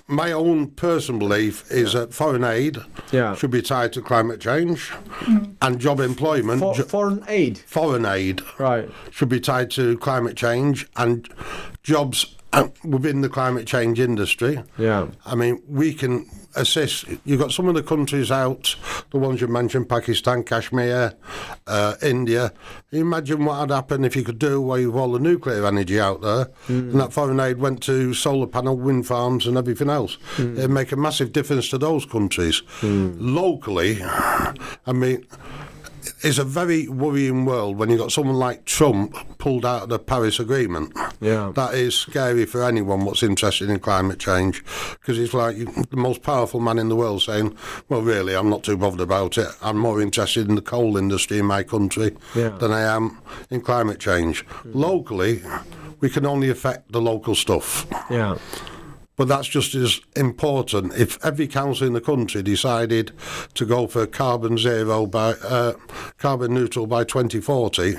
My 0.07 0.33
own 0.33 0.69
personal 0.69 1.19
belief 1.19 1.71
is 1.71 1.95
that 1.95 2.13
foreign 2.13 2.45
aid 2.45 2.77
Yeah. 3.11 3.35
should 3.35 3.51
be 3.51 3.63
tied 3.63 3.93
to 3.95 4.03
climate 4.03 4.39
change, 4.39 4.93
and 5.63 5.79
job 5.81 5.99
employment. 6.01 6.61
For, 6.61 6.75
foreign 6.83 7.25
aid, 7.27 7.59
foreign 7.67 8.05
aid 8.05 8.43
right? 8.59 8.91
should 9.11 9.31
be 9.31 9.41
tied 9.41 9.71
to 9.73 9.97
climate 9.99 10.37
change 10.37 10.87
and 10.97 11.27
jobs 11.83 12.37
uh, 12.53 12.69
within 12.85 13.23
the 13.23 13.31
climate 13.31 13.67
change 13.67 13.99
industry. 13.99 14.63
Yeah. 14.77 15.07
I 15.25 15.35
mean, 15.37 15.63
we 15.67 15.95
can 15.95 16.29
assist. 16.57 17.07
You've 17.25 17.41
got 17.41 17.53
some 17.53 17.69
of 17.69 17.75
the 17.75 17.83
countries 17.83 18.31
out, 18.31 18.77
the 19.11 19.19
ones 19.19 19.41
you 19.41 19.49
mentioned, 19.49 19.89
Pakistan, 19.89 20.43
Kashmir, 20.45 21.15
uh, 21.67 21.95
India. 22.03 22.53
Imagine 22.93 23.45
what 23.45 23.61
would 23.61 23.71
happen 23.71 24.05
if 24.05 24.17
you 24.17 24.23
could 24.23 24.39
do 24.39 24.57
away 24.57 24.87
with 24.87 24.97
all 24.97 25.13
the 25.13 25.19
nuclear 25.19 25.67
energy 25.67 25.99
out 26.01 26.21
there 26.21 26.45
hmm. 26.67 26.91
and 26.91 27.01
that 27.01 27.13
foreign 27.13 27.41
aid 27.41 27.59
went 27.59 27.83
to 27.83 28.15
solar 28.15 28.47
panel, 28.47 28.77
wind 28.77 29.07
farms, 29.07 29.47
and 29.47 29.57
everything 29.57 29.91
else. 29.91 30.15
Hmm. 30.37 30.57
It'd 30.57 30.71
make 30.71 30.93
a 30.93 30.97
massive 30.97 31.33
difference 31.33 31.69
to 31.71 31.79
those 31.79 32.07
countries. 32.07 32.63
Hmm. 32.81 33.15
Locally, 33.19 33.99
I 34.03 34.93
mean, 34.93 35.27
it's 36.23 36.39
a 36.39 36.45
very 36.45 36.89
worrying 36.89 37.45
world 37.45 37.77
when 37.77 37.91
you've 37.91 37.99
got 38.01 38.13
someone 38.13 38.37
like 38.37 38.65
Trump 38.65 39.17
pulled 39.39 39.65
out 39.65 39.85
of 39.85 39.89
the 39.89 39.99
Paris 39.99 40.39
Agreement. 40.41 40.93
Yeah. 41.21 41.53
That 41.55 41.75
is 41.75 41.95
scary 41.95 42.45
for 42.47 42.63
anyone 42.65 43.05
what's 43.05 43.23
interested 43.23 43.71
in 43.71 43.79
climate 43.81 44.19
change 44.19 44.65
because 45.01 45.19
it's 45.19 45.35
like 45.35 45.57
the 45.91 45.97
most 45.97 46.23
powerful 46.23 46.61
man 46.61 46.79
in 46.79 46.89
the 46.89 46.97
world 46.97 47.23
saying, 47.23 47.57
well, 47.89 48.03
really, 48.03 48.35
I'm 48.35 48.51
not 48.51 48.63
too 48.65 48.77
bothered 48.77 49.01
about 49.01 49.39
it. 49.39 49.49
I'm 49.63 49.79
more 49.79 50.01
interested 50.01 50.49
in 50.49 50.55
the 50.55 50.63
coal 50.63 50.97
industry 50.97 51.39
in 51.39 51.47
my 51.47 51.63
country 51.63 52.17
Yeah. 52.35 52.51
than 52.51 52.73
I 52.73 52.83
am 52.83 53.19
in 53.51 53.61
climate 53.61 53.99
change. 54.01 54.45
Locally, 54.65 55.43
we 56.01 56.11
can 56.11 56.27
only 56.27 56.51
affect 56.51 56.93
the 56.93 57.01
local 57.01 57.35
stuff. 57.35 57.87
Yeah. 58.11 58.37
But 59.17 59.29
that's 59.29 59.47
just 59.47 59.75
as 59.75 60.01
important. 60.17 60.95
If 60.95 61.25
every 61.25 61.47
council 61.47 61.87
in 61.87 61.93
the 61.93 62.01
country 62.01 62.43
decided 62.43 63.13
to 63.55 63.65
go 63.65 63.87
for 63.87 64.07
carbon 64.07 64.59
zero 64.59 65.07
by 65.07 65.35
uh, 65.35 65.75
carbon 66.19 66.55
neutral 66.55 66.87
by 66.87 67.05
2040, 67.05 67.97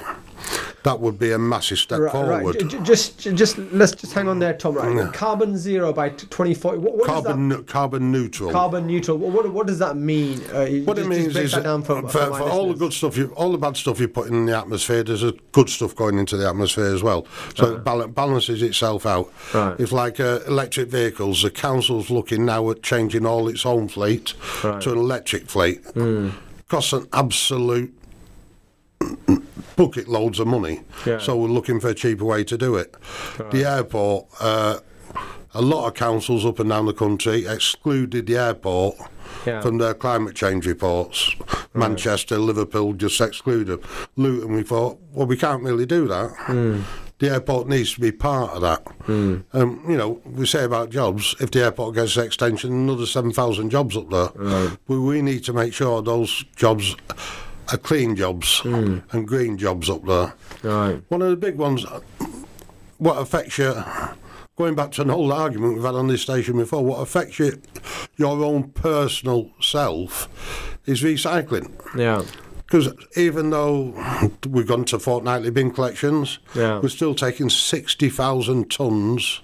that 0.86 1.00
would 1.00 1.18
be 1.18 1.32
a 1.32 1.38
massive 1.40 1.80
step 1.80 2.00
Right, 2.00 2.12
forward. 2.12 2.62
right. 2.62 2.84
Just, 2.84 3.20
just 3.34 3.58
let's 3.74 3.94
just 3.94 4.14
hang 4.14 4.28
on 4.28 4.38
there, 4.38 4.54
Tom. 4.54 4.76
Right, 4.76 4.96
Yeah. 4.96 5.10
carbon 5.12 5.58
zero 5.58 5.92
by 5.92 6.10
2040. 6.10 6.78
What, 6.78 6.96
what 6.98 7.08
Carbon 7.08 7.50
ne- 7.50 7.64
carbon 7.64 8.12
neutral. 8.12 8.52
Carbon 8.52 8.86
neutral. 8.86 9.18
What, 9.18 9.52
what, 9.52 9.66
does 9.66 9.80
that 9.80 9.98
mean? 9.98 10.42
Uh, 10.54 10.68
What 10.86 10.98
just, 10.98 11.08
it 11.08 11.10
means 11.10 11.36
is 11.36 11.52
that 11.54 11.58
that 11.58 11.64
down 11.64 11.82
for, 11.82 12.04
for, 12.08 12.28
for 12.28 12.44
all 12.50 12.68
the 12.72 12.76
good 12.78 12.94
stuff, 12.94 13.18
you, 13.18 13.34
all 13.36 13.52
the 13.52 13.58
bad 13.58 13.76
stuff 13.78 14.00
you 14.00 14.08
put 14.08 14.28
in 14.28 14.46
the 14.46 14.56
atmosphere, 14.56 15.04
there's 15.04 15.24
a 15.24 15.34
good 15.54 15.70
stuff 15.70 15.96
going 15.96 16.20
into 16.20 16.38
the 16.38 16.48
atmosphere 16.48 16.94
as 16.94 17.02
well. 17.02 17.26
So 17.56 17.74
it 17.78 17.84
bal- 17.84 18.08
balances 18.10 18.62
itself 18.62 19.08
out. 19.08 19.34
Right. 19.56 19.80
It's 19.80 19.92
like 19.92 20.20
uh, 20.20 20.42
electric 20.48 20.90
vehicles. 20.90 21.42
The 21.42 21.50
council's 21.50 22.12
looking 22.12 22.46
now 22.46 22.70
at 22.70 22.84
changing 22.84 23.26
all 23.26 23.48
its 23.50 23.66
own 23.66 23.88
fleet 23.88 24.36
Right. 24.64 24.80
to 24.84 24.92
an 24.92 25.00
electric 25.00 25.50
fleet. 25.50 25.84
Hmm. 25.96 26.30
Costs 26.68 26.94
an 26.94 27.08
absolute 27.14 27.92
bucket 29.76 30.08
loads 30.08 30.40
of 30.40 30.48
money. 30.48 30.82
Yeah. 31.06 31.20
So 31.20 31.36
we're 31.38 31.48
looking 31.50 31.80
for 31.80 31.90
a 31.90 31.94
cheaper 31.94 32.26
way 32.26 32.44
to 32.46 32.58
do 32.58 32.76
it. 32.76 32.96
The 33.52 33.66
airport. 33.66 34.28
Uh, 34.40 34.80
a 35.58 35.62
lot 35.62 35.88
of 35.88 35.94
councils 35.94 36.46
up 36.46 36.60
and 36.60 36.70
down 36.70 36.86
the 36.86 36.94
country 36.94 37.46
excluded 37.46 38.26
the 38.28 38.36
airport 38.36 38.96
Yeah. 39.48 39.62
from 39.62 39.78
their 39.78 39.94
climate 39.94 40.36
change 40.36 40.68
reports. 40.68 41.34
Manchester, 41.74 42.38
Liverpool 42.38 42.92
just 42.94 43.22
excluded. 43.22 43.80
Luton, 44.18 44.54
we 44.54 44.64
thought, 44.64 45.00
well, 45.14 45.26
we 45.28 45.38
can't 45.38 45.64
really 45.64 45.86
do 45.86 46.08
that. 46.10 46.32
Hmm. 46.38 46.82
The 47.20 47.30
airport 47.30 47.70
needs 47.70 47.94
to 47.94 48.02
be 48.02 48.12
part 48.12 48.52
of 48.52 48.62
that. 48.64 48.86
Um, 49.08 49.82
you 49.88 49.96
know, 49.96 50.20
we 50.26 50.46
say 50.46 50.66
about 50.66 50.90
jobs, 50.90 51.34
if 51.40 51.52
the 51.52 51.64
airport 51.64 51.96
gets 51.96 52.18
an 52.18 52.26
extension, 52.26 52.74
another 52.74 53.06
7,000 53.06 53.70
jobs 53.70 53.96
up 53.96 54.10
there. 54.10 54.30
But 54.86 55.00
we 55.00 55.22
need 55.22 55.46
to 55.46 55.54
make 55.54 55.74
sure 55.74 56.02
those 56.02 56.44
jobs 56.58 56.98
are 57.72 57.78
clean 57.78 58.16
jobs 58.16 58.60
hmm. 58.60 59.00
and 59.12 59.28
green 59.28 59.58
jobs 59.58 59.90
up 59.90 60.06
there. 60.06 60.34
Right. 60.64 61.02
One 61.10 61.22
of 61.22 61.30
the 61.30 61.36
big 61.36 61.56
ones, 61.56 61.86
what 62.98 63.18
affects 63.18 63.58
you, 63.58 63.74
going 64.56 64.76
back 64.76 64.92
to 64.94 65.02
an 65.02 65.10
old 65.10 65.32
argument 65.32 65.76
we've 65.76 65.84
had 65.84 65.96
on 65.96 66.08
this 66.08 66.22
station 66.22 66.58
before, 66.58 66.84
what 66.84 67.00
affects 67.00 67.40
you, 67.40 67.62
your 68.18 68.44
own 68.44 68.70
personal 68.72 69.52
self 69.62 70.30
is 70.86 71.02
recycling. 71.02 71.72
Yeah. 71.98 72.24
Because 72.66 72.94
even 73.16 73.52
though 73.52 73.94
we've 74.48 74.68
gone 74.68 74.86
to 74.86 75.00
fortnightly 75.00 75.52
bin 75.52 75.72
collections, 75.72 76.40
Yeah. 76.56 76.80
we're 76.80 76.90
still 76.90 77.14
taking 77.14 77.50
60,000 77.50 78.70
tonnes 78.70 79.42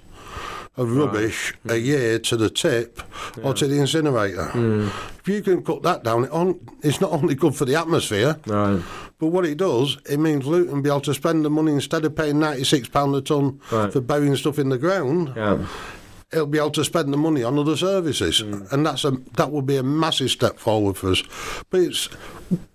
of 0.77 0.95
rubbish 0.95 1.53
a 1.67 1.75
year 1.75 2.17
to 2.17 2.37
the 2.37 2.49
tip 2.49 3.01
or 3.43 3.53
to 3.53 3.67
the 3.67 3.77
incinerator. 3.79 4.45
Hmm. 4.45 4.87
If 5.19 5.27
you 5.27 5.41
can 5.41 5.63
cut 5.63 5.83
that 5.83 6.03
down, 6.03 6.23
it 6.25 6.31
on, 6.31 6.59
it's 6.81 7.01
not 7.01 7.11
only 7.11 7.35
good 7.35 7.55
for 7.55 7.65
the 7.65 7.75
atmosphere, 7.75 8.37
Right. 8.47 8.81
but 9.19 9.27
what 9.27 9.45
it 9.45 9.57
does, 9.57 9.97
it 10.09 10.17
means 10.19 10.45
Luton 10.45 10.81
be 10.81 10.89
able 10.89 11.01
to 11.01 11.13
spend 11.13 11.43
the 11.43 11.49
money 11.49 11.73
instead 11.73 12.05
of 12.05 12.15
paying 12.15 12.35
£96 12.35 13.15
a 13.17 13.21
tonne 13.21 13.59
Right. 13.71 13.91
for 13.91 13.99
burying 14.01 14.35
stuff 14.37 14.57
in 14.59 14.69
the 14.69 14.77
ground. 14.77 15.33
Yeah. 15.35 15.65
It'll 16.31 16.45
be 16.47 16.57
able 16.59 16.71
to 16.71 16.85
spend 16.85 17.11
the 17.11 17.17
money 17.17 17.43
on 17.43 17.59
other 17.59 17.75
services, 17.75 18.39
hmm. 18.39 18.61
and 18.71 18.85
that's 18.85 19.03
a 19.03 19.11
that 19.35 19.51
would 19.51 19.65
be 19.65 19.75
a 19.75 19.83
massive 19.83 20.31
step 20.31 20.57
forward 20.57 20.95
for 20.95 21.11
us. 21.11 21.21
But 21.69 21.81
it's 21.81 22.05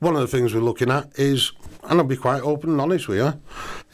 one 0.01 0.15
of 0.15 0.21
the 0.21 0.27
things 0.27 0.53
we're 0.53 0.61
looking 0.61 0.91
at 0.91 1.09
is, 1.19 1.53
and 1.85 1.99
I'll 1.99 2.07
be 2.07 2.19
quite 2.19 2.43
open 2.43 2.69
and 2.73 2.81
honest 2.83 3.09
with 3.09 3.17
you, 3.17 3.33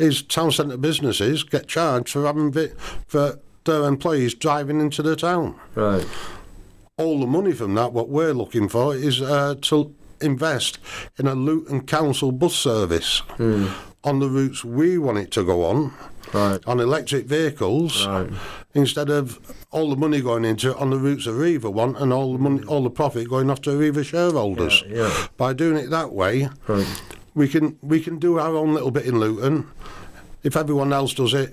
is 0.04 0.20
town 0.22 0.50
centre 0.50 0.76
businesses 0.76 1.44
get 1.44 1.68
charged 1.68 2.08
for 2.08 2.26
having 2.26 2.50
vi- 2.50 2.72
for 3.06 3.38
their 3.64 3.82
uh, 3.82 3.88
employees 3.88 4.34
driving 4.34 4.80
into 4.80 5.02
the 5.02 5.16
town. 5.16 5.58
Right. 5.74 6.06
All 6.98 7.20
the 7.20 7.26
money 7.26 7.52
from 7.52 7.74
that, 7.74 7.92
what 7.92 8.08
we're 8.08 8.34
looking 8.34 8.68
for 8.68 8.94
is 8.94 9.20
uh, 9.22 9.54
to 9.62 9.94
invest 10.20 10.78
in 11.18 11.26
a 11.26 11.34
Luton 11.34 11.82
Council 11.86 12.32
bus 12.32 12.54
service 12.54 13.20
hmm. 13.36 13.66
on 14.04 14.20
the 14.20 14.28
routes 14.28 14.64
we 14.64 14.98
want 14.98 15.18
it 15.18 15.30
to 15.32 15.44
go 15.44 15.64
on 15.64 15.92
Right. 16.32 16.60
on 16.66 16.80
electric 16.80 17.26
vehicles 17.26 18.06
Right. 18.06 18.30
instead 18.72 19.10
of 19.10 19.38
all 19.70 19.90
the 19.90 19.96
money 19.96 20.22
going 20.22 20.46
into 20.46 20.70
it 20.70 20.76
on 20.78 20.88
the 20.88 20.96
routes 20.96 21.26
Arriva 21.26 21.70
want 21.70 21.98
and 21.98 22.10
all 22.10 22.32
the 22.32 22.38
money, 22.38 22.62
hmm. 22.62 22.68
all 22.68 22.82
the 22.82 22.90
profit 22.90 23.28
going 23.28 23.50
off 23.50 23.60
to 23.62 23.76
Riva 23.76 24.02
shareholders. 24.02 24.82
Yeah, 24.88 25.08
yeah. 25.08 25.26
By 25.36 25.52
doing 25.52 25.76
it 25.76 25.90
that 25.90 26.12
way, 26.12 26.48
Right. 26.66 27.02
we 27.34 27.48
can 27.48 27.76
we 27.82 28.00
can 28.00 28.18
do 28.18 28.38
our 28.38 28.56
own 28.56 28.72
little 28.72 28.90
bit 28.90 29.04
in 29.04 29.18
Luton. 29.18 29.66
If 30.42 30.56
everyone 30.56 30.92
else 30.92 31.14
does 31.14 31.34
it, 31.34 31.52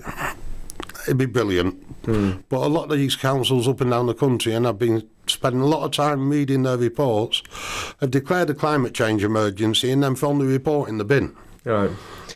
it'd 1.04 1.18
be 1.18 1.26
brilliant. 1.26 1.74
Hmm. 2.04 2.32
But 2.48 2.58
a 2.58 2.68
lot 2.68 2.90
of 2.90 2.98
these 2.98 3.16
councils 3.16 3.68
up 3.68 3.80
and 3.80 3.90
down 3.90 4.06
the 4.06 4.14
country, 4.14 4.54
and 4.54 4.66
I've 4.66 4.78
been 4.78 5.06
spending 5.26 5.60
a 5.60 5.66
lot 5.66 5.84
of 5.84 5.90
time 5.92 6.30
reading 6.30 6.62
their 6.62 6.76
reports, 6.76 7.42
have 8.00 8.10
declared 8.10 8.50
a 8.50 8.54
climate 8.54 8.94
change 8.94 9.22
emergency 9.22 9.90
and 9.90 10.02
then 10.02 10.14
thrown 10.16 10.38
the 10.38 10.46
report 10.46 10.88
in 10.88 10.98
the 10.98 11.04
bin, 11.04 11.36
Right. 11.64 11.90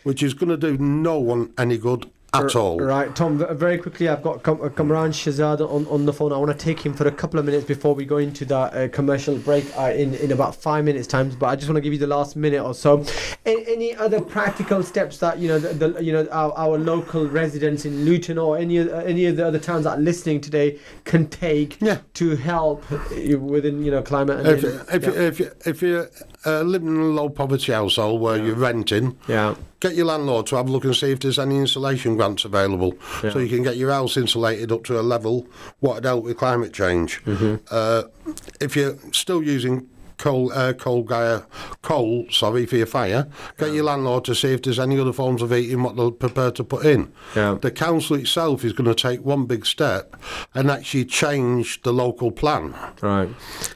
which 0.05 0.23
is 0.23 0.35
going 0.35 0.51
to 0.51 0.57
do 0.57 0.77
no 0.78 1.19
one 1.19 1.53
any 1.59 1.78
good 1.78 2.11
at 2.35 2.56
all. 2.56 2.78
Right, 2.78 3.15
Tom. 3.15 3.39
Very 3.56 3.78
quickly, 3.78 4.09
I've 4.09 4.23
got 4.23 4.43
Kam- 4.43 4.61
uh, 4.61 4.69
Kamran 4.69 5.12
Shahzad 5.12 5.61
on, 5.61 5.86
on 5.86 6.05
the 6.06 6.12
phone. 6.12 6.32
I 6.32 6.36
want 6.39 6.51
to 6.59 6.65
take 6.65 6.81
him 6.85 6.93
for 6.94 7.06
a 7.06 7.12
couple 7.12 7.39
of 7.39 7.47
minutes 7.47 7.65
before 7.65 7.94
we 7.94 8.05
go 8.05 8.16
into 8.19 8.44
that 8.47 8.74
uh, 8.74 8.89
commercial 8.89 9.36
break 9.39 9.65
uh, 9.78 9.93
in 9.94 10.15
in 10.15 10.32
about 10.32 10.55
five 10.56 10.85
minutes' 10.85 11.06
time. 11.06 11.31
But 11.39 11.47
I 11.47 11.56
just 11.56 11.69
want 11.69 11.77
to 11.77 11.81
give 11.81 11.93
you 11.93 11.98
the 11.98 12.06
last 12.06 12.36
minute 12.36 12.62
or 12.62 12.74
so. 12.74 13.05
A- 13.47 13.65
any 13.74 13.94
other 13.97 14.20
practical 14.20 14.82
steps 14.82 15.19
that 15.19 15.39
you 15.39 15.48
know 15.48 15.59
the, 15.59 15.89
the 15.89 16.02
you 16.05 16.12
know 16.12 16.27
our, 16.31 16.52
our 16.56 16.78
local 16.78 17.27
residents 17.28 17.85
in 17.85 18.05
Luton 18.05 18.39
or 18.39 18.59
any 18.59 18.78
of- 18.78 18.89
uh, 18.89 18.97
any 19.05 19.27
of 19.27 19.36
the 19.36 19.47
other 19.47 19.59
towns 19.59 19.85
that 19.85 19.98
are 19.98 20.02
listening 20.02 20.40
today 20.40 20.78
can 21.05 21.28
take 21.28 21.81
Yeah. 21.81 21.98
to 22.15 22.36
help 22.36 22.85
uh, 22.93 22.98
within 23.39 23.85
you 23.85 23.90
know 23.90 24.02
climate 24.02 24.39
and 24.40 24.48
If, 24.48 24.65
and- 24.65 25.05
if, 25.05 25.15
yeah. 25.15 25.23
if, 25.23 25.40
you- 25.40 25.51
if 25.66 25.82
you're 25.82 26.11
uh, 26.47 26.62
living 26.62 26.89
in 26.89 27.01
a 27.01 27.05
low 27.07 27.29
poverty 27.29 27.73
household 27.73 28.21
where 28.21 28.37
you're 28.37 28.55
renting, 28.55 29.16
Yeah. 29.29 29.55
get 29.81 29.95
your 29.95 30.07
landlord 30.07 30.47
to 30.47 30.57
have 30.57 30.69
a 30.69 30.73
look 30.73 30.85
and 30.85 30.95
see 30.95 31.11
if 31.12 31.21
there's 31.21 31.39
any 31.39 31.57
insulation 31.59 32.16
grants 32.16 32.45
available, 32.45 32.95
Yeah. 33.23 33.31
so 33.33 33.39
you 33.39 33.49
can 33.49 33.62
get 33.62 33.77
your 33.77 33.91
house 33.91 34.16
insulated 34.16 34.71
up 34.73 34.85
to 34.85 34.99
a 34.99 35.03
level 35.03 35.47
what 35.81 36.05
help 36.05 36.25
with 36.25 36.37
climate 36.37 36.73
change. 36.73 37.23
Mm-hmm. 37.25 37.57
Uh, 37.71 38.03
if 38.61 38.77
you're 38.77 38.97
still 39.12 39.43
using 39.43 39.87
coal, 40.19 40.53
uh, 40.53 40.73
coal, 40.73 41.03
gas, 41.03 41.43
coal, 41.82 42.27
sorry, 42.31 42.66
for 42.66 42.77
your 42.77 42.86
fire, 42.86 43.27
get 43.59 43.73
your 43.73 43.85
landlord 43.85 44.24
to 44.24 44.35
see 44.35 44.53
if 44.53 44.62
there's 44.62 44.78
any 44.78 44.99
other 44.99 45.12
forms 45.12 45.43
of 45.43 45.51
heating 45.51 45.82
what 45.82 45.97
they're 45.97 46.11
prepared 46.11 46.55
to 46.57 46.65
put 46.65 46.85
in. 46.86 47.12
Yeah. 47.35 47.59
The 47.61 47.70
council 47.70 48.16
itself 48.16 48.65
is 48.65 48.73
going 48.73 48.86
to 48.89 48.95
take 48.95 49.24
one 49.24 49.47
big 49.47 49.66
step 49.66 50.16
and 50.55 50.70
actually 50.70 51.05
change 51.05 51.82
the 51.82 51.93
local 51.93 52.31
plan. 52.31 52.74
Right. 53.01 53.28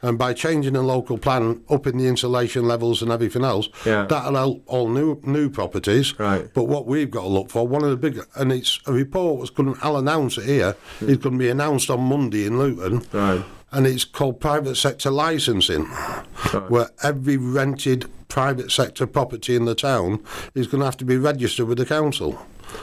And 0.02 0.18
by 0.18 0.32
changing 0.34 0.74
the 0.74 0.82
local 0.82 1.18
plan, 1.18 1.62
upping 1.68 1.98
the 1.98 2.06
insulation 2.06 2.66
levels 2.66 3.02
and 3.02 3.10
everything 3.10 3.44
else, 3.44 3.68
Yeah. 3.84 4.06
that'll 4.06 4.34
help 4.36 4.62
all 4.66 4.88
new 4.88 5.20
new 5.24 5.50
properties. 5.50 6.18
Right. 6.18 6.48
But 6.54 6.64
what 6.64 6.86
we've 6.86 7.10
got 7.10 7.22
to 7.22 7.28
look 7.28 7.50
for, 7.50 7.66
one 7.66 7.82
of 7.84 7.90
the 7.90 7.96
big, 7.96 8.20
and 8.36 8.52
it's 8.52 8.80
a 8.86 8.92
report 8.92 9.40
was 9.40 9.50
going. 9.50 9.76
I'll 9.82 9.96
announce 9.96 10.38
it 10.38 10.44
here. 10.44 10.76
It's 11.00 11.22
going 11.22 11.34
to 11.34 11.38
be 11.38 11.48
announced 11.48 11.90
on 11.90 12.00
Monday 12.00 12.46
in 12.46 12.58
Luton. 12.58 13.02
Right. 13.12 13.44
And 13.70 13.86
it's 13.86 14.04
called 14.04 14.40
private 14.40 14.76
sector 14.76 15.10
licensing, 15.10 15.84
where 16.68 16.90
every 17.02 17.36
rented 17.36 18.10
private 18.28 18.70
sector 18.70 19.06
property 19.06 19.56
in 19.56 19.64
the 19.64 19.74
town 19.74 20.22
is 20.54 20.66
going 20.66 20.80
to 20.80 20.84
have 20.86 20.96
to 20.98 21.04
be 21.04 21.16
registered 21.16 21.66
with 21.66 21.78
the 21.78 21.86
council. 21.86 22.38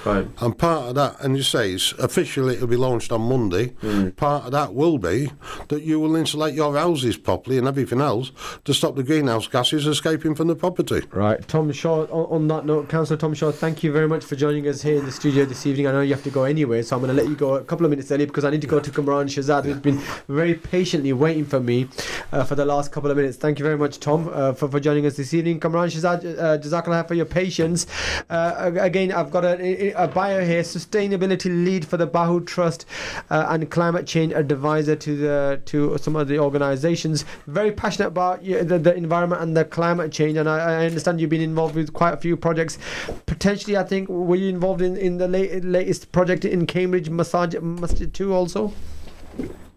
Right. 0.05 0.27
And 0.39 0.57
part 0.57 0.89
of 0.89 0.95
that, 0.95 1.19
and 1.21 1.35
you 1.37 1.43
say 1.43 1.73
it's 1.73 1.93
officially 1.93 2.55
it'll 2.55 2.67
be 2.67 2.75
launched 2.75 3.11
on 3.11 3.21
Monday. 3.21 3.69
Mm. 3.81 4.15
Part 4.15 4.45
of 4.45 4.51
that 4.51 4.73
will 4.73 4.97
be 4.97 5.31
that 5.69 5.83
you 5.83 5.99
will 5.99 6.15
insulate 6.15 6.53
your 6.53 6.75
houses 6.77 7.17
properly 7.17 7.57
and 7.57 7.67
everything 7.67 8.01
else 8.01 8.31
to 8.65 8.73
stop 8.73 8.95
the 8.95 9.03
greenhouse 9.03 9.47
gases 9.47 9.87
escaping 9.87 10.35
from 10.35 10.47
the 10.47 10.55
property. 10.55 11.01
Right, 11.11 11.45
Tom 11.47 11.71
Shaw. 11.71 12.05
On, 12.05 12.25
on 12.41 12.47
that 12.49 12.65
note, 12.65 12.89
Councillor 12.89 13.17
Tom 13.17 13.33
Shaw, 13.33 13.51
thank 13.51 13.83
you 13.83 13.91
very 13.91 14.07
much 14.07 14.23
for 14.23 14.35
joining 14.35 14.67
us 14.67 14.81
here 14.81 14.97
in 14.97 15.05
the 15.05 15.11
studio 15.11 15.45
this 15.45 15.65
evening. 15.65 15.87
I 15.87 15.91
know 15.91 16.01
you 16.01 16.13
have 16.13 16.23
to 16.23 16.29
go 16.29 16.43
anyway, 16.43 16.81
so 16.81 16.95
I'm 16.95 17.01
going 17.01 17.15
to 17.15 17.21
let 17.21 17.29
you 17.29 17.35
go 17.35 17.55
a 17.55 17.63
couple 17.63 17.85
of 17.85 17.89
minutes 17.89 18.11
early 18.11 18.25
because 18.25 18.45
I 18.45 18.49
need 18.49 18.61
to 18.61 18.67
go 18.67 18.79
to 18.79 18.91
Kamran 18.91 19.27
Shazad, 19.27 19.65
who's 19.65 19.79
been 19.79 20.01
very 20.27 20.53
patiently 20.55 21.13
waiting 21.13 21.45
for 21.45 21.59
me 21.59 21.87
uh, 22.31 22.43
for 22.43 22.55
the 22.55 22.65
last 22.65 22.91
couple 22.91 23.11
of 23.11 23.17
minutes. 23.17 23.37
Thank 23.37 23.59
you 23.59 23.65
very 23.65 23.77
much, 23.77 23.99
Tom, 23.99 24.29
uh, 24.31 24.53
for, 24.53 24.69
for 24.69 24.79
joining 24.79 25.05
us 25.05 25.17
this 25.17 25.33
evening. 25.33 25.59
Kamran 25.59 25.89
Shazad, 25.89 26.37
uh, 26.37 26.57
Jazakallah 26.57 27.07
for 27.07 27.13
your 27.13 27.25
patience. 27.25 27.87
Uh, 28.29 28.71
again, 28.79 29.11
I've 29.11 29.31
got 29.31 29.45
a, 29.45 29.55
a 29.95 30.07
bio 30.07 30.43
here, 30.45 30.61
sustainability 30.61 31.49
lead 31.65 31.85
for 31.85 31.97
the 31.97 32.07
Bahu 32.07 32.45
Trust 32.45 32.85
uh, 33.29 33.47
and 33.49 33.69
climate 33.69 34.05
change 34.07 34.33
advisor 34.33 34.95
to 34.95 35.17
the 35.17 35.61
to 35.65 35.97
some 35.97 36.15
of 36.15 36.27
the 36.27 36.39
organisations. 36.39 37.25
Very 37.47 37.71
passionate 37.71 38.07
about 38.07 38.43
the, 38.43 38.79
the 38.79 38.95
environment 38.95 39.41
and 39.41 39.55
the 39.55 39.65
climate 39.65 40.11
change, 40.11 40.37
and 40.37 40.49
I, 40.49 40.81
I 40.81 40.85
understand 40.85 41.19
you've 41.19 41.29
been 41.29 41.41
involved 41.41 41.75
with 41.75 41.93
quite 41.93 42.13
a 42.13 42.17
few 42.17 42.37
projects. 42.37 42.77
Potentially, 43.25 43.77
I 43.77 43.83
think 43.83 44.09
were 44.09 44.35
you 44.35 44.49
involved 44.49 44.81
in 44.81 44.97
in 44.97 45.17
the 45.17 45.27
late, 45.27 45.63
latest 45.63 46.11
project 46.11 46.45
in 46.45 46.65
Cambridge, 46.65 47.09
Massage 47.09 47.55
Masjid 47.61 48.13
too, 48.13 48.33
also? 48.33 48.73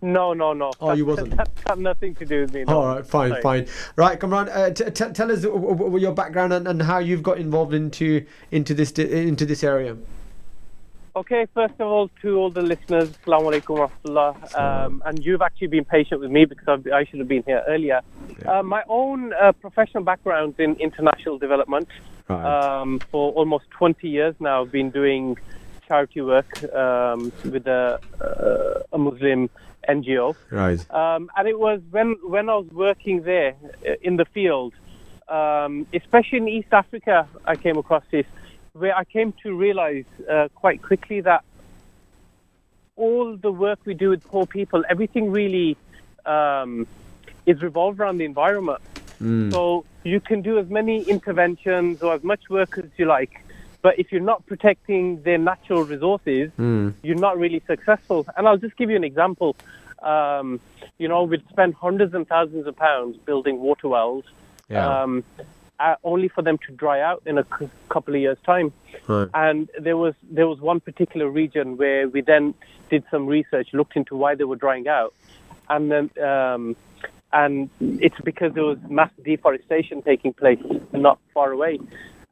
No, 0.01 0.33
no, 0.33 0.53
no. 0.53 0.71
Oh, 0.81 0.93
you 0.93 1.07
wasn't. 1.07 1.37
That's 1.37 1.63
got 1.65 1.79
nothing 1.79 2.15
to 2.17 2.25
do 2.25 2.43
with 2.43 2.55
me. 2.55 2.65
No. 2.65 2.79
All 2.81 2.87
right, 2.87 3.07
fine, 3.07 3.31
Sorry. 3.31 3.43
fine. 3.43 3.67
Right, 3.97 4.19
Kamran, 4.21 4.49
uh, 4.49 4.71
t- 4.71 4.85
t- 4.85 5.13
tell 5.13 5.33
us 5.33 5.43
w- 5.43 5.75
w- 5.75 5.99
your 5.99 6.13
background 6.13 6.53
and, 6.53 6.69
and 6.69 6.83
how 6.83 6.99
you've 6.99 7.23
got 7.23 7.39
involved 7.39 7.75
into 7.75 8.25
into 8.51 8.75
this 8.75 8.93
into 8.93 9.45
this 9.45 9.65
area. 9.65 9.97
Okay, 11.17 11.47
first 11.53 11.75
of 11.81 11.89
all, 11.89 12.09
to 12.23 12.37
all 12.37 12.49
the 12.49 12.63
listeners, 12.63 13.11
Assalamu 13.11 13.61
alaikum 13.61 13.91
wa. 14.05 14.35
Um, 14.55 15.03
and 15.05 15.25
you've 15.25 15.43
actually 15.43 15.67
been 15.67 15.85
patient 15.85 16.21
with 16.21 16.31
me 16.31 16.45
because 16.45 16.69
I've, 16.69 16.87
I 16.93 17.05
should 17.07 17.19
have 17.19 17.27
been 17.27 17.43
here 17.43 17.65
earlier. 17.67 18.03
Uh, 18.47 18.63
my 18.63 18.85
own 18.89 19.33
uh, 19.33 19.51
professional 19.51 20.05
background 20.05 20.55
in 20.59 20.77
international 20.77 21.39
development. 21.39 21.89
Um, 22.29 23.01
for 23.11 23.33
almost 23.33 23.65
20 23.71 24.07
years 24.09 24.35
now, 24.39 24.63
I've 24.63 24.71
been 24.71 24.91
doing 24.91 25.39
charity 25.89 26.21
work 26.21 26.63
um, 26.75 27.33
with 27.43 27.67
a, 27.67 27.99
uh, 28.21 28.83
a 28.93 28.99
Muslim 28.99 29.49
NGO. 29.89 30.37
Right. 30.51 30.79
Um, 30.91 31.31
and 31.37 31.49
it 31.49 31.59
was 31.59 31.81
when, 31.91 32.17
when 32.23 32.49
I 32.49 32.57
was 32.57 32.69
working 32.71 33.23
there 33.23 33.55
uh, 33.87 33.93
in 34.03 34.17
the 34.17 34.25
field, 34.27 34.75
um, 35.29 35.87
especially 35.93 36.39
in 36.39 36.49
East 36.49 36.73
Africa, 36.73 37.29
I 37.45 37.57
came 37.57 37.79
across 37.79 38.05
this, 38.11 38.27
where 38.73 38.97
I 38.97 39.05
came 39.05 39.33
to 39.43 39.55
realize 39.55 40.05
uh, 40.29 40.49
quite 40.55 40.83
quickly 40.83 41.21
that 41.23 41.45
all 42.97 43.37
the 43.37 43.53
work 43.53 43.79
we 43.85 43.95
do 43.95 44.11
with 44.11 44.25
poor 44.27 44.47
people, 44.47 44.85
everything 44.89 45.31
really 45.31 45.77
um, 46.27 46.87
is 47.47 47.63
revolved 47.63 48.01
around 48.01 48.19
the 48.19 48.25
environment. 48.25 48.81
So 49.51 49.85
you 50.05 50.21
can 50.21 50.43
do 50.43 50.59
as 50.59 50.69
many 50.69 51.03
interventions 51.03 52.03
or 52.03 52.15
as 52.15 52.23
much 52.23 52.49
work 52.49 52.79
as 52.79 52.85
you 52.97 53.07
like, 53.07 53.45
but 53.83 53.99
if 53.99 54.11
you're 54.13 54.21
not 54.21 54.45
protecting 54.47 55.23
their 55.23 55.39
natural 55.39 55.85
resources, 55.85 56.51
you're 56.59 57.17
not 57.29 57.39
really 57.39 57.63
successful. 57.67 58.27
And 58.37 58.47
I'll 58.49 58.57
just 58.57 58.77
give 58.77 58.91
you 58.91 58.97
an 58.97 59.05
example. 59.05 59.57
Um, 60.03 60.61
you 60.99 61.09
know, 61.09 61.23
we'd 61.25 61.47
spend 61.49 61.75
hundreds 61.75 62.15
and 62.15 62.27
thousands 62.27 62.67
of 62.67 62.77
pounds 62.77 63.17
building 63.19 63.61
water 63.61 63.89
wells, 63.89 64.25
Yeah. 64.69 65.03
um, 65.03 65.25
uh, 65.81 65.95
only 66.03 66.29
for 66.29 66.43
them 66.43 66.59
to 66.67 66.73
dry 66.73 67.01
out 67.01 67.23
in 67.25 67.39
a 67.39 67.45
c- 67.59 67.69
couple 67.89 68.15
of 68.15 68.21
years' 68.21 68.39
time. 68.45 68.73
Right. 69.07 69.29
And 69.35 69.69
there 69.79 69.97
was 69.97 70.15
there 70.31 70.49
was 70.49 70.61
one 70.61 70.81
particular 70.81 71.29
region 71.29 71.77
where 71.77 72.09
we 72.09 72.21
then 72.21 72.55
did 72.91 73.05
some 73.11 73.27
research, 73.27 73.69
looked 73.73 73.97
into 73.97 74.17
why 74.17 74.35
they 74.35 74.45
were 74.45 74.57
drying 74.57 74.89
out, 74.89 75.15
and 75.69 75.91
then 75.91 76.11
um, 76.23 76.75
and 77.33 77.71
it's 77.81 78.21
because 78.25 78.55
there 78.55 78.65
was 78.65 78.79
mass 78.89 79.11
deforestation 79.23 80.03
taking 80.03 80.33
place 80.33 80.61
not 80.93 81.19
far 81.35 81.53
away. 81.53 81.79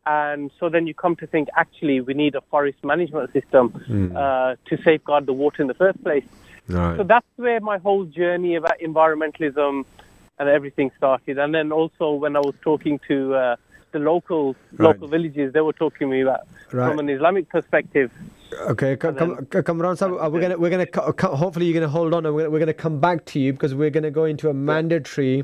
And 0.06 0.52
so 0.60 0.68
then 0.68 0.86
you 0.86 0.94
come 0.94 1.16
to 1.16 1.26
think, 1.26 1.48
actually, 1.56 2.00
we 2.00 2.14
need 2.14 2.36
a 2.36 2.40
forest 2.42 2.78
management 2.84 3.32
system 3.32 3.70
Hmm. 3.70 4.16
uh, 4.16 4.54
to 4.68 4.78
safeguard 4.84 5.26
the 5.26 5.32
water 5.32 5.62
in 5.62 5.68
the 5.68 5.74
first 5.74 6.02
place. 6.04 6.24
Right. 6.68 6.96
So 6.96 7.02
that's 7.02 7.26
where 7.36 7.60
my 7.60 7.78
whole 7.78 8.04
journey 8.04 8.54
about 8.54 8.78
environmentalism 8.80 9.84
and 10.38 10.48
everything 10.48 10.90
started. 10.96 11.38
And 11.38 11.54
then 11.54 11.72
also 11.72 12.12
when 12.12 12.36
I 12.36 12.40
was 12.40 12.54
talking 12.62 13.00
to 13.08 13.34
uh, 13.34 13.56
the 13.92 13.98
local 13.98 14.54
Right. 14.72 14.88
local 14.88 15.08
villages, 15.08 15.52
they 15.52 15.60
were 15.60 15.72
talking 15.72 16.06
to 16.06 16.12
me 16.14 16.20
about 16.22 16.40
Right. 16.72 16.88
from 16.88 16.98
an 16.98 17.08
Islamic 17.08 17.48
perspective. 17.48 18.10
Okay, 18.52 18.96
come, 18.96 19.16
come, 19.16 19.46
come 19.46 19.64
Kamran, 19.64 19.96
Sahib, 19.96 20.14
uh, 20.20 20.30
we're 20.30 20.40
gonna 20.40 20.56
we're 20.56 20.70
gonna 20.70 20.86
hopefully 21.36 21.66
you're 21.66 21.74
gonna 21.74 21.88
hold 21.88 22.14
on 22.14 22.26
and 22.26 22.34
we're, 22.34 22.48
we're 22.48 22.60
gonna 22.60 22.72
come 22.72 23.00
back 23.00 23.24
to 23.26 23.40
you 23.40 23.52
because 23.52 23.74
we're 23.74 23.90
gonna 23.90 24.10
go 24.10 24.24
into 24.24 24.48
a 24.48 24.54
mandatory 24.54 25.42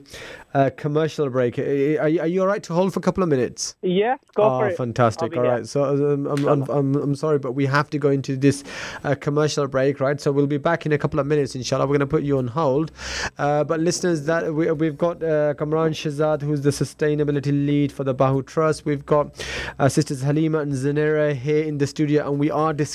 uh, 0.55 0.71
commercial 0.77 1.29
break. 1.29 1.59
Are 1.59 2.09
you, 2.09 2.21
are 2.21 2.27
you 2.27 2.41
all 2.43 2.47
right 2.47 2.63
to 2.63 2.73
hold 2.73 2.93
for 2.93 3.01
a 3.01 3.03
couple 3.03 3.23
of 3.23 3.29
minutes? 3.29 3.75
Yeah, 3.83 4.17
go 4.35 4.45
oh, 4.45 4.59
for 4.61 4.69
it. 4.69 4.77
Fantastic! 4.77 5.37
All 5.37 5.43
here. 5.43 5.53
right, 5.53 5.67
so 5.67 6.13
um, 6.13 6.27
I'm, 6.27 6.47
I'm, 6.47 6.63
I'm, 6.71 6.95
I'm 6.95 7.15
sorry, 7.17 7.41
but 7.41 7.53
we 7.53 7.67
have 7.67 7.91
to 7.91 7.99
go 7.99 8.11
into 8.11 8.37
this 8.37 8.63
uh, 9.03 9.17
commercial 9.17 9.67
break, 9.67 9.99
right? 9.99 10.21
So 10.21 10.31
we'll 10.31 10.47
be 10.47 10.59
back 10.59 10.87
in 10.87 10.93
a 10.93 10.99
couple 10.99 11.19
of 11.19 11.27
minutes, 11.27 11.57
inshallah. 11.57 11.87
We're 11.87 11.99
going 11.99 12.01
to 12.01 12.07
put 12.07 12.23
you 12.23 12.39
on 12.39 12.47
hold. 12.47 12.93
Uh, 13.37 13.65
but 13.65 13.81
listeners, 13.81 14.27
that 14.27 14.55
we, 14.55 14.71
we've 14.71 14.97
got 14.97 15.23
uh, 15.23 15.55
Kamran 15.55 15.93
Shazad, 15.93 16.41
who's 16.41 16.63
the 16.63 16.71
sustainability 16.71 17.53
lead 17.67 17.91
for 17.91 18.05
the 18.05 18.15
Bahu 18.15 18.47
Trust. 18.47 18.85
We've 18.85 19.05
got 19.05 19.45
uh, 19.79 19.89
sisters 19.89 20.23
Halima 20.23 20.59
and 20.59 20.73
Zanera 20.73 21.35
here 21.35 21.65
in 21.65 21.79
the 21.79 21.87
studio, 21.87 22.31
and 22.31 22.39
we 22.39 22.51
are 22.51 22.73
discussing 22.73 22.92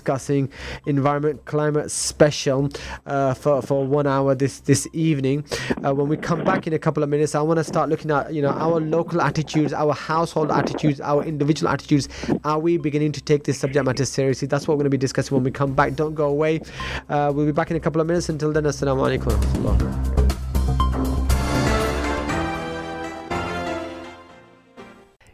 environment 0.85 1.45
climate 1.45 1.91
special 1.91 2.69
uh, 3.05 3.33
for 3.33 3.61
for 3.61 3.85
one 3.85 4.07
hour 4.07 4.35
this 4.35 4.59
this 4.61 4.87
evening. 4.93 5.45
Uh, 5.85 5.93
when 5.93 6.07
we 6.07 6.17
come 6.17 6.43
back 6.43 6.67
in 6.67 6.73
a 6.73 6.79
couple 6.79 7.03
of 7.03 7.09
minutes, 7.09 7.35
I 7.35 7.41
want 7.41 7.57
to 7.57 7.63
start 7.63 7.89
looking 7.89 8.11
at 8.11 8.33
you 8.33 8.41
know 8.41 8.49
our 8.49 8.79
local 8.79 9.21
attitudes, 9.21 9.73
our 9.73 9.93
household 9.93 10.51
attitudes, 10.51 11.01
our 11.01 11.23
individual 11.23 11.71
attitudes. 11.71 12.07
Are 12.43 12.59
we 12.59 12.77
beginning 12.77 13.11
to 13.13 13.21
take 13.21 13.43
this 13.43 13.59
subject 13.59 13.85
matter 13.85 14.05
seriously? 14.05 14.47
That's 14.47 14.67
what 14.67 14.75
we're 14.75 14.83
going 14.83 14.91
to 14.91 14.97
be 14.97 14.97
discussing 14.97 15.35
when 15.35 15.43
we 15.43 15.51
come 15.51 15.73
back. 15.73 15.95
Don't 15.95 16.15
go 16.15 16.27
away. 16.27 16.61
Uh, 17.09 17.31
we'll 17.33 17.45
be 17.45 17.51
back 17.51 17.71
in 17.71 17.77
a 17.77 17.79
couple 17.79 18.01
of 18.01 18.07
minutes. 18.07 18.29
Until 18.29 18.51
then, 18.51 18.63
assalamu 18.63 19.17
alaikum. 19.17 20.17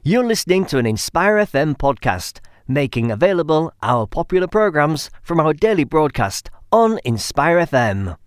You're 0.06 0.26
listening 0.26 0.66
to 0.66 0.80
an 0.80 0.86
Inspire 0.86 1.38
FM 1.38 1.78
podcast, 1.78 2.42
making 2.68 3.12
available 3.12 3.72
our 3.82 4.08
popular 4.08 4.48
programs 4.48 5.10
from 5.22 5.40
our 5.40 5.54
daily 5.54 5.84
broadcast 5.84 6.50
on 6.72 7.00
Inspire 7.06 7.60
FM. 7.60 8.18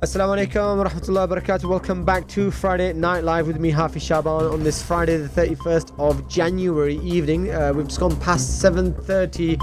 Assalamu 0.00 0.36
alaikum 0.36 0.78
wa 0.78 0.84
rahmatullahi 0.88 1.28
wa 1.28 1.36
barakatuh. 1.36 1.68
Welcome 1.68 2.04
back 2.04 2.28
to 2.28 2.52
Friday 2.52 2.92
Night 2.92 3.24
Live 3.24 3.48
with 3.48 3.58
me, 3.58 3.72
Hafiz 3.72 4.00
Shaban, 4.00 4.44
on 4.44 4.62
this 4.62 4.80
Friday, 4.80 5.16
the 5.16 5.28
31st 5.28 5.92
of 5.98 6.28
January 6.28 6.98
evening. 6.98 7.50
Uh, 7.50 7.72
we've 7.74 7.88
just 7.88 7.98
gone 7.98 8.14
past 8.20 8.62
7:30 8.62 9.58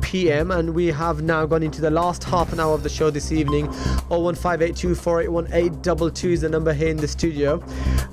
p.m. 0.00 0.52
and 0.52 0.74
we 0.74 0.86
have 0.86 1.22
now 1.22 1.44
gone 1.44 1.64
into 1.64 1.80
the 1.80 1.90
last 1.90 2.22
half 2.22 2.52
an 2.52 2.60
hour 2.60 2.72
of 2.72 2.84
the 2.84 2.88
show 2.88 3.10
this 3.10 3.32
evening. 3.32 3.66
01582 4.10 6.30
is 6.30 6.42
the 6.42 6.48
number 6.48 6.72
here 6.72 6.90
in 6.90 6.96
the 6.96 7.08
studio. 7.08 7.60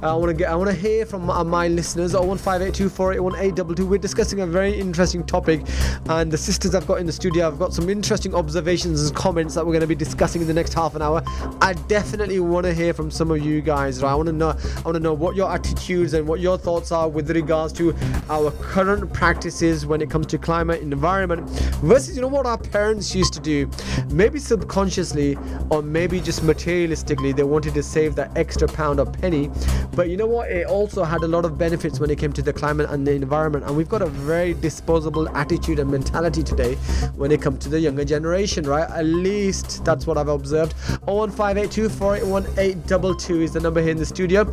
Uh, 0.02 0.14
I 0.14 0.16
want 0.16 0.30
to 0.30 0.34
get, 0.34 0.50
I 0.50 0.56
want 0.56 0.72
to 0.72 0.76
hear 0.76 1.06
from 1.06 1.28
my, 1.28 1.44
my 1.44 1.68
listeners. 1.68 2.14
01582481822. 2.14 3.88
We're 3.88 4.00
discussing 4.00 4.40
a 4.40 4.48
very 4.48 4.74
interesting 4.80 5.24
topic, 5.24 5.62
and 6.10 6.32
the 6.32 6.40
sisters 6.40 6.74
I've 6.74 6.88
got 6.88 7.00
in 7.00 7.06
the 7.06 7.12
studio, 7.12 7.46
I've 7.46 7.60
got 7.60 7.72
some 7.72 7.88
interesting 7.88 8.34
observations 8.34 9.06
and 9.06 9.16
comments 9.16 9.54
that 9.54 9.64
we're 9.64 9.74
going 9.74 9.82
to 9.82 9.88
be 9.88 9.94
discussing 9.94 10.42
in 10.42 10.48
the 10.48 10.56
next 10.56 10.74
half 10.74 10.96
an 10.96 11.04
hour. 11.04 11.22
I 11.68 11.74
definitely 11.74 12.40
want 12.40 12.66
to 12.66 12.74
hear 12.74 12.94
from 12.94 13.12
some 13.12 13.30
of 13.30 13.44
you 13.44 13.60
guys. 13.60 14.02
Right? 14.02 14.14
I 14.14 14.16
want 14.16 14.28
to 14.28 14.32
know, 14.32 14.52
I 14.52 14.82
want 14.84 14.96
to 14.96 15.02
know 15.02 15.14
what 15.14 15.36
your 15.36 15.52
attitudes 15.52 16.14
and 16.14 16.26
what 16.26 16.40
your 16.40 16.58
thoughts 16.58 16.94
are 16.94 17.10
with 17.10 17.30
regards 17.30 17.74
to 17.74 17.94
our 18.30 18.52
current 18.52 19.12
practices 19.12 19.86
when 19.86 20.02
it 20.02 20.10
comes 20.10 20.28
to 20.28 20.38
climate 20.38 20.82
and 20.82 20.94
environment 20.94 21.50
versus 21.82 22.16
you 22.16 22.22
know 22.22 22.30
what 22.30 22.46
our 22.46 22.58
parents 22.58 23.14
used 23.14 23.34
to 23.34 23.42
do. 23.42 23.70
Maybe 24.10 24.40
subconsciously 24.40 25.38
or 25.70 25.82
maybe 25.82 26.22
just 26.22 26.40
materialistically, 26.44 27.36
they 27.36 27.44
wanted 27.44 27.74
to 27.74 27.84
save 27.84 28.16
that 28.16 28.32
extra 28.38 28.70
pound 28.70 29.02
or 29.02 29.06
penny. 29.06 29.52
But 29.92 30.08
you 30.08 30.16
know 30.16 30.26
what? 30.26 30.50
It 30.50 30.68
also 30.68 31.04
had 31.04 31.24
a 31.24 31.28
lot 31.28 31.44
of 31.44 31.58
benefits 31.58 32.00
when 32.00 32.10
it 32.10 32.18
came 32.18 32.32
to 32.32 32.42
the 32.42 32.54
climate 32.54 32.90
and 32.92 33.06
the 33.06 33.12
environment. 33.12 33.66
And 33.66 33.76
we've 33.76 33.90
got 33.90 34.02
a 34.02 34.06
very 34.06 34.54
disposable 34.54 35.28
attitude 35.36 35.80
and 35.80 35.92
mentality 35.92 36.44
today 36.44 36.76
when 37.18 37.30
it 37.30 37.42
comes 37.42 37.60
to 37.64 37.70
the 37.70 37.80
younger 37.82 38.06
generation, 38.06 38.64
right? 38.64 38.90
At 38.90 39.06
least 39.06 39.84
that's 39.84 40.08
what 40.08 40.18
I've 40.18 40.30
observed. 40.30 40.74
Oh, 41.10 41.24
01582 41.58 41.90
481 41.90 43.42
is 43.42 43.54
the 43.54 43.60
number 43.60 43.82
here 43.82 43.90
in 43.90 43.98
the 43.98 44.06
studio. 44.06 44.44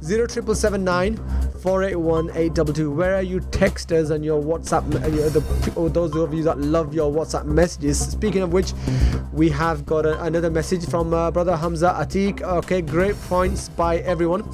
07779 0.00 1.16
481 1.60 2.30
822. 2.30 2.90
Where 2.90 3.14
are 3.16 3.22
you 3.22 3.40
texters 3.40 4.10
and 4.10 4.24
your 4.24 4.42
WhatsApp? 4.42 4.94
Uh, 4.94 5.28
the, 5.28 5.72
or 5.76 5.90
those 5.90 6.16
of 6.16 6.32
you 6.32 6.42
that 6.44 6.58
love 6.58 6.94
your 6.94 7.12
WhatsApp 7.12 7.44
messages. 7.44 8.00
Speaking 8.00 8.40
of 8.40 8.52
which, 8.54 8.72
we 9.32 9.50
have 9.50 9.84
got 9.84 10.06
a, 10.06 10.22
another 10.22 10.50
message 10.50 10.86
from 10.88 11.12
uh, 11.12 11.30
brother 11.30 11.54
Hamza 11.54 11.94
Atik. 11.98 12.40
Okay, 12.40 12.80
great 12.80 13.20
points 13.22 13.68
by 13.68 13.98
everyone. 13.98 14.48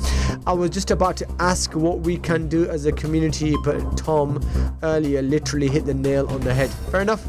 I 0.47 0.53
was 0.53 0.71
just 0.71 0.91
about 0.91 1.17
to 1.19 1.29
ask 1.39 1.75
what 1.75 2.01
we 2.01 2.17
can 2.17 2.49
do 2.49 2.69
as 2.69 2.87
a 2.87 2.93
community, 2.93 3.55
but 3.65 3.97
Tom 3.97 4.41
earlier 4.83 5.23
literally 5.23 5.69
hit 5.69 5.87
the 5.87 5.95
nail 5.95 6.27
on 6.29 6.41
the 6.41 6.55
head. 6.55 6.71
Fair 6.91 7.03
enough. 7.03 7.25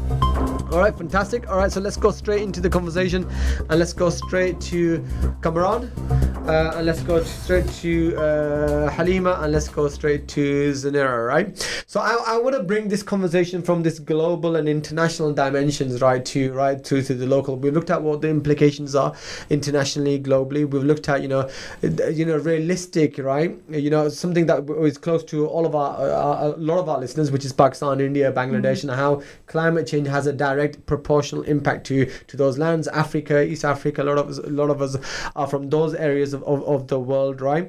All 0.72 0.78
right, 0.78 0.96
fantastic. 0.96 1.50
All 1.50 1.58
right, 1.58 1.70
so 1.70 1.80
let's 1.80 1.98
go 1.98 2.10
straight 2.10 2.40
into 2.40 2.58
the 2.58 2.70
conversation 2.70 3.28
and 3.68 3.78
let's 3.78 3.92
go 3.92 4.08
straight 4.08 4.58
to 4.72 5.04
Kamran 5.42 5.90
uh, 6.48 6.72
and 6.74 6.86
let's 6.86 7.02
go 7.02 7.22
straight 7.22 7.68
to 7.68 8.16
uh, 8.16 8.90
Halima 8.90 9.38
and 9.42 9.52
let's 9.52 9.68
go 9.68 9.86
straight 9.86 10.26
to 10.28 10.72
Zanira, 10.72 11.26
right? 11.26 11.56
So 11.86 12.00
I, 12.00 12.18
I 12.26 12.38
want 12.38 12.56
to 12.56 12.62
bring 12.62 12.88
this 12.88 13.02
conversation 13.02 13.62
from 13.62 13.82
this 13.84 14.00
global 14.00 14.56
and 14.56 14.68
international 14.68 15.32
dimensions, 15.32 16.00
right, 16.00 16.24
to 16.26 16.52
right 16.52 16.82
to, 16.84 17.00
to 17.00 17.14
the 17.14 17.26
local. 17.26 17.56
We've 17.56 17.72
looked 17.72 17.90
at 17.90 18.02
what 18.02 18.22
the 18.22 18.28
implications 18.28 18.96
are 18.96 19.14
internationally, 19.50 20.18
globally. 20.18 20.68
We've 20.68 20.82
looked 20.82 21.08
at 21.08 21.22
you 21.22 21.28
know, 21.28 21.48
you 21.82 22.24
know, 22.24 22.38
realistic, 22.38 23.18
right? 23.18 23.56
You 23.68 23.90
know, 23.90 24.08
something 24.08 24.46
that 24.46 24.68
is 24.80 24.98
close 24.98 25.22
to 25.24 25.46
all 25.46 25.64
of 25.64 25.76
our, 25.76 25.96
uh, 25.96 26.48
a 26.48 26.56
lot 26.56 26.78
of 26.78 26.88
our 26.88 26.98
listeners, 26.98 27.30
which 27.30 27.44
is 27.44 27.52
Pakistan, 27.52 28.00
India, 28.00 28.32
Bangladesh, 28.32 28.78
mm-hmm. 28.78 28.90
and 28.90 28.98
how 28.98 29.22
climate 29.46 29.86
change 29.86 30.08
has 30.08 30.26
a 30.26 30.32
direct 30.32 30.84
proportional 30.86 31.42
impact 31.44 31.86
to 31.86 32.06
to 32.26 32.36
those 32.36 32.58
lands. 32.58 32.88
Africa, 32.88 33.44
East 33.44 33.64
Africa, 33.64 34.02
a 34.02 34.04
lot 34.04 34.18
of 34.18 34.38
a 34.38 34.50
lot 34.50 34.61
of 34.70 34.82
us 34.82 34.96
are 35.36 35.46
from 35.46 35.70
those 35.70 35.94
areas 35.94 36.32
of, 36.32 36.42
of, 36.44 36.62
of 36.64 36.88
the 36.88 36.98
world, 36.98 37.40
right? 37.40 37.66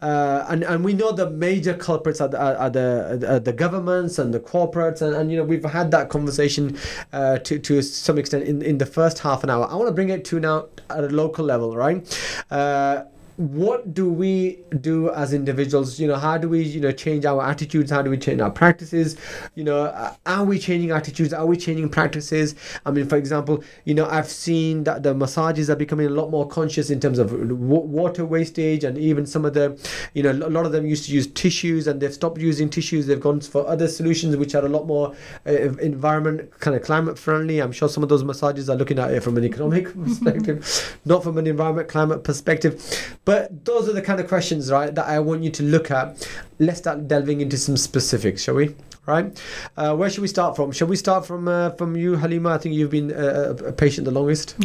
Uh, 0.00 0.44
and 0.48 0.64
and 0.64 0.84
we 0.84 0.92
know 0.92 1.12
the 1.12 1.30
major 1.30 1.74
culprits 1.74 2.20
are 2.20 2.28
the 2.28 2.38
are 2.38 2.70
the, 2.70 3.26
are 3.28 3.40
the 3.40 3.52
governments 3.52 4.18
and 4.18 4.32
the 4.32 4.40
corporates, 4.40 5.02
and, 5.02 5.14
and 5.14 5.30
you 5.30 5.36
know 5.36 5.44
we've 5.44 5.64
had 5.64 5.90
that 5.90 6.08
conversation 6.08 6.76
uh, 7.12 7.38
to 7.38 7.58
to 7.58 7.82
some 7.82 8.18
extent 8.18 8.44
in 8.44 8.62
in 8.62 8.78
the 8.78 8.86
first 8.86 9.20
half 9.20 9.44
an 9.44 9.50
hour. 9.50 9.66
I 9.68 9.74
want 9.74 9.88
to 9.88 9.94
bring 9.94 10.10
it 10.10 10.24
to 10.26 10.40
now 10.40 10.66
at 10.90 11.04
a 11.04 11.08
local 11.08 11.44
level, 11.44 11.76
right? 11.76 12.02
Uh, 12.50 13.04
what 13.36 13.94
do 13.94 14.10
we 14.10 14.58
do 14.80 15.10
as 15.10 15.32
individuals? 15.32 15.98
You 15.98 16.08
know 16.08 16.16
how 16.16 16.38
do 16.38 16.48
we 16.48 16.62
you 16.62 16.80
know 16.80 16.92
change 16.92 17.24
our 17.24 17.42
attitudes? 17.42 17.90
How 17.90 18.02
do 18.02 18.10
we 18.10 18.18
change 18.18 18.40
our 18.40 18.50
practices? 18.50 19.16
You 19.54 19.64
know 19.64 19.84
uh, 19.84 20.14
are 20.26 20.44
we 20.44 20.58
changing 20.58 20.90
attitudes? 20.90 21.32
Are 21.32 21.46
we 21.46 21.56
changing 21.56 21.88
practices? 21.88 22.54
I 22.84 22.90
mean 22.90 23.08
for 23.08 23.16
example 23.16 23.62
you 23.84 23.94
know 23.94 24.06
i've 24.06 24.28
seen 24.28 24.84
that 24.84 25.02
the 25.02 25.14
masajid 25.14 25.68
are 25.68 25.76
becoming 25.76 26.06
a 26.06 26.10
lot 26.10 26.30
more 26.30 26.46
conscious 26.46 26.90
in 26.90 27.00
terms 27.00 27.18
of 27.18 27.32
water 27.50 28.24
wastage 28.24 28.84
and 28.84 28.98
even 28.98 29.26
some 29.26 29.44
of 29.44 29.54
the 29.54 29.78
you 30.14 30.22
know 30.22 30.32
a 30.32 30.50
lot 30.50 30.66
of 30.66 30.72
them 30.72 30.86
used 30.86 31.06
to 31.06 31.12
use 31.12 31.26
tissues 31.28 31.86
and 31.86 32.00
they've 32.00 32.14
stopped 32.14 32.38
using 32.38 32.68
tissues. 32.68 33.06
They've 33.06 33.20
gone 33.20 33.40
for 33.40 33.66
other 33.66 33.88
solutions 33.88 34.36
which 34.36 34.54
are 34.54 34.64
a 34.64 34.68
lot 34.68 34.86
more 34.86 35.14
uh, 35.46 35.52
environment 35.78 36.50
kind 36.60 36.76
of 36.76 36.82
climate 36.82 37.18
friendly. 37.18 37.60
I'm 37.60 37.72
sure 37.72 37.88
some 37.88 38.02
of 38.02 38.08
those 38.08 38.22
masajid 38.22 38.68
are 38.68 38.76
looking 38.76 38.98
at 38.98 39.12
it 39.12 39.22
from 39.22 39.36
an 39.36 39.44
economic 39.44 39.94
perspective 40.04 40.98
not 41.04 41.22
from 41.22 41.38
an 41.38 41.46
environment 41.46 41.88
climate 41.88 42.24
perspective 42.24 43.16
but 43.24 43.64
those 43.64 43.88
are 43.88 43.92
the 43.92 44.02
kind 44.02 44.20
of 44.20 44.28
questions, 44.28 44.70
right, 44.70 44.94
that 44.94 45.06
I 45.06 45.20
want 45.20 45.42
you 45.42 45.50
to 45.50 45.62
look 45.62 45.90
at. 45.90 46.28
Let's 46.58 46.78
start 46.78 47.06
delving 47.08 47.40
into 47.40 47.56
some 47.56 47.76
specifics, 47.76 48.42
shall 48.42 48.54
we? 48.54 48.74
Right? 49.06 49.40
Uh, 49.76 49.96
where 49.96 50.08
should 50.08 50.22
we 50.22 50.28
start 50.28 50.54
from? 50.54 50.70
Shall 50.70 50.86
we 50.86 50.94
start 50.94 51.26
from 51.26 51.48
uh, 51.48 51.70
from 51.70 51.96
you, 51.96 52.14
Halima? 52.16 52.50
I 52.50 52.58
think 52.58 52.76
you've 52.76 52.90
been 52.90 53.12
uh, 53.12 53.56
a 53.66 53.72
patient 53.72 54.04
the 54.04 54.12
longest. 54.12 54.56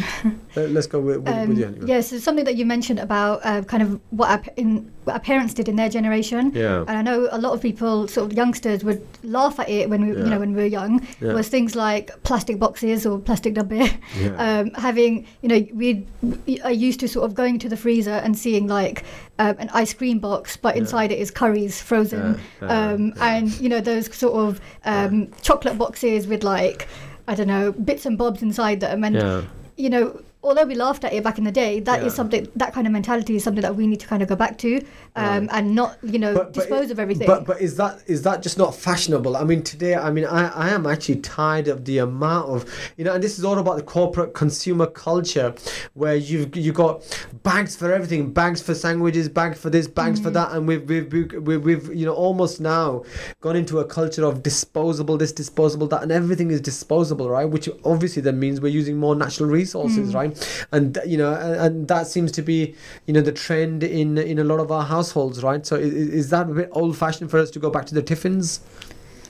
Uh, 0.56 0.62
let's 0.62 0.86
go 0.88 0.98
with, 0.98 1.18
with, 1.18 1.28
um, 1.28 1.48
with 1.50 1.58
you, 1.58 1.64
Halima. 1.66 1.86
Yes, 1.86 2.10
yeah, 2.10 2.18
so 2.18 2.22
something 2.22 2.44
that 2.44 2.56
you 2.56 2.64
mentioned 2.64 2.98
about 2.98 3.40
uh, 3.44 3.62
kind 3.62 3.82
of 3.82 4.00
what 4.10 4.48
in, 4.56 4.90
our 5.10 5.20
parents 5.20 5.54
did 5.54 5.68
in 5.68 5.76
their 5.76 5.88
generation. 5.88 6.52
Yeah. 6.54 6.84
And 6.86 6.90
I 6.90 7.02
know 7.02 7.28
a 7.30 7.38
lot 7.38 7.52
of 7.52 7.62
people, 7.62 8.08
sort 8.08 8.30
of 8.30 8.36
youngsters, 8.36 8.84
would 8.84 9.06
laugh 9.22 9.58
at 9.58 9.68
it 9.68 9.88
when 9.90 10.06
we, 10.06 10.16
yeah. 10.16 10.24
you 10.24 10.30
know, 10.30 10.38
when 10.38 10.54
we 10.54 10.62
were 10.62 10.68
young. 10.68 11.06
Yeah. 11.20 11.34
Was 11.34 11.48
things 11.48 11.74
like 11.74 12.10
plastic 12.22 12.58
boxes 12.58 13.06
or 13.06 13.18
plastic 13.18 13.54
dabbe. 13.54 13.72
Yeah. 14.18 14.36
Um, 14.48 14.70
having, 14.74 15.26
you 15.42 15.48
know, 15.48 15.66
we 15.74 16.06
are 16.62 16.72
used 16.72 17.00
to 17.00 17.08
sort 17.08 17.26
of 17.26 17.34
going 17.34 17.58
to 17.58 17.68
the 17.68 17.76
freezer 17.76 18.12
and 18.12 18.38
seeing 18.38 18.66
like 18.66 19.04
um, 19.38 19.56
an 19.58 19.68
ice 19.74 19.92
cream 19.92 20.20
box, 20.20 20.56
but 20.56 20.76
inside 20.76 21.12
it 21.12 21.18
is 21.18 21.30
curries 21.30 21.80
frozen, 21.82 22.40
um, 22.62 23.12
and 23.20 23.50
you 23.60 23.68
know 23.68 23.80
those 23.80 24.14
sort 24.14 24.34
of 24.34 24.60
um, 24.84 25.30
chocolate 25.42 25.76
boxes 25.76 26.26
with 26.26 26.44
like 26.44 26.88
I 27.26 27.34
don't 27.34 27.48
know 27.48 27.72
bits 27.72 28.06
and 28.06 28.16
bobs 28.16 28.42
inside 28.42 28.80
them, 28.80 29.04
and 29.04 29.46
you 29.76 29.90
know 29.90 30.20
although 30.48 30.64
we 30.64 30.74
laughed 30.74 31.04
at 31.04 31.12
it 31.12 31.22
back 31.22 31.38
in 31.38 31.44
the 31.44 31.52
day, 31.52 31.80
that 31.80 32.00
yeah. 32.00 32.06
is 32.06 32.14
something 32.14 32.48
that 32.56 32.72
kind 32.72 32.86
of 32.86 32.92
mentality 32.92 33.36
is 33.36 33.44
something 33.44 33.62
that 33.62 33.76
we 33.76 33.86
need 33.86 34.00
to 34.00 34.06
kind 34.06 34.22
of 34.22 34.28
go 34.28 34.36
back 34.36 34.58
to, 34.58 34.76
um, 35.16 35.46
right. 35.46 35.48
and 35.52 35.74
not 35.74 35.98
you 36.02 36.18
know 36.18 36.34
but, 36.34 36.52
dispose 36.52 36.86
but 36.86 36.92
of 36.92 36.98
everything. 36.98 37.26
But 37.26 37.44
but 37.46 37.60
is 37.60 37.76
that 37.76 38.02
is 38.06 38.22
that 38.22 38.42
just 38.42 38.58
not 38.58 38.74
fashionable? 38.74 39.36
I 39.36 39.44
mean, 39.44 39.62
today, 39.62 39.94
I 39.94 40.10
mean, 40.10 40.24
I, 40.24 40.48
I 40.48 40.70
am 40.70 40.86
actually 40.86 41.20
tired 41.20 41.68
of 41.68 41.84
the 41.84 41.98
amount 41.98 42.48
of 42.48 42.92
you 42.96 43.04
know, 43.04 43.14
and 43.14 43.22
this 43.22 43.38
is 43.38 43.44
all 43.44 43.58
about 43.58 43.76
the 43.76 43.82
corporate 43.82 44.34
consumer 44.34 44.86
culture, 44.86 45.54
where 45.94 46.16
you've 46.16 46.54
you 46.56 46.72
got 46.72 47.02
bags 47.42 47.76
for 47.76 47.92
everything, 47.92 48.32
bags 48.32 48.62
for 48.62 48.74
sandwiches, 48.74 49.28
bags 49.28 49.60
for 49.60 49.70
this, 49.70 49.86
bags 49.86 50.18
mm-hmm. 50.18 50.28
for 50.28 50.30
that, 50.30 50.52
and 50.52 50.66
we've, 50.66 50.88
we've 50.88 51.12
we've 51.12 51.64
we've 51.64 51.94
you 51.94 52.06
know 52.06 52.14
almost 52.14 52.60
now 52.60 53.04
gone 53.40 53.56
into 53.56 53.78
a 53.78 53.84
culture 53.84 54.24
of 54.24 54.42
disposable 54.42 55.16
this, 55.16 55.32
disposable 55.32 55.86
that, 55.88 56.02
and 56.02 56.12
everything 56.12 56.50
is 56.50 56.60
disposable, 56.60 57.28
right? 57.28 57.44
Which 57.44 57.68
obviously 57.84 58.22
then 58.22 58.38
means 58.38 58.60
we're 58.60 58.68
using 58.68 58.96
more 58.96 59.14
natural 59.14 59.48
resources, 59.48 60.08
mm-hmm. 60.08 60.16
right? 60.16 60.37
And 60.72 60.98
you 61.06 61.16
know 61.16 61.34
and, 61.34 61.54
and, 61.54 61.88
that 61.88 62.06
seems 62.06 62.30
to 62.32 62.42
be 62.42 62.74
you 63.06 63.14
know 63.14 63.20
the 63.20 63.32
trend 63.32 63.82
in 63.82 64.18
in 64.18 64.38
a 64.38 64.44
lot 64.44 64.60
of 64.60 64.70
our 64.70 64.84
households 64.84 65.42
right? 65.42 65.66
So 65.66 65.76
is, 65.76 65.92
is 65.92 66.30
that 66.30 66.48
a 66.50 66.54
bit 66.54 66.68
old 66.72 66.96
fashioned 66.96 67.30
for 67.30 67.38
us 67.38 67.50
to 67.52 67.58
go 67.58 67.70
back 67.70 67.86
to 67.86 67.94
the 67.94 68.02
tiffins 68.02 68.60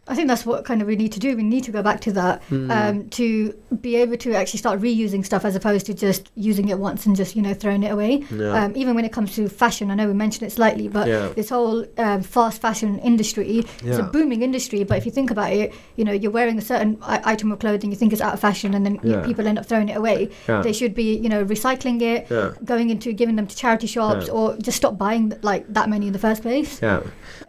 I 0.08 0.14
think 0.14 0.28
that's 0.28 0.46
what 0.46 0.64
kind 0.64 0.80
of 0.80 0.88
we 0.88 0.96
need 0.96 1.12
to 1.12 1.20
do. 1.20 1.36
We 1.36 1.42
need 1.42 1.64
to 1.64 1.70
go 1.70 1.82
back 1.82 2.00
to 2.02 2.12
that 2.12 2.42
mm. 2.48 2.70
um, 2.70 3.08
to 3.10 3.52
be 3.80 3.96
able 3.96 4.16
to 4.18 4.34
actually 4.34 4.58
start 4.58 4.80
reusing 4.80 5.24
stuff 5.24 5.44
as 5.44 5.54
opposed 5.54 5.86
to 5.86 5.94
just 5.94 6.30
using 6.34 6.70
it 6.70 6.78
once 6.78 7.04
and 7.06 7.14
just 7.14 7.36
you 7.36 7.42
know 7.42 7.54
throwing 7.54 7.82
it 7.82 7.92
away. 7.92 8.24
Yeah. 8.30 8.64
Um, 8.64 8.76
even 8.76 8.94
when 8.94 9.04
it 9.04 9.12
comes 9.12 9.34
to 9.36 9.48
fashion, 9.48 9.90
I 9.90 9.94
know 9.94 10.06
we 10.06 10.14
mentioned 10.14 10.46
it 10.46 10.52
slightly, 10.52 10.88
but 10.88 11.06
yeah. 11.06 11.28
this 11.28 11.50
whole 11.50 11.84
um, 11.98 12.22
fast 12.22 12.60
fashion 12.60 12.98
industry 13.00 13.66
yeah. 13.82 13.92
is 13.92 13.98
a 13.98 14.02
booming 14.02 14.42
industry. 14.42 14.82
But 14.84 14.98
if 14.98 15.04
you 15.04 15.12
think 15.12 15.30
about 15.30 15.52
it, 15.52 15.74
you 15.96 16.04
know 16.04 16.12
you're 16.12 16.30
wearing 16.30 16.58
a 16.58 16.62
certain 16.62 16.98
I- 17.02 17.22
item 17.24 17.52
of 17.52 17.58
clothing, 17.58 17.90
you 17.90 17.96
think 17.96 18.12
it's 18.12 18.22
out 18.22 18.32
of 18.32 18.40
fashion, 18.40 18.74
and 18.74 18.86
then 18.86 18.98
you 19.02 19.12
know, 19.12 19.24
people 19.24 19.46
end 19.46 19.58
up 19.58 19.66
throwing 19.66 19.90
it 19.90 19.96
away. 19.96 20.30
They 20.46 20.72
should 20.72 20.94
be 20.94 21.16
you 21.16 21.28
know 21.28 21.44
recycling 21.44 22.00
it, 22.00 22.64
going 22.64 22.90
into 22.90 23.12
giving 23.12 23.36
them 23.36 23.46
to 23.46 23.54
charity 23.54 23.86
shops, 23.86 24.28
or 24.28 24.56
just 24.56 24.78
stop 24.78 24.96
buying 24.96 25.32
like 25.42 25.70
that 25.72 25.88
many 25.88 26.06
in 26.06 26.12
the 26.12 26.18
first 26.18 26.42
place. 26.42 26.80
Yeah. 26.80 27.02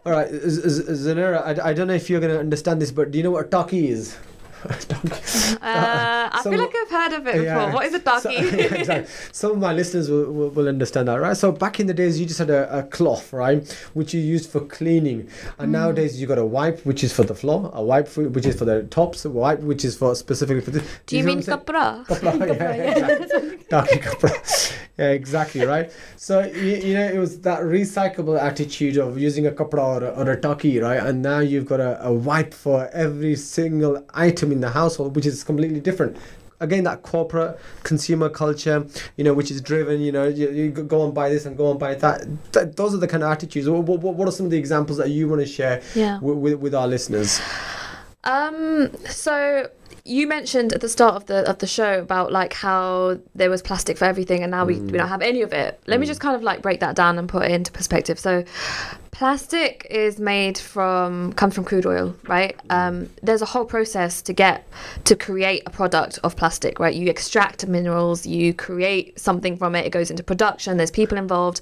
All 0.09 0.15
right, 0.15 0.31
Zanira, 0.31 1.59
I, 1.59 1.69
I 1.69 1.73
don't 1.73 1.85
know 1.85 1.93
if 1.93 2.09
you're 2.09 2.19
going 2.19 2.33
to 2.33 2.39
understand 2.39 2.81
this, 2.81 2.89
but 2.89 3.11
do 3.11 3.19
you 3.19 3.23
know 3.23 3.29
what 3.29 3.45
a 3.45 3.47
talkie 3.47 3.89
is? 3.89 4.17
Uh, 4.65 5.59
I 5.61 6.41
so, 6.43 6.51
feel 6.51 6.59
like 6.59 6.75
I've 6.75 6.89
heard 6.89 7.13
of 7.13 7.27
it 7.27 7.43
yeah, 7.43 7.55
before. 7.55 7.73
What 7.73 7.85
is 7.85 7.93
a 7.93 7.99
talkie? 7.99 8.23
So, 8.23 8.31
yeah, 8.57 8.73
exactly. 8.75 9.13
Some 9.31 9.51
of 9.51 9.57
my 9.59 9.73
listeners 9.73 10.09
will, 10.09 10.31
will, 10.31 10.49
will, 10.49 10.67
understand 10.67 11.07
that, 11.07 11.15
right? 11.15 11.35
So 11.35 11.51
back 11.51 11.79
in 11.79 11.87
the 11.87 11.93
days, 11.93 12.19
you 12.19 12.25
just 12.25 12.39
had 12.39 12.49
a, 12.49 12.79
a 12.79 12.83
cloth, 12.83 13.31
right, 13.31 13.65
which 13.93 14.13
you 14.13 14.19
used 14.19 14.49
for 14.49 14.61
cleaning, 14.61 15.29
and 15.57 15.69
mm. 15.69 15.71
nowadays 15.71 16.19
you 16.19 16.27
got 16.27 16.37
a 16.37 16.45
wipe, 16.45 16.85
which 16.85 17.03
is 17.03 17.13
for 17.13 17.23
the 17.23 17.35
floor, 17.35 17.71
a 17.73 17.81
wipe 17.81 18.07
for, 18.07 18.27
which 18.27 18.45
is 18.45 18.57
for 18.57 18.65
the 18.65 18.83
tops, 18.83 19.23
a 19.25 19.29
wipe 19.29 19.61
which 19.61 19.85
is 19.85 19.97
for 19.97 20.13
specifically 20.15 20.61
for 20.61 20.71
this. 20.71 20.99
Do 21.05 21.15
you, 21.15 21.21
you 21.21 21.27
mean 21.27 21.41
kapra? 21.41 22.05
Kapra, 22.19 22.57
yeah, 22.57 22.75
yeah, 22.75 23.07
exactly. 23.07 23.97
kapra. 23.97 24.75
Yeah, 24.99 25.11
exactly, 25.11 25.65
right? 25.65 25.89
So, 26.17 26.43
you, 26.43 26.75
you, 26.75 26.93
know, 26.93 27.05
it 27.05 27.17
was 27.17 27.39
that 27.41 27.61
recyclable 27.61 28.37
attitude 28.37 28.97
of 28.97 29.17
using 29.17 29.47
a 29.47 29.51
kapra 29.51 29.81
or 29.81 30.03
a, 30.03 30.09
or 30.09 30.31
a 30.31 30.39
taki, 30.39 30.77
right? 30.79 31.01
And 31.01 31.21
now 31.21 31.39
you've 31.39 31.65
got 31.65 31.79
a, 31.79 32.05
a 32.05 32.11
wipe 32.11 32.53
for 32.53 32.89
every 32.89 33.37
single 33.37 34.05
item 34.13 34.48
in 34.51 34.61
the 34.61 34.69
household, 34.71 35.15
which 35.15 35.25
is 35.25 35.43
completely 35.43 35.79
different. 35.79 36.17
again 36.61 36.83
that 36.83 37.01
corporate 37.03 37.57
consumer 37.83 38.27
culture, 38.29 38.85
you 39.15 39.23
know, 39.23 39.33
which 39.33 39.49
is 39.49 39.61
driven. 39.61 40.01
You 40.01 40.11
know, 40.11 40.27
you, 40.27 40.49
you 40.51 40.71
go 40.71 41.05
and 41.05 41.13
buy 41.13 41.29
this 41.29 41.45
and 41.45 41.55
go 41.55 41.71
and 41.71 41.79
buy 41.79 41.95
that. 41.95 42.27
Th- 42.51 42.67
those 42.75 42.93
are 42.93 42.97
the 42.97 43.07
kind 43.07 43.23
of 43.23 43.31
attitudes. 43.31 43.69
What, 43.69 43.83
what, 43.85 44.01
what 44.17 44.27
are 44.27 44.31
some 44.31 44.45
of 44.45 44.51
the 44.51 44.57
examples 44.57 44.97
that 44.97 45.09
you 45.09 45.29
want 45.29 45.41
to 45.41 45.47
share 45.47 45.81
Yeah. 45.95 46.19
with, 46.19 46.37
with, 46.37 46.53
with 46.55 46.75
our 46.75 46.85
listeners? 46.87 47.39
Um, 48.25 48.91
so 49.07 49.69
you 50.05 50.27
mentioned 50.27 50.73
at 50.73 50.81
the 50.81 50.89
start 50.89 51.15
of 51.15 51.25
the 51.25 51.49
of 51.49 51.59
the 51.59 51.67
show 51.67 51.99
about 51.99 52.31
like 52.31 52.53
how 52.53 53.19
there 53.35 53.49
was 53.49 53.61
plastic 53.61 53.97
for 53.97 54.05
everything 54.05 54.43
and 54.43 54.51
now 54.51 54.65
we, 54.65 54.79
we 54.79 54.97
don't 54.97 55.07
have 55.07 55.21
any 55.21 55.41
of 55.41 55.53
it. 55.53 55.79
Let 55.87 55.99
me 55.99 56.05
just 56.05 56.19
kind 56.19 56.35
of 56.35 56.43
like 56.43 56.61
break 56.61 56.79
that 56.79 56.95
down 56.95 57.17
and 57.17 57.27
put 57.29 57.43
it 57.43 57.51
into 57.51 57.71
perspective. 57.71 58.19
So 58.19 58.43
plastic 59.11 59.85
is 59.89 60.19
made 60.19 60.57
from 60.57 61.33
comes 61.33 61.53
from 61.53 61.63
crude 61.63 61.85
oil, 61.85 62.15
right? 62.27 62.57
Um, 62.69 63.09
there's 63.21 63.41
a 63.41 63.45
whole 63.45 63.65
process 63.65 64.21
to 64.23 64.33
get 64.33 64.67
to 65.05 65.15
create 65.15 65.63
a 65.65 65.69
product 65.69 66.19
of 66.23 66.35
plastic, 66.35 66.79
right? 66.79 66.93
You 66.93 67.09
extract 67.09 67.67
minerals, 67.67 68.25
you 68.25 68.53
create 68.53 69.19
something 69.19 69.57
from 69.57 69.75
it, 69.75 69.85
it 69.85 69.89
goes 69.89 70.09
into 70.11 70.23
production, 70.23 70.77
there's 70.77 70.91
people 70.91 71.17
involved. 71.17 71.61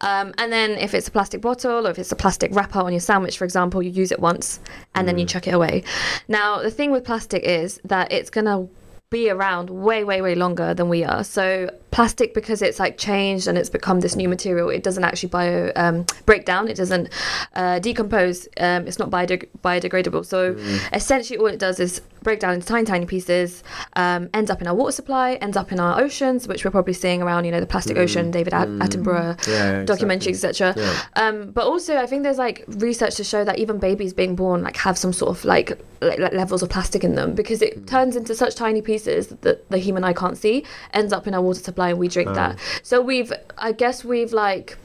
Um, 0.00 0.32
and 0.38 0.52
then 0.52 0.72
if 0.72 0.94
it's 0.94 1.08
a 1.08 1.10
plastic 1.10 1.40
bottle 1.40 1.86
or 1.86 1.90
if 1.90 1.98
it's 1.98 2.12
a 2.12 2.16
plastic 2.16 2.54
wrapper 2.54 2.80
on 2.80 2.92
your 2.92 3.00
sandwich, 3.00 3.38
for 3.38 3.44
example, 3.44 3.82
you 3.82 3.90
use 3.90 4.12
it 4.12 4.20
once 4.20 4.60
and 4.94 5.08
then 5.08 5.18
you 5.18 5.26
chuck 5.26 5.46
it 5.46 5.54
away. 5.54 5.84
Now, 6.28 6.62
the 6.62 6.70
thing 6.70 6.90
with 6.90 7.04
plastic 7.04 7.42
is 7.42 7.63
that 7.84 8.12
it's 8.12 8.30
going 8.30 8.46
to 8.46 8.68
be 9.10 9.30
around 9.30 9.70
way, 9.70 10.02
way, 10.04 10.20
way 10.20 10.34
longer 10.34 10.74
than 10.74 10.88
we 10.88 11.04
are. 11.04 11.22
So 11.22 11.70
plastic, 11.94 12.34
because 12.34 12.60
it's 12.60 12.80
like 12.80 12.98
changed 12.98 13.46
and 13.46 13.56
it's 13.56 13.70
become 13.70 14.00
this 14.00 14.16
new 14.16 14.28
material, 14.28 14.68
it 14.68 14.82
doesn't 14.82 15.04
actually 15.04 15.28
bio 15.28 15.70
um, 15.76 16.04
break 16.26 16.44
down. 16.44 16.66
It 16.66 16.76
doesn't 16.76 17.08
uh, 17.54 17.78
decompose. 17.78 18.48
Um, 18.58 18.88
it's 18.88 18.98
not 18.98 19.10
biodeg- 19.10 19.48
biodegradable. 19.62 20.26
So 20.26 20.56
essentially, 20.92 21.38
all 21.38 21.46
it 21.46 21.60
does 21.60 21.78
is 21.78 22.00
break 22.24 22.40
down 22.40 22.54
into 22.54 22.66
tiny, 22.66 22.84
tiny 22.84 23.06
pieces. 23.06 23.62
Um, 23.94 24.28
ends 24.34 24.50
up 24.50 24.60
in 24.60 24.66
our 24.66 24.74
water 24.74 24.90
supply. 24.92 25.34
Ends 25.34 25.56
up 25.56 25.70
in 25.70 25.78
our 25.78 26.00
oceans, 26.00 26.48
which 26.48 26.64
we're 26.64 26.72
probably 26.72 26.94
seeing 26.94 27.22
around. 27.22 27.44
You 27.44 27.52
know, 27.52 27.60
the 27.60 27.66
plastic 27.66 27.96
ocean, 27.96 28.30
David 28.32 28.54
At- 28.54 28.68
Attenborough 28.68 29.46
Yeah, 29.46 29.84
documentaries, 29.84 30.44
etc. 30.44 30.74
Yeah. 30.76 31.02
Um, 31.14 31.52
but 31.52 31.64
also, 31.64 31.96
I 31.96 32.06
think 32.06 32.24
there's 32.24 32.38
like 32.38 32.64
research 32.66 33.14
to 33.16 33.24
show 33.24 33.44
that 33.44 33.58
even 33.58 33.78
babies 33.78 34.12
being 34.12 34.34
born 34.34 34.62
like 34.62 34.76
have 34.78 34.98
some 34.98 35.12
sort 35.12 35.30
of 35.36 35.44
like, 35.44 35.78
like, 36.00 36.18
like 36.18 36.32
levels 36.32 36.62
of 36.62 36.70
plastic 36.70 37.04
in 37.04 37.14
them 37.14 37.34
because 37.34 37.62
it 37.62 37.86
turns 37.86 38.16
into 38.16 38.34
such 38.34 38.56
tiny 38.56 38.82
pieces 38.82 39.28
that 39.42 39.70
the 39.70 39.78
human 39.78 40.02
eye 40.02 40.12
can't 40.12 40.36
see, 40.36 40.64
ends 40.92 41.12
up 41.12 41.26
in 41.28 41.34
our 41.34 41.42
water 41.42 41.60
supply, 41.60 41.83
and 41.90 41.98
we 41.98 42.08
drink 42.08 42.34
that. 42.34 42.56
Mm. 42.56 42.80
So 42.82 43.00
we've, 43.00 43.32
I 43.58 43.72
guess, 43.72 44.04
we've 44.04 44.32
like 44.32 44.78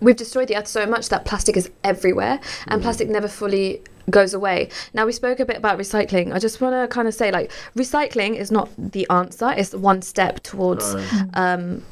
we've 0.00 0.16
destroyed 0.16 0.48
the 0.48 0.56
earth 0.56 0.66
so 0.66 0.86
much 0.86 1.10
that 1.10 1.24
plastic 1.26 1.56
is 1.56 1.70
everywhere 1.84 2.40
and 2.68 2.80
mm. 2.80 2.82
plastic 2.82 3.08
never 3.08 3.28
fully 3.28 3.82
goes 4.08 4.34
away. 4.34 4.68
Now 4.94 5.06
we 5.06 5.12
spoke 5.12 5.40
a 5.40 5.44
bit 5.44 5.56
about 5.56 5.78
recycling. 5.78 6.32
I 6.32 6.38
just 6.38 6.60
want 6.60 6.74
to 6.74 6.92
kind 6.92 7.06
of 7.06 7.14
say 7.14 7.30
like 7.30 7.52
recycling 7.76 8.36
is 8.36 8.50
not 8.50 8.70
the 8.78 9.06
answer. 9.10 9.52
It's 9.52 9.74
one 9.74 10.02
step 10.02 10.42
towards 10.42 10.94
mm. 10.94 11.36
um 11.36 11.82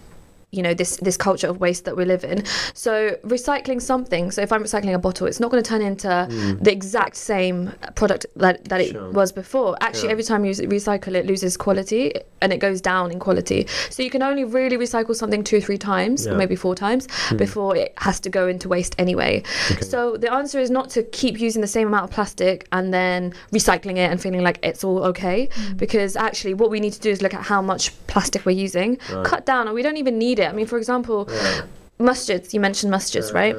you 0.51 0.63
know 0.63 0.73
this 0.73 0.97
this 0.99 1.17
culture 1.17 1.47
of 1.47 1.61
waste 1.61 1.85
that 1.85 1.97
we 1.97 2.05
live 2.05 2.25
in. 2.25 2.45
So 2.73 3.17
recycling 3.25 3.83
something 3.83 4.31
so 4.31 4.41
if 4.41 4.53
i'm 4.53 4.63
recycling 4.63 4.95
a 4.95 4.99
bottle 4.99 5.27
it's 5.27 5.41
not 5.41 5.51
going 5.51 5.63
to 5.63 5.69
turn 5.69 5.83
into 5.83 6.27
hmm. 6.31 6.63
the 6.63 6.73
exact 6.73 7.17
same 7.17 7.73
product 7.95 8.27
that, 8.37 8.65
that 8.67 8.81
it 8.81 8.93
Sure. 8.93 9.11
was 9.11 9.31
before. 9.33 9.77
Actually 9.81 10.11
every 10.11 10.25
time 10.25 10.45
you 10.45 10.53
recycle 10.53 11.15
it 11.15 11.27
loses 11.27 11.57
quality 11.57 12.15
and 12.41 12.53
it 12.53 12.59
goes 12.59 12.81
down 12.81 13.11
in 13.11 13.19
quality. 13.19 13.67
So 13.91 14.03
you 14.03 14.11
can 14.11 14.23
only 14.23 14.45
really 14.45 14.77
recycle 14.77 15.15
something 15.15 15.45
two 15.45 15.59
or 15.59 15.61
three 15.61 15.77
times 15.77 16.25
Yeah. 16.25 16.33
or 16.33 16.37
maybe 16.37 16.57
four 16.57 16.75
times 16.75 17.07
hmm. 17.11 17.37
before 17.37 17.77
it 17.77 17.93
has 17.99 18.19
to 18.21 18.31
go 18.31 18.49
into 18.49 18.69
waste 18.69 18.95
anyway. 18.99 19.43
So 19.83 20.17
the 20.17 20.33
answer 20.33 20.59
is 20.59 20.71
not 20.71 20.89
to 20.91 21.03
keep 21.03 21.41
using 21.41 21.61
the 21.61 21.69
same 21.69 21.89
amount 21.89 22.05
of 22.05 22.11
plastic 22.11 22.67
and 22.73 22.95
then 22.95 23.35
recycling 23.53 23.97
it 23.97 24.11
and 24.11 24.21
feeling 24.21 24.43
like 24.43 24.59
it's 24.63 24.83
all 24.83 25.05
okay 25.05 25.49
hmm. 25.53 25.75
because 25.77 26.17
actually 26.17 26.55
what 26.55 26.71
we 26.71 26.81
need 26.81 26.95
to 26.95 27.01
do 27.01 27.11
is 27.11 27.21
look 27.21 27.35
at 27.35 27.43
how 27.43 27.61
much 27.61 27.93
plastic 28.07 28.47
we're 28.47 28.53
using. 28.53 28.97
Cut 29.25 29.45
down 29.45 29.67
and 29.67 29.75
we 29.75 29.83
don't 29.83 29.99
even 29.99 30.17
need 30.19 30.38
it. 30.39 30.49
I 30.49 30.53
mean 30.53 30.67
for 30.67 30.79
example 30.79 31.27
masjids 31.99 32.53
you 32.55 32.61
mentioned 32.61 32.93
masjids 32.93 33.33
right? 33.35 33.57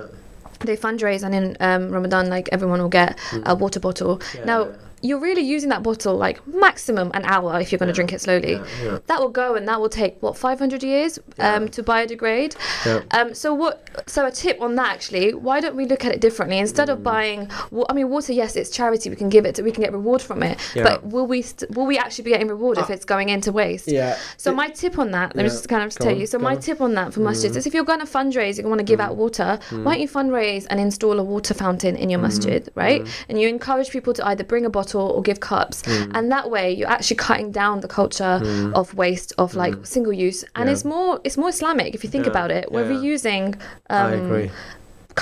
they 0.62 0.76
fundraise 0.76 1.24
and 1.24 1.34
in 1.34 1.58
um, 1.62 1.90
ramadan 1.90 2.30
like 2.30 2.50
everyone 2.52 2.82
will 2.82 2.90
get 2.90 3.18
a 3.46 3.56
water 3.56 3.80
bottle. 3.80 4.22
Now 4.46 4.68
you're 5.02 5.20
really 5.20 5.42
using 5.42 5.70
that 5.70 5.84
bottle 5.84 6.16
like 6.16 6.46
maximum 6.48 7.12
an 7.14 7.26
hour 7.26 7.60
if 7.60 7.72
you're 7.72 7.80
going 7.80 7.88
to 7.88 7.94
drink 7.94 8.14
it 8.14 8.22
slowly. 8.22 8.60
That 9.08 9.20
will 9.20 9.30
go 9.30 9.56
and 9.56 9.68
that 9.68 9.80
will 9.80 9.90
take 9.90 10.22
what 10.22 10.38
500 10.38 10.84
years 10.84 11.20
um, 11.40 11.68
to 11.70 11.84
biodegrade? 11.84 12.56
Yeah. 12.86 13.02
um, 13.12 13.34
so 13.34 13.54
what 13.54 13.88
so 14.08 14.26
a 14.26 14.32
tip 14.32 14.62
on 14.62 14.76
that 14.76 14.94
actually 14.94 15.34
why 15.34 15.60
don't 15.60 15.76
we 15.76 15.86
look 15.86 16.06
at 16.06 16.14
it 16.14 16.22
differently? 16.22 16.60
Instead 16.60 16.90
of 16.90 17.00
mm. 17.00 17.04
buying 17.04 17.52
i 17.90 17.94
mean 17.94 18.10
water 18.10 18.34
yes 18.34 18.56
it's 18.56 18.70
charity 18.70 19.10
we 19.10 19.16
can 19.16 19.30
give 19.30 19.46
it 19.46 19.56
To, 19.56 19.64
we 19.64 19.72
can 19.72 19.84
get 19.84 19.94
reward 19.94 20.22
from 20.22 20.44
it 20.44 20.58
Yeah. 20.76 20.84
but 20.84 21.06
will 21.06 21.28
we 21.28 21.42
st- 21.42 21.72
will 21.72 21.86
we 21.86 21.98
actually 21.98 22.26
be 22.26 22.32
getting 22.32 22.48
reward 22.48 22.78
if 22.78 22.90
ah. 22.90 22.94
it's 22.94 23.06
going 23.06 23.30
into 23.30 23.52
waste? 23.52 23.88
Yeah. 23.88 24.18
so 24.38 24.54
my 24.54 24.70
tip 24.70 24.98
on 25.00 25.12
that, 25.12 25.36
let 25.36 25.44
me 25.44 25.50
just 25.50 25.68
kind 25.68 25.84
of 25.84 25.90
Go 25.96 26.06
tell 26.06 26.14
on, 26.14 26.20
you. 26.20 26.28
So 26.28 26.38
my 26.40 26.56
on. 26.56 26.62
tip 26.62 26.82
on 26.82 26.94
that 26.96 27.14
for 27.14 27.22
masjids 27.22 27.52
mm. 27.52 27.58
is 27.58 27.68
if 27.68 27.74
you're 27.74 27.90
going 27.92 28.00
to 28.00 28.06
fundraise, 28.06 28.58
you 28.58 28.68
want 28.68 28.80
to 28.80 28.90
give 28.94 29.00
out 29.00 29.14
mm. 29.14 29.24
water, 29.24 29.60
why 29.70 29.94
don't 29.94 30.02
you 30.02 30.08
fundraise 30.08 30.66
and 30.70 30.80
install 30.80 31.20
a 31.20 31.24
water 31.24 31.54
fountain 31.54 31.96
in 31.96 32.10
your 32.10 32.20
masjid, 32.20 32.70
right? 32.76 33.08
And 33.28 33.40
you 33.40 33.48
encourage 33.48 33.90
people 33.90 34.14
to 34.14 34.28
either 34.28 34.44
bring 34.44 34.66
a 34.66 34.70
bottle 34.70 34.89
or 34.98 35.22
give 35.22 35.40
cups, 35.40 35.84
hmm. 35.86 36.12
and 36.16 36.32
that 36.32 36.50
way 36.50 36.72
you're 36.74 36.90
actually 36.90 37.18
cutting 37.18 37.52
down 37.52 37.82
the 37.82 37.88
culture 37.88 38.40
hmm. 38.40 38.74
of 38.76 38.94
waste 38.96 39.34
of 39.38 39.56
like 39.56 39.74
hmm. 39.76 39.84
single 39.84 40.14
use, 40.14 40.44
and 40.56 40.68
Yeah. 40.68 40.74
it's 40.74 40.86
more 40.86 41.20
it's 41.24 41.38
more 41.38 41.50
Islamic 41.50 41.94
if 41.96 42.04
you 42.04 42.10
think 42.10 42.26
Yeah, 42.26 42.32
about 42.32 42.52
it. 42.52 42.72
We're 42.72 42.90
yeah. 42.92 43.00
reusing. 43.00 43.60
I 43.90 44.14
Um, 44.14 44.26
agree. 44.26 44.52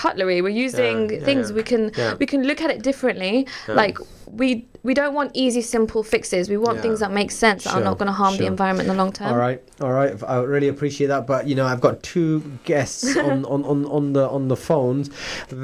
Cutlery 0.03 0.41
we're 0.45 0.59
using 0.67 1.09
yeah, 1.09 1.25
things 1.27 1.49
yeah. 1.49 1.55
we 1.59 1.63
can 1.71 1.83
Yeah. 1.97 2.13
we 2.21 2.25
can 2.33 2.41
look 2.49 2.61
at 2.65 2.69
it 2.75 2.79
differently 2.89 3.47
like 3.81 3.97
we 4.41 4.47
we 4.83 4.93
don't 4.93 5.13
want 5.19 5.31
easy 5.33 5.61
simple 5.61 6.01
fixes 6.13 6.43
we 6.49 6.57
want 6.65 6.75
Yeah. 6.77 6.81
things 6.85 6.99
that 7.03 7.11
make 7.11 7.31
sense 7.31 7.63
that 7.63 7.71
Sure, 7.71 7.81
are 7.81 7.83
not 7.89 7.97
going 7.99 8.07
to 8.07 8.17
harm 8.21 8.33
sure. 8.33 8.43
the 8.43 8.47
environment 8.55 8.85
in 8.89 8.95
the 8.95 8.99
long 9.03 9.11
term 9.19 9.29
All 9.31 9.37
right, 9.47 9.59
all 9.85 9.91
right. 9.99 10.11
I 10.27 10.35
really 10.55 10.69
appreciate 10.75 11.07
that. 11.13 11.23
But 11.31 11.41
you 11.49 11.55
know, 11.57 11.65
I've 11.71 11.81
got 11.87 11.95
two 12.03 12.33
guests 12.71 13.03
on, 13.29 13.37
on, 13.53 13.61
on, 13.71 13.79
on 13.97 14.03
the 14.17 14.25
on 14.37 14.43
the 14.53 14.55
phones. 14.69 15.05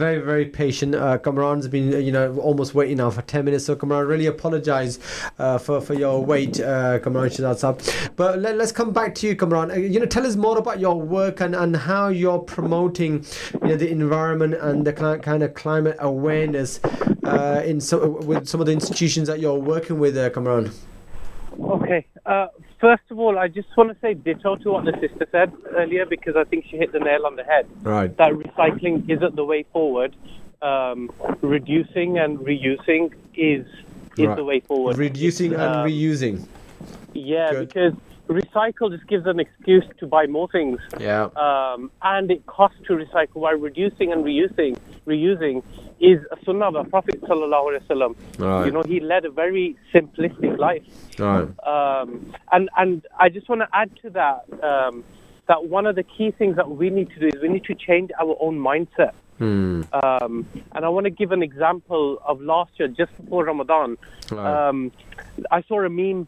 Very 0.06 0.20
very 0.32 0.46
patient. 0.62 0.92
Uh, 0.96 1.18
Kamran's 1.26 1.68
been 1.76 1.86
you 2.08 2.12
know 2.18 2.26
almost 2.48 2.72
waiting 2.80 2.98
now 3.04 3.10
for 3.18 3.22
ten 3.34 3.42
minutes. 3.46 3.66
So 3.66 3.76
Kamran, 3.76 4.08
really 4.14 4.28
apologise 4.38 4.94
uh, 5.40 5.58
for 5.66 5.80
for 5.88 5.94
your 6.04 6.16
wait, 6.32 6.54
uh, 6.60 7.00
Kamran 7.04 7.30
Shazad. 7.36 7.76
But 8.16 8.32
let, 8.44 8.54
let's 8.62 8.72
come 8.80 8.92
back 9.00 9.12
to 9.20 9.28
you, 9.28 9.36
Kamran. 9.36 9.72
Uh, 9.72 9.76
you 9.94 10.00
know, 10.02 10.06
tell 10.18 10.26
us 10.26 10.36
more 10.48 10.58
about 10.58 10.80
your 10.80 10.98
work 11.18 11.42
and, 11.46 11.54
and 11.64 11.76
how 11.90 12.08
you're 12.22 12.40
promoting 12.58 13.14
you 13.62 13.68
know 13.70 13.76
the 13.84 13.90
environment 13.90 14.23
and 14.32 14.86
the 14.88 14.94
kind 14.94 15.44
of 15.44 15.54
climate 15.54 15.98
awareness 16.00 16.80
uh, 17.24 17.62
in 17.66 17.82
so 17.82 18.10
with 18.22 18.48
some 18.48 18.60
of 18.60 18.66
the 18.68 18.74
institutions 18.74 19.28
that 19.28 19.40
you're 19.40 19.56
working 19.56 20.00
with, 20.00 20.18
uh, 20.18 20.30
Kamran. 20.30 20.72
Okay. 21.60 22.06
Uh, 22.26 22.48
first 22.80 23.04
of 23.12 23.20
all, 23.20 23.38
I 23.38 23.48
just 23.48 23.68
want 23.78 23.90
to 23.92 23.98
say 24.00 24.14
ditto 24.14 24.56
to 24.58 24.72
what 24.72 24.86
the 24.86 24.94
sister 25.00 25.28
said 25.32 25.52
earlier 25.76 26.06
because 26.06 26.36
I 26.36 26.44
think 26.46 26.66
she 26.70 26.78
hit 26.78 26.92
the 26.92 27.00
nail 27.00 27.26
on 27.26 27.36
the 27.36 27.44
head. 27.44 27.68
Right. 27.84 28.16
That 28.18 28.32
recycling 28.34 29.10
isn't 29.10 29.36
the 29.36 29.46
way 29.46 29.64
forward. 29.74 30.16
Um, 30.62 31.12
reducing 31.42 32.18
and 32.18 32.40
reusing 32.40 33.14
is 33.36 33.66
is 34.18 34.28
Right. 34.28 34.38
the 34.38 34.44
way 34.44 34.60
forward. 34.60 34.98
Reducing 34.98 35.54
and 35.54 35.62
Um, 35.62 35.88
reusing. 35.88 36.46
Yeah, 37.14 37.52
Good. 37.52 37.68
because 37.68 37.94
recycle 38.34 38.92
just 38.92 39.08
gives 39.08 39.26
an 39.26 39.40
excuse 39.40 39.86
to 40.00 40.08
buy 40.08 40.26
more 40.28 40.48
things, 40.50 40.80
Yeah. 41.00 41.30
um, 41.36 41.92
and 42.02 42.30
it 42.32 42.46
costs 42.46 42.78
to 42.88 42.94
recycle. 42.94 43.36
While 43.36 43.58
reducing 43.58 44.12
and 44.12 44.24
reusing, 44.24 44.78
reusing 45.08 45.64
is 46.00 46.20
a 46.32 46.38
sunnah 46.46 46.68
of 46.68 46.74
the 46.74 46.84
Prophet 46.90 47.22
sallallahu 47.22 47.66
alaihi 47.70 47.88
wasallam. 47.88 48.16
Right. 48.38 48.66
You 48.66 48.72
know, 48.72 48.84
he 48.84 49.00
led 49.00 49.26
a 49.26 49.32
very 49.32 49.76
simplistic 49.94 50.58
life. 50.58 50.84
Right. 51.20 51.48
Um, 51.66 52.34
and 52.52 52.70
and 52.78 53.06
I 53.20 53.30
just 53.30 53.48
want 53.50 53.62
to 53.62 53.70
add 53.74 53.90
to 54.04 54.10
that 54.12 54.46
um, 54.64 55.04
that 55.48 55.66
one 55.66 55.86
of 55.86 55.96
the 55.96 56.04
key 56.04 56.32
things 56.32 56.56
that 56.56 56.70
we 56.70 56.90
need 56.90 57.10
to 57.12 57.20
do 57.20 57.28
is 57.28 57.42
we 57.42 57.50
need 57.50 57.66
to 57.66 57.76
change 57.76 58.12
our 58.20 58.36
own 58.40 58.58
mindset. 58.60 59.14
Hmm. 59.40 59.82
Um, 59.92 60.48
and 60.74 60.86
I 60.86 60.90
want 60.90 61.06
to 61.06 61.10
give 61.10 61.32
an 61.32 61.42
example 61.42 62.22
of 62.26 62.40
last 62.40 62.72
year, 62.78 62.88
just 62.88 63.12
before 63.18 63.46
Ramadan. 63.46 63.98
Right. 64.32 64.68
Um, 64.70 64.92
I 65.52 65.64
saw 65.64 65.84
a 65.84 65.90
meme 65.90 66.28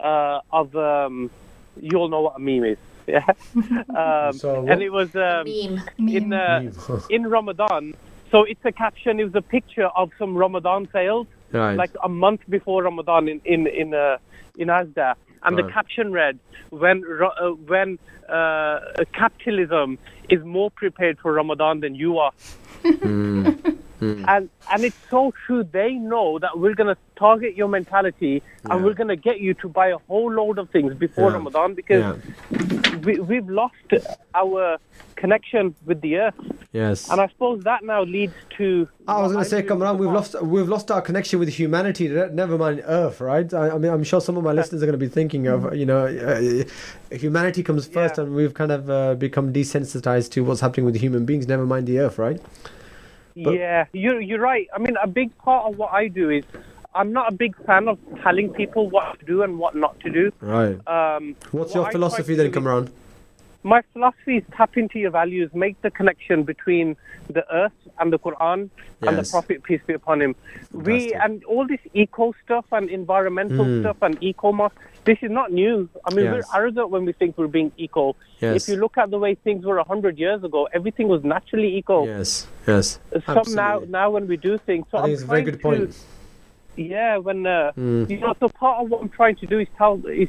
uh, 0.00 0.40
of 0.52 0.74
um, 0.76 1.30
you 1.80 1.98
all 1.98 2.08
know 2.08 2.20
what 2.22 2.36
a 2.36 2.40
meme 2.40 2.64
is, 2.64 2.78
yeah. 3.06 3.24
um, 3.96 4.38
So 4.38 4.66
and 4.68 4.82
it 4.82 4.90
was 4.90 5.14
um, 5.14 5.46
in 5.98 6.32
uh, 6.32 6.60
in 7.10 7.26
Ramadan. 7.26 7.94
So 8.30 8.42
it's 8.44 8.64
a 8.64 8.72
caption. 8.72 9.20
It 9.20 9.24
was 9.24 9.34
a 9.34 9.42
picture 9.42 9.86
of 9.86 10.10
some 10.18 10.36
Ramadan 10.36 10.88
sales, 10.92 11.26
Right. 11.52 11.76
like 11.76 11.92
a 12.02 12.08
month 12.08 12.40
before 12.48 12.82
Ramadan 12.82 13.28
in 13.28 13.40
in 13.44 13.66
in 13.66 13.94
uh, 13.94 14.18
in 14.56 14.68
Asda, 14.68 15.14
and 15.44 15.56
the 15.56 15.62
caption 15.72 16.12
read, 16.12 16.38
"When 16.70 17.04
uh, 17.22 17.50
when 17.50 17.98
uh, 18.28 18.80
capitalism 19.12 19.98
is 20.28 20.42
more 20.44 20.70
prepared 20.70 21.18
for 21.20 21.32
Ramadan 21.32 21.80
than 21.80 21.94
you 21.94 22.18
are." 22.18 22.32
Hmm. 24.04 24.24
And 24.28 24.48
and 24.72 24.84
it's 24.84 24.96
so 25.10 25.32
true. 25.46 25.62
They 25.64 25.92
know 25.94 26.38
that 26.38 26.58
we're 26.58 26.74
gonna 26.74 26.96
target 27.16 27.56
your 27.56 27.68
mentality 27.68 28.34
Yeah. 28.66 28.74
and 28.74 28.84
we're 28.84 28.94
gonna 28.94 29.16
get 29.28 29.40
you 29.40 29.54
to 29.62 29.68
buy 29.68 29.88
a 29.88 29.98
whole 30.08 30.30
load 30.32 30.58
of 30.58 30.70
things 30.70 30.94
before 30.94 31.28
Yeah. 31.30 31.36
Ramadan 31.38 31.74
because 31.74 32.02
Yeah. 32.04 32.98
we, 33.06 33.18
we've 33.30 33.48
lost 33.48 33.74
our 34.34 34.78
connection 35.16 35.74
with 35.86 36.00
the 36.00 36.16
earth. 36.16 36.34
Yes. 36.72 37.08
And 37.10 37.20
I 37.20 37.28
suppose 37.28 37.62
that 37.64 37.84
now 37.84 38.02
leads 38.02 38.34
to. 38.58 38.88
I 39.06 39.20
was 39.22 39.32
going 39.32 39.44
to 39.44 39.48
say, 39.48 39.58
I'm 39.58 39.66
doing 39.66 39.80
Kamran, 39.80 39.98
we've 39.98 40.10
lost 40.10 40.42
we've 40.42 40.68
lost 40.68 40.90
our 40.90 41.00
connection 41.00 41.38
with 41.38 41.48
humanity. 41.50 42.08
Never 42.08 42.58
mind 42.58 42.82
Earth, 42.86 43.20
right? 43.20 43.52
I, 43.54 43.70
I 43.70 43.78
mean, 43.78 43.92
I'm 43.92 44.04
sure 44.04 44.20
some 44.20 44.36
of 44.36 44.44
my 44.44 44.52
listeners 44.52 44.82
are 44.82 44.86
going 44.86 44.98
to 44.98 45.06
be 45.08 45.12
thinking 45.20 45.46
of, 45.46 45.74
you 45.74 45.86
know, 45.86 46.06
uh, 46.06 46.64
humanity 47.16 47.62
comes 47.62 47.86
first, 47.86 48.18
and 48.18 48.34
we've 48.34 48.54
kind 48.54 48.72
of 48.72 48.90
uh, 48.90 49.14
become 49.14 49.52
desensitized 49.52 50.30
to 50.32 50.44
what's 50.44 50.60
happening 50.60 50.84
with 50.84 50.96
human 50.96 51.24
beings. 51.24 51.46
Never 51.46 51.64
mind 51.66 51.86
the 51.86 51.98
Earth, 52.00 52.18
right? 52.18 52.40
But- 53.36 53.54
yeah, 53.54 53.86
you're 53.92 54.20
you're 54.20 54.40
right. 54.40 54.68
I 54.74 54.78
mean, 54.78 54.96
a 55.02 55.06
big 55.08 55.36
part 55.38 55.66
of 55.70 55.76
what 55.78 55.92
I 55.92 56.08
do 56.08 56.30
is 56.30 56.44
I'm 56.94 57.12
not 57.12 57.32
a 57.32 57.34
big 57.34 57.56
fan 57.66 57.88
of 57.88 57.98
telling 58.22 58.50
people 58.52 58.88
what 58.88 59.18
to 59.18 59.26
do 59.26 59.42
and 59.42 59.58
what 59.58 59.74
not 59.74 59.98
to 60.00 60.10
do. 60.10 60.30
Right. 60.40 60.78
Um, 60.86 61.34
What's 61.50 61.70
what 61.70 61.74
your 61.74 61.86
I 61.86 61.92
philosophy 61.92 62.34
then, 62.36 62.46
do 62.46 62.50
is- 62.50 62.54
Kamran? 62.54 62.90
My 63.66 63.80
philosophy 63.94 64.36
is 64.36 64.44
tap 64.52 64.76
into 64.76 64.98
your 64.98 65.10
values, 65.10 65.50
make 65.54 65.80
the 65.80 65.90
connection 65.90 66.42
between 66.42 66.96
the 67.30 67.50
earth 67.52 67.72
and 67.98 68.12
the 68.12 68.18
Quran 68.18 68.68
and 69.00 69.16
the 69.18 69.26
Prophet 69.30 69.62
peace 69.62 69.80
be 69.86 69.94
upon 69.94 70.20
him. 70.20 70.36
We 70.72 71.14
and 71.14 71.42
all 71.44 71.66
this 71.66 71.80
eco 71.94 72.34
stuff 72.44 72.66
and 72.72 72.90
environmental 72.90 73.64
Mm. 73.64 73.80
stuff 73.80 73.96
and 74.02 74.22
eco 74.22 74.52
mass, 74.52 74.72
this 75.06 75.16
is 75.22 75.30
not 75.30 75.50
new. 75.50 75.88
I 76.04 76.12
mean, 76.14 76.26
Yes. 76.26 76.34
we're 76.34 76.58
arrogant 76.60 76.90
when 76.90 77.06
we 77.06 77.12
think 77.12 77.38
we're 77.38 77.46
being 77.46 77.72
eco. 77.78 78.14
Yes. 78.40 78.56
If 78.56 78.68
you 78.74 78.76
look 78.82 78.98
at 78.98 79.10
the 79.10 79.18
way 79.18 79.34
things 79.34 79.64
were 79.64 79.78
a 79.78 79.84
hundred 79.92 80.18
years 80.18 80.44
ago, 80.44 80.68
everything 80.74 81.08
was 81.08 81.24
naturally 81.24 81.74
eco. 81.78 82.04
Yes. 82.04 82.46
Yes. 82.66 82.98
Some 83.24 83.54
now, 83.54 83.82
now 83.88 84.10
when 84.10 84.28
we 84.28 84.36
do 84.36 84.58
things, 84.58 84.84
so 84.90 84.98
I 84.98 85.00
think 85.00 85.08
I'm 85.08 85.14
it's 85.14 85.22
a 85.22 85.26
very 85.26 85.42
good 85.42 85.60
point. 85.62 85.96
yeah, 86.76 87.16
when 87.16 87.46
uh, 87.46 87.72
Mm. 87.78 88.10
you 88.10 88.18
know, 88.18 88.34
so 88.38 88.48
part 88.50 88.82
of 88.84 88.90
what 88.90 89.00
I'm 89.00 89.08
trying 89.08 89.36
to 89.36 89.46
do 89.46 89.58
is 89.58 89.68
tell, 89.78 89.94
is 90.06 90.28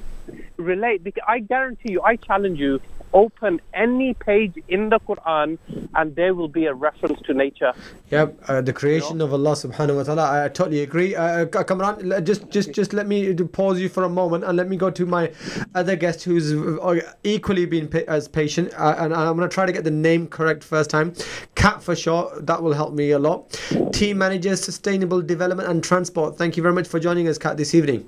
relate. 0.58 1.04
Because 1.04 1.24
I 1.28 1.40
guarantee 1.40 1.92
you, 1.92 2.02
I 2.02 2.16
challenge 2.16 2.60
you. 2.60 2.82
Open 3.14 3.62
any 3.74 4.14
page 4.14 4.56
in 4.68 4.90
the 4.90 5.00
Quran, 5.00 5.58
and 5.94 6.16
there 6.18 6.34
will 6.34 6.50
be 6.50 6.66
a 6.66 6.74
reference 6.74 7.22
to 7.22 7.34
nature. 7.34 7.72
Yep, 8.12 8.44
uh, 8.50 8.60
the 8.60 8.74
creation 8.74 9.22
of 9.22 9.32
Allah 9.32 9.52
Subhanahu 9.52 9.96
wa 9.96 10.04
Taala. 10.04 10.44
I, 10.44 10.50
totally 10.50 10.82
agree. 10.82 11.16
Uh, 11.16 11.46
uh, 11.46 11.64
Kamran, 11.64 12.26
just 12.26 12.50
just 12.50 12.74
just 12.74 12.92
let 12.92 13.08
me 13.08 13.34
pause 13.34 13.80
you 13.80 13.88
for 13.88 14.04
a 14.04 14.10
moment 14.10 14.44
and 14.44 14.58
let 14.58 14.68
me 14.68 14.76
go 14.76 14.90
to 14.90 15.06
my 15.06 15.32
other 15.76 15.96
guest 15.96 16.24
who's 16.26 16.52
uh, 16.52 17.00
equally 17.24 17.66
been 17.66 17.88
pa- 17.88 18.00
as 18.10 18.28
patient. 18.28 18.74
Uh, 18.74 18.96
and 18.98 19.14
I'm 19.14 19.38
going 19.38 19.50
to 19.50 19.54
try 19.54 19.66
to 19.66 19.72
get 19.72 19.86
the 19.86 19.92
name 19.92 20.28
correct 20.28 20.62
first 20.62 20.90
time. 20.90 21.14
Cat 21.56 21.82
for 21.82 21.96
short. 21.96 22.46
That 22.46 22.62
will 22.62 22.74
help 22.74 22.94
me 22.94 23.12
a 23.12 23.20
lot. 23.20 23.52
Team 23.94 24.18
manager, 24.18 24.58
sustainable 24.58 25.22
development 25.22 25.70
and 25.70 25.82
transport. 25.82 26.38
Thank 26.38 26.58
you 26.58 26.64
very 26.64 26.76
much 26.76 26.88
for 26.90 27.00
joining 27.00 27.30
us, 27.30 27.38
Cat, 27.38 27.56
this 27.56 27.74
evening. 27.74 28.06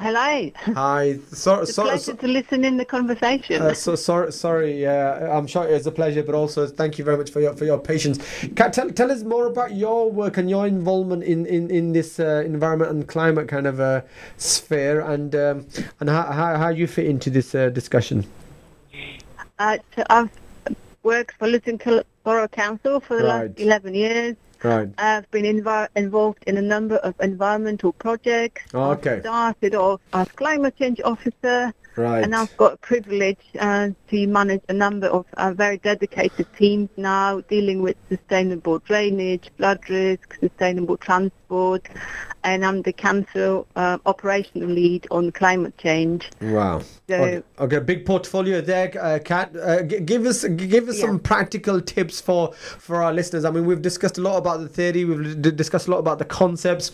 Hello. 0.00 0.50
Hi. 0.74 1.18
So, 1.32 1.60
It's 1.60 1.76
a 1.76 1.82
pleasure 1.82 1.98
so, 1.98 2.14
to 2.14 2.26
listen 2.26 2.64
in 2.64 2.78
the 2.78 2.86
conversation. 2.86 3.60
uh, 3.60 3.74
so 3.74 3.94
sorry, 3.96 4.32
sorry. 4.32 4.82
Yeah, 4.82 5.28
I'm 5.30 5.46
sure 5.46 5.68
it's 5.68 5.84
a 5.84 5.92
pleasure, 5.92 6.22
but 6.22 6.34
also 6.34 6.66
thank 6.66 6.98
you 6.98 7.04
very 7.04 7.18
much 7.18 7.30
for 7.30 7.40
your 7.40 7.54
for 7.54 7.66
your 7.66 7.78
patience. 7.78 8.18
Kat, 8.56 8.72
tell, 8.72 8.90
tell 8.90 9.10
us 9.12 9.22
more 9.24 9.46
about 9.46 9.74
your 9.74 10.10
work 10.10 10.38
and 10.38 10.48
your 10.48 10.66
involvement 10.66 11.22
in 11.22 11.44
in 11.44 11.70
in 11.70 11.92
this 11.92 12.18
uh, 12.18 12.42
environment 12.46 12.90
and 12.90 13.06
climate 13.08 13.46
kind 13.46 13.66
of 13.66 13.78
uh, 13.78 14.00
sphere, 14.38 15.00
and 15.02 15.34
um, 15.34 15.66
and 16.00 16.08
how, 16.08 16.22
how 16.32 16.56
how 16.56 16.68
you 16.70 16.86
fit 16.86 17.04
into 17.06 17.28
this 17.28 17.54
uh, 17.54 17.68
discussion. 17.68 18.24
Uh, 19.58 19.76
so 19.94 20.02
I've 20.08 20.30
worked 21.02 21.36
for 21.38 21.46
Luton 21.46 21.78
Borough 22.24 22.48
Council 22.48 23.00
for 23.00 23.18
the 23.18 23.24
Right. 23.24 23.48
last 23.50 23.60
11 23.60 23.94
years. 23.94 24.36
Right. 24.62 24.88
I've 24.98 25.30
been 25.30 25.46
involved 25.46 26.44
in 26.46 26.56
a 26.58 26.62
number 26.62 26.96
of 26.96 27.14
environmental 27.20 27.92
projects. 27.92 28.62
Oh, 28.74 28.90
okay. 28.92 29.20
Started 29.20 29.74
off 29.74 30.00
as 30.12 30.28
climate 30.32 30.76
change 30.76 31.00
officer, 31.02 31.72
Right. 31.96 32.22
and 32.22 32.34
I've 32.34 32.54
got 32.56 32.74
a 32.74 32.76
privilege 32.76 33.40
uh, 33.58 33.88
to 34.10 34.26
manage 34.26 34.62
a 34.68 34.72
number 34.72 35.06
of 35.06 35.26
uh, 35.36 35.52
very 35.52 35.78
dedicated 35.78 36.46
teams 36.56 36.88
now 36.96 37.40
dealing 37.40 37.82
with 37.82 37.96
sustainable 38.08 38.78
drainage, 38.80 39.50
flood 39.56 39.80
risk, 39.88 40.38
sustainable 40.40 40.96
transport, 40.98 41.88
and 42.44 42.64
I'm 42.64 42.82
the 42.82 42.92
council 42.92 43.66
uh, 43.76 43.98
operational 44.06 44.68
lead 44.68 45.06
on 45.10 45.32
climate 45.32 45.76
change. 45.78 46.30
Wow. 46.40 46.80
So- 46.80 46.86
Okay, 47.10 47.42
okay, 47.58 47.78
big 47.80 48.06
portfolio 48.06 48.60
there, 48.60 48.92
uh, 49.00 49.18
Kat. 49.24 49.54
Uh, 49.56 49.82
g- 49.82 49.98
give 50.00 50.26
us 50.26 50.44
give 50.44 50.88
us 50.88 51.00
some 51.00 51.18
practical 51.18 51.80
tips 51.80 52.20
for 52.20 52.52
for 52.54 53.02
our 53.02 53.12
listeners. 53.12 53.44
I 53.44 53.50
mean, 53.50 53.66
we've 53.66 53.82
discussed 53.82 54.16
a 54.16 54.20
lot 54.20 54.36
about 54.38 54.60
the 54.60 54.68
theory. 54.68 55.04
We've 55.04 55.42
d- 55.42 55.50
discussed 55.50 55.88
a 55.88 55.90
lot 55.90 55.98
about 55.98 56.18
the 56.20 56.24
concepts. 56.24 56.86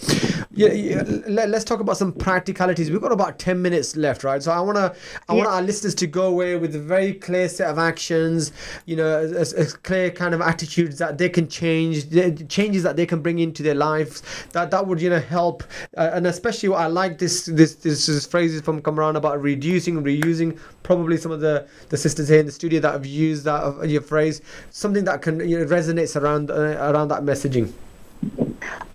Yeah, 0.52 0.72
yeah, 0.72 1.02
let, 1.28 1.52
us 1.52 1.64
talk 1.64 1.80
about 1.80 1.98
some 1.98 2.12
practicalities. 2.12 2.90
We've 2.90 3.00
got 3.02 3.12
about 3.12 3.38
ten 3.38 3.60
minutes 3.60 3.94
left, 3.94 4.24
right? 4.24 4.42
So 4.42 4.52
I 4.52 4.60
wanna 4.60 4.94
I 5.28 5.34
want 5.34 5.48
our 5.48 5.60
listeners 5.60 5.94
to 5.96 6.06
go 6.06 6.28
away 6.28 6.56
with 6.56 6.74
a 6.74 6.80
very 6.80 7.12
clear 7.12 7.46
set 7.50 7.68
of 7.68 7.78
actions. 7.78 8.52
You 8.86 8.96
know, 8.96 9.08
a, 9.20 9.42
a- 9.42 9.62
a 9.62 9.66
clear 9.66 10.10
kind 10.10 10.32
of 10.34 10.40
attitudes 10.40 10.96
that 10.98 11.18
they 11.18 11.28
can 11.28 11.46
change, 11.48 12.08
the 12.08 12.32
changes 12.48 12.82
that 12.84 12.96
they 12.96 13.04
can 13.04 13.20
bring 13.20 13.38
into 13.38 13.62
their 13.62 13.74
lives. 13.74 14.22
That 14.52 14.70
that 14.70 14.86
would 14.86 15.00
you 15.02 15.10
know 15.10 15.20
help, 15.20 15.35
uh, 15.36 16.10
and 16.14 16.26
especially 16.26 16.68
what 16.68 16.80
I 16.80 16.86
like 16.86 17.18
this 17.18 17.46
this 17.46 17.74
this, 17.76 18.06
this 18.06 18.26
phrases 18.26 18.60
from 18.62 18.82
Kamran 18.82 19.16
about 19.16 19.40
reducing, 19.42 20.02
reusing. 20.02 20.58
Probably 20.82 21.16
some 21.16 21.32
of 21.32 21.40
the 21.40 21.66
the 21.88 21.96
sisters 21.96 22.28
here 22.28 22.40
in 22.40 22.46
the 22.46 22.52
studio 22.52 22.80
that 22.80 22.92
have 22.92 23.06
used 23.06 23.44
that 23.44 23.62
uh, 23.62 23.82
your 23.82 24.02
phrase, 24.02 24.40
something 24.70 25.04
that 25.04 25.22
can 25.22 25.46
you 25.48 25.58
know, 25.58 25.64
resonates 25.66 26.20
around 26.20 26.50
uh, 26.50 26.90
around 26.90 27.08
that 27.08 27.22
messaging. 27.22 27.72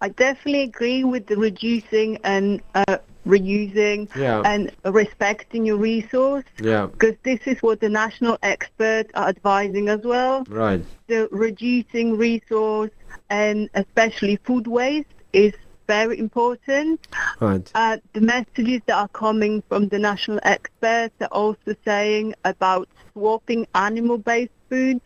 I 0.01 0.09
definitely 0.09 0.63
agree 0.63 1.03
with 1.03 1.27
the 1.27 1.37
reducing 1.37 2.17
and 2.23 2.61
uh, 2.73 2.97
reusing 3.27 4.09
Yeah. 4.15 4.41
and 4.45 4.71
respecting 4.83 5.65
your 5.65 5.77
resource 5.77 6.43
Yeah. 6.59 6.87
because 6.87 7.15
this 7.23 7.39
is 7.45 7.61
what 7.61 7.79
the 7.79 7.89
national 7.89 8.37
experts 8.41 9.11
are 9.13 9.27
advising 9.29 9.89
as 9.89 10.01
well. 10.03 10.43
Right. 10.49 10.81
The 11.07 11.29
reducing 11.31 12.17
resource 12.17 12.89
and 13.29 13.69
especially 13.75 14.37
food 14.37 14.67
waste 14.67 15.07
is 15.33 15.53
very 15.97 16.17
important. 16.27 17.05
Right. 17.41 17.69
Uh, 17.75 17.97
the 18.13 18.21
messages 18.21 18.79
that 18.87 18.97
are 19.03 19.09
coming 19.09 19.61
from 19.67 19.89
the 19.89 19.99
national 19.99 20.39
experts 20.43 21.15
are 21.25 21.33
also 21.43 21.75
saying 21.83 22.33
about 22.45 22.87
swapping 23.11 23.67
animal-based 23.75 24.57
foods 24.69 25.01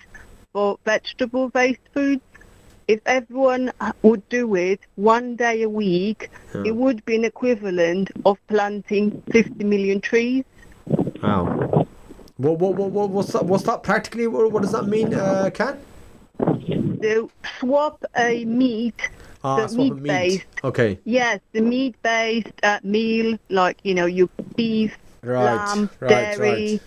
for 0.54 0.78
vegetable-based 0.86 1.86
foods. 1.94 2.22
If 2.88 3.00
everyone 3.08 3.72
would 4.04 4.24
do 4.30 4.44
it 4.56 4.80
one 5.14 5.36
day 5.36 5.64
a 5.64 5.70
week, 5.86 6.30
Yeah. 6.54 6.64
it 6.70 6.76
would 6.76 7.04
be 7.10 7.16
an 7.16 7.26
equivalent 7.26 8.12
of 8.30 8.38
planting 8.48 9.24
50 9.32 9.64
million 9.64 10.00
trees. 10.02 10.44
Wow. 11.24 11.88
What, 12.38 12.60
what, 12.60 12.76
what, 12.76 12.92
what, 12.92 13.10
what's 13.10 13.32
that? 13.34 13.46
What's 13.46 13.64
that 13.64 13.82
practically? 13.82 14.28
What, 14.28 14.52
what 14.52 14.62
does 14.62 14.74
that 14.74 14.86
mean, 14.86 15.16
uh, 15.16 15.50
Kat? 15.52 15.80
So 17.02 17.32
swap 17.60 18.04
a 18.16 18.46
meat, 18.46 19.00
Ah, 19.46 19.68
the 19.68 19.76
a 19.76 19.78
meat. 19.78 19.94
meat-based. 19.94 20.46
Okay. 20.64 21.00
Yes, 21.06 21.40
the 21.54 21.62
meat-based 21.62 22.52
uh, 22.64 22.80
meal, 22.84 23.38
like 23.50 23.78
you 23.84 23.94
know, 23.94 24.08
your 24.08 24.28
beef, 24.56 24.98
Right, 25.22 25.44
lamb, 25.46 25.90
right, 26.00 26.10
dairy, 26.10 26.82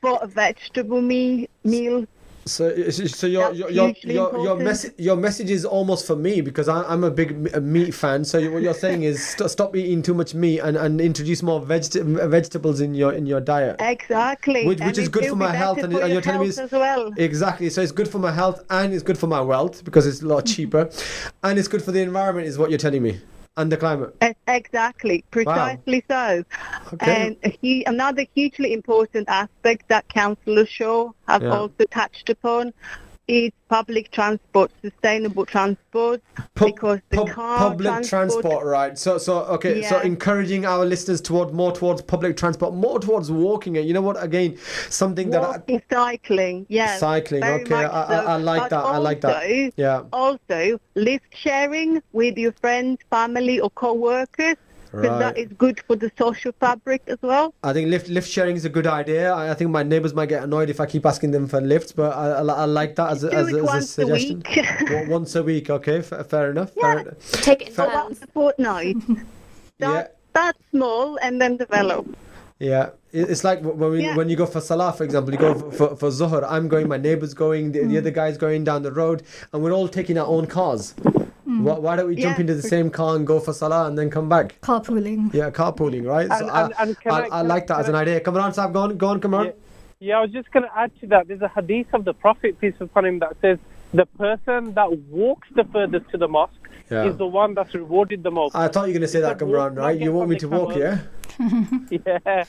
for 0.00 0.18
a 0.22 0.28
vegetable 0.28 1.02
me- 1.02 1.48
meal. 1.64 2.06
So, 2.46 2.90
so 2.90 3.26
your 3.26 3.52
your 3.52 3.70
your 3.70 3.92
your, 4.04 4.38
your 4.38 4.56
message 4.56 4.94
your 4.98 5.16
message 5.16 5.50
is 5.50 5.64
almost 5.64 6.06
for 6.06 6.14
me 6.14 6.40
because 6.40 6.68
I, 6.68 6.84
I'm 6.84 7.02
a 7.02 7.10
big 7.10 7.60
meat 7.60 7.92
fan. 7.92 8.24
So 8.24 8.38
what 8.52 8.62
you're 8.62 8.72
saying 8.72 9.02
is 9.02 9.26
st- 9.26 9.50
stop 9.50 9.74
eating 9.74 10.00
too 10.00 10.14
much 10.14 10.32
meat 10.32 10.60
and, 10.60 10.76
and 10.76 11.00
introduce 11.00 11.42
more 11.42 11.60
vegeta- 11.60 12.30
vegetables 12.30 12.80
in 12.80 12.94
your 12.94 13.12
in 13.12 13.26
your 13.26 13.40
diet. 13.40 13.76
Exactly. 13.80 14.64
Which, 14.64 14.80
which 14.80 14.96
is 14.96 15.08
good 15.08 15.26
for 15.26 15.34
my 15.34 15.52
health, 15.52 15.78
and, 15.78 15.92
for 15.92 15.98
and 15.98 16.08
your 16.08 16.14
you're 16.14 16.22
telling 16.22 16.48
me 16.48 16.54
as 16.56 16.70
well. 16.70 17.12
exactly. 17.16 17.68
So 17.68 17.82
it's 17.82 17.92
good 17.92 18.08
for 18.08 18.20
my 18.20 18.30
health 18.30 18.64
and 18.70 18.94
it's 18.94 19.02
good 19.02 19.18
for 19.18 19.26
my 19.26 19.40
wealth 19.40 19.84
because 19.84 20.06
it's 20.06 20.22
a 20.22 20.26
lot 20.26 20.46
cheaper, 20.54 20.88
and 21.42 21.58
it's 21.58 21.68
good 21.68 21.82
for 21.82 21.90
the 21.90 22.00
environment, 22.00 22.46
is 22.46 22.58
what 22.58 22.70
you're 22.70 22.78
telling 22.78 23.02
me, 23.02 23.20
and 23.56 23.72
the 23.72 23.76
climate. 23.76 24.14
Exactly, 24.46 25.24
precisely 25.30 26.04
so. 26.08 26.44
Okay. 26.92 27.26
And 27.26 27.36
a 27.42 27.50
hu- 27.62 27.82
another 27.86 28.26
hugely 28.34 28.72
important 28.72 29.28
aspect 29.28 29.88
that 29.88 30.08
Councillor 30.08 30.66
Shaw 30.66 31.10
have 31.26 31.42
Yeah. 31.42 31.56
also 31.58 31.84
touched 31.90 32.28
upon 32.30 32.72
is 33.28 33.50
public 33.68 34.10
transport, 34.12 34.70
sustainable 34.82 35.44
transport, 35.44 36.22
because 36.54 37.00
the 37.10 37.24
car 37.24 37.58
public 37.58 38.04
transport. 38.04 38.64
right 38.64 38.96
so 38.96 39.18
so 39.18 39.38
okay 39.46 39.82
so 39.82 39.98
encouraging 40.00 40.64
our 40.64 40.84
listeners 40.84 41.20
toward 41.20 41.52
more 41.52 41.72
towards 41.72 42.02
public 42.02 42.36
transport 42.36 42.72
more 42.74 43.00
towards 43.00 43.30
walking 43.30 43.74
it 43.76 43.84
you 43.84 43.92
know 43.92 44.00
what 44.00 44.22
again 44.22 44.56
something 44.88 45.30
that 45.30 45.42
I, 45.42 45.50
walking, 45.56 45.82
cycling, 45.90 46.66
yes. 46.68 47.00
Cycling, 47.00 47.42
okay, 47.42 47.74
I- 47.74 47.86
I- 47.86 48.24
I 48.34 48.36
like 48.36 48.70
that, 48.70 48.84
I 48.84 48.98
like 48.98 49.20
that. 49.22 49.72
Yeah. 49.76 50.02
Also, 50.12 50.78
lift 50.94 51.26
sharing 51.34 52.00
with 52.12 52.36
your 52.38 52.52
friends, 52.52 52.98
family, 53.10 53.58
or 53.60 53.70
co-workers 53.70 54.56
because 54.92 55.08
Right. 55.10 55.18
that 55.18 55.38
is 55.38 55.48
good 55.58 55.80
for 55.86 55.96
the 55.96 56.10
social 56.18 56.52
fabric 56.60 57.02
as 57.06 57.18
well. 57.22 57.52
I 57.62 57.72
think 57.72 57.88
lift 57.90 58.08
lift 58.08 58.28
sharing 58.30 58.56
is 58.56 58.64
a 58.64 58.68
good 58.68 58.86
idea. 58.86 59.32
I, 59.32 59.50
I 59.50 59.54
think 59.54 59.70
my 59.70 59.82
neighbours 59.82 60.14
might 60.14 60.28
get 60.28 60.42
annoyed 60.42 60.70
if 60.70 60.80
I 60.80 60.86
keep 60.86 61.04
asking 61.06 61.30
them 61.32 61.46
for 61.48 61.60
lifts, 61.60 61.92
but 61.92 62.16
I, 62.16 62.26
I, 62.40 62.42
I 62.42 62.64
like 62.64 62.96
that 62.96 63.10
as 63.10 63.24
a, 63.24 63.32
as, 63.32 63.48
as 63.48 63.54
a 63.54 63.62
once 63.64 63.84
a 63.84 63.88
suggestion. 63.88 64.42
week. 64.48 64.90
Wa- 64.90 65.04
once 65.18 65.34
a 65.34 65.42
week, 65.42 65.70
okay, 65.70 65.98
f- 65.98 66.26
fair 66.28 66.50
enough. 66.50 66.70
Fair 66.72 66.98
enough. 67.00 67.32
Take 67.32 67.62
it 67.62 67.68
in 67.68 67.74
Fair- 67.74 67.90
turns. 67.90 68.22
A 68.22 68.26
fortnight. 68.28 68.96
Yeah, 69.78 70.06
Start 70.30 70.56
small 70.70 71.18
and 71.20 71.38
then 71.40 71.56
develop. 71.58 72.06
yeah. 72.58 72.90
It's 73.12 73.44
like 73.44 73.60
when 73.62 73.90
we, 73.90 74.02
Yeah. 74.04 74.16
when 74.16 74.28
you 74.30 74.36
go 74.36 74.44
for 74.46 74.60
salah, 74.60 74.92
for 74.92 75.04
example, 75.04 75.32
you 75.32 75.38
go 75.38 75.54
for, 75.54 75.70
for, 75.72 75.96
for 75.96 76.08
zuhr. 76.10 76.46
I'm 76.48 76.68
going, 76.68 76.86
my 76.88 76.96
neighbor's 76.98 77.32
going, 77.34 77.72
the, 77.72 77.80
Mm. 77.80 77.88
the 77.90 77.98
other 77.98 78.10
guy's 78.10 78.36
going 78.38 78.64
down 78.64 78.82
the 78.82 78.92
road, 78.92 79.22
and 79.52 79.62
we're 79.62 79.72
all 79.72 79.88
taking 79.88 80.16
our 80.18 80.26
own 80.26 80.46
cars. 80.46 80.94
Mm. 81.46 81.60
Why, 81.62 81.78
why 81.78 81.96
don't 81.96 82.08
we 82.08 82.16
jump 82.16 82.40
into 82.40 82.54
the 82.54 82.62
same 82.62 82.90
car 82.90 83.14
and 83.16 83.26
go 83.26 83.38
for 83.38 83.52
salah 83.52 83.86
and 83.86 83.96
then 83.96 84.10
come 84.10 84.28
back? 84.28 84.60
Carpooling. 84.62 85.32
Yeah, 85.32 85.50
carpooling, 85.50 86.04
right? 86.06 86.28
So 86.28 86.34
And- 86.48 86.50
I, 86.50 86.62
and- 86.64 86.74
and 86.80 86.96
I, 87.06 87.20
I- 87.20 87.28
I 87.38 87.42
like 87.42 87.66
that 87.68 87.78
as 87.80 87.88
an 87.88 87.94
idea. 87.94 88.18
Come 88.20 88.36
on, 88.36 88.52
Sab, 88.52 88.72
go 88.72 88.80
on, 88.82 88.96
go 88.96 89.08
on, 89.08 89.20
come 89.20 89.34
on. 89.34 89.46
Yeah. 89.46 89.52
Yeah, 89.98 90.18
I 90.18 90.22
was 90.22 90.30
just 90.30 90.50
going 90.50 90.64
to 90.64 90.76
add 90.78 90.90
to 91.00 91.06
that. 91.06 91.26
There's 91.28 91.40
a 91.40 91.48
hadith 91.48 91.86
of 91.94 92.04
the 92.04 92.12
Prophet, 92.12 92.60
peace 92.60 92.74
be 92.78 92.84
upon 92.84 93.06
him, 93.06 93.18
that 93.20 93.34
says 93.40 93.58
the 93.94 94.04
person 94.04 94.74
that 94.74 94.90
walks 95.08 95.48
the 95.54 95.64
furthest 95.72 96.10
to 96.10 96.18
the 96.18 96.28
mosque 96.28 96.52
Yeah. 96.90 97.04
is 97.06 97.16
the 97.16 97.26
one 97.26 97.54
that's 97.54 97.72
rewarded 97.74 98.22
the 98.22 98.30
most. 98.30 98.54
I 98.54 98.68
thought 98.68 98.82
you 98.88 98.92
were 98.92 98.98
going 98.98 99.02
to 99.02 99.08
say 99.08 99.20
that, 99.20 99.38
Said 99.38 99.38
Kamran, 99.38 99.74
right? 99.76 99.98
You 99.98 100.12
want 100.12 100.28
me 100.28 100.36
to 100.36 100.48
walk, 100.48 100.76
yeah? 100.76 100.98
yeah. 101.90 102.44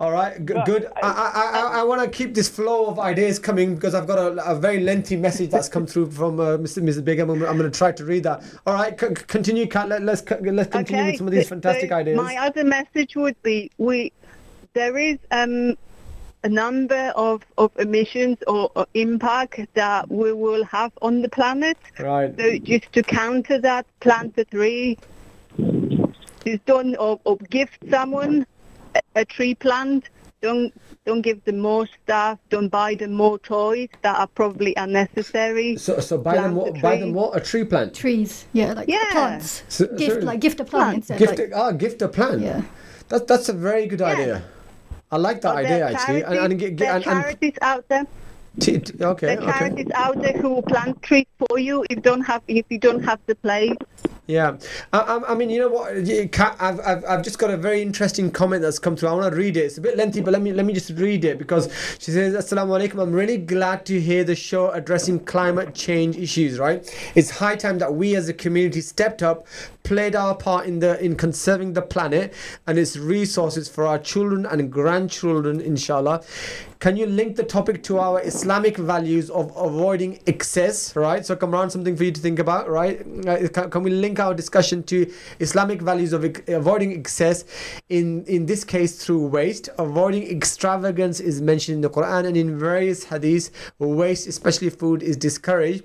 All 0.00 0.12
right, 0.12 0.34
g- 0.46 0.54
good. 0.64 0.86
I, 1.02 1.10
I, 1.10 1.60
I, 1.60 1.80
I 1.80 1.82
want 1.82 2.02
to 2.02 2.08
keep 2.08 2.34
this 2.34 2.48
flow 2.48 2.86
of 2.86 2.98
ideas 2.98 3.38
coming 3.38 3.74
because 3.74 3.94
I've 3.94 4.06
got 4.06 4.18
a, 4.18 4.50
a 4.50 4.54
very 4.54 4.80
lengthy 4.80 5.14
message 5.14 5.50
that's 5.50 5.68
come 5.68 5.86
through 5.86 6.10
from 6.10 6.40
uh, 6.40 6.56
Mr. 6.56 6.82
Mrs. 6.82 7.04
Begum. 7.04 7.28
I'm, 7.28 7.42
I'm 7.44 7.58
going 7.58 7.70
to 7.70 7.78
try 7.78 7.92
to 7.92 8.04
read 8.06 8.22
that. 8.22 8.42
All 8.66 8.72
right, 8.72 8.98
c- 8.98 9.08
continue, 9.08 9.66
Kat. 9.66 9.90
Let, 9.90 10.02
let's 10.02 10.22
let's 10.40 10.70
continue 10.70 11.04
with 11.04 11.18
some 11.18 11.26
of 11.26 11.34
these 11.34 11.44
so- 11.44 11.50
fantastic 11.50 11.90
so 11.90 11.96
ideas. 11.96 12.16
My 12.16 12.34
other 12.38 12.64
message 12.64 13.14
would 13.14 13.40
be 13.42 13.70
we 13.76 14.10
there 14.72 14.96
is 14.96 15.18
um, 15.32 15.76
a 16.44 16.48
number 16.48 17.12
of, 17.14 17.44
of 17.58 17.70
emissions 17.78 18.38
or, 18.46 18.72
or 18.74 18.86
impact 18.94 19.60
that 19.74 20.10
we 20.10 20.32
will 20.32 20.64
have 20.64 20.92
on 21.02 21.20
the 21.20 21.28
planet. 21.28 21.76
Right. 21.98 22.34
So 22.38 22.56
just 22.56 22.90
to 22.94 23.02
counter 23.02 23.58
that, 23.58 23.84
plant 24.00 24.38
a 24.38 24.46
tree. 24.46 24.96
Just 26.46 26.64
don't 26.64 26.96
or, 26.96 27.20
or 27.24 27.36
gift 27.36 27.76
someone 27.90 28.46
a, 28.94 29.00
a 29.16 29.24
tree 29.24 29.54
plant. 29.54 30.04
Don't 30.42 30.72
don't 31.04 31.20
give 31.20 31.44
them 31.44 31.58
more 31.58 31.86
stuff. 32.02 32.38
Don't 32.48 32.68
buy 32.68 32.94
them 32.94 33.12
more 33.12 33.38
toys 33.38 33.88
that 34.02 34.16
are 34.18 34.26
probably 34.26 34.74
unnecessary. 34.76 35.76
So, 35.76 36.00
so 36.00 36.16
buy 36.16 36.34
them, 36.36 36.54
Plant 36.54 36.72
what, 36.74 36.82
buy 36.82 36.96
them 36.96 37.12
what? 37.12 37.36
A 37.36 37.40
tree 37.40 37.64
plant. 37.64 37.94
Trees. 37.94 38.46
Yeah, 38.52 38.72
like 38.72 38.88
Yeah. 38.88 39.04
plants. 39.12 39.62
So- 39.68 39.86
gift, 39.86 40.12
sorry. 40.12 40.22
like 40.22 40.40
gift 40.40 40.60
a 40.60 40.64
plant 40.64 40.96
instead. 40.96 41.18
Gift, 41.18 41.38
like, 41.38 41.50
a, 41.50 41.56
ah, 41.56 41.72
gift 41.72 42.00
a 42.02 42.08
plant. 42.08 42.40
Yeah. 42.40 42.62
That, 43.08 43.26
that's 43.26 43.48
a 43.48 43.52
very 43.52 43.86
good 43.86 44.00
idea. 44.00 44.42
I 45.10 45.16
like 45.18 45.40
that 45.42 45.54
But 45.54 45.64
idea 45.64 45.70
there 45.70 45.84
are 45.84 45.92
actually. 45.92 46.22
And, 46.22 46.34
charities, 46.34 46.50
and, 46.50 46.60
get- 46.60 46.76
there 46.78 46.92
are 46.92 46.96
and, 46.96 47.06
and, 47.06 47.22
charities 47.22 47.58
out 47.60 47.88
there. 47.88 48.06
t- 48.60 48.78
t- 48.78 49.04
okay, 49.04 49.26
There 49.26 49.40
are 49.42 49.48
okay. 49.50 49.58
charities 49.58 49.90
out 49.94 50.22
there 50.22 50.32
who 50.40 50.48
will 50.54 50.62
plant 50.62 51.02
trees 51.02 51.26
for 51.38 51.58
you 51.58 51.82
if 51.90 51.96
you 51.96 52.02
don't 52.02 52.22
have 52.22 52.42
if 52.48 52.64
you 52.70 52.78
don't 52.78 53.02
have 53.04 53.18
the 53.26 53.34
place. 53.34 53.76
Yeah, 54.30 54.58
I, 54.92 55.20
I, 55.26 55.34
mean, 55.34 55.50
you 55.50 55.58
know 55.58 55.68
what? 55.68 55.92
I've, 56.60 56.80
I've, 56.80 57.04
I've 57.04 57.22
just 57.22 57.38
got 57.40 57.50
a 57.50 57.56
very 57.56 57.82
interesting 57.82 58.30
comment 58.30 58.62
that's 58.62 58.78
come 58.78 58.94
through. 58.94 59.08
I 59.08 59.12
want 59.14 59.32
to 59.32 59.36
read 59.36 59.56
it. 59.56 59.60
It's 59.60 59.78
a 59.78 59.80
bit 59.80 59.96
lengthy, 59.96 60.20
but 60.20 60.30
let 60.32 60.40
me 60.40 60.52
let 60.52 60.64
me 60.64 60.72
just 60.72 60.90
read 60.90 61.24
it 61.24 61.36
because 61.36 61.68
she 61.98 62.12
says, 62.12 62.34
"Assalamu 62.34 62.78
alaikum. 62.78 63.02
I'm 63.02 63.12
really 63.12 63.38
glad 63.38 63.84
to 63.86 64.00
hear 64.00 64.22
the 64.22 64.36
show 64.36 64.70
addressing 64.70 65.24
climate 65.24 65.74
change 65.74 66.16
issues. 66.16 66.60
Right? 66.60 66.88
It's 67.16 67.30
high 67.30 67.56
time 67.56 67.78
that 67.78 67.94
we 67.94 68.14
as 68.14 68.28
a 68.28 68.34
community 68.34 68.80
stepped 68.82 69.22
up, 69.22 69.48
played 69.82 70.14
our 70.14 70.36
part 70.36 70.66
in 70.66 70.78
the 70.78 71.02
in 71.04 71.16
conserving 71.16 71.72
the 71.72 71.82
planet 71.82 72.32
and 72.68 72.78
its 72.78 72.96
resources 72.96 73.68
for 73.68 73.84
our 73.84 73.98
children 73.98 74.46
and 74.46 74.70
grandchildren, 74.70 75.60
inshallah." 75.60 76.22
Can 76.80 76.96
you 76.96 77.04
link 77.04 77.36
the 77.36 77.42
topic 77.44 77.82
to 77.82 77.98
our 77.98 78.22
Islamic 78.22 78.78
values 78.78 79.28
of 79.28 79.54
avoiding 79.54 80.18
excess, 80.26 80.96
right? 80.96 81.26
So, 81.26 81.36
Kamran, 81.36 81.68
something 81.68 81.94
for 81.94 82.04
you 82.04 82.10
to 82.10 82.20
think 82.20 82.38
about, 82.38 82.70
right? 82.70 83.06
Uh, 83.28 83.66
Can, 83.68 83.82
we 83.82 83.90
link 83.90 84.18
our 84.18 84.32
discussion 84.32 84.82
to 84.84 85.12
Islamic 85.40 85.82
values 85.82 86.14
of 86.14 86.24
avoiding 86.48 86.92
excess? 86.92 87.44
In 87.90 88.24
in 88.24 88.46
this 88.46 88.64
case, 88.64 89.04
through 89.04 89.26
waste, 89.26 89.68
avoiding 89.78 90.22
extravagance 90.30 91.20
is 91.20 91.42
mentioned 91.42 91.74
in 91.74 91.80
the 91.82 91.90
Quran 91.90 92.26
and 92.26 92.34
in 92.34 92.58
various 92.58 93.04
hadiths. 93.04 93.50
Waste, 93.78 94.26
especially 94.26 94.70
food, 94.70 95.02
is 95.02 95.18
discouraged. 95.18 95.84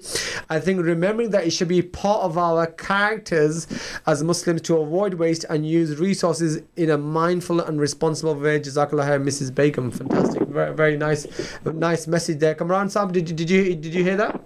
I 0.50 0.62
think 0.62 0.82
remembering 0.82 1.32
that 1.32 1.46
it 1.46 1.52
should 1.52 1.68
be 1.68 1.82
part 1.82 2.22
of 2.24 2.38
our 2.38 2.68
characters 2.68 3.68
as 4.08 4.24
Muslims 4.24 4.62
to 4.62 4.78
avoid 4.78 5.16
waste 5.16 5.44
and 5.50 5.68
use 5.68 6.00
resources 6.00 6.62
in 6.78 6.90
a 6.90 6.98
mindful 6.98 7.60
and 7.60 7.82
responsible 7.82 8.36
way. 8.36 8.62
Jazakallah 8.62 9.22
Mrs. 9.22 9.54
Begum. 9.54 9.92
Fantastic. 9.92 10.44
Very, 10.48 10.74
very 10.74 10.85
nice, 10.94 11.26
nice 11.66 12.06
message 12.08 12.38
there. 12.40 12.54
Kamran 12.54 12.88
Saab, 12.88 13.12
did, 13.12 13.30
you- 13.30 13.36
did 13.36 13.50
you 13.50 13.76
did 13.76 13.94
you 13.94 14.04
hear 14.04 14.16
that? 14.18 14.40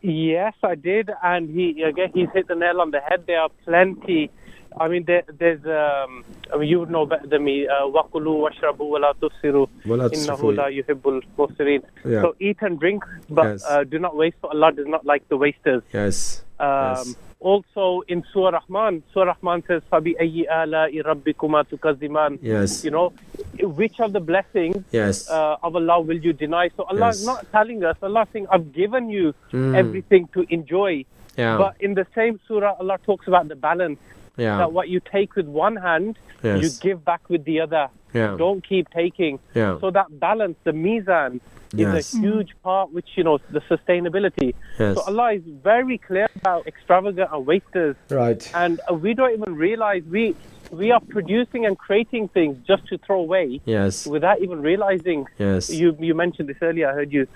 Yes, 0.00 0.54
I 0.62 0.74
did, 0.74 1.10
and 1.22 1.50
he 1.50 1.82
again 1.82 2.10
he's 2.14 2.28
hit 2.32 2.48
the 2.48 2.54
nail 2.54 2.80
on 2.80 2.90
the 2.92 3.00
head. 3.00 3.24
There 3.26 3.40
are 3.40 3.50
plenty. 3.64 4.30
I 4.80 4.86
mean, 4.86 5.04
there, 5.04 5.24
there's. 5.38 5.64
Um, 5.66 6.24
I 6.54 6.56
mean, 6.58 6.68
you 6.68 6.78
would 6.80 6.90
know 6.90 7.04
better 7.04 7.26
than 7.26 7.42
me. 7.44 7.66
Uh, 7.66 7.86
Wakulu 7.90 8.32
washrabu 8.48 8.88
wala 8.94 9.12
tusiru. 9.20 9.68
Wala 9.84 10.08
Innahu 10.10 10.38
tusrifu. 10.38 10.56
la 10.56 10.66
yuhibbul 10.68 11.22
musirin. 11.36 11.82
So 12.04 12.36
eat 12.38 12.58
and 12.60 12.78
drink, 12.78 13.02
but 13.28 13.44
Yes. 13.58 13.64
uh, 13.68 13.82
do 13.84 13.98
not 13.98 14.14
waste. 14.16 14.36
For 14.40 14.50
Allah 14.50 14.70
does 14.72 14.86
not 14.86 15.04
like 15.04 15.28
the 15.28 15.36
wasters. 15.36 15.82
Yes. 15.92 16.42
Um, 16.60 16.68
Yes. 16.68 17.16
Also 17.40 18.02
in 18.08 18.24
Surah 18.32 18.58
Rahman, 18.58 19.02
Surah 19.14 19.34
Rahman 19.40 19.62
says, 19.68 19.82
"Fabi 19.92 20.16
ayyi 20.18 20.46
ala'i 20.50 21.00
rabbikuma 21.04 21.62
tukaziman." 21.70 22.38
Yes. 22.42 22.84
You 22.84 22.90
know, 22.90 23.12
which 23.62 24.00
of 24.00 24.12
the 24.12 24.20
blessings 24.20 24.82
Yes. 24.90 25.30
uh, 25.30 25.56
of 25.62 25.76
Allah 25.76 26.00
will 26.00 26.18
you 26.18 26.32
deny? 26.32 26.68
So 26.76 26.82
Allah 26.90 27.08
is 27.10 27.24
not 27.24 27.46
telling 27.52 27.84
us. 27.84 27.96
Allah 28.02 28.22
is 28.22 28.28
saying, 28.32 28.46
"I've 28.50 28.72
given 28.72 29.08
you 29.08 29.34
Mm. 29.52 29.76
everything 29.76 30.26
to 30.34 30.44
enjoy." 30.50 31.04
Yeah. 31.36 31.56
But 31.58 31.76
in 31.78 31.94
the 31.94 32.06
same 32.14 32.40
surah, 32.48 32.74
Allah 32.80 32.98
talks 33.06 33.28
about 33.28 33.46
the 33.46 33.54
balance. 33.54 34.00
Yeah. 34.36 34.58
That 34.58 34.72
what 34.72 34.88
you 34.88 34.98
take 34.98 35.36
with 35.36 35.46
one 35.46 35.76
hand, 35.76 36.18
Yes. 36.42 36.62
you 36.62 36.68
give 36.90 37.04
back 37.04 37.22
with 37.28 37.44
the 37.44 37.60
other. 37.60 37.86
Yeah. 38.14 38.34
Don't 38.36 38.62
keep 38.66 38.90
taking. 38.90 39.38
Yeah. 39.54 39.78
So 39.78 39.90
that 39.92 40.06
balance, 40.18 40.56
the 40.64 40.72
mizan, 40.72 41.38
Yes. 41.72 42.14
is 42.14 42.14
a 42.14 42.18
huge 42.20 42.50
part, 42.62 42.92
which 42.92 43.08
you 43.16 43.24
know, 43.24 43.38
the 43.50 43.60
sustainability. 43.62 44.54
Yes. 44.78 44.96
So 44.96 45.02
Allah 45.02 45.32
is 45.34 45.42
very 45.44 45.98
clear 45.98 46.28
about 46.36 46.66
extravagant 46.66 47.30
and 47.32 47.46
wasters, 47.46 47.96
Right. 48.10 48.50
and 48.54 48.80
uh, 48.90 48.94
we 48.94 49.14
don't 49.14 49.32
even 49.32 49.54
realize 49.56 50.02
we 50.04 50.34
we 50.70 50.90
are 50.92 51.00
producing 51.00 51.64
and 51.66 51.78
creating 51.78 52.28
things 52.28 52.56
just 52.66 52.86
to 52.88 52.98
throw 52.98 53.20
away 53.20 53.60
Yes. 53.64 54.06
without 54.06 54.40
even 54.40 54.62
realizing. 54.62 55.26
Yes. 55.38 55.70
You 55.70 55.96
you 55.98 56.14
mentioned 56.14 56.48
this 56.48 56.58
earlier. 56.62 56.90
I 56.90 56.94
heard 56.94 57.12
you 57.12 57.26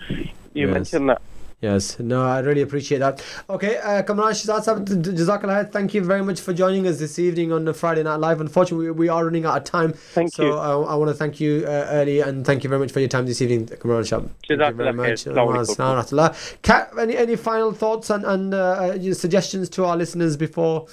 you 0.54 0.66
Yes. 0.66 0.74
mentioned 0.74 1.08
that. 1.10 1.22
Yes, 1.62 2.00
no, 2.00 2.24
I 2.24 2.40
really 2.40 2.62
appreciate 2.62 2.98
that. 2.98 3.24
Okay, 3.48 3.76
uh, 3.76 4.02
Kamran 4.02 4.32
Shazad 4.32 4.64
Sahab, 4.64 4.84
d- 4.84 4.96
d- 4.96 5.10
Jazakallah. 5.16 5.70
Thank 5.70 5.94
you 5.94 6.02
very 6.02 6.20
much 6.24 6.40
for 6.40 6.52
joining 6.52 6.88
us 6.88 6.98
this 6.98 7.20
evening 7.20 7.52
on 7.52 7.64
the 7.64 7.72
Friday 7.72 8.02
Night 8.02 8.16
Live. 8.16 8.40
Unfortunately, 8.40 8.86
we, 8.86 8.90
we 8.90 9.08
are 9.08 9.24
running 9.24 9.46
out 9.46 9.58
of 9.58 9.62
time. 9.62 9.92
Thank 9.92 10.34
so 10.34 10.44
you. 10.44 10.54
uh, 10.54 10.80
I 10.82 10.96
want 10.96 11.10
to 11.10 11.14
thank 11.14 11.38
you 11.38 11.62
uh, 11.64 11.86
early 11.92 12.18
and 12.18 12.44
thank 12.44 12.64
you 12.64 12.68
very 12.68 12.80
much 12.80 12.90
for 12.90 12.98
your 12.98 13.08
time 13.08 13.26
this 13.26 13.40
evening, 13.40 13.68
Kamran 13.68 14.02
Shah. 14.02 14.18
Thank 14.18 14.32
you 14.48 14.56
very 14.56 14.72
Jazakallah 14.74 14.94
much. 14.96 15.06
khair. 15.24 15.34
Assalamu 15.34 15.54
alaikum. 15.54 15.76
Assalamu 15.76 16.30
alaikum. 16.30 16.62
Kat, 16.62 16.90
any, 16.98 17.16
any 17.16 17.36
final 17.36 17.70
thoughts 17.70 18.10
and, 18.10 18.24
and 18.24 18.54
uh, 18.54 18.96
your 18.98 19.14
suggestions 19.14 19.68
to 19.68 19.84
our 19.84 19.96
listeners 19.96 20.36
before? 20.36 20.88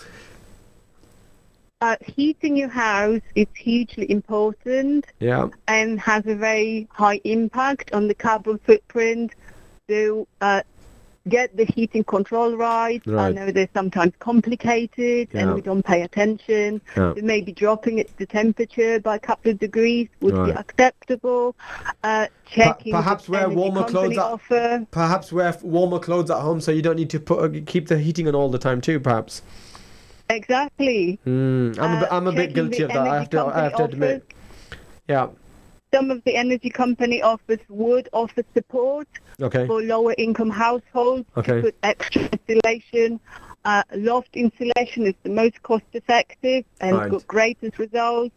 Uh, 1.81 1.95
heating 2.05 2.57
your 2.57 2.67
house 2.67 3.21
is 3.35 3.47
hugely 3.55 4.11
important 4.11 5.05
Yeah. 5.19 5.47
and 5.67 5.97
has 6.01 6.27
a 6.27 6.35
very 6.35 6.87
high 6.91 7.21
impact 7.23 7.91
on 7.93 8.07
the 8.09 8.13
carbon 8.13 8.59
footprint. 8.59 9.33
So 9.89 10.27
uh, 10.39 10.61
get 11.27 11.55
the 11.57 11.65
heating 11.65 12.03
control 12.03 12.55
right. 12.55 13.01
I 13.07 13.31
know 13.31 13.51
they're 13.51 13.67
sometimes 13.73 14.13
complicated 14.19 15.29
Yeah. 15.33 15.41
and 15.41 15.55
we 15.55 15.61
don't 15.61 15.83
pay 15.83 16.03
attention. 16.03 16.79
Yeah. 16.95 17.13
So 17.15 17.21
maybe 17.23 17.51
dropping 17.51 17.97
it, 17.97 18.15
the 18.17 18.25
temperature 18.25 18.99
by 18.99 19.15
a 19.15 19.19
couple 19.19 19.51
of 19.51 19.59
degrees 19.59 20.07
would 20.21 20.33
be 20.35 20.39
Right. 20.39 20.57
acceptable. 20.57 21.55
Uh, 22.03 22.27
checking 22.45 22.93
perhaps 22.93 23.27
wear 23.27 23.49
warmer 23.49 23.83
clothes 23.83 24.17
at- 24.17 24.23
offer. 24.23 24.85
Perhaps 24.91 25.31
wear 25.31 25.55
warmer 25.63 25.99
clothes 25.99 26.29
at 26.29 26.37
home 26.39 26.61
so 26.61 26.71
you 26.71 26.81
don't 26.83 26.95
need 26.97 27.09
to 27.09 27.19
put 27.19 27.39
uh, 27.43 27.59
keep 27.65 27.87
the 27.87 27.97
heating 27.97 28.27
on 28.27 28.35
all 28.35 28.49
the 28.49 28.59
time 28.59 28.79
too. 28.81 28.99
Perhaps. 28.99 29.41
Exactly. 30.29 31.17
Mm, 31.25 31.79
I'm 31.79 31.97
a 31.97 31.99
bit, 32.01 32.11
Uh, 32.11 32.15
I'm 32.15 32.27
a 32.27 32.31
bit 32.31 32.53
guilty 32.53 32.83
of 32.83 32.89
that. 32.89 33.07
I 33.07 33.17
have 33.17 33.29
to 33.31 33.41
I 33.45 33.63
have 33.63 33.75
to 33.77 33.83
admit. 33.85 34.23
Yeah. 35.07 35.27
Some 35.93 36.11
of 36.11 36.23
the 36.23 36.35
energy 36.35 36.69
company 36.69 37.21
offers 37.21 37.59
would 37.67 38.09
offer 38.13 38.43
support 38.53 39.07
Okay. 39.41 39.65
for 39.65 39.81
lower 39.81 40.13
income 40.17 40.49
households 40.51 41.25
Okay. 41.35 41.55
to 41.55 41.61
put 41.63 41.75
extra 41.81 42.29
insulation. 42.47 43.19
Uh, 43.65 43.81
loft 43.95 44.35
insulation 44.35 45.07
is 45.07 45.15
the 45.23 45.29
most 45.29 45.61
cost 45.63 45.85
effective 45.93 46.63
and 46.79 46.95
Right. 46.97 47.09
got 47.11 47.25
greatest 47.27 47.79
results. 47.79 48.35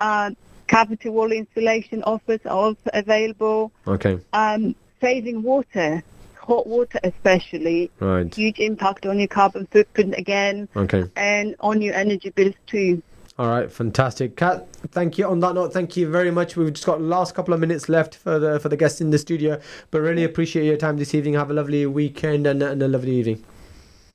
Uh, 0.00 0.30
cavity 0.68 1.10
wall 1.10 1.32
insulation 1.32 2.02
offers 2.04 2.40
are 2.46 2.56
also 2.56 2.90
available. 2.94 3.72
Okay. 3.86 4.18
Um, 4.32 4.74
saving 5.00 5.42
water, 5.42 6.02
hot 6.34 6.66
water 6.66 6.98
especially. 7.04 7.90
Right. 8.00 8.34
Huge 8.34 8.58
impact 8.58 9.04
on 9.04 9.18
your 9.18 9.28
carbon 9.28 9.66
footprint 9.70 10.14
again, 10.16 10.66
Okay. 10.74 11.04
and 11.14 11.54
on 11.60 11.82
your 11.82 11.94
energy 11.94 12.30
bills 12.30 12.54
too. 12.66 13.02
All 13.38 13.48
right, 13.48 13.70
fantastic. 13.70 14.34
Kat, 14.36 14.66
thank 14.92 15.18
you. 15.18 15.26
On 15.26 15.40
that 15.40 15.54
note, 15.54 15.72
thank 15.72 15.94
you 15.94 16.10
very 16.10 16.30
much. 16.30 16.56
We've 16.56 16.72
just 16.72 16.86
got 16.86 16.98
the 16.98 17.04
last 17.04 17.34
couple 17.34 17.52
of 17.52 17.60
minutes 17.60 17.86
left 17.88 18.14
for 18.14 18.38
the 18.38 18.58
for 18.58 18.70
the 18.70 18.78
guests 18.78 19.02
in 19.02 19.10
the 19.10 19.18
studio, 19.18 19.60
but 19.90 20.00
really 20.00 20.24
appreciate 20.24 20.64
your 20.64 20.78
time 20.78 20.96
this 20.96 21.14
evening. 21.14 21.34
Have 21.34 21.50
a 21.50 21.54
lovely 21.54 21.84
weekend 21.84 22.46
and, 22.46 22.62
and 22.62 22.82
a 22.82 22.88
lovely 22.88 23.16
evening. 23.16 23.44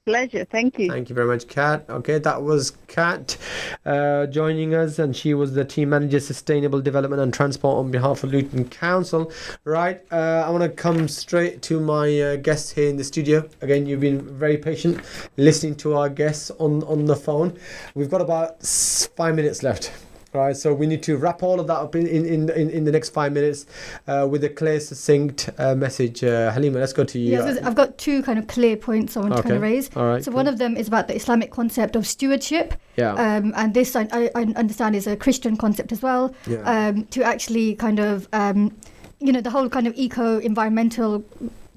Pleasure. 0.08 0.46
Thank 0.46 0.80
you. 0.80 0.90
Thank 0.90 1.10
you 1.10 1.16
very 1.16 1.28
much, 1.28 1.48
Kat. 1.48 1.86
Okay, 1.88 2.18
that 2.18 2.42
was 2.42 2.72
Kat 2.88 3.38
uh, 3.86 4.26
joining 4.26 4.74
us, 4.74 4.98
and 4.98 5.16
she 5.16 5.36
was 5.36 5.54
the 5.54 5.64
team 5.64 5.90
manager, 5.90 6.20
sustainable 6.20 6.82
development 6.82 7.22
and 7.22 7.32
transport 7.32 7.78
on 7.78 7.92
behalf 7.92 8.24
of 8.24 8.32
Luton 8.32 8.68
Council. 8.68 9.32
Right, 9.64 10.02
uh, 10.12 10.44
I 10.44 10.50
want 10.50 10.64
to 10.64 10.70
come 10.70 11.08
straight 11.08 11.62
to 11.64 11.80
my 11.80 12.20
uh, 12.20 12.36
guests 12.38 12.72
here 12.72 12.90
in 12.90 12.98
the 12.98 13.04
studio. 13.04 13.48
Again, 13.62 13.86
you've 13.86 14.00
been 14.00 14.22
very 14.40 14.58
patient 14.58 15.02
listening 15.38 15.76
to 15.76 15.94
our 15.94 16.10
guests 16.10 16.50
on 16.58 16.82
on 16.86 17.06
the 17.06 17.16
phone. 17.16 17.60
We've 17.94 18.10
got 18.10 18.22
about 18.22 18.64
five 18.64 19.36
minutes 19.36 19.62
left. 19.62 19.92
Right, 20.34 20.56
so 20.56 20.74
we 20.74 20.88
need 20.88 21.04
to 21.04 21.18
wrap 21.18 21.44
all 21.44 21.60
of 21.60 21.68
that 21.68 21.76
up 21.76 21.94
in, 21.94 22.08
in, 22.08 22.50
in, 22.50 22.70
in 22.70 22.86
the 22.86 22.92
next 22.92 23.10
five 23.10 23.34
minutes 23.34 23.66
uh, 24.08 24.26
with 24.32 24.46
a 24.46 24.50
clear, 24.50 24.80
succinct 24.80 25.50
uh, 25.58 25.76
message. 25.76 26.24
Uh, 26.24 26.52
Halima, 26.52 26.80
let's 26.80 26.94
go 26.94 27.04
to 27.04 27.20
you. 27.20 27.32
Yes, 27.32 27.58
I've 27.64 27.76
got 27.76 27.98
two 27.98 28.24
kind 28.24 28.40
of 28.40 28.48
clear 28.48 28.78
points 28.78 29.18
I 29.18 29.20
want 29.22 29.36
to 29.36 29.42
kind 29.42 29.56
of 29.56 29.62
Okay. 29.62 29.74
raise. 29.74 29.90
All 29.94 30.06
right, 30.06 30.24
so 30.24 30.32
cool. 30.32 30.38
one 30.38 30.48
of 30.48 30.58
them 30.58 30.78
is 30.78 30.88
about 30.88 31.10
the 31.10 31.16
Islamic 31.16 31.52
concept 31.52 31.98
of 31.98 32.08
stewardship. 32.08 32.76
Yeah. 32.96 33.14
Um, 33.14 33.52
and 33.58 33.74
this 33.74 33.94
I, 33.96 34.08
I 34.14 34.30
I 34.36 34.42
understand 34.56 34.96
is 34.96 35.06
a 35.06 35.18
Christian 35.18 35.58
concept 35.58 35.92
as 35.92 36.02
well. 36.02 36.34
Yeah. 36.48 36.60
Um, 36.64 37.06
to 37.08 37.24
actually 37.24 37.76
kind 37.76 38.00
of 38.00 38.30
um, 38.32 38.74
you 39.20 39.34
know 39.34 39.42
the 39.42 39.50
whole 39.50 39.68
kind 39.68 39.86
of 39.86 39.94
eco 39.98 40.40
environmental 40.40 41.24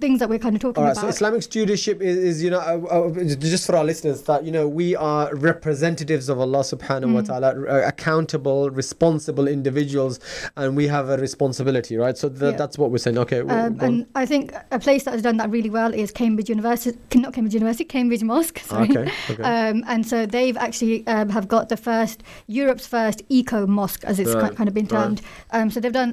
things 0.04 0.18
that 0.20 0.28
we're 0.32 0.38
kind 0.46 0.54
of 0.56 0.60
talking 0.60 0.82
All 0.82 0.88
right, 0.88 0.96
so 0.96 1.02
about. 1.08 1.14
Islamic 1.16 1.42
stewardship 1.42 1.98
is, 2.10 2.16
is 2.30 2.42
you 2.44 2.50
know, 2.54 2.60
uh, 2.60 3.10
uh, 3.20 3.24
just 3.54 3.64
for 3.68 3.74
our 3.80 3.84
listeners, 3.90 4.18
that, 4.30 4.40
you 4.46 4.52
know, 4.56 4.66
we 4.80 4.88
are 5.12 5.34
representatives 5.34 6.28
of 6.32 6.36
Allah 6.46 6.60
subhanahu 6.72 7.14
wa 7.16 7.22
Mm. 7.22 7.26
ta'ala, 7.30 7.50
uh, 7.74 7.88
accountable, 7.92 8.60
responsible 8.82 9.46
individuals, 9.48 10.14
and 10.60 10.76
we 10.80 10.86
have 10.96 11.06
a 11.08 11.16
responsibility, 11.16 11.94
right? 12.04 12.16
So 12.22 12.28
th- 12.28 12.40
Yeah. 12.42 12.50
that's 12.62 12.76
what 12.80 12.88
we're 12.90 12.98
saying. 13.06 13.18
Okay, 13.24 13.40
Um, 13.40 13.78
and 13.86 13.94
I 14.14 14.24
think 14.32 14.52
a 14.78 14.78
place 14.86 15.02
that 15.04 15.12
has 15.16 15.22
done 15.28 15.38
that 15.42 15.48
really 15.56 15.70
well 15.80 15.92
is 16.02 16.10
Cambridge 16.22 16.50
University, 16.58 16.98
not 17.24 17.32
Cambridge 17.36 17.54
University, 17.60 17.84
Cambridge 17.96 18.24
Mosque. 18.32 18.58
Sorry. 18.72 18.90
Okay, 18.90 19.06
okay. 19.32 19.42
Um, 19.42 19.76
and 19.92 20.06
so 20.12 20.16
they've 20.36 20.58
actually 20.68 20.96
um, 21.14 21.28
have 21.30 21.46
got 21.56 21.64
the 21.74 21.80
first 21.90 22.22
Europe's 22.60 22.86
first 22.96 23.18
eco 23.38 23.66
mosque, 23.78 24.04
as 24.04 24.16
it's 24.20 24.34
Right, 24.34 24.54
kind 24.58 24.68
of 24.68 24.74
been 24.80 24.88
right. 24.88 25.02
termed. 25.04 25.20
Um, 25.56 25.66
so 25.72 25.76
they've 25.80 25.98
done. 26.02 26.12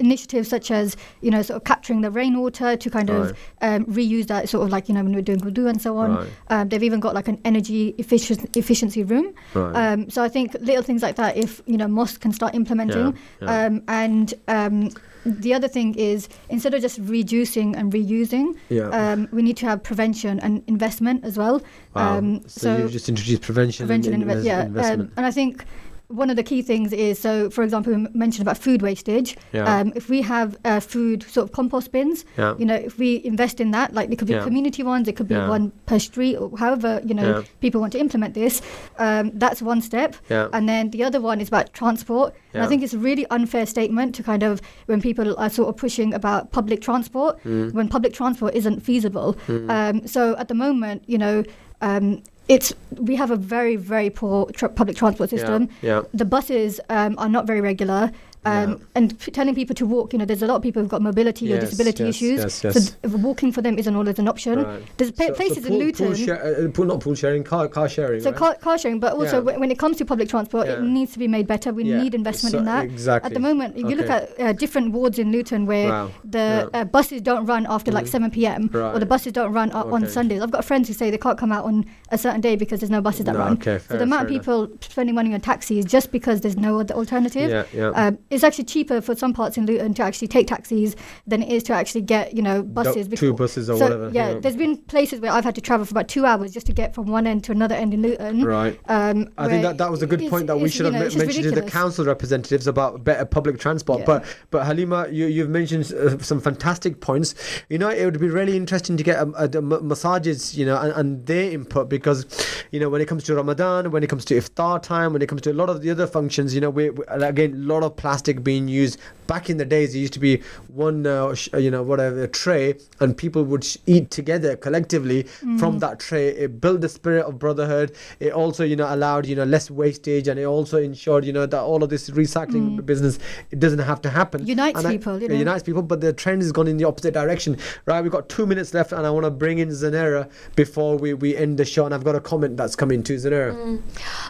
Um, 0.00 0.06
initiatives 0.08 0.48
such 0.48 0.70
as 0.70 0.96
you 1.20 1.30
know 1.30 1.42
sort 1.42 1.56
of 1.56 1.64
capturing 1.64 2.00
the 2.02 2.10
rainwater 2.10 2.76
to 2.76 2.90
kind 2.90 3.10
of 3.10 3.36
um, 3.62 3.84
reuse 3.86 4.26
that 4.28 4.48
sort 4.48 4.64
of 4.64 4.70
like 4.70 4.88
you 4.88 4.94
know 4.94 5.02
when 5.02 5.12
we're 5.14 5.22
doing 5.22 5.40
wudu 5.40 5.68
and 5.68 5.82
so 5.82 5.96
on 5.98 6.16
Right. 6.16 6.28
um, 6.50 6.68
they've 6.68 6.82
even 6.82 7.00
got 7.00 7.14
like 7.14 7.28
an 7.28 7.38
energy 7.44 7.94
efficient, 7.98 8.56
efficiency 8.56 9.02
room 9.02 9.34
Right. 9.54 9.74
um, 9.92 10.08
so 10.10 10.22
I 10.22 10.28
think 10.28 10.54
little 10.60 10.82
things 10.82 11.02
like 11.02 11.16
that 11.16 11.36
if 11.36 11.60
you 11.66 11.76
know 11.76 11.88
mosques 11.88 12.18
can 12.18 12.32
start 12.32 12.54
implementing 12.54 13.16
Yeah, 13.42 13.46
yeah. 13.46 13.66
Um, 13.66 13.82
and 13.88 14.34
um, 14.46 14.90
the 15.26 15.52
other 15.52 15.68
thing 15.68 15.94
is 15.96 16.28
instead 16.48 16.74
of 16.74 16.80
just 16.80 16.98
reducing 17.02 17.74
and 17.76 17.92
reusing 17.92 18.56
Yeah. 18.70 18.88
um, 18.90 19.28
we 19.32 19.42
need 19.42 19.56
to 19.58 19.66
have 19.66 19.82
prevention 19.82 20.38
and 20.40 20.62
investment 20.68 21.24
as 21.24 21.36
well 21.36 21.60
Wow. 21.94 22.18
um, 22.18 22.40
so, 22.48 22.76
you've 22.78 22.92
just 22.92 23.08
introduced 23.08 23.42
prevention, 23.42 23.86
prevention 23.86 24.14
and, 24.14 24.22
inve- 24.24 24.44
yeah 24.44 24.64
investment. 24.66 25.02
um, 25.10 25.12
and 25.16 25.26
I 25.26 25.30
think 25.32 25.64
one 26.08 26.30
of 26.30 26.36
the 26.36 26.42
key 26.42 26.62
things 26.62 26.90
is 26.92 27.18
so 27.18 27.50
for 27.50 27.62
example 27.62 27.92
we 27.92 28.06
mentioned 28.14 28.40
about 28.42 28.56
food 28.56 28.80
wastage 28.80 29.36
Yeah. 29.52 29.64
um, 29.80 29.92
if 29.94 30.08
we 30.08 30.22
have 30.22 30.56
uh, 30.64 30.80
food 30.80 31.22
sort 31.22 31.44
of 31.44 31.52
compost 31.52 31.92
bins 31.92 32.24
Yeah. 32.38 32.54
you 32.58 32.64
know 32.64 32.74
if 32.76 32.98
we 32.98 33.22
invest 33.24 33.60
in 33.60 33.72
that 33.72 33.92
like 33.92 34.10
it 34.10 34.18
could 34.18 34.26
be 34.28 34.32
Yeah. 34.34 34.42
community 34.42 34.82
ones 34.82 35.06
it 35.06 35.16
could 35.16 35.28
be 35.28 35.34
one 35.36 35.70
per 35.84 35.98
street 35.98 36.36
or 36.36 36.50
however 36.56 37.02
you 37.04 37.14
know 37.14 37.44
people 37.60 37.80
want 37.82 37.92
to 37.92 37.98
implement 37.98 38.32
this 38.32 38.62
um, 38.98 39.32
that's 39.34 39.60
one 39.60 39.82
step 39.82 40.16
Yeah. 40.30 40.48
and 40.54 40.66
then 40.66 40.90
the 40.90 41.04
other 41.04 41.20
one 41.20 41.42
is 41.42 41.48
about 41.48 41.74
transport 41.74 42.34
and 42.54 42.62
I 42.62 42.66
think 42.66 42.82
it's 42.82 42.94
a 42.94 42.98
really 42.98 43.26
unfair 43.30 43.66
statement 43.66 44.14
to 44.14 44.22
kind 44.22 44.42
of 44.42 44.62
when 44.86 45.02
people 45.02 45.38
are 45.38 45.50
sort 45.50 45.68
of 45.68 45.76
pushing 45.76 46.14
about 46.14 46.52
public 46.52 46.80
transport 46.80 47.36
Mm. 47.44 47.72
when 47.74 47.86
public 47.88 48.14
transport 48.14 48.54
isn't 48.54 48.80
feasible 48.80 49.36
Mm. 49.46 49.70
um, 49.70 50.06
so 50.06 50.34
at 50.38 50.48
the 50.48 50.54
moment 50.54 51.02
you 51.06 51.18
know 51.18 51.44
um, 51.82 52.22
it's 52.48 52.72
we 52.96 53.14
have 53.16 53.30
a 53.30 53.36
very 53.36 53.76
very 53.76 54.10
poor 54.10 54.46
tr- 54.52 54.66
public 54.68 54.96
transport 54.96 55.30
Yeah, 55.32 55.38
system 55.38 55.68
yeah. 55.82 56.02
the 56.14 56.24
buses 56.24 56.80
um, 56.88 57.14
are 57.18 57.28
not 57.28 57.46
very 57.46 57.60
regular 57.60 58.10
um, 58.44 58.80
and 58.94 59.18
p- 59.18 59.30
telling 59.30 59.54
people 59.54 59.74
to 59.74 59.86
walk 59.86 60.12
you 60.12 60.18
know 60.18 60.24
there's 60.24 60.42
a 60.42 60.46
lot 60.46 60.56
of 60.56 60.62
people 60.62 60.80
who've 60.80 60.90
got 60.90 61.02
mobility 61.02 61.52
or 61.52 61.58
disability 61.60 62.04
yes, 62.04 62.14
issues 62.16 62.38
yes, 62.40 62.54
so 62.54 62.68
yes. 62.68 62.96
walking 63.04 63.52
for 63.52 63.62
them 63.62 63.78
isn't 63.78 63.94
always 63.94 64.18
an 64.18 64.28
option 64.28 64.62
Right. 64.62 64.82
there's 64.96 65.10
pa- 65.12 65.24
So- 65.24 65.28
so 65.28 65.34
places 65.34 65.64
pool- 65.66 65.80
in 65.80 65.86
Luton 65.86 66.06
pool, 66.08 66.14
share, 66.16 66.70
uh, 66.78 66.84
not 66.84 67.00
pool 67.00 67.14
sharing, 67.14 67.44
car, 67.44 67.68
car 67.68 67.88
sharing. 67.88 68.20
so 68.20 68.30
right? 68.30 68.38
car, 68.38 68.54
car 68.54 68.78
sharing, 68.78 69.00
but 69.00 69.12
also 69.14 69.36
Yeah. 69.38 69.40
when, 69.40 69.60
when 69.60 69.70
it 69.70 69.78
comes 69.78 69.96
to 69.98 70.04
public 70.04 70.28
transport, 70.28 70.68
it 70.68 70.82
needs 70.82 71.12
to 71.12 71.18
be 71.18 71.28
made 71.28 71.46
better. 71.46 71.72
We 71.72 71.84
Yeah. 71.84 72.02
need 72.02 72.14
investment 72.14 72.52
So- 72.52 72.58
in 72.58 72.64
that. 72.66 72.84
exactly. 72.84 73.26
At 73.28 73.34
the 73.34 73.40
moment, 73.40 73.76
if 73.76 73.88
you 73.90 73.96
look 73.96 74.08
at 74.10 74.30
uh, 74.40 74.52
different 74.52 74.92
wards 74.92 75.18
in 75.18 75.30
Luton 75.32 75.66
where 75.66 75.88
Wow. 75.88 76.10
the 76.24 76.38
Yeah. 76.72 76.80
uh, 76.80 76.84
buses 76.84 77.20
don't 77.22 77.44
run 77.46 77.66
after 77.68 77.90
like 77.92 78.04
Mm. 78.06 78.08
7 78.08 78.30
p.m. 78.30 78.70
or 78.74 78.98
the 78.98 79.06
buses 79.06 79.32
don't 79.32 79.52
run 79.52 79.70
o- 79.74 79.92
on 79.92 80.08
Sundays. 80.08 80.40
I've 80.42 80.50
got 80.50 80.64
friends 80.64 80.88
who 80.88 80.94
say 80.94 81.10
they 81.10 81.18
can't 81.18 81.38
come 81.38 81.52
out 81.52 81.64
on 81.64 81.84
a 82.10 82.18
certain 82.18 82.40
day 82.40 82.56
because 82.56 82.80
there's 82.80 82.90
no 82.90 83.00
buses 83.00 83.24
that 83.26 83.32
No, 83.34 83.40
run. 83.40 83.52
okay, 83.54 83.78
so 83.86 83.96
the 83.96 84.04
amount 84.04 84.22
of 84.22 84.28
fair 84.28 84.34
enough. 84.36 84.44
people 84.44 84.68
spending 84.80 85.14
money 85.14 85.34
on 85.34 85.40
taxis 85.40 85.84
just 85.84 86.10
because 86.12 86.40
there's 86.40 86.56
no 86.56 86.80
other 86.80 86.94
alternative. 86.94 87.50
Yeah, 87.50 87.64
yeah. 87.74 87.88
Um, 87.90 88.18
it's 88.30 88.44
actually 88.44 88.64
cheaper 88.64 89.00
for 89.00 89.14
some 89.14 89.32
parts 89.32 89.56
in 89.56 89.66
Luton 89.66 89.94
to 89.94 90.02
actually 90.02 90.28
take 90.28 90.46
taxis 90.48 90.94
than 91.26 91.42
it 91.42 91.50
is 91.50 91.62
to 91.64 91.72
actually 91.72 92.02
get 92.02 92.34
you 92.34 92.42
know 92.42 92.62
buses. 92.62 93.08
two 93.08 93.32
buses 93.32 93.70
or 93.70 93.76
so, 93.76 93.84
whatever, 93.84 94.10
Yeah, 94.12 94.32
yeah. 94.32 94.40
there's 94.40 94.56
been 94.56 94.76
places 94.76 95.20
where 95.20 95.32
I've 95.32 95.44
had 95.44 95.54
to 95.54 95.60
travel 95.60 95.86
for 95.86 95.92
about 95.92 96.08
two 96.08 96.26
hours 96.26 96.52
just 96.52 96.66
to 96.66 96.72
get 96.72 96.94
from 96.94 97.06
one 97.06 97.26
end 97.26 97.44
to 97.44 97.52
another 97.52 97.74
end 97.74 97.94
in 97.94 98.02
Luton. 98.02 98.44
Right. 98.44 98.78
Um, 98.86 99.28
I 99.38 99.48
think 99.48 99.62
that, 99.62 99.78
that 99.78 99.90
was 99.90 100.02
a 100.02 100.06
good 100.06 100.28
point 100.28 100.46
that 100.46 100.58
we 100.58 100.68
should 100.68 100.86
have 100.86 100.94
know, 100.94 101.00
me- 101.00 101.06
it's 101.06 101.14
just 101.14 101.26
mentioned 101.26 101.54
to 101.54 101.60
the 101.60 101.70
council 101.70 102.04
representatives 102.04 102.66
about 102.66 103.04
better 103.04 103.24
public 103.24 103.58
transport. 103.58 104.00
Yeah. 104.00 104.06
But 104.06 104.36
but 104.50 104.66
Halima, 104.66 105.08
you, 105.10 105.26
you've 105.26 105.50
mentioned 105.50 105.92
uh, 105.92 106.18
some 106.18 106.40
fantastic 106.40 107.00
points. 107.00 107.34
You 107.68 107.78
know, 107.78 107.88
it 107.88 108.04
would 108.04 108.20
be 108.20 108.28
really 108.28 108.56
interesting 108.56 108.96
to 108.96 109.02
get 109.02 109.18
um, 109.18 109.34
uh, 109.36 109.46
the 109.46 109.62
masajid, 109.62 110.56
you 110.56 110.66
know, 110.66 110.78
and, 110.78 110.92
and 110.92 111.26
their 111.26 111.50
input 111.50 111.88
because, 111.88 112.26
you 112.70 112.80
know, 112.80 112.88
when 112.88 113.00
it 113.00 113.06
comes 113.08 113.24
to 113.24 113.34
Ramadan, 113.34 113.90
when 113.90 114.02
it 114.02 114.08
comes 114.08 114.24
to 114.26 114.34
iftar 114.34 114.82
time, 114.82 115.12
when 115.12 115.22
it 115.22 115.28
comes 115.28 115.42
to 115.42 115.50
a 115.50 115.54
lot 115.54 115.70
of 115.70 115.82
the 115.82 115.90
other 115.90 116.06
functions, 116.06 116.54
you 116.54 116.60
know, 116.60 116.70
we, 116.70 116.90
we 116.90 117.04
again 117.08 117.52
a 117.52 117.56
lot 117.56 117.82
of 117.82 117.96
plastic 117.96 118.17
being 118.42 118.68
used. 118.68 118.98
Back 119.28 119.48
in 119.50 119.58
the 119.58 119.64
days, 119.66 119.94
it 119.94 119.98
used 119.98 120.14
to 120.14 120.18
be 120.20 120.42
one, 120.68 121.06
uh, 121.06 121.34
you 121.56 121.70
know, 121.70 121.82
whatever 121.82 122.26
tray, 122.26 122.74
and 122.98 123.14
people 123.16 123.44
would 123.44 123.62
sh- 123.62 123.76
eat 123.86 124.10
together 124.10 124.56
collectively 124.56 125.24
from 125.60 125.76
Mm. 125.76 125.80
that 125.80 126.00
tray. 126.00 126.28
It 126.28 126.60
built 126.62 126.80
the 126.80 126.88
spirit 126.88 127.26
of 127.26 127.38
brotherhood. 127.38 127.92
It 128.20 128.32
also, 128.32 128.64
you 128.64 128.74
know, 128.74 128.88
allowed 128.92 129.26
you 129.26 129.36
know 129.36 129.44
less 129.44 129.70
wastage, 129.70 130.26
and 130.28 130.40
it 130.40 130.44
also 130.44 130.78
ensured 130.78 131.26
you 131.26 131.32
know 131.34 131.44
that 131.46 131.60
all 131.60 131.84
of 131.84 131.90
this 131.90 132.08
recycling 132.08 132.78
Mm. 132.78 132.86
business 132.86 133.18
it 133.50 133.60
doesn't 133.60 133.80
have 133.90 134.00
to 134.02 134.10
happen. 134.10 134.46
Unites 134.46 134.78
And 134.78 134.86
I- 134.88 134.92
people, 134.96 135.18
you 135.20 135.26
it 135.26 135.32
know. 135.32 135.36
unites 135.46 135.62
people, 135.62 135.82
but 135.82 136.00
the 136.00 136.12
trend 136.14 136.40
has 136.42 136.50
gone 136.50 136.66
in 136.66 136.78
the 136.78 136.84
opposite 136.84 137.12
direction. 137.12 137.58
Right, 137.86 138.02
we've 138.02 138.10
got 138.18 138.30
two 138.30 138.46
minutes 138.46 138.72
left, 138.72 138.92
and 138.92 139.06
I 139.06 139.10
want 139.10 139.24
to 139.24 139.30
bring 139.30 139.58
in 139.58 139.68
Zanera 139.68 140.26
before 140.56 140.96
we, 140.96 141.12
we 141.12 141.36
end 141.36 141.58
the 141.58 141.66
show. 141.66 141.84
And 141.84 141.94
I've 141.94 142.04
got 142.04 142.16
a 142.16 142.20
comment 142.20 142.56
that's 142.56 142.74
coming 142.76 143.02
to 143.02 143.12
Zanera. 143.16 143.52
Mm. 143.54 143.80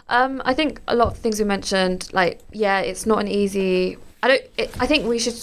Um, 0.09 0.41
I 0.43 0.53
think 0.53 0.81
a 0.89 0.95
lot 0.95 1.07
of 1.07 1.17
things 1.17 1.39
we 1.39 1.45
mentioned, 1.45 2.09
like 2.11 2.39
yeah, 2.51 2.79
it's 2.81 3.05
not 3.05 3.19
an 3.21 3.29
easy. 3.29 3.97
I 4.21 4.27
don't. 4.27 4.41
It, 4.57 4.71
I 4.79 4.85
think 4.85 5.07
we 5.07 5.17
should 5.19 5.35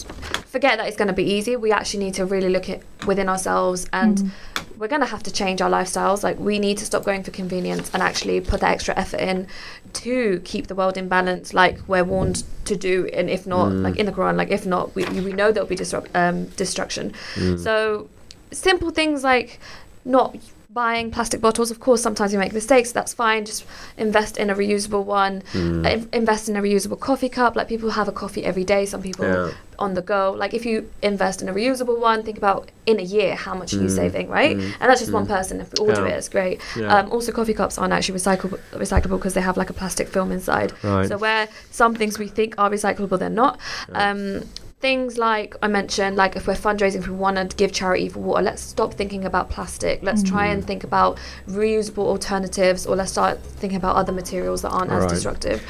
forget 0.47 0.79
that 0.79 0.87
it's 0.87 0.97
going 0.97 1.09
to 1.09 1.15
be 1.15 1.25
easy. 1.25 1.57
We 1.57 1.73
actually 1.73 2.05
need 2.05 2.15
to 2.15 2.27
really 2.27 2.49
look 2.51 2.69
at 2.69 2.83
within 3.07 3.29
ourselves, 3.29 3.87
and 3.93 4.19
Mm. 4.19 4.31
we're 4.79 4.89
going 4.89 5.01
to 5.01 5.07
have 5.07 5.23
to 5.23 5.31
change 5.33 5.63
our 5.63 5.71
lifestyles. 5.71 6.23
Like 6.23 6.39
we 6.39 6.59
need 6.59 6.77
to 6.79 6.85
stop 6.85 7.03
going 7.05 7.23
for 7.23 7.31
convenience 7.31 7.91
and 7.95 8.03
actually 8.03 8.41
put 8.43 8.61
that 8.61 8.73
extra 8.73 8.95
effort 8.99 9.21
in 9.21 9.47
to 9.95 10.41
keep 10.45 10.67
the 10.67 10.75
world 10.75 10.97
in 10.99 11.09
balance, 11.09 11.55
like 11.55 11.79
we're 11.89 12.05
warned 12.05 12.43
to 12.67 12.77
do. 12.77 13.09
And 13.15 13.31
if 13.31 13.47
not, 13.47 13.69
Mm. 13.73 13.83
like 13.83 13.97
in 13.97 14.05
the 14.07 14.13
Quran, 14.13 14.37
like 14.37 14.51
if 14.51 14.67
not, 14.67 14.95
we 14.95 15.05
we 15.05 15.33
know 15.33 15.53
there'll 15.53 15.69
be 15.69 15.75
disrupt 15.77 16.11
um, 16.15 16.45
destruction. 16.57 17.13
Mm. 17.37 17.59
So 17.59 18.09
simple 18.53 18.91
things 18.91 19.25
like 19.25 19.59
not 20.05 20.37
buying 20.77 21.11
plastic 21.11 21.41
bottles. 21.41 21.71
Of 21.71 21.79
course, 21.81 22.01
sometimes 22.03 22.31
you 22.35 22.39
make 22.39 22.53
mistakes. 22.53 22.93
That's 22.93 23.15
fine. 23.25 23.41
Just 23.47 23.65
invest 23.97 24.37
in 24.43 24.51
a 24.51 24.55
reusable 24.55 25.05
one. 25.23 25.35
Mm. 25.55 25.91
In- 25.93 26.09
invest 26.13 26.51
in 26.51 26.55
a 26.61 26.63
reusable 26.69 27.01
coffee 27.09 27.31
cup. 27.39 27.57
Like 27.57 27.67
people 27.75 27.91
have 28.01 28.09
a 28.09 28.13
coffee 28.23 28.45
every 28.51 28.63
day. 28.75 28.83
Some 28.93 29.01
people 29.09 29.25
Yeah. 29.25 29.51
on 29.79 29.95
the 29.99 30.03
go. 30.03 30.23
Like 30.43 30.53
if 30.59 30.67
you 30.67 30.77
invest 31.13 31.41
in 31.43 31.49
a 31.49 31.55
reusable 31.61 31.99
one, 32.11 32.23
think 32.23 32.37
about 32.43 32.71
in 32.85 33.01
a 33.01 33.07
year 33.17 33.33
how 33.47 33.55
much 33.61 33.73
are 33.73 33.81
you 33.87 33.91
Mm. 33.93 33.97
saving, 34.03 34.27
right? 34.39 34.55
Mm. 34.57 34.63
And 34.81 34.87
that's 34.91 35.01
just 35.05 35.13
one 35.21 35.27
Mm. 35.27 35.35
person. 35.37 35.55
If 35.65 35.69
we 35.73 35.79
all 35.83 35.95
do 36.01 36.05
it, 36.05 36.13
it's 36.21 36.29
great. 36.39 36.61
Yeah. 36.77 36.95
Um, 36.95 37.11
also, 37.11 37.33
coffee 37.33 37.55
cups 37.61 37.79
aren't 37.79 37.95
actually 37.97 38.19
recyclable 38.21 38.59
recyclable 38.85 39.17
because 39.21 39.35
they 39.39 39.45
have 39.51 39.57
like 39.63 39.71
a 39.75 39.77
plastic 39.81 40.07
film 40.15 40.29
inside. 40.39 40.71
Right. 40.83 41.09
So 41.09 41.17
where 41.27 41.49
some 41.71 41.93
things 42.01 42.19
we 42.19 42.29
think 42.39 42.51
are 42.59 42.69
recyclable, 42.79 43.19
they're 43.19 43.39
not. 43.45 43.55
Yeah. 43.91 44.11
Um, 44.11 44.43
things 44.87 45.19
like 45.19 45.57
I 45.63 45.67
mentioned, 45.67 46.15
like 46.17 46.37
if 46.37 46.47
we're 46.47 46.55
fundraising, 46.55 47.01
if 47.01 47.09
we 47.09 47.15
want 47.27 47.37
to 47.51 47.57
give 47.57 47.73
charity 47.73 48.09
for 48.09 48.21
water, 48.21 48.43
let's 48.51 48.63
stop 48.63 48.95
thinking 48.95 49.25
about 49.25 49.51
plastic. 49.51 50.01
Let's 50.01 50.23
try 50.23 50.47
Mhm. 50.47 50.53
and 50.53 50.67
think 50.71 50.85
about 50.85 51.19
reusable 51.49 52.07
alternatives, 52.15 52.87
or 52.87 52.95
let's 52.95 53.11
start 53.11 53.41
thinking 53.61 53.79
about 53.83 53.97
other 53.97 54.13
materials 54.13 54.63
that 54.63 54.71
aren't 54.71 54.93
as 54.93 55.07
destructive. 55.15 55.61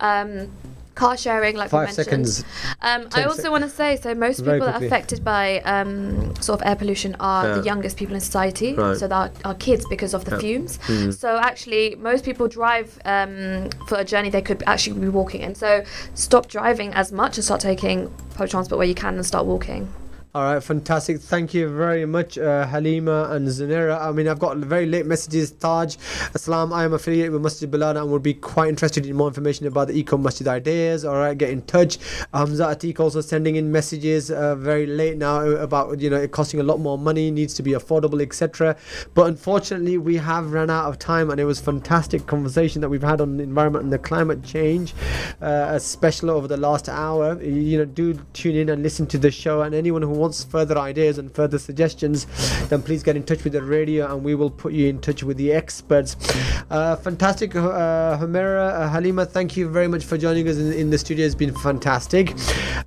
Um, 0.00 0.30
car 1.02 1.16
sharing, 1.16 1.54
like 1.56 1.70
Five 1.70 1.90
we 1.90 1.96
mentioned. 1.96 2.28
seconds. 2.28 2.44
Um, 2.88 3.00
I 3.18 3.22
also 3.24 3.42
sec- 3.42 3.50
want 3.54 3.64
to 3.64 3.70
say, 3.70 3.90
so 4.04 4.14
most 4.26 4.38
people 4.38 4.66
that 4.66 4.82
are 4.82 4.84
affected 4.84 5.22
by 5.24 5.44
um, 5.74 6.34
sort 6.46 6.60
of 6.60 6.66
air 6.66 6.76
pollution 6.76 7.14
are 7.20 7.44
Yeah. 7.46 7.54
the 7.58 7.64
youngest 7.70 7.96
people 7.96 8.14
in 8.14 8.20
society. 8.20 8.74
Right. 8.74 8.96
So 8.96 9.06
that 9.08 9.30
are 9.44 9.54
kids 9.54 9.84
because 9.94 10.12
of 10.14 10.24
the 10.24 10.32
Yeah. 10.32 10.38
fumes. 10.44 10.72
Mm. 10.88 11.14
So 11.22 11.28
actually, 11.50 11.94
most 12.10 12.24
people 12.24 12.46
drive 12.48 12.88
um, 13.04 13.70
for 13.88 13.96
a 13.98 14.04
journey 14.12 14.30
they 14.30 14.42
could 14.48 14.62
actually 14.66 14.98
be 15.00 15.08
walking 15.20 15.40
in. 15.42 15.54
So 15.54 15.70
stop 16.14 16.48
driving 16.48 16.90
as 16.94 17.12
much 17.12 17.32
and 17.38 17.44
start 17.44 17.60
taking 17.60 18.10
public 18.34 18.50
transport 18.50 18.78
where 18.78 18.88
you 18.88 18.94
can 19.04 19.14
and 19.14 19.26
start 19.26 19.46
walking. 19.46 19.82
All 20.34 20.42
right, 20.42 20.62
fantastic. 20.62 21.20
Thank 21.20 21.54
you 21.54 21.74
very 21.74 22.04
much, 22.04 22.36
uh, 22.36 22.66
Halima 22.66 23.30
and 23.30 23.48
Zanira. 23.48 23.98
I 23.98 24.12
mean, 24.12 24.28
I've 24.28 24.38
got 24.38 24.58
very 24.58 24.84
late 24.84 25.06
messages. 25.06 25.52
Taj, 25.52 25.96
Aslam, 26.34 26.70
I 26.70 26.84
am 26.84 26.92
affiliated 26.92 27.32
with 27.32 27.40
Masjid 27.40 27.70
Bilal 27.70 27.96
and 27.96 28.10
would 28.10 28.22
be 28.22 28.34
quite 28.34 28.68
interested 28.68 29.06
in 29.06 29.16
more 29.16 29.28
information 29.28 29.66
about 29.66 29.88
the 29.88 29.98
Eco 29.98 30.18
Masjid 30.18 30.46
ideas. 30.46 31.06
All 31.06 31.14
right, 31.14 31.36
get 31.36 31.48
in 31.48 31.62
touch. 31.62 31.96
Hamza 32.34 32.64
Atik 32.64 33.00
also 33.00 33.22
sending 33.22 33.56
in 33.56 33.72
messages 33.72 34.30
uh, 34.30 34.54
very 34.54 34.84
late 34.84 35.16
now 35.16 35.40
about, 35.40 35.98
you 35.98 36.10
know, 36.10 36.18
it 36.18 36.30
costing 36.30 36.60
a 36.60 36.62
lot 36.62 36.78
more 36.78 36.98
money, 36.98 37.30
needs 37.30 37.54
to 37.54 37.62
be 37.62 37.70
affordable, 37.70 38.20
etc. 38.20 38.76
But 39.14 39.28
unfortunately, 39.28 39.96
we 39.96 40.16
have 40.16 40.52
run 40.52 40.68
out 40.68 40.90
of 40.90 40.98
time 40.98 41.30
and 41.30 41.40
it 41.40 41.46
was 41.46 41.58
fantastic 41.58 42.26
conversation 42.26 42.82
that 42.82 42.90
we've 42.90 43.00
had 43.00 43.22
on 43.22 43.38
the 43.38 43.44
environment 43.44 43.84
and 43.84 43.92
the 43.94 43.98
climate 43.98 44.44
change, 44.44 44.92
uh, 45.40 45.68
especially 45.70 46.28
over 46.28 46.46
the 46.46 46.58
last 46.58 46.86
hour. 46.90 47.42
You 47.42 47.78
know, 47.78 47.86
do 47.86 48.12
tune 48.34 48.56
in 48.56 48.68
and 48.68 48.82
listen 48.82 49.06
to 49.06 49.16
the 49.16 49.30
show 49.30 49.62
and 49.62 49.74
anyone 49.74 50.02
who 50.02 50.17
wants 50.18 50.44
further 50.44 50.78
ideas 50.78 51.18
and 51.18 51.32
further 51.34 51.58
suggestions, 51.58 52.26
then 52.68 52.82
please 52.82 53.02
get 53.02 53.16
in 53.16 53.22
touch 53.22 53.44
with 53.44 53.52
the 53.52 53.62
radio 53.62 54.12
and 54.12 54.24
we 54.24 54.34
will 54.34 54.50
put 54.50 54.72
you 54.72 54.88
in 54.88 55.00
touch 55.00 55.22
with 55.22 55.36
the 55.36 55.52
experts. 55.52 56.16
Uh, 56.70 56.96
fantastic, 56.96 57.54
uh, 57.56 58.18
Humera, 58.18 58.72
uh, 58.72 58.88
Halima, 58.88 59.24
thank 59.24 59.56
you 59.56 59.68
very 59.68 59.88
much 59.88 60.04
for 60.04 60.18
joining 60.18 60.48
us 60.48 60.56
in, 60.56 60.72
in 60.72 60.90
the 60.90 60.98
studio. 60.98 61.24
It's 61.24 61.34
been 61.34 61.54
fantastic. 61.54 62.34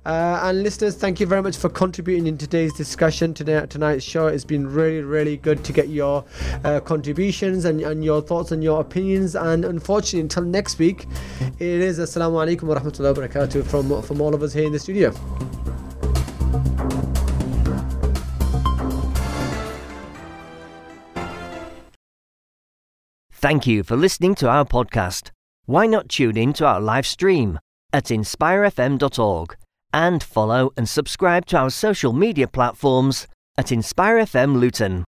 Uh, 0.04 0.40
and 0.42 0.62
listeners, 0.62 0.96
thank 0.96 1.20
you 1.20 1.26
very 1.26 1.42
much 1.42 1.56
for 1.56 1.68
contributing 1.68 2.26
in 2.26 2.38
today's 2.38 2.72
discussion, 2.74 3.34
today, 3.34 3.64
tonight's 3.68 4.04
show. 4.04 4.26
It's 4.26 4.44
been 4.44 4.66
really, 4.66 5.02
really 5.02 5.36
good 5.36 5.64
to 5.64 5.72
get 5.72 5.88
your 5.88 6.24
uh, 6.64 6.80
contributions 6.80 7.64
and, 7.64 7.80
and 7.80 8.04
your 8.04 8.20
thoughts 8.20 8.52
and 8.52 8.62
your 8.62 8.80
opinions. 8.80 9.34
And 9.34 9.64
unfortunately, 9.64 10.20
until 10.20 10.44
next 10.44 10.78
week, 10.78 11.06
it 11.58 11.80
is 11.80 11.98
Assalamu 11.98 12.44
alaikum 12.44 12.64
wa 12.64 12.76
rahmatullahi 12.76 13.16
wa 13.16 13.26
barakatuh 13.26 13.64
from, 13.66 14.02
from 14.02 14.20
all 14.20 14.34
of 14.34 14.42
us 14.42 14.52
here 14.52 14.66
in 14.66 14.72
the 14.72 14.78
studio. 14.78 15.12
Thank 23.42 23.66
you 23.66 23.82
for 23.82 23.96
listening 23.96 24.36
to 24.36 24.48
our 24.48 24.64
podcast. 24.64 25.32
Why 25.66 25.86
not 25.86 26.08
tune 26.08 26.36
in 26.36 26.52
to 26.52 26.64
our 26.64 26.80
live 26.80 27.04
stream 27.04 27.58
at 27.92 28.04
inspirefm.org 28.04 29.56
and 29.92 30.22
follow 30.22 30.70
and 30.76 30.88
subscribe 30.88 31.46
to 31.46 31.58
our 31.58 31.70
social 31.70 32.12
media 32.12 32.46
platforms 32.46 33.26
at 33.58 33.66
InspireFM 33.66 34.60
Luton. 34.60 35.04